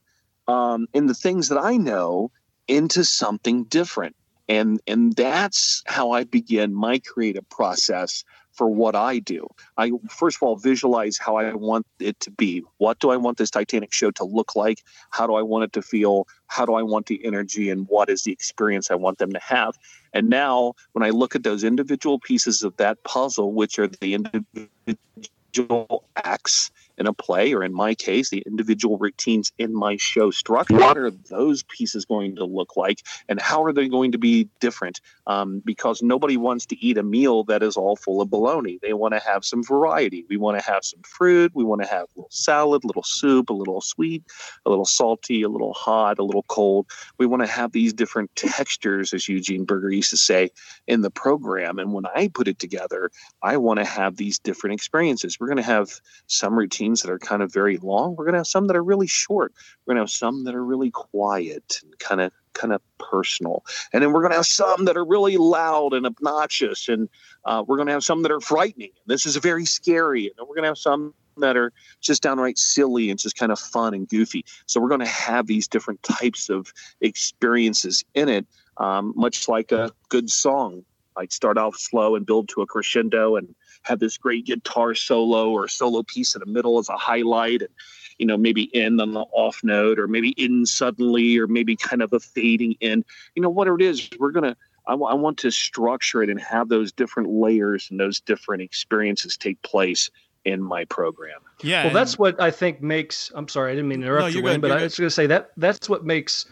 um, 0.48 0.88
in 0.92 1.06
the 1.06 1.14
things 1.14 1.48
that 1.48 1.58
i 1.58 1.76
know 1.76 2.30
into 2.68 3.04
something 3.04 3.64
different? 3.64 4.16
And 4.48 4.80
and 4.86 5.14
that's 5.14 5.82
how 5.86 6.10
i 6.10 6.24
begin 6.24 6.74
my 6.74 6.98
creative 6.98 7.48
process 7.48 8.24
for 8.60 8.68
what 8.68 8.94
I 8.94 9.20
do. 9.20 9.48
I 9.78 9.90
first 10.10 10.36
of 10.36 10.42
all 10.42 10.54
visualize 10.54 11.16
how 11.16 11.36
I 11.36 11.54
want 11.54 11.86
it 11.98 12.20
to 12.20 12.30
be. 12.30 12.62
What 12.76 12.98
do 12.98 13.08
I 13.08 13.16
want 13.16 13.38
this 13.38 13.50
Titanic 13.50 13.90
show 13.90 14.10
to 14.10 14.24
look 14.24 14.54
like? 14.54 14.82
How 15.08 15.26
do 15.26 15.32
I 15.32 15.40
want 15.40 15.64
it 15.64 15.72
to 15.72 15.80
feel? 15.80 16.28
How 16.48 16.66
do 16.66 16.74
I 16.74 16.82
want 16.82 17.06
the 17.06 17.24
energy 17.24 17.70
and 17.70 17.86
what 17.88 18.10
is 18.10 18.24
the 18.24 18.32
experience 18.32 18.90
I 18.90 18.96
want 18.96 19.16
them 19.16 19.32
to 19.32 19.38
have? 19.38 19.78
And 20.12 20.28
now 20.28 20.74
when 20.92 21.02
I 21.02 21.08
look 21.08 21.34
at 21.34 21.42
those 21.42 21.64
individual 21.64 22.18
pieces 22.18 22.62
of 22.62 22.76
that 22.76 23.02
puzzle, 23.02 23.54
which 23.54 23.78
are 23.78 23.86
the 23.86 24.12
individual 24.12 26.04
acts 26.16 26.70
in 27.00 27.06
a 27.06 27.12
play, 27.14 27.54
or 27.54 27.64
in 27.64 27.72
my 27.72 27.94
case, 27.94 28.28
the 28.28 28.42
individual 28.46 28.98
routines 28.98 29.50
in 29.58 29.74
my 29.74 29.96
show 29.96 30.30
structure. 30.30 30.76
What 30.76 30.98
are 30.98 31.10
those 31.10 31.62
pieces 31.64 32.04
going 32.04 32.36
to 32.36 32.44
look 32.44 32.76
like, 32.76 33.00
and 33.28 33.40
how 33.40 33.64
are 33.64 33.72
they 33.72 33.88
going 33.88 34.12
to 34.12 34.18
be 34.18 34.48
different? 34.60 35.00
Um, 35.26 35.62
because 35.64 36.02
nobody 36.02 36.36
wants 36.36 36.66
to 36.66 36.84
eat 36.84 36.98
a 36.98 37.02
meal 37.02 37.44
that 37.44 37.62
is 37.62 37.76
all 37.76 37.96
full 37.96 38.20
of 38.20 38.28
bologna. 38.30 38.78
They 38.82 38.92
want 38.92 39.14
to 39.14 39.20
have 39.20 39.44
some 39.44 39.64
variety. 39.64 40.26
We 40.28 40.36
want 40.36 40.60
to 40.60 40.64
have 40.70 40.84
some 40.84 41.00
fruit. 41.02 41.52
We 41.54 41.64
want 41.64 41.82
to 41.82 41.88
have 41.88 42.02
a 42.02 42.12
little 42.16 42.30
salad, 42.30 42.84
a 42.84 42.86
little 42.86 43.02
soup, 43.02 43.48
a 43.48 43.54
little 43.54 43.80
sweet, 43.80 44.22
a 44.66 44.70
little 44.70 44.84
salty, 44.84 45.42
a 45.42 45.48
little 45.48 45.72
hot, 45.72 46.18
a 46.18 46.22
little 46.22 46.44
cold. 46.48 46.86
We 47.18 47.24
want 47.24 47.42
to 47.42 47.48
have 47.48 47.72
these 47.72 47.94
different 47.94 48.34
textures, 48.36 49.14
as 49.14 49.26
Eugene 49.26 49.64
Burger 49.64 49.90
used 49.90 50.10
to 50.10 50.18
say, 50.18 50.50
in 50.86 51.00
the 51.00 51.10
program. 51.10 51.78
And 51.78 51.94
when 51.94 52.04
I 52.14 52.28
put 52.28 52.46
it 52.46 52.58
together, 52.58 53.10
I 53.42 53.56
want 53.56 53.78
to 53.78 53.86
have 53.86 54.16
these 54.16 54.38
different 54.38 54.74
experiences. 54.74 55.38
We're 55.40 55.46
going 55.46 55.56
to 55.56 55.62
have 55.62 55.88
some 56.26 56.58
routines 56.58 56.89
scenes 56.90 57.02
that 57.02 57.10
are 57.10 57.18
kind 57.18 57.42
of 57.42 57.52
very 57.52 57.78
long. 57.78 58.16
We're 58.16 58.24
going 58.24 58.34
to 58.34 58.40
have 58.40 58.46
some 58.46 58.66
that 58.66 58.76
are 58.76 58.84
really 58.84 59.06
short. 59.06 59.52
We're 59.84 59.94
going 59.94 59.96
to 59.98 60.02
have 60.02 60.10
some 60.10 60.44
that 60.44 60.54
are 60.54 60.64
really 60.64 60.90
quiet 60.90 61.80
and 61.82 61.98
kind 61.98 62.20
of 62.20 62.32
kind 62.52 62.72
of 62.72 62.82
personal. 62.98 63.64
And 63.92 64.02
then 64.02 64.12
we're 64.12 64.20
going 64.20 64.32
to 64.32 64.36
have 64.36 64.46
some 64.46 64.84
that 64.86 64.96
are 64.96 65.04
really 65.04 65.36
loud 65.36 65.94
and 65.94 66.04
obnoxious. 66.04 66.88
And 66.88 67.08
uh, 67.44 67.62
we're 67.66 67.76
going 67.76 67.86
to 67.86 67.92
have 67.92 68.04
some 68.04 68.22
that 68.22 68.32
are 68.32 68.40
frightening. 68.40 68.90
This 69.06 69.24
is 69.24 69.36
very 69.36 69.64
scary. 69.64 70.26
And 70.26 70.48
we're 70.48 70.56
going 70.56 70.64
to 70.64 70.68
have 70.68 70.78
some 70.78 71.14
that 71.38 71.56
are 71.56 71.72
just 72.00 72.22
downright 72.22 72.58
silly 72.58 73.08
and 73.08 73.18
just 73.18 73.36
kind 73.36 73.52
of 73.52 73.58
fun 73.58 73.94
and 73.94 74.08
goofy. 74.08 74.44
So 74.66 74.80
we're 74.80 74.88
going 74.88 75.00
to 75.00 75.06
have 75.06 75.46
these 75.46 75.68
different 75.68 76.02
types 76.02 76.50
of 76.50 76.72
experiences 77.00 78.04
in 78.14 78.28
it, 78.28 78.46
um, 78.78 79.12
much 79.16 79.48
like 79.48 79.70
a 79.70 79.92
good 80.08 80.28
song. 80.28 80.84
I'd 81.16 81.32
start 81.32 81.58
off 81.58 81.76
slow 81.76 82.16
and 82.16 82.26
build 82.26 82.48
to 82.50 82.62
a 82.62 82.66
crescendo 82.66 83.36
and 83.36 83.54
have 83.82 83.98
this 83.98 84.16
great 84.16 84.46
guitar 84.46 84.94
solo 84.94 85.50
or 85.50 85.68
solo 85.68 86.02
piece 86.02 86.34
in 86.34 86.40
the 86.40 86.46
middle 86.46 86.78
as 86.78 86.88
a 86.88 86.96
highlight 86.96 87.62
and 87.62 87.70
you 88.18 88.26
know 88.26 88.36
maybe 88.36 88.74
end 88.74 89.00
on 89.00 89.12
the 89.12 89.20
off 89.32 89.60
note 89.62 89.98
or 89.98 90.06
maybe 90.06 90.30
in 90.30 90.66
suddenly 90.66 91.38
or 91.38 91.46
maybe 91.46 91.74
kind 91.74 92.02
of 92.02 92.12
a 92.12 92.20
fading 92.20 92.76
end 92.82 93.04
you 93.34 93.42
know 93.42 93.48
whatever 93.48 93.76
it 93.76 93.82
is 93.82 94.08
we're 94.18 94.30
gonna 94.30 94.56
I, 94.86 94.92
w- 94.92 95.10
I 95.10 95.14
want 95.14 95.38
to 95.38 95.50
structure 95.50 96.22
it 96.22 96.30
and 96.30 96.40
have 96.40 96.68
those 96.68 96.92
different 96.92 97.30
layers 97.30 97.88
and 97.90 97.98
those 97.98 98.20
different 98.20 98.62
experiences 98.62 99.36
take 99.36 99.60
place 99.62 100.10
in 100.44 100.62
my 100.62 100.84
program. 100.86 101.40
Yeah. 101.62 101.84
Well, 101.84 101.94
that's 101.94 102.18
what 102.18 102.40
I 102.40 102.50
think 102.50 102.80
makes. 102.80 103.30
I'm 103.34 103.46
sorry, 103.46 103.72
I 103.72 103.74
didn't 103.74 103.88
mean 103.88 104.00
to 104.00 104.06
interrupt 104.06 104.32
no, 104.32 104.38
you, 104.38 104.42
Wayne, 104.42 104.60
but 104.60 104.72
I 104.72 104.82
was 104.82 104.98
going 104.98 105.06
to 105.06 105.14
say 105.14 105.26
that 105.26 105.50
that's 105.56 105.88
what 105.88 106.04
makes 106.04 106.46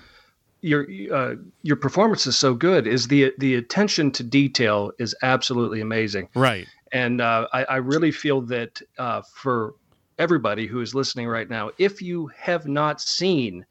your 0.60 0.86
uh, 1.12 1.34
your 1.62 1.76
performance 1.76 2.26
is 2.26 2.36
so 2.36 2.54
good. 2.54 2.86
Is 2.86 3.08
the 3.08 3.32
the 3.38 3.54
attention 3.54 4.10
to 4.12 4.22
detail 4.22 4.92
is 4.98 5.14
absolutely 5.22 5.80
amazing. 5.80 6.28
Right. 6.34 6.66
And 6.92 7.20
uh, 7.20 7.46
I, 7.52 7.64
I, 7.64 7.76
really 7.76 8.10
feel 8.10 8.40
that 8.42 8.80
uh, 8.98 9.20
for 9.34 9.74
everybody 10.18 10.66
who 10.66 10.80
is 10.80 10.94
listening 10.94 11.28
right 11.28 11.48
now, 11.48 11.70
if 11.76 12.00
you 12.00 12.28
have 12.34 12.66
not 12.66 12.98
seen, 13.00 13.66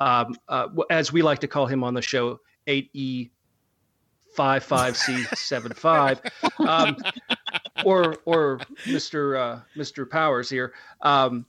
um, 0.00 0.34
uh, 0.48 0.68
as 0.88 1.12
we 1.12 1.20
like 1.20 1.38
to 1.40 1.48
call 1.48 1.66
him 1.66 1.84
on 1.84 1.92
the 1.92 2.00
show, 2.00 2.40
8E 2.66 3.28
55C75, 4.36 6.30
um, 6.66 6.96
or 7.84 8.16
or 8.24 8.58
Mr. 8.84 9.38
Uh, 9.38 9.60
Mr. 9.76 10.06
Powerz 10.06 10.50
here, 10.50 10.72
um, 11.02 11.44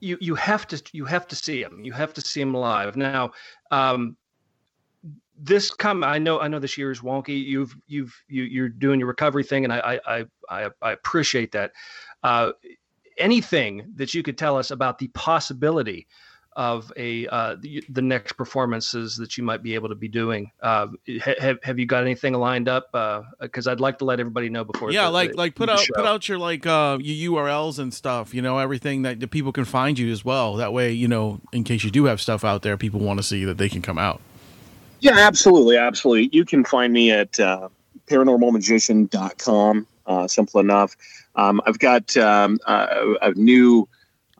you 0.00 0.18
you 0.20 0.34
have 0.34 0.66
to 0.68 0.82
you 0.92 1.04
have 1.04 1.26
to 1.28 1.36
see 1.36 1.62
him. 1.62 1.84
You 1.84 1.92
have 1.92 2.12
to 2.14 2.20
see 2.20 2.40
him 2.40 2.54
live. 2.54 2.96
Now, 2.96 3.32
um, 3.70 4.16
this 5.40 5.72
come 5.72 6.02
i 6.02 6.18
know 6.18 6.40
i 6.40 6.48
know 6.48 6.58
this 6.58 6.76
year 6.76 6.90
is 6.90 7.00
wonky 7.00 7.42
you've 7.44 7.76
you've 7.86 8.14
you, 8.28 8.42
you're 8.42 8.68
doing 8.68 8.98
your 8.98 9.08
recovery 9.08 9.44
thing 9.44 9.64
and 9.64 9.72
i 9.72 10.00
i 10.06 10.24
i, 10.50 10.68
I 10.82 10.92
appreciate 10.92 11.52
that 11.52 11.72
uh, 12.22 12.52
anything 13.18 13.92
that 13.96 14.14
you 14.14 14.22
could 14.22 14.38
tell 14.38 14.56
us 14.56 14.70
about 14.70 14.98
the 14.98 15.08
possibility 15.08 16.06
of 16.58 16.92
a 16.96 17.24
uh, 17.28 17.54
the, 17.60 17.84
the, 17.88 18.02
next 18.02 18.32
performances 18.32 19.16
that 19.16 19.38
you 19.38 19.44
might 19.44 19.62
be 19.62 19.76
able 19.76 19.88
to 19.88 19.94
be 19.94 20.08
doing. 20.08 20.50
Uh, 20.60 20.88
have 21.36 21.58
have 21.62 21.78
you 21.78 21.86
got 21.86 22.02
anything 22.02 22.34
lined 22.34 22.68
up? 22.68 22.90
Because 23.40 23.68
uh, 23.68 23.70
I'd 23.70 23.78
like 23.78 23.98
to 23.98 24.04
let 24.04 24.18
everybody 24.18 24.48
know 24.48 24.64
before. 24.64 24.90
Yeah, 24.90 25.04
the, 25.04 25.10
like 25.12 25.30
the, 25.30 25.36
like 25.36 25.54
put 25.54 25.68
out 25.68 25.78
show. 25.78 25.94
put 25.94 26.04
out 26.04 26.28
your 26.28 26.38
like 26.38 26.66
uh, 26.66 26.98
your 27.00 27.32
URLs 27.32 27.78
and 27.78 27.94
stuff. 27.94 28.34
You 28.34 28.42
know 28.42 28.58
everything 28.58 29.02
that 29.02 29.20
the 29.20 29.28
people 29.28 29.52
can 29.52 29.66
find 29.66 29.96
you 29.96 30.10
as 30.10 30.24
well. 30.24 30.54
That 30.54 30.72
way, 30.72 30.90
you 30.90 31.06
know, 31.06 31.40
in 31.52 31.62
case 31.62 31.84
you 31.84 31.92
do 31.92 32.06
have 32.06 32.20
stuff 32.20 32.44
out 32.44 32.62
there, 32.62 32.76
people 32.76 32.98
want 32.98 33.20
to 33.20 33.22
see 33.22 33.44
that 33.44 33.58
they 33.58 33.68
can 33.68 33.80
come 33.80 33.98
out. 33.98 34.20
Yeah, 35.00 35.18
absolutely. 35.18 35.76
Absolutely. 35.76 36.30
You 36.32 36.44
can 36.44 36.64
find 36.64 36.92
me 36.92 37.10
at 37.10 37.38
uh, 37.38 37.68
paranormalmagician.com. 38.06 39.86
Uh, 40.06 40.26
simple 40.26 40.60
enough. 40.60 40.96
Um, 41.36 41.60
I've 41.66 41.78
got 41.78 42.16
um, 42.16 42.58
a, 42.66 43.14
a, 43.22 43.32
new 43.34 43.86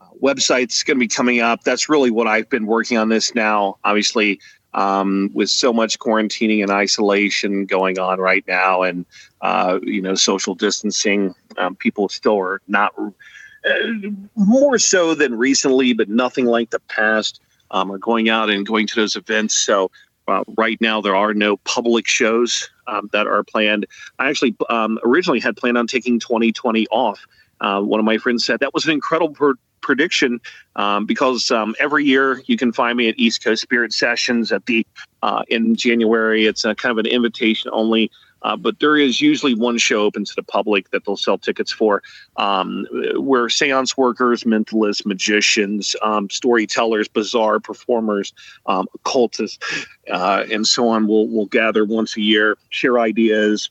uh, 0.00 0.06
website's 0.22 0.82
going 0.82 0.96
to 0.96 1.00
be 1.00 1.08
coming 1.08 1.40
up. 1.40 1.62
That's 1.62 1.88
really 1.88 2.10
what 2.10 2.26
I've 2.26 2.48
been 2.48 2.66
working 2.66 2.96
on 2.96 3.10
this 3.10 3.34
now. 3.34 3.76
Obviously, 3.84 4.40
um, 4.74 5.30
with 5.34 5.50
so 5.50 5.72
much 5.72 5.98
quarantining 5.98 6.62
and 6.62 6.70
isolation 6.70 7.66
going 7.66 7.98
on 7.98 8.18
right 8.18 8.44
now, 8.48 8.82
and 8.82 9.04
uh, 9.42 9.78
you 9.82 10.00
know, 10.00 10.14
social 10.14 10.54
distancing, 10.54 11.34
um, 11.58 11.76
people 11.76 12.08
still 12.08 12.38
are 12.38 12.60
not 12.66 12.94
uh, 12.98 14.08
more 14.34 14.78
so 14.78 15.14
than 15.14 15.36
recently, 15.36 15.92
but 15.92 16.08
nothing 16.08 16.46
like 16.46 16.70
the 16.70 16.80
past. 16.80 17.40
Um, 17.70 17.92
are 17.92 17.98
going 17.98 18.30
out 18.30 18.48
and 18.48 18.64
going 18.64 18.86
to 18.86 18.94
those 18.94 19.14
events. 19.14 19.54
So 19.54 19.90
uh, 20.28 20.44
right 20.56 20.80
now, 20.80 21.00
there 21.00 21.16
are 21.16 21.34
no 21.34 21.56
public 21.58 22.06
shows 22.06 22.70
um, 22.86 23.08
that 23.12 23.26
are 23.26 23.42
planned. 23.42 23.86
I 24.18 24.28
actually 24.28 24.56
um, 24.68 24.98
originally 25.04 25.40
had 25.40 25.56
planned 25.56 25.78
on 25.78 25.86
taking 25.86 26.18
2020 26.20 26.86
off. 26.88 27.26
Uh, 27.60 27.80
one 27.80 27.98
of 27.98 28.06
my 28.06 28.18
friends 28.18 28.44
said 28.44 28.60
that 28.60 28.72
was 28.72 28.84
an 28.84 28.92
incredible 28.92 29.34
pr- 29.34 29.52
prediction 29.80 30.40
um, 30.76 31.06
because 31.06 31.50
um, 31.50 31.74
every 31.78 32.04
year 32.04 32.42
you 32.46 32.56
can 32.56 32.72
find 32.72 32.96
me 32.96 33.08
at 33.08 33.18
East 33.18 33.42
Coast 33.42 33.62
Spirit 33.62 33.92
Sessions 33.92 34.52
at 34.52 34.66
the 34.66 34.86
uh, 35.22 35.42
in 35.48 35.74
January. 35.74 36.46
It's 36.46 36.64
a 36.64 36.74
kind 36.74 36.92
of 36.92 36.98
an 36.98 37.10
invitation 37.10 37.70
only 37.72 38.10
uh, 38.42 38.56
but 38.56 38.78
there 38.80 38.96
is 38.96 39.20
usually 39.20 39.54
one 39.54 39.78
show 39.78 40.02
open 40.02 40.24
to 40.24 40.34
the 40.34 40.42
public 40.42 40.90
that 40.90 41.04
they'll 41.04 41.16
sell 41.16 41.38
tickets 41.38 41.72
for, 41.72 42.02
um, 42.36 42.86
where 43.16 43.48
seance 43.48 43.96
workers, 43.96 44.44
mentalists, 44.44 45.04
magicians, 45.04 45.96
um, 46.02 46.28
storytellers, 46.30 47.08
bizarre 47.08 47.60
performers, 47.60 48.32
um, 48.66 48.86
occultists, 48.94 49.86
uh, 50.10 50.44
and 50.50 50.66
so 50.66 50.88
on 50.88 51.06
will 51.06 51.28
will 51.28 51.46
gather 51.46 51.84
once 51.84 52.16
a 52.16 52.20
year, 52.20 52.56
share 52.70 52.98
ideas, 52.98 53.70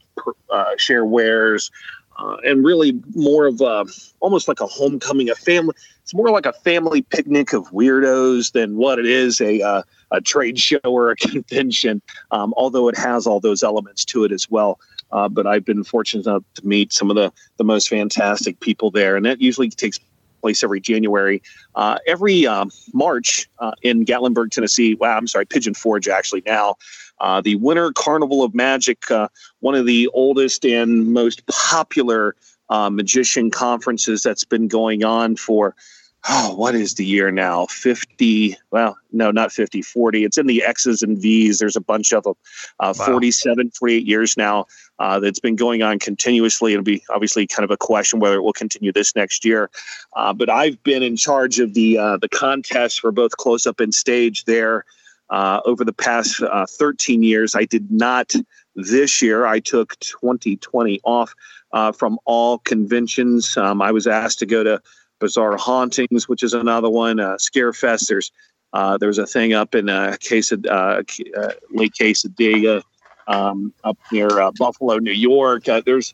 uh, 0.50 0.72
share 0.78 1.06
wares, 1.06 1.72
uh, 2.18 2.38
and 2.44 2.64
really 2.64 3.00
more 3.16 3.46
of 3.46 3.62
a, 3.62 3.86
almost 4.20 4.48
like 4.48 4.60
a 4.60 4.68
homecoming, 4.68 5.30
a 5.30 5.36
family. 5.36 5.74
It's 6.02 6.14
more 6.14 6.30
like 6.30 6.46
a 6.46 6.54
family 6.54 7.02
picnic 7.02 7.54
of 7.54 7.70
weirdos 7.72 8.54
than 8.54 8.78
what 8.78 8.98
it 9.00 9.06
is 9.06 9.42
a 9.42 9.62
uh, 9.62 9.82
a 10.12 10.22
trade 10.22 10.58
show 10.58 10.80
or 10.84 11.12
a 11.12 11.16
convention. 11.18 12.02
Um, 12.32 12.54
although 12.58 12.88
it 12.88 12.98
has 12.98 13.28
all 13.28 13.40
those 13.40 13.64
elements 13.64 14.06
to 14.06 14.24
it 14.24 14.32
as 14.32 14.50
well. 14.50 14.80
Uh, 15.12 15.30
but 15.30 15.48
I've 15.48 15.64
been 15.64 15.84
fortunate 15.84 16.26
enough 16.26 16.44
to 16.56 16.68
meet 16.68 16.92
some 16.92 17.10
of 17.10 17.16
the 17.16 17.32
the 17.58 17.64
most 17.64 17.90
fantastic 17.90 18.60
people 18.60 18.92
there, 18.92 19.16
and 19.16 19.26
that 19.26 19.42
usually 19.42 19.70
takes 19.70 20.00
place 20.42 20.64
every 20.64 20.80
January. 20.80 21.42
Uh, 21.76 21.98
every 22.08 22.46
um, 22.46 22.72
March 22.94 23.50
uh, 23.60 23.72
in 23.82 24.06
Gatlinburg, 24.06 24.52
Tennessee. 24.52 24.96
Wow, 24.96 25.18
I'm 25.18 25.28
sorry, 25.28 25.46
Pigeon 25.46 25.74
Forge 25.74 26.08
actually 26.08 26.44
now. 26.46 26.76
Uh, 27.20 27.42
the 27.42 27.56
Winter 27.56 27.92
Carnival 27.94 28.44
of 28.44 28.54
Magic, 28.54 29.10
uh, 29.10 29.28
one 29.60 29.76
of 29.76 29.86
the 29.86 30.10
oldest 30.14 30.66
and 30.66 31.14
most 31.14 31.46
popular 31.48 32.36
uh, 32.70 32.90
magician 32.90 33.50
conferences 33.50 34.24
that's 34.24 34.44
been 34.44 34.68
going 34.68 35.04
on 35.04 35.36
for, 35.36 35.74
oh, 36.30 36.54
what 36.56 36.76
is 36.76 36.96
the 36.96 37.06
year 37.06 37.32
now? 37.32 37.66
50, 37.68 38.58
well, 38.72 38.98
no, 39.12 39.32
not 39.32 39.52
50, 39.52 39.82
40. 39.82 40.26
It's 40.26 40.38
in 40.38 40.48
the 40.48 40.64
X's 40.64 41.02
and 41.02 41.18
V's. 41.18 41.58
There's 41.58 41.76
a 41.76 41.82
bunch 41.82 42.14
of 42.14 42.24
them. 42.24 42.36
Uh, 42.80 42.94
wow. 42.98 43.06
47, 43.06 43.72
48 43.72 44.06
years 44.06 44.38
now 44.38 44.66
uh, 45.00 45.20
that's 45.20 45.40
been 45.40 45.56
going 45.56 45.82
on 45.82 45.98
continuously. 45.98 46.74
It'll 46.74 46.84
be 46.84 47.04
obviously 47.10 47.48
kind 47.48 47.64
of 47.64 47.72
a 47.72 47.78
question 47.78 48.20
whether 48.20 48.36
it 48.36 48.44
will 48.44 48.54
continue 48.54 48.92
this 48.92 49.16
next 49.16 49.44
year. 49.46 49.72
Uh, 50.16 50.34
but 50.34 50.50
I've 50.50 50.82
been 50.84 51.02
in 51.02 51.16
charge 51.16 51.60
of 51.60 51.74
the, 51.74 51.96
the 52.22 52.30
contest 52.30 53.00
for 53.00 53.12
both 53.12 53.38
close 53.38 53.66
up 53.66 53.80
and 53.80 53.94
stage 53.94 54.44
there 54.46 54.86
uh, 55.30 55.62
over 55.66 55.84
the 55.84 55.94
past 55.94 56.42
uh, 56.42 56.66
13 56.66 57.24
years. 57.24 57.56
I 57.56 57.66
did 57.66 57.92
not 57.92 58.34
this 58.76 59.22
year. 59.22 59.46
I 59.46 59.60
took 59.60 59.98
2020 60.00 61.02
off 61.04 61.34
uh, 61.74 61.92
from 61.92 62.20
all 62.26 62.60
conventions. 62.60 63.58
Um, 63.58 63.82
I 63.82 63.92
was 63.92 64.08
asked 64.08 64.40
to 64.40 64.46
go 64.46 64.64
to 64.64 64.82
Bizarre 65.20 65.58
Hauntings, 65.58 66.28
which 66.28 66.44
is 66.44 66.54
another 66.54 66.90
one, 66.90 67.20
uh, 67.20 67.36
Scarefest. 67.36 68.08
There's 68.08 68.32
uh, 68.74 68.98
there's 68.98 69.18
a 69.18 69.26
thing 69.26 69.54
up 69.54 69.76
in 69.76 69.90
uh, 69.90 70.18
of, 70.52 70.66
uh, 70.66 71.02
uh, 71.38 71.52
Lake 71.72 71.94
Cassadaga, 71.94 72.84
um, 73.28 73.74
up 73.84 73.98
near 74.12 74.30
Buffalo, 74.58 74.98
New 74.98 75.14
York. 75.14 75.64
there's 75.64 76.14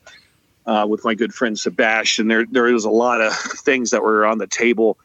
with 0.86 1.04
my 1.04 1.14
good 1.14 1.34
friend 1.34 1.58
Sebastian. 1.58 2.28
There 2.28 2.46
there 2.46 2.68
is 2.68 2.84
a 2.84 2.90
lot 2.90 3.20
of 3.20 3.34
things 3.64 3.90
that 3.90 4.02
were 4.02 4.24
on 4.24 4.38
the 4.38 4.46
table 4.46 4.98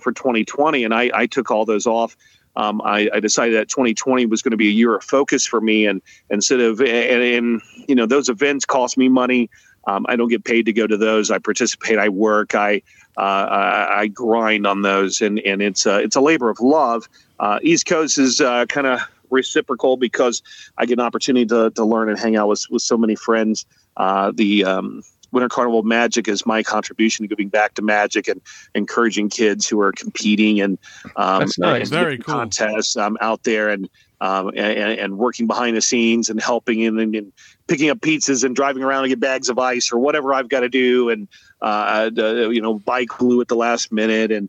for 0.00 0.12
2020, 0.12 0.84
and 0.84 0.94
I, 0.94 1.10
I 1.12 1.26
took 1.26 1.50
all 1.50 1.64
those 1.64 1.86
off 1.86 2.16
um, 2.56 2.82
I, 2.82 3.08
I, 3.14 3.20
decided 3.20 3.54
that 3.56 3.68
2020 3.68 4.26
was 4.26 4.42
going 4.42 4.50
to 4.50 4.56
be 4.56 4.68
a 4.68 4.72
year 4.72 4.94
of 4.94 5.02
focus 5.02 5.46
for 5.46 5.60
me, 5.60 5.86
and 5.86 6.02
instead 6.30 6.60
of 6.60 6.80
and, 6.80 7.22
and 7.22 7.62
you 7.88 7.94
know 7.94 8.06
those 8.06 8.28
events 8.28 8.64
cost 8.64 8.98
me 8.98 9.08
money. 9.08 9.48
Um, 9.84 10.06
I 10.08 10.14
don't 10.14 10.28
get 10.28 10.44
paid 10.44 10.66
to 10.66 10.72
go 10.72 10.86
to 10.86 10.96
those. 10.96 11.30
I 11.30 11.38
participate. 11.38 11.98
I 11.98 12.08
work. 12.08 12.54
I 12.54 12.82
uh, 13.16 13.88
I, 13.90 14.08
grind 14.08 14.66
on 14.66 14.82
those, 14.82 15.20
and 15.20 15.38
and 15.40 15.60
it's 15.60 15.86
a, 15.86 15.98
it's 15.98 16.16
a 16.16 16.20
labor 16.20 16.50
of 16.50 16.60
love. 16.60 17.08
Uh, 17.40 17.58
East 17.62 17.86
Coast 17.86 18.18
is 18.18 18.40
uh, 18.40 18.66
kind 18.66 18.86
of 18.86 19.00
reciprocal 19.30 19.96
because 19.96 20.42
I 20.78 20.86
get 20.86 20.94
an 20.94 21.04
opportunity 21.04 21.46
to, 21.46 21.70
to 21.70 21.84
learn 21.84 22.08
and 22.08 22.18
hang 22.18 22.36
out 22.36 22.48
with 22.48 22.64
with 22.70 22.82
so 22.82 22.96
many 22.96 23.16
friends. 23.16 23.66
Uh, 23.96 24.32
the 24.34 24.64
um, 24.64 25.02
Winter 25.32 25.48
Carnival 25.48 25.82
Magic 25.82 26.28
is 26.28 26.46
my 26.46 26.62
contribution 26.62 27.24
to 27.24 27.28
giving 27.28 27.48
back 27.48 27.74
to 27.74 27.82
Magic 27.82 28.28
and 28.28 28.40
encouraging 28.74 29.30
kids 29.30 29.66
who 29.66 29.80
are 29.80 29.92
competing 29.92 30.60
and 30.60 30.78
um, 31.16 31.40
That's 31.40 31.58
nice. 31.58 31.80
and 31.80 31.88
Very 31.88 32.18
cool. 32.18 32.34
contests 32.34 32.96
um, 32.96 33.16
out 33.20 33.42
there 33.42 33.70
and, 33.70 33.88
um, 34.20 34.48
and 34.48 35.00
and 35.00 35.18
working 35.18 35.46
behind 35.48 35.76
the 35.76 35.80
scenes 35.80 36.30
and 36.30 36.40
helping 36.40 36.84
and, 36.84 37.00
and, 37.00 37.32
picking 37.66 37.90
up 37.90 37.98
pizzas 37.98 38.44
and 38.44 38.54
driving 38.54 38.82
around 38.82 39.04
to 39.04 39.08
get 39.08 39.18
bags 39.18 39.48
of 39.48 39.58
ice 39.58 39.92
or 39.92 39.98
whatever 39.98 40.34
I've 40.34 40.48
got 40.48 40.60
to 40.60 40.68
do 40.68 41.08
and 41.08 41.26
uh, 41.60 42.10
you 42.14 42.60
know 42.60 42.74
buy 42.74 43.04
glue 43.04 43.40
at 43.40 43.48
the 43.48 43.56
last 43.56 43.90
minute 43.90 44.30
and 44.30 44.48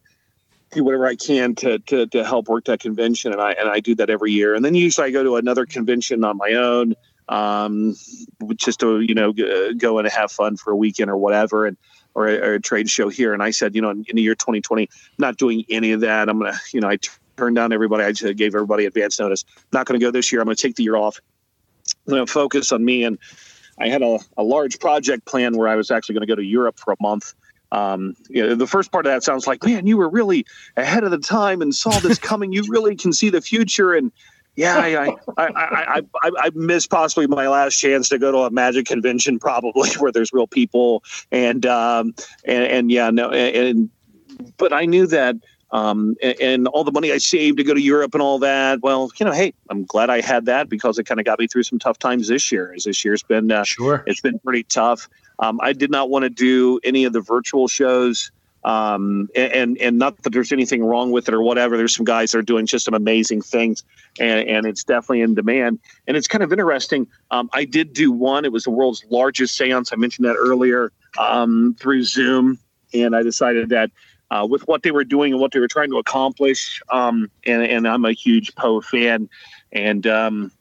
do 0.71 0.83
whatever 0.83 1.07
I 1.07 1.15
can 1.15 1.55
to, 1.55 1.79
to 1.79 2.05
to 2.07 2.25
help 2.25 2.49
work 2.49 2.65
that 2.65 2.81
convention 2.81 3.31
and 3.31 3.41
I 3.41 3.53
and 3.53 3.69
I 3.69 3.79
do 3.79 3.95
that 3.95 4.09
every 4.09 4.31
year 4.31 4.53
and 4.55 4.65
then 4.65 4.75
usually 4.75 5.07
I 5.07 5.11
go 5.11 5.23
to 5.23 5.37
another 5.37 5.65
convention 5.65 6.23
on 6.23 6.37
my 6.37 6.53
own 6.53 6.95
um, 7.29 7.95
just 8.55 8.79
to 8.81 9.01
you 9.01 9.15
know 9.15 9.33
go 9.77 9.99
and 9.99 10.07
have 10.09 10.31
fun 10.31 10.57
for 10.57 10.71
a 10.71 10.75
weekend 10.75 11.09
or 11.09 11.17
whatever, 11.17 11.65
and 11.65 11.77
or 12.15 12.27
a, 12.27 12.37
or 12.37 12.53
a 12.55 12.61
trade 12.61 12.89
show 12.89 13.09
here. 13.09 13.33
And 13.33 13.41
I 13.41 13.51
said, 13.51 13.75
you 13.75 13.81
know, 13.81 13.89
in, 13.89 14.05
in, 14.07 14.15
the 14.15 14.21
year 14.21 14.35
2020, 14.35 14.83
I'm 14.83 14.89
not 15.17 15.37
doing 15.37 15.65
any 15.69 15.91
of 15.91 16.01
that. 16.01 16.29
I'm 16.29 16.39
gonna, 16.39 16.57
you 16.71 16.79
know, 16.79 16.89
I 16.89 16.97
turned 17.37 17.55
down 17.55 17.73
everybody. 17.73 18.03
I 18.03 18.11
gave 18.33 18.55
everybody 18.55 18.85
advance 18.85 19.19
notice. 19.19 19.45
not 19.71 19.85
going 19.85 19.99
to 19.99 20.05
go 20.05 20.11
this 20.11 20.31
year. 20.31 20.41
I'm 20.41 20.45
going 20.45 20.55
to 20.55 20.61
take 20.61 20.75
the 20.75 20.83
year 20.83 20.95
off. 20.95 21.19
I'm 22.07 22.13
going 22.13 22.25
to 22.25 22.31
focus 22.31 22.71
on 22.71 22.83
me. 22.83 23.03
And 23.03 23.17
I 23.79 23.87
had 23.87 24.01
a, 24.01 24.19
a 24.37 24.43
large 24.43 24.79
project 24.79 25.25
plan 25.25 25.57
where 25.57 25.67
I 25.67 25.75
was 25.75 25.91
actually 25.91 26.13
going 26.13 26.27
to 26.27 26.31
go 26.31 26.35
to 26.35 26.43
Europe 26.43 26.79
for 26.79 26.93
a 26.93 26.97
month. 27.01 27.33
Um, 27.71 28.15
you 28.29 28.45
know, 28.45 28.55
the 28.55 28.67
first 28.67 28.91
part 28.91 29.07
of 29.07 29.11
that 29.11 29.23
sounds 29.23 29.47
like, 29.47 29.63
man, 29.63 29.87
you 29.87 29.97
were 29.97 30.09
really 30.09 30.45
ahead 30.77 31.03
of 31.03 31.11
the 31.11 31.17
time 31.17 31.61
and 31.61 31.73
saw 31.73 31.97
this 31.99 32.19
coming. 32.19 32.53
you 32.53 32.63
really 32.67 32.95
can 32.95 33.11
see 33.11 33.29
the 33.29 33.41
future. 33.41 33.93
And 33.93 34.11
yeah, 34.55 34.77
I, 34.77 35.07
I, 35.07 35.15
I, 35.37 36.01
I, 36.21 36.31
I 36.37 36.49
missed 36.53 36.89
possibly 36.89 37.27
my 37.27 37.47
last 37.47 37.79
chance 37.79 38.09
to 38.09 38.19
go 38.19 38.31
to 38.31 38.39
a 38.39 38.51
magic 38.51 38.85
convention, 38.85 39.39
probably 39.39 39.89
where 39.99 40.11
there's 40.11 40.31
real 40.33 40.47
people, 40.47 41.03
and 41.31 41.65
um, 41.65 42.13
and, 42.45 42.63
and 42.63 42.91
yeah, 42.91 43.09
no, 43.09 43.29
and, 43.29 43.55
and 43.55 43.89
but 44.57 44.73
I 44.73 44.85
knew 44.85 45.07
that 45.07 45.35
um, 45.73 46.15
and, 46.21 46.39
and, 46.39 46.67
all 46.67 46.83
the 46.83 46.91
money 46.91 47.11
I 47.11 47.17
saved 47.17 47.57
to 47.57 47.63
go 47.63 47.73
to 47.73 47.81
Europe 47.81 48.13
and 48.13 48.21
all 48.21 48.37
that. 48.39 48.81
Well, 48.81 49.11
you 49.19 49.25
know, 49.25 49.31
hey, 49.31 49.55
I'm 49.71 49.85
glad 49.85 50.11
I 50.11 50.21
had 50.21 50.45
that 50.45 50.69
because 50.69 50.99
it 50.99 51.05
kind 51.05 51.19
of 51.19 51.25
got 51.25 51.39
me 51.39 51.47
through 51.47 51.63
some 51.63 51.79
tough 51.79 51.97
times 51.97 52.27
this 52.27 52.51
year. 52.51 52.71
As 52.75 52.83
this 52.83 53.03
year's 53.03 53.23
been, 53.23 53.51
uh, 53.51 53.63
sure, 53.63 54.03
it's 54.05 54.21
been 54.21 54.37
pretty 54.37 54.63
tough. 54.63 55.09
Um, 55.39 55.59
I 55.63 55.73
did 55.73 55.89
not 55.89 56.11
want 56.11 56.23
to 56.23 56.29
do 56.29 56.79
any 56.83 57.05
of 57.05 57.13
the 57.13 57.21
virtual 57.21 57.67
shows. 57.67 58.31
Um, 58.65 59.29
and 59.35 59.77
and 59.77 59.97
not 59.97 60.21
that 60.23 60.31
there's 60.31 60.51
anything 60.51 60.83
wrong 60.83 61.11
with 61.11 61.27
it 61.27 61.33
or 61.33 61.41
whatever. 61.41 61.75
There's 61.75 61.95
some 61.95 62.05
guys 62.05 62.31
that 62.31 62.37
are 62.37 62.43
doing 62.43 62.65
just 62.65 62.85
some 62.85 62.93
amazing 62.93 63.41
things, 63.41 63.83
and, 64.19 64.47
and 64.47 64.65
it's 64.65 64.83
definitely 64.83 65.21
in 65.21 65.35
demand. 65.35 65.79
And 66.07 66.15
it's 66.15 66.27
kind 66.27 66.43
of 66.43 66.51
interesting. 66.51 67.07
Um, 67.31 67.49
I 67.51 67.65
did 67.65 67.91
do 67.93 68.11
one. 68.11 68.45
It 68.45 68.53
was 68.53 68.63
the 68.63 68.71
world's 68.71 69.03
largest 69.09 69.59
séance. 69.59 69.91
I 69.91 69.97
mentioned 69.97 70.25
that 70.27 70.35
earlier 70.37 70.93
um, 71.17 71.75
through 71.77 72.03
Zoom, 72.03 72.57
and 72.93 73.15
I 73.15 73.21
decided 73.21 73.69
that 73.69 73.91
uh, 74.31 74.47
with 74.49 74.65
what 74.67 74.83
they 74.83 74.91
were 74.91 75.03
doing 75.03 75.33
and 75.33 75.41
what 75.41 75.51
they 75.51 75.59
were 75.59 75.67
trying 75.67 75.89
to 75.89 75.97
accomplish, 75.97 76.81
um, 76.89 77.29
and 77.45 77.63
and 77.63 77.87
I'm 77.87 78.05
a 78.05 78.13
huge 78.13 78.55
Poe 78.55 78.79
fan, 78.79 79.29
and 79.73 80.07
um, 80.07 80.51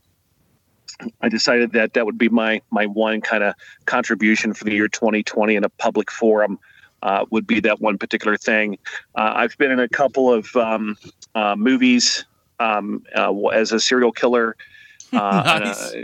I 1.21 1.29
decided 1.29 1.73
that 1.73 1.95
that 1.95 2.05
would 2.05 2.19
be 2.19 2.29
my 2.29 2.63
my 2.73 2.87
one 2.87 3.21
kind 3.21 3.45
of 3.45 3.55
contribution 3.87 4.55
for 4.55 4.65
the 4.65 4.73
year 4.73 4.89
2020 4.89 5.55
in 5.55 5.63
a 5.63 5.69
public 5.69 6.11
forum 6.11 6.59
uh, 7.03 7.25
would 7.31 7.47
be 7.47 7.61
that 7.61 7.81
one 7.81 7.99
particular 7.99 8.37
thing. 8.37 8.79
Uh, 9.15 9.33
I've 9.35 9.57
been 9.59 9.71
in 9.71 9.81
a 9.81 9.89
couple 9.89 10.33
of 10.33 10.55
um, 10.57 10.97
uh, 11.35 11.57
movies 11.57 12.25
um, 12.61 13.05
uh, 13.17 13.35
as 13.49 13.73
a 13.73 13.81
serial 13.81 14.13
killer. 14.13 14.57
Uh, 15.15 15.61
nice. 15.63 15.95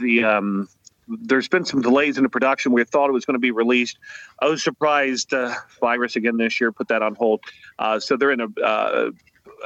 the 0.00 0.24
um, 0.24 0.66
there's 1.06 1.48
been 1.48 1.66
some 1.66 1.82
delays 1.82 2.16
in 2.16 2.22
the 2.22 2.30
production. 2.30 2.72
We 2.72 2.82
thought 2.84 3.10
it 3.10 3.12
was 3.12 3.26
going 3.26 3.34
to 3.34 3.38
be 3.38 3.50
released. 3.50 3.98
I 4.40 4.46
was 4.46 4.64
surprised. 4.64 5.34
virus 5.82 6.16
again 6.16 6.38
this 6.38 6.58
year 6.58 6.72
put 6.72 6.88
that 6.88 7.02
on 7.02 7.14
hold. 7.14 7.42
so 7.98 8.16
they're 8.16 8.30
in 8.30 8.40
a. 8.40 9.10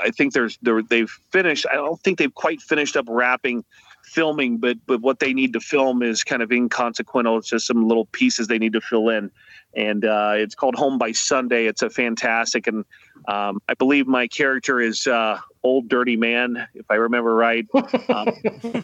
I 0.03 0.11
think 0.11 0.33
there's 0.33 0.59
they've 0.89 1.09
finished. 1.31 1.65
I 1.71 1.77
don't 1.77 2.01
think 2.01 2.19
they've 2.19 2.35
quite 2.35 2.61
finished 2.61 2.97
up 2.97 3.05
wrapping 3.09 3.65
filming, 4.03 4.59
but 4.59 4.79
but 4.87 5.01
what 5.01 5.21
they 5.21 5.33
need 5.33 5.53
to 5.53 5.61
film 5.61 6.03
is 6.03 6.25
kind 6.25 6.43
of 6.43 6.51
inconsequential. 6.51 7.39
It's 7.39 7.49
just 7.49 7.69
some 7.69 7.87
little 7.87 8.07
pieces 8.07 8.49
they 8.49 8.59
need 8.59 8.73
to 8.73 8.81
fill 8.81 9.11
in 9.11 9.31
and 9.75 10.05
uh, 10.05 10.33
it's 10.37 10.55
called 10.55 10.75
Home 10.77 10.99
by 10.99 11.13
Sunday. 11.13 11.67
It's 11.67 11.83
a 11.83 11.91
fantastic, 11.91 12.67
and 12.67 12.85
um, 13.27 13.61
I 13.69 13.75
believe 13.75 14.07
my 14.07 14.27
character 14.27 14.81
is 14.81 15.07
uh, 15.07 15.39
Old 15.63 15.89
Dirty 15.89 16.17
Man, 16.17 16.67
if 16.75 16.91
I 16.91 16.95
remember 16.95 17.35
right. 17.35 17.67
Um, 18.09 18.29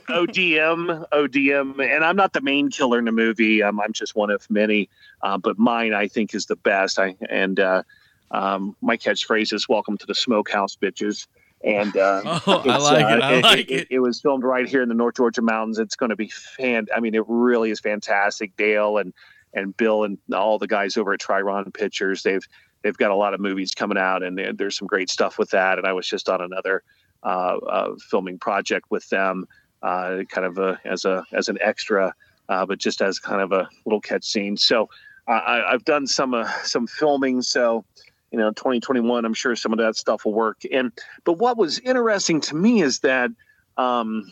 ODM, 0.09 1.09
ODM, 1.11 1.95
and 1.95 2.05
I'm 2.05 2.17
not 2.17 2.35
the 2.35 2.43
main 2.43 2.71
killer 2.71 2.99
in 2.99 3.07
the 3.07 3.13
movie. 3.13 3.63
Um, 3.63 3.81
I'm 3.81 3.93
just 3.93 4.15
one 4.15 4.31
of 4.31 4.49
many, 4.51 4.91
uh, 5.23 5.39
but 5.39 5.59
mine 5.59 5.95
I 5.95 6.09
think 6.09 6.35
is 6.35 6.47
the 6.47 6.57
best. 6.57 6.99
I 6.99 7.17
and 7.31 7.59
uh, 7.59 7.83
um, 8.31 8.77
my 8.83 8.97
catchphrase 8.97 9.53
is 9.55 9.69
"Welcome 9.69 9.97
to 9.99 10.07
the 10.07 10.15
Smokehouse, 10.15 10.77
bitches." 10.77 11.27
And 11.65 11.97
uh, 11.97 12.21
oh, 12.47 12.63
I 12.67 12.77
like 12.77 13.17
it. 13.17 13.23
I 13.23 13.39
uh, 13.39 13.41
like 13.41 13.71
it, 13.71 13.71
it, 13.71 13.87
it. 13.93 13.99
was 14.01 14.21
filmed 14.21 14.45
right 14.45 14.69
here 14.69 14.83
in 14.83 14.89
the 14.91 14.95
North 14.95 15.17
Georgia 15.17 15.43
mountains. 15.43 15.79
It's 15.79 15.97
going 15.97 16.11
to 16.11 16.17
be 16.17 16.29
fan. 16.29 16.87
I 16.95 17.01
mean, 17.01 17.15
it 17.15 17.25
really 17.27 17.71
is 17.71 17.81
fantastic. 17.81 18.55
Dale 18.57 18.99
and 18.99 19.15
and 19.55 19.77
Bill 19.77 20.05
and 20.05 20.19
all 20.33 20.59
the 20.59 20.67
guys 20.67 20.97
over 20.97 21.13
at 21.13 21.21
Triron 21.21 21.73
Pictures. 21.73 22.23
They've 22.23 22.47
they've 22.83 22.97
got 22.97 23.11
a 23.11 23.17
lot 23.17 23.35
of 23.35 23.41
movies 23.41 23.75
coming 23.75 23.99
out, 23.99 24.23
and 24.23 24.39
there's 24.59 24.77
some 24.77 24.87
great 24.87 25.11
stuff 25.11 25.39
with 25.39 25.51
that. 25.51 25.79
And 25.79 25.87
I 25.87 25.93
was 25.93 26.07
just 26.07 26.29
on 26.29 26.41
another 26.41 26.83
uh, 27.23 27.57
uh, 27.57 27.95
filming 28.11 28.39
project 28.39 28.87
with 28.91 29.09
them, 29.09 29.47
uh, 29.83 30.19
kind 30.29 30.47
of 30.47 30.59
a, 30.59 30.79
as 30.85 31.05
a 31.05 31.25
as 31.33 31.49
an 31.49 31.59
extra, 31.61 32.15
uh, 32.49 32.67
but 32.67 32.79
just 32.79 33.01
as 33.01 33.19
kind 33.19 33.41
of 33.41 33.53
a 33.53 33.69
little 33.87 34.01
catch 34.01 34.25
scene. 34.25 34.57
So 34.57 34.89
I, 35.27 35.65
have 35.71 35.85
done 35.85 36.07
some 36.07 36.35
uh, 36.35 36.51
some 36.63 36.87
filming. 36.87 37.43
So 37.43 37.85
you 38.31 38.39
know, 38.39 38.51
2021, 38.51 39.25
I'm 39.25 39.35
sure 39.35 39.55
some 39.55 39.73
of 39.73 39.79
that 39.79 39.97
stuff 39.97 40.25
will 40.25 40.35
work. 40.35 40.63
And 40.73 40.93
but 41.25 41.35
what 41.35 41.57
was 41.57 41.79
interesting 41.79 42.41
to 42.43 42.57
me 42.57 42.83
is 42.83 42.99
that 43.01 43.31
um, 43.77 44.31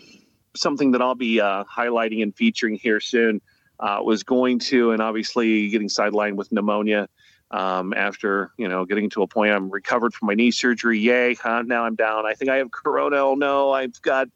something 0.57 0.90
that 0.93 1.01
I'll 1.01 1.15
be 1.15 1.40
uh, 1.40 1.65
highlighting 1.65 2.23
and 2.23 2.35
featuring 2.35 2.74
here 2.74 3.01
soon 3.01 3.40
uh, 3.81 4.01
was 4.03 4.23
going 4.23 4.59
to, 4.59 4.93
and 4.93 5.03
obviously 5.03 5.69
getting 5.69 5.89
sidelined 5.89 6.35
with 6.35 6.53
pneumonia. 6.53 7.09
Um, 7.51 7.93
after 7.93 8.51
you 8.57 8.66
know 8.66 8.86
getting 8.86 9.11
to 9.11 9.23
a 9.23 9.27
point, 9.27 9.53
I'm 9.53 9.70
recovered 9.70 10.15
from 10.15 10.27
my 10.27 10.35
knee 10.35 10.51
surgery. 10.51 10.99
Yay! 10.99 11.35
Huh? 11.35 11.62
Now 11.62 11.85
I'm 11.85 11.97
down. 11.97 12.24
I 12.24 12.32
think 12.32 12.51
I 12.51 12.57
have 12.57 12.70
corona. 12.70 13.16
Oh 13.16 13.35
no, 13.35 13.73
I've 13.73 14.01
got 14.01 14.28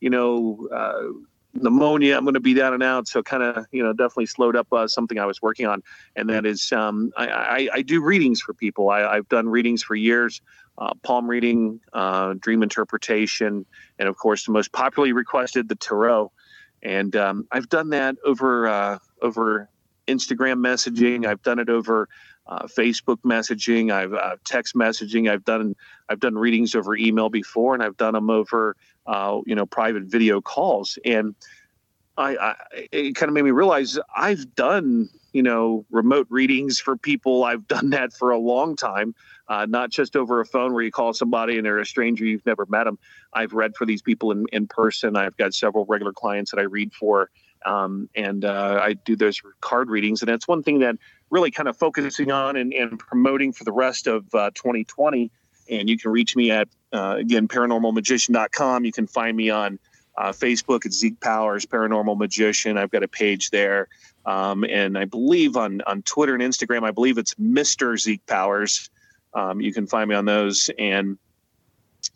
you 0.00 0.08
know 0.08 0.68
uh, 0.72 1.08
pneumonia. 1.54 2.16
I'm 2.16 2.24
going 2.24 2.34
to 2.34 2.40
be 2.40 2.54
down 2.54 2.74
and 2.74 2.82
out. 2.82 3.08
So 3.08 3.22
kind 3.22 3.42
of 3.42 3.66
you 3.72 3.82
know 3.82 3.92
definitely 3.92 4.26
slowed 4.26 4.56
up 4.56 4.72
uh, 4.72 4.86
something 4.86 5.18
I 5.18 5.26
was 5.26 5.42
working 5.42 5.66
on, 5.66 5.82
and 6.16 6.28
that 6.30 6.46
is 6.46 6.70
um, 6.72 7.10
I, 7.16 7.26
I, 7.26 7.68
I, 7.74 7.82
do 7.82 8.02
readings 8.02 8.40
for 8.40 8.54
people. 8.54 8.90
I, 8.90 9.16
have 9.16 9.28
done 9.28 9.48
readings 9.48 9.82
for 9.82 9.94
years. 9.94 10.40
Uh, 10.78 10.94
palm 11.02 11.28
reading, 11.28 11.78
uh, 11.92 12.34
dream 12.38 12.62
interpretation, 12.62 13.66
and 13.98 14.08
of 14.08 14.16
course 14.16 14.46
the 14.46 14.52
most 14.52 14.72
popularly 14.72 15.12
requested, 15.12 15.68
the 15.68 15.74
tarot 15.74 16.32
and 16.82 17.14
um, 17.16 17.46
I've 17.50 17.68
done 17.68 17.90
that 17.90 18.16
over 18.24 18.68
uh, 18.68 18.98
over 19.22 19.68
Instagram 20.08 20.58
messaging. 20.58 21.26
I've 21.26 21.42
done 21.42 21.58
it 21.58 21.68
over 21.68 22.08
uh, 22.46 22.66
Facebook 22.66 23.18
messaging. 23.24 23.92
I've 23.92 24.12
uh, 24.12 24.36
text 24.44 24.74
messaging. 24.74 25.30
I've 25.30 25.44
done 25.44 25.74
I've 26.08 26.20
done 26.20 26.36
readings 26.36 26.74
over 26.74 26.96
email 26.96 27.28
before, 27.28 27.74
and 27.74 27.82
I've 27.82 27.96
done 27.96 28.14
them 28.14 28.30
over 28.30 28.76
uh, 29.06 29.40
you 29.46 29.54
know 29.54 29.66
private 29.66 30.04
video 30.04 30.40
calls. 30.40 30.98
And 31.04 31.34
I, 32.16 32.36
I 32.36 32.54
it 32.92 33.14
kind 33.14 33.28
of 33.28 33.34
made 33.34 33.44
me 33.44 33.50
realize 33.50 33.98
I've 34.16 34.54
done 34.54 35.08
you 35.32 35.42
know 35.42 35.84
remote 35.90 36.26
readings 36.30 36.80
for 36.80 36.96
people. 36.96 37.44
I've 37.44 37.66
done 37.68 37.90
that 37.90 38.12
for 38.12 38.30
a 38.30 38.38
long 38.38 38.76
time 38.76 39.14
uh, 39.50 39.66
not 39.68 39.90
just 39.90 40.14
over 40.16 40.40
a 40.40 40.46
phone 40.46 40.72
where 40.72 40.82
you 40.82 40.92
call 40.92 41.12
somebody 41.12 41.56
and 41.56 41.66
they're 41.66 41.80
a 41.80 41.84
stranger 41.84 42.24
you've 42.24 42.46
never 42.46 42.64
met 42.66 42.84
them. 42.84 42.98
I've 43.32 43.52
read 43.52 43.76
for 43.76 43.84
these 43.84 44.00
people 44.00 44.30
in, 44.30 44.46
in 44.52 44.68
person. 44.68 45.16
I've 45.16 45.36
got 45.36 45.54
several 45.54 45.84
regular 45.86 46.12
clients 46.12 46.52
that 46.52 46.60
I 46.60 46.62
read 46.62 46.94
for, 46.94 47.30
um, 47.66 48.08
and 48.14 48.44
uh, 48.44 48.80
I 48.80 48.94
do 48.94 49.16
those 49.16 49.42
card 49.60 49.90
readings. 49.90 50.22
And 50.22 50.28
that's 50.28 50.46
one 50.46 50.62
thing 50.62 50.78
that 50.78 50.96
really 51.30 51.50
kind 51.50 51.68
of 51.68 51.76
focusing 51.76 52.30
on 52.30 52.56
and, 52.56 52.72
and 52.72 52.96
promoting 52.96 53.52
for 53.52 53.64
the 53.64 53.72
rest 53.72 54.06
of 54.06 54.32
uh, 54.34 54.50
2020. 54.54 55.32
And 55.68 55.90
you 55.90 55.98
can 55.98 56.12
reach 56.12 56.36
me 56.36 56.52
at, 56.52 56.68
uh, 56.92 57.16
again, 57.18 57.48
paranormalmagician.com. 57.48 58.84
You 58.84 58.92
can 58.92 59.08
find 59.08 59.36
me 59.36 59.50
on 59.50 59.80
uh, 60.16 60.30
Facebook 60.30 60.86
at 60.86 60.92
Zeke 60.92 61.18
Powerz, 61.18 61.66
Paranormal 61.66 62.16
Magician. 62.16 62.78
I've 62.78 62.90
got 62.90 63.02
a 63.02 63.08
page 63.08 63.50
there. 63.50 63.88
Um, 64.26 64.64
and 64.64 64.96
I 64.96 65.06
believe 65.06 65.56
on, 65.56 65.80
on 65.82 66.02
Twitter 66.02 66.34
and 66.34 66.42
Instagram, 66.42 66.84
I 66.84 66.92
believe 66.92 67.18
it's 67.18 67.34
Mr. 67.34 67.98
Zeke 67.98 68.24
Powerz. 68.26 68.88
Um, 69.34 69.60
you 69.60 69.72
can 69.72 69.86
find 69.86 70.08
me 70.08 70.14
on 70.14 70.24
those 70.24 70.70
and 70.78 71.18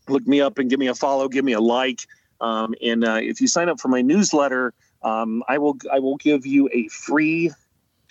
look 0.09 0.27
me 0.27 0.41
up 0.41 0.59
and 0.59 0.69
give 0.69 0.79
me 0.79 0.89
a 0.89 0.95
follow, 0.95 1.29
give 1.29 1.45
me 1.45 1.53
a 1.53 1.61
like. 1.61 2.01
Um, 2.41 2.75
and 2.83 3.05
uh, 3.05 3.21
if 3.21 3.41
you 3.41 3.47
sign 3.47 3.69
up 3.69 3.81
for 3.81 3.89
my 3.89 4.03
newsletter, 4.03 4.75
um, 5.03 5.43
I 5.49 5.59
will 5.59 5.77
I 5.93 5.99
will 5.99 6.17
give 6.17 6.47
you 6.47 6.69
a 6.73 6.89
free 6.89 7.51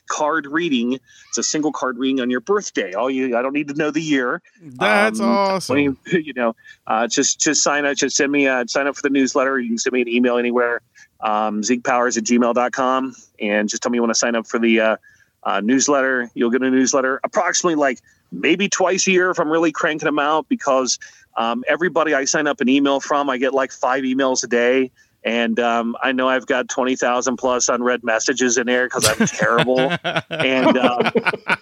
card 0.08 0.46
reading. 0.46 1.00
It's 1.30 1.38
a 1.38 1.44
single 1.44 1.72
card 1.72 1.98
reading 1.98 2.22
on 2.22 2.30
your 2.30 2.40
birthday. 2.40 2.94
All 2.94 3.10
you, 3.10 3.38
I 3.38 3.42
don't 3.42 3.54
need 3.54 3.68
to 3.70 3.74
know 3.74 3.92
the 3.92 4.02
year. 4.02 4.42
That's 4.62 5.20
um, 5.20 5.30
awesome. 5.30 5.78
You, 5.78 5.98
you, 6.12 6.34
know, 6.34 6.56
uh, 6.88 7.08
just 7.08 7.40
just 7.40 7.64
sign 7.64 7.86
up. 7.86 7.98
Just 7.98 8.16
send 8.16 8.32
me 8.32 8.48
a, 8.48 8.66
sign 8.68 8.88
up 8.88 8.96
for 8.96 9.02
the 9.02 9.10
newsletter. 9.10 9.60
You 9.60 9.70
can 9.70 9.78
send 9.78 9.94
me 9.94 10.02
an 10.02 10.08
email 10.08 10.38
anywhere. 10.38 10.82
Um, 11.20 11.62
ZekePowerz 11.62 12.18
at 12.18 12.26
gmail.com 12.26 13.16
and 13.40 13.70
just 13.70 13.82
tell 13.82 13.90
me 13.90 13.98
you 13.98 14.02
want 14.02 14.14
to 14.14 14.20
sign 14.20 14.36
up 14.36 14.46
for 14.46 14.60
the 14.60 14.80
uh, 14.80 14.98
uh, 15.44 15.62
newsletter. 15.62 16.30
You'll 16.34 16.50
get 16.50 16.62
a 16.62 16.70
newsletter 16.70 17.22
approximately 17.24 17.76
like 17.76 18.00
maybe 18.34 18.68
twice 18.70 19.08
a 19.08 19.12
year 19.12 19.30
if 19.30 19.40
I'm 19.40 19.50
really 19.50 19.72
cranking 19.72 20.06
them 20.06 20.20
out 20.20 20.48
because 20.50 21.00
um, 21.38 21.64
everybody 21.68 22.14
I 22.14 22.26
sign 22.26 22.48
up 22.48 22.62
an 22.62 22.70
email 22.70 23.00
from, 23.00 23.30
I 23.30 23.38
get 23.38 23.54
like 23.54 23.72
five 23.72 24.04
emails 24.04 24.44
a 24.44 24.48
day 24.48 24.92
and 25.24 25.60
um, 25.60 25.96
I 26.02 26.12
know 26.12 26.28
I've 26.28 26.46
got 26.46 26.68
twenty 26.70 26.96
thousand 26.96 27.38
plus 27.38 27.70
unread 27.70 28.04
messages 28.04 28.58
in 28.58 28.68
there 28.68 28.88
because 28.88 29.08
I'm 29.08 29.28
terrible, 29.28 29.80
and, 30.30 30.78
um, 30.78 31.12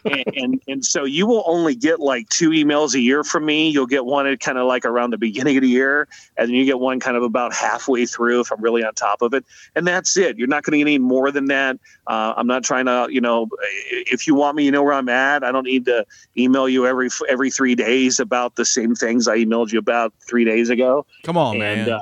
and, 0.05 0.23
and 0.35 0.61
and 0.67 0.85
so 0.85 1.03
you 1.03 1.27
will 1.27 1.43
only 1.45 1.75
get 1.75 1.99
like 1.99 2.27
two 2.29 2.49
emails 2.49 2.95
a 2.95 2.99
year 2.99 3.23
from 3.23 3.45
me. 3.45 3.69
You'll 3.69 3.87
get 3.87 4.05
one 4.05 4.25
at 4.25 4.39
kind 4.39 4.57
of 4.57 4.67
like 4.67 4.85
around 4.85 5.11
the 5.11 5.17
beginning 5.17 5.57
of 5.57 5.61
the 5.61 5.69
year, 5.69 6.07
and 6.37 6.47
then 6.47 6.55
you 6.55 6.65
get 6.65 6.79
one 6.79 6.99
kind 6.99 7.15
of 7.17 7.23
about 7.23 7.53
halfway 7.53 8.05
through 8.05 8.41
if 8.41 8.51
I'm 8.51 8.61
really 8.61 8.83
on 8.83 8.93
top 8.95 9.21
of 9.21 9.33
it, 9.33 9.45
and 9.75 9.85
that's 9.85 10.17
it. 10.17 10.37
You're 10.37 10.47
not 10.47 10.63
going 10.63 10.71
to 10.71 10.77
get 10.79 10.87
any 10.89 10.99
more 10.99 11.31
than 11.31 11.45
that. 11.45 11.77
Uh, 12.07 12.33
I'm 12.35 12.47
not 12.47 12.63
trying 12.63 12.85
to, 12.85 13.07
you 13.09 13.21
know, 13.21 13.47
if 13.89 14.27
you 14.27 14.33
want 14.33 14.55
me, 14.55 14.65
you 14.65 14.71
know 14.71 14.83
where 14.83 14.93
I'm 14.93 15.09
at. 15.09 15.43
I 15.43 15.51
don't 15.51 15.65
need 15.65 15.85
to 15.85 16.05
email 16.37 16.67
you 16.67 16.87
every 16.87 17.09
every 17.29 17.51
three 17.51 17.75
days 17.75 18.19
about 18.19 18.55
the 18.55 18.65
same 18.65 18.95
things 18.95 19.27
I 19.27 19.37
emailed 19.37 19.71
you 19.71 19.79
about 19.79 20.13
three 20.19 20.45
days 20.45 20.69
ago. 20.69 21.05
Come 21.23 21.37
on, 21.37 21.53
and, 21.53 21.59
man. 21.59 21.89
Uh, 21.91 22.01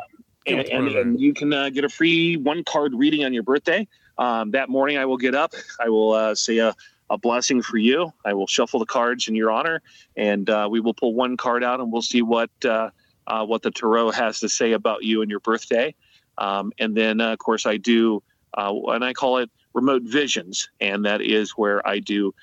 and, 0.49 0.69
and, 0.69 0.87
and, 0.87 1.19
you 1.19 1.33
can 1.33 1.53
uh, 1.53 1.69
get 1.69 1.83
a 1.83 1.89
free 1.89 2.37
one 2.37 2.63
card 2.63 2.93
reading 2.95 3.23
on 3.25 3.33
your 3.33 3.43
birthday. 3.43 3.87
Um, 4.17 4.51
that 4.51 4.69
morning, 4.69 4.97
I 4.97 5.05
will 5.05 5.17
get 5.17 5.35
up. 5.35 5.53
I 5.79 5.89
will 5.89 6.11
uh, 6.13 6.35
say 6.35 6.57
a, 6.57 6.75
a, 7.09 7.17
blessing 7.17 7.61
for 7.61 7.77
you. 7.77 8.11
I 8.25 8.33
will 8.33 8.47
shuffle 8.47 8.79
the 8.79 8.85
cards 8.85 9.27
in 9.27 9.35
your 9.35 9.51
honor, 9.51 9.81
and 10.17 10.49
uh, 10.49 10.67
we 10.69 10.79
will 10.79 10.93
pull 10.93 11.13
one 11.13 11.37
card 11.37 11.63
out, 11.63 11.79
and 11.79 11.91
we'll 11.91 12.01
see 12.01 12.21
what 12.21 12.49
uh, 12.65 12.89
uh, 13.27 13.45
what 13.45 13.61
the 13.61 13.71
tarot 13.71 14.11
has 14.11 14.39
to 14.41 14.49
say 14.49 14.73
about 14.73 15.03
you 15.03 15.21
and 15.21 15.31
your 15.31 15.39
birthday. 15.39 15.95
Um, 16.37 16.71
and 16.79 16.95
then, 16.95 17.21
uh, 17.21 17.33
of 17.33 17.39
course, 17.39 17.65
I 17.65 17.77
do, 17.77 18.23
and 18.55 19.03
I 19.03 19.13
call 19.13 19.37
it 19.37 19.49
remote 19.73 20.03
visions, 20.03 20.69
and 20.81 21.05
that 21.05 21.21
is 21.21 21.51
where 21.51 21.85
I 21.87 21.99
do 21.99 22.33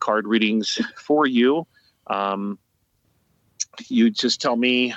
card 0.00 0.26
readings 0.26 0.80
for 0.96 1.26
you. 1.26 1.66
Um, 2.08 2.58
you 3.88 4.10
just 4.10 4.40
tell 4.40 4.56
me 4.56 4.94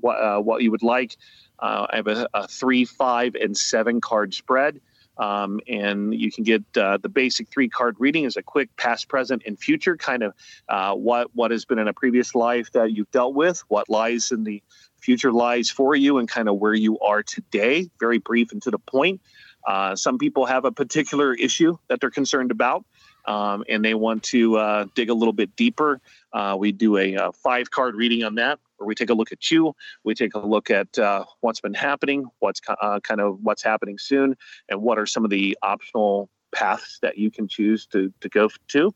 what 0.00 0.44
what 0.44 0.62
you 0.62 0.70
would 0.70 0.82
like. 0.82 1.16
Uh, 1.58 1.86
I 1.90 1.96
have 1.96 2.06
a, 2.06 2.28
a, 2.34 2.48
three, 2.48 2.84
five, 2.84 3.34
and 3.34 3.56
seven 3.56 4.00
card 4.00 4.34
spread. 4.34 4.80
Um, 5.16 5.60
and 5.68 6.12
you 6.12 6.32
can 6.32 6.42
get 6.42 6.64
uh, 6.76 6.98
the 6.98 7.08
basic 7.08 7.48
three 7.48 7.68
card 7.68 7.96
reading 7.98 8.26
as 8.26 8.36
a 8.36 8.42
quick 8.42 8.74
past, 8.76 9.08
present, 9.08 9.42
and 9.46 9.58
future 9.58 9.96
kind 9.96 10.24
of 10.24 10.34
uh, 10.68 10.94
what 10.94 11.30
what 11.34 11.52
has 11.52 11.64
been 11.64 11.78
in 11.78 11.86
a 11.86 11.92
previous 11.92 12.34
life 12.34 12.72
that 12.72 12.92
you've 12.92 13.10
dealt 13.12 13.34
with, 13.34 13.60
what 13.68 13.88
lies 13.88 14.32
in 14.32 14.42
the 14.42 14.62
future 14.98 15.30
lies 15.30 15.70
for 15.70 15.94
you, 15.94 16.18
and 16.18 16.28
kind 16.28 16.48
of 16.48 16.56
where 16.56 16.74
you 16.74 16.98
are 16.98 17.22
today. 17.22 17.88
Very 18.00 18.18
brief 18.18 18.50
and 18.50 18.60
to 18.62 18.70
the 18.70 18.78
point. 18.78 19.20
Uh, 19.66 19.94
some 19.94 20.18
people 20.18 20.46
have 20.46 20.64
a 20.64 20.72
particular 20.72 21.32
issue 21.34 21.78
that 21.88 22.00
they're 22.00 22.10
concerned 22.10 22.50
about, 22.50 22.84
um, 23.24 23.64
and 23.68 23.84
they 23.84 23.94
want 23.94 24.22
to 24.24 24.56
uh, 24.56 24.86
dig 24.94 25.10
a 25.10 25.14
little 25.14 25.32
bit 25.32 25.54
deeper. 25.56 26.00
Uh, 26.32 26.56
we 26.58 26.72
do 26.72 26.96
a, 26.96 27.14
a 27.14 27.32
five 27.32 27.70
card 27.70 27.94
reading 27.94 28.24
on 28.24 28.34
that 28.34 28.58
where 28.76 28.86
we 28.86 28.94
take 28.94 29.10
a 29.10 29.14
look 29.14 29.32
at 29.32 29.50
you, 29.50 29.74
we 30.04 30.14
take 30.14 30.34
a 30.34 30.38
look 30.38 30.70
at 30.70 30.98
uh, 30.98 31.24
what's 31.40 31.60
been 31.60 31.74
happening, 31.74 32.26
what's 32.40 32.60
uh, 32.68 33.00
kind 33.00 33.20
of 33.20 33.38
what's 33.42 33.62
happening 33.62 33.98
soon, 33.98 34.36
and 34.68 34.82
what 34.82 34.98
are 34.98 35.06
some 35.06 35.24
of 35.24 35.30
the 35.30 35.56
optional 35.62 36.28
paths 36.54 36.98
that 37.02 37.18
you 37.18 37.30
can 37.30 37.48
choose 37.48 37.86
to, 37.86 38.12
to 38.20 38.28
go 38.28 38.48
to. 38.68 38.94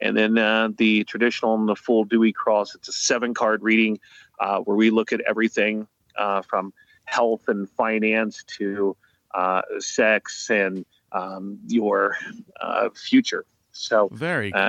And 0.00 0.16
then 0.16 0.38
uh, 0.38 0.68
the 0.76 1.04
traditional 1.04 1.54
and 1.54 1.68
the 1.68 1.74
full 1.74 2.04
Dewey 2.04 2.32
Cross, 2.32 2.74
it's 2.74 2.88
a 2.88 2.92
seven 2.92 3.34
card 3.34 3.62
reading 3.62 3.98
uh, 4.38 4.60
where 4.60 4.76
we 4.76 4.90
look 4.90 5.12
at 5.12 5.20
everything 5.22 5.88
uh, 6.16 6.42
from 6.42 6.72
health 7.06 7.48
and 7.48 7.68
finance 7.70 8.44
to 8.58 8.96
uh, 9.34 9.62
sex 9.78 10.50
and 10.50 10.84
um, 11.12 11.58
your 11.66 12.16
future. 12.94 13.44
So 13.72 14.08
very 14.12 14.52
cool. 14.52 14.60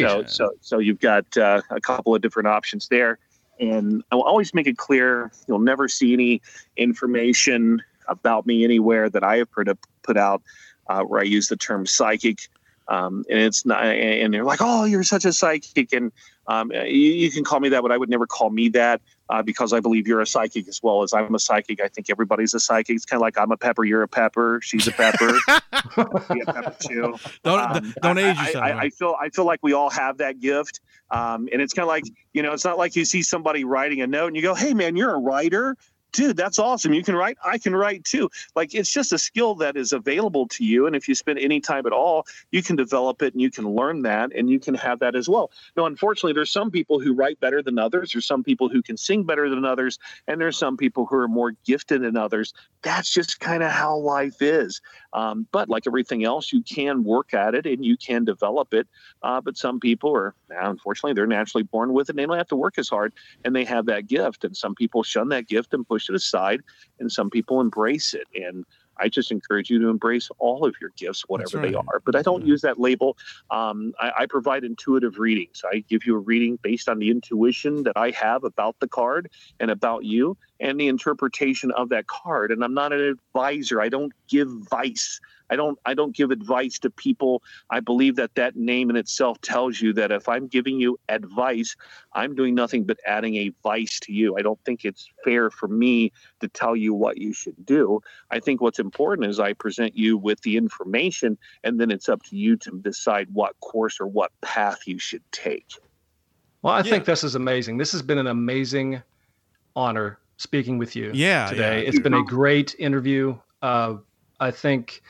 so, 0.00 0.24
so, 0.26 0.50
so 0.60 0.78
you've 0.78 1.00
got 1.00 1.24
a 1.36 1.62
couple 1.80 2.14
of 2.14 2.20
different 2.20 2.48
options 2.48 2.88
there. 2.88 3.18
And 3.60 4.02
I 4.10 4.16
will 4.16 4.22
always 4.22 4.54
make 4.54 4.66
it 4.66 4.76
clear 4.76 5.32
you'll 5.46 5.58
never 5.58 5.88
see 5.88 6.12
any 6.12 6.42
information 6.76 7.82
about 8.08 8.46
me 8.46 8.64
anywhere 8.64 9.10
that 9.10 9.22
I 9.22 9.38
have 9.38 9.50
put, 9.50 9.68
put 10.02 10.16
out 10.16 10.42
uh, 10.88 11.02
where 11.02 11.20
I 11.20 11.24
use 11.24 11.48
the 11.48 11.56
term 11.56 11.86
psychic. 11.86 12.48
Um, 12.88 13.24
and 13.28 13.38
it's 13.38 13.66
not, 13.66 13.84
and 13.84 14.32
they're 14.32 14.44
like, 14.44 14.60
oh, 14.62 14.84
you're 14.84 15.02
such 15.02 15.24
a 15.24 15.32
psychic. 15.32 15.92
And 15.92 16.10
um, 16.46 16.72
you, 16.72 16.80
you, 16.88 17.30
can 17.30 17.44
call 17.44 17.60
me 17.60 17.68
that, 17.68 17.82
but 17.82 17.92
I 17.92 17.98
would 17.98 18.08
never 18.08 18.26
call 18.26 18.48
me 18.48 18.70
that 18.70 19.02
uh, 19.30 19.42
because 19.42 19.72
I 19.72 19.80
believe 19.80 20.08
you're 20.08 20.20
a 20.20 20.26
psychic 20.26 20.68
as 20.68 20.80
well 20.82 21.02
as 21.02 21.12
I'm 21.12 21.34
a 21.34 21.38
psychic. 21.38 21.80
I 21.80 21.88
think 21.88 22.08
everybody's 22.10 22.54
a 22.54 22.60
psychic. 22.60 22.96
It's 22.96 23.04
kind 23.04 23.18
of 23.18 23.22
like 23.22 23.38
I'm 23.38 23.50
a 23.50 23.56
pepper, 23.56 23.84
you're 23.84 24.02
a 24.02 24.08
pepper, 24.08 24.60
she's 24.62 24.86
a 24.88 24.92
pepper, 24.92 25.32
be 26.32 26.40
a 26.40 26.46
pepper 26.46 26.76
too. 26.80 27.16
Don't 27.44 27.76
um, 27.76 27.94
don't 28.02 28.18
age 28.18 28.38
yourself. 28.38 28.64
I, 28.64 28.70
I, 28.70 28.80
I, 28.80 28.90
feel 28.90 29.16
I 29.20 29.28
feel 29.28 29.44
like 29.44 29.60
we 29.62 29.72
all 29.72 29.90
have 29.90 30.18
that 30.18 30.40
gift, 30.40 30.80
um, 31.10 31.48
and 31.52 31.60
it's 31.60 31.74
kind 31.74 31.84
of 31.84 31.88
like 31.88 32.04
you 32.32 32.42
know, 32.42 32.52
it's 32.52 32.64
not 32.64 32.78
like 32.78 32.96
you 32.96 33.04
see 33.04 33.22
somebody 33.22 33.64
writing 33.64 34.00
a 34.00 34.06
note 34.06 34.28
and 34.28 34.36
you 34.36 34.42
go, 34.42 34.54
"Hey, 34.54 34.74
man, 34.74 34.96
you're 34.96 35.14
a 35.14 35.18
writer." 35.18 35.76
Dude, 36.12 36.36
that's 36.36 36.58
awesome. 36.58 36.92
You 36.92 37.02
can 37.02 37.14
write, 37.14 37.36
I 37.44 37.58
can 37.58 37.74
write 37.74 38.04
too. 38.04 38.30
Like 38.54 38.74
it's 38.74 38.92
just 38.92 39.12
a 39.12 39.18
skill 39.18 39.54
that 39.56 39.76
is 39.76 39.92
available 39.92 40.46
to 40.48 40.64
you. 40.64 40.86
And 40.86 40.96
if 40.96 41.08
you 41.08 41.14
spend 41.14 41.38
any 41.38 41.60
time 41.60 41.86
at 41.86 41.92
all, 41.92 42.26
you 42.50 42.62
can 42.62 42.76
develop 42.76 43.22
it 43.22 43.34
and 43.34 43.42
you 43.42 43.50
can 43.50 43.68
learn 43.68 44.02
that 44.02 44.32
and 44.34 44.48
you 44.50 44.58
can 44.60 44.74
have 44.74 44.98
that 45.00 45.14
as 45.14 45.28
well. 45.28 45.50
Now, 45.76 45.86
unfortunately, 45.86 46.32
there's 46.32 46.52
some 46.52 46.70
people 46.70 47.00
who 47.00 47.14
write 47.14 47.40
better 47.40 47.62
than 47.62 47.78
others. 47.78 48.12
There's 48.12 48.26
some 48.26 48.42
people 48.42 48.68
who 48.68 48.82
can 48.82 48.96
sing 48.96 49.24
better 49.24 49.48
than 49.48 49.64
others. 49.64 49.98
And 50.26 50.40
there's 50.40 50.58
some 50.58 50.76
people 50.76 51.06
who 51.06 51.16
are 51.16 51.28
more 51.28 51.52
gifted 51.64 52.02
than 52.02 52.16
others. 52.16 52.52
That's 52.82 53.12
just 53.12 53.40
kind 53.40 53.62
of 53.62 53.70
how 53.70 53.96
life 53.96 54.40
is. 54.40 54.80
Um, 55.12 55.46
but 55.52 55.68
like 55.68 55.86
everything 55.86 56.24
else, 56.24 56.52
you 56.52 56.62
can 56.62 57.04
work 57.04 57.34
at 57.34 57.54
it 57.54 57.66
and 57.66 57.84
you 57.84 57.96
can 57.96 58.24
develop 58.24 58.74
it. 58.74 58.86
Uh, 59.22 59.40
but 59.40 59.56
some 59.56 59.80
people 59.80 60.14
are, 60.14 60.34
unfortunately, 60.50 61.14
they're 61.14 61.26
naturally 61.26 61.64
born 61.64 61.92
with 61.92 62.08
it 62.08 62.12
and 62.12 62.18
they 62.18 62.26
don't 62.26 62.36
have 62.36 62.48
to 62.48 62.56
work 62.56 62.78
as 62.78 62.88
hard 62.88 63.12
and 63.44 63.54
they 63.54 63.64
have 63.64 63.86
that 63.86 64.06
gift. 64.06 64.44
And 64.44 64.56
some 64.56 64.74
people 64.74 65.02
shun 65.02 65.28
that 65.30 65.48
gift 65.48 65.72
and 65.74 65.86
push 65.86 66.08
it 66.08 66.14
aside, 66.14 66.62
and 67.00 67.10
some 67.10 67.30
people 67.30 67.60
embrace 67.60 68.14
it. 68.14 68.26
And 68.34 68.64
I 68.98 69.08
just 69.08 69.30
encourage 69.30 69.70
you 69.70 69.78
to 69.80 69.88
embrace 69.88 70.28
all 70.38 70.66
of 70.66 70.74
your 70.80 70.90
gifts, 70.96 71.22
whatever 71.28 71.58
right. 71.58 71.70
they 71.70 71.74
are. 71.74 72.02
But 72.04 72.16
I 72.16 72.22
don't 72.22 72.46
use 72.46 72.62
that 72.62 72.78
label. 72.78 73.16
Um, 73.50 73.92
I, 73.98 74.12
I, 74.20 74.26
provide 74.26 74.64
intuitive 74.64 75.18
readings. 75.18 75.62
I 75.70 75.84
give 75.88 76.04
you 76.04 76.16
a 76.16 76.18
reading 76.18 76.58
based 76.62 76.88
on 76.88 76.98
the 76.98 77.10
intuition 77.10 77.82
that 77.84 77.96
I 77.96 78.10
have 78.10 78.44
about 78.44 78.78
the 78.80 78.88
card 78.88 79.30
and 79.60 79.70
about 79.70 80.04
you 80.04 80.36
and 80.60 80.78
the 80.78 80.88
interpretation 80.88 81.70
of 81.72 81.88
that 81.90 82.06
card. 82.06 82.50
And 82.50 82.62
I'm 82.62 82.74
not 82.74 82.92
an 82.92 83.00
advisor, 83.00 83.80
I 83.80 83.88
don't 83.88 84.12
give 84.28 84.48
advice. 84.48 85.20
I 85.50 85.56
don't 85.56 85.78
I 85.84 85.94
don't 85.94 86.14
give 86.14 86.30
advice 86.30 86.78
to 86.80 86.90
people. 86.90 87.42
I 87.70 87.80
believe 87.80 88.16
that 88.16 88.34
that 88.34 88.56
name 88.56 88.90
in 88.90 88.96
itself 88.96 89.40
tells 89.40 89.80
you 89.80 89.92
that 89.94 90.10
if 90.10 90.28
I'm 90.28 90.46
giving 90.46 90.80
you 90.80 90.98
advice, 91.08 91.76
I'm 92.12 92.34
doing 92.34 92.54
nothing 92.54 92.84
but 92.84 92.98
adding 93.06 93.36
a 93.36 93.52
vice 93.62 94.00
to 94.00 94.12
you. 94.12 94.36
I 94.36 94.42
don't 94.42 94.62
think 94.64 94.84
it's 94.84 95.08
fair 95.24 95.50
for 95.50 95.68
me 95.68 96.12
to 96.40 96.48
tell 96.48 96.76
you 96.76 96.94
what 96.94 97.18
you 97.18 97.32
should 97.32 97.64
do. 97.64 98.00
I 98.30 98.40
think 98.40 98.60
what's 98.60 98.78
important 98.78 99.28
is 99.28 99.40
I 99.40 99.52
present 99.52 99.96
you 99.96 100.18
with 100.18 100.40
the 100.42 100.56
information 100.56 101.38
and 101.64 101.80
then 101.80 101.90
it's 101.90 102.08
up 102.08 102.22
to 102.24 102.36
you 102.36 102.56
to 102.58 102.78
decide 102.80 103.28
what 103.32 103.58
course 103.60 104.00
or 104.00 104.06
what 104.06 104.32
path 104.40 104.80
you 104.86 104.98
should 104.98 105.22
take. 105.32 105.72
Well, 106.62 106.74
I 106.74 106.78
yeah. 106.78 106.82
think 106.84 107.04
this 107.04 107.22
is 107.22 107.34
amazing. 107.34 107.78
This 107.78 107.92
has 107.92 108.02
been 108.02 108.18
an 108.18 108.26
amazing 108.26 109.02
honor 109.76 110.18
speaking 110.38 110.78
with 110.78 110.96
you 110.96 111.10
yeah, 111.14 111.48
today. 111.48 111.82
Yeah. 111.82 111.88
It's 111.88 112.00
been 112.00 112.14
a 112.14 112.24
great 112.24 112.74
interview. 112.78 113.38
Uh, 113.62 113.96
I 114.40 114.50
think 114.50 115.02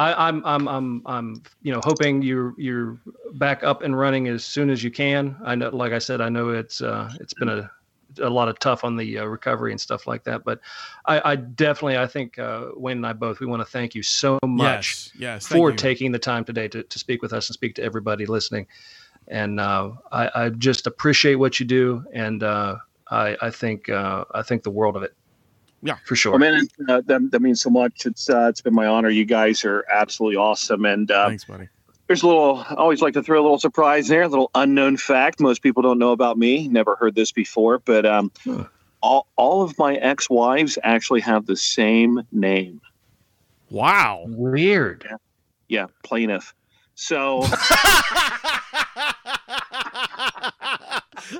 I, 0.00 0.28
am 0.28 0.42
I'm, 0.44 0.46
I'm, 0.46 0.68
I'm, 0.68 1.02
I'm, 1.06 1.42
you 1.62 1.72
know, 1.72 1.80
hoping 1.84 2.22
you're, 2.22 2.54
you're 2.56 2.98
back 3.34 3.62
up 3.62 3.82
and 3.82 3.98
running 3.98 4.28
as 4.28 4.44
soon 4.44 4.70
as 4.70 4.82
you 4.82 4.90
can. 4.90 5.36
I 5.44 5.54
know, 5.54 5.68
like 5.70 5.92
I 5.92 5.98
said, 5.98 6.20
I 6.20 6.28
know 6.28 6.50
it's, 6.50 6.80
uh, 6.80 7.12
it's 7.20 7.34
been 7.34 7.48
a, 7.48 7.70
a 8.20 8.30
lot 8.30 8.48
of 8.48 8.58
tough 8.58 8.82
on 8.82 8.96
the 8.96 9.18
uh, 9.18 9.24
recovery 9.24 9.72
and 9.72 9.80
stuff 9.80 10.06
like 10.06 10.24
that. 10.24 10.42
But 10.44 10.60
I, 11.06 11.32
I 11.32 11.36
definitely, 11.36 11.98
I 11.98 12.06
think 12.06 12.38
uh, 12.38 12.68
Wayne 12.76 12.98
and 12.98 13.06
I 13.06 13.12
both, 13.12 13.40
we 13.40 13.46
want 13.46 13.60
to 13.60 13.66
thank 13.66 13.94
you 13.94 14.02
so 14.02 14.38
much 14.44 15.10
yes, 15.16 15.42
yes, 15.42 15.46
for 15.46 15.72
taking 15.72 16.12
the 16.12 16.18
time 16.18 16.44
today 16.44 16.68
to, 16.68 16.82
to 16.82 16.98
speak 16.98 17.22
with 17.22 17.32
us 17.32 17.48
and 17.48 17.54
speak 17.54 17.74
to 17.76 17.82
everybody 17.82 18.26
listening. 18.26 18.66
And 19.28 19.60
uh, 19.60 19.92
I, 20.10 20.30
I 20.34 20.48
just 20.48 20.86
appreciate 20.86 21.36
what 21.36 21.60
you 21.60 21.66
do, 21.66 22.04
and 22.12 22.42
uh, 22.42 22.76
I, 23.10 23.36
I 23.40 23.50
think 23.50 23.88
uh, 23.88 24.24
I 24.34 24.42
think 24.42 24.62
the 24.64 24.70
world 24.70 24.96
of 24.96 25.02
it. 25.02 25.14
Yeah, 25.82 25.96
for 26.04 26.14
sure. 26.14 26.32
Well, 26.32 26.40
man, 26.40 26.68
uh, 26.88 27.00
that, 27.06 27.30
that 27.30 27.40
means 27.40 27.60
so 27.60 27.70
much. 27.70 28.04
It's 28.04 28.28
uh, 28.28 28.48
it's 28.48 28.60
been 28.60 28.74
my 28.74 28.86
honor. 28.86 29.08
You 29.08 29.24
guys 29.24 29.64
are 29.64 29.84
absolutely 29.90 30.36
awesome. 30.36 30.84
And 30.84 31.10
uh, 31.10 31.28
thanks, 31.28 31.44
buddy. 31.44 31.68
There's 32.06 32.22
a 32.22 32.26
little. 32.26 32.58
I 32.58 32.74
always 32.74 33.00
like 33.00 33.14
to 33.14 33.22
throw 33.22 33.40
a 33.40 33.42
little 33.42 33.58
surprise 33.58 34.08
there. 34.08 34.22
A 34.22 34.28
little 34.28 34.50
unknown 34.54 34.96
fact. 34.96 35.40
Most 35.40 35.62
people 35.62 35.82
don't 35.82 35.98
know 35.98 36.12
about 36.12 36.36
me. 36.36 36.68
Never 36.68 36.96
heard 36.96 37.14
this 37.14 37.32
before. 37.32 37.78
But 37.78 38.04
um, 38.04 38.30
huh. 38.44 38.64
all 39.00 39.26
all 39.36 39.62
of 39.62 39.78
my 39.78 39.94
ex-wives 39.96 40.78
actually 40.82 41.20
have 41.20 41.46
the 41.46 41.56
same 41.56 42.22
name. 42.32 42.80
Wow. 43.70 44.24
Weird. 44.26 45.06
Yeah, 45.08 45.16
yeah 45.68 45.86
plaintiff. 46.02 46.54
So. 46.94 47.44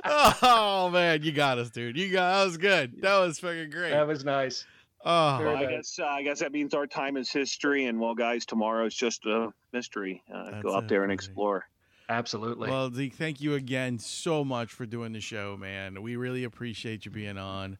oh 0.03 0.89
man, 0.91 1.23
you 1.23 1.31
got 1.31 1.57
us, 1.57 1.69
dude. 1.69 1.97
You 1.97 2.11
got 2.11 2.37
that 2.37 2.45
was 2.45 2.57
good. 2.57 3.01
That 3.01 3.19
was 3.19 3.39
fucking 3.39 3.69
great. 3.69 3.91
That 3.91 4.07
was 4.07 4.23
nice. 4.23 4.65
Oh, 5.03 5.39
well, 5.39 5.57
I 5.57 5.65
guess 5.65 5.97
uh, 5.99 6.05
I 6.05 6.21
guess 6.21 6.39
that 6.39 6.51
means 6.51 6.73
our 6.73 6.85
time 6.85 7.17
is 7.17 7.31
history, 7.31 7.85
and 7.85 7.99
well, 7.99 8.13
guys, 8.13 8.45
tomorrow 8.45 8.85
is 8.85 8.93
just 8.93 9.25
a 9.25 9.51
mystery. 9.73 10.21
Uh, 10.33 10.61
go 10.61 10.75
out 10.75 10.87
there 10.87 11.03
and 11.03 11.11
explore. 11.11 11.65
Absolutely. 12.07 12.69
Well, 12.69 12.91
Zeke, 12.91 13.13
thank 13.13 13.39
you 13.41 13.55
again 13.55 13.97
so 13.97 14.43
much 14.43 14.71
for 14.71 14.85
doing 14.85 15.13
the 15.13 15.21
show, 15.21 15.55
man. 15.57 16.01
We 16.01 16.17
really 16.17 16.43
appreciate 16.43 17.05
you 17.05 17.11
being 17.11 17.37
on. 17.37 17.77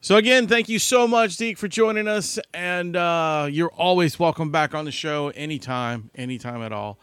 So 0.00 0.16
again, 0.16 0.46
thank 0.46 0.68
you 0.68 0.78
so 0.78 1.08
much, 1.08 1.32
Zeke, 1.32 1.58
for 1.58 1.66
joining 1.66 2.06
us, 2.06 2.38
and 2.54 2.94
uh, 2.94 3.48
you're 3.50 3.72
always 3.72 4.18
welcome 4.18 4.50
back 4.50 4.74
on 4.74 4.84
the 4.84 4.92
show 4.92 5.28
anytime, 5.30 6.10
anytime 6.14 6.62
at 6.62 6.72
all. 6.72 6.98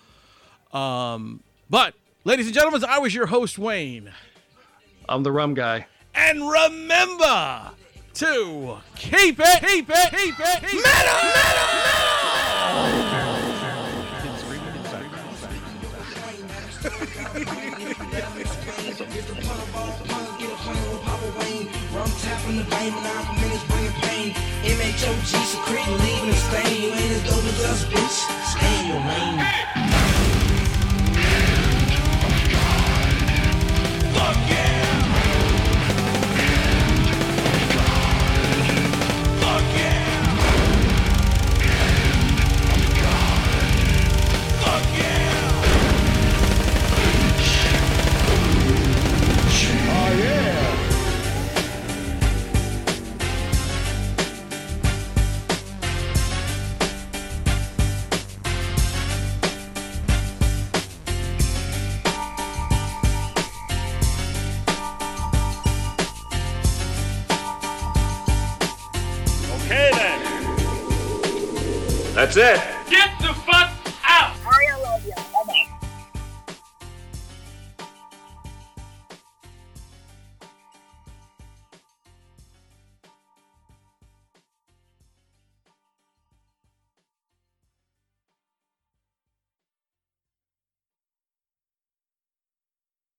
Um, 0.71 1.41
but, 1.69 1.93
ladies 2.25 2.47
and 2.47 2.53
gentlemen, 2.53 2.83
I 2.83 2.99
was 2.99 3.15
your 3.15 3.27
host, 3.27 3.57
Wayne. 3.57 4.11
I'm 5.07 5.23
the 5.23 5.31
rum 5.31 5.53
guy. 5.53 5.85
And 6.13 6.49
remember 6.49 7.71
to 8.15 8.77
keep 8.95 9.39
it, 9.39 9.61
keep 9.61 9.89
it, 9.89 10.11
keep 10.11 10.39
it, 10.39 10.61
keep 10.61 10.83
metal, 10.83 11.13
metal, 11.23 11.63
metal. 11.63 11.95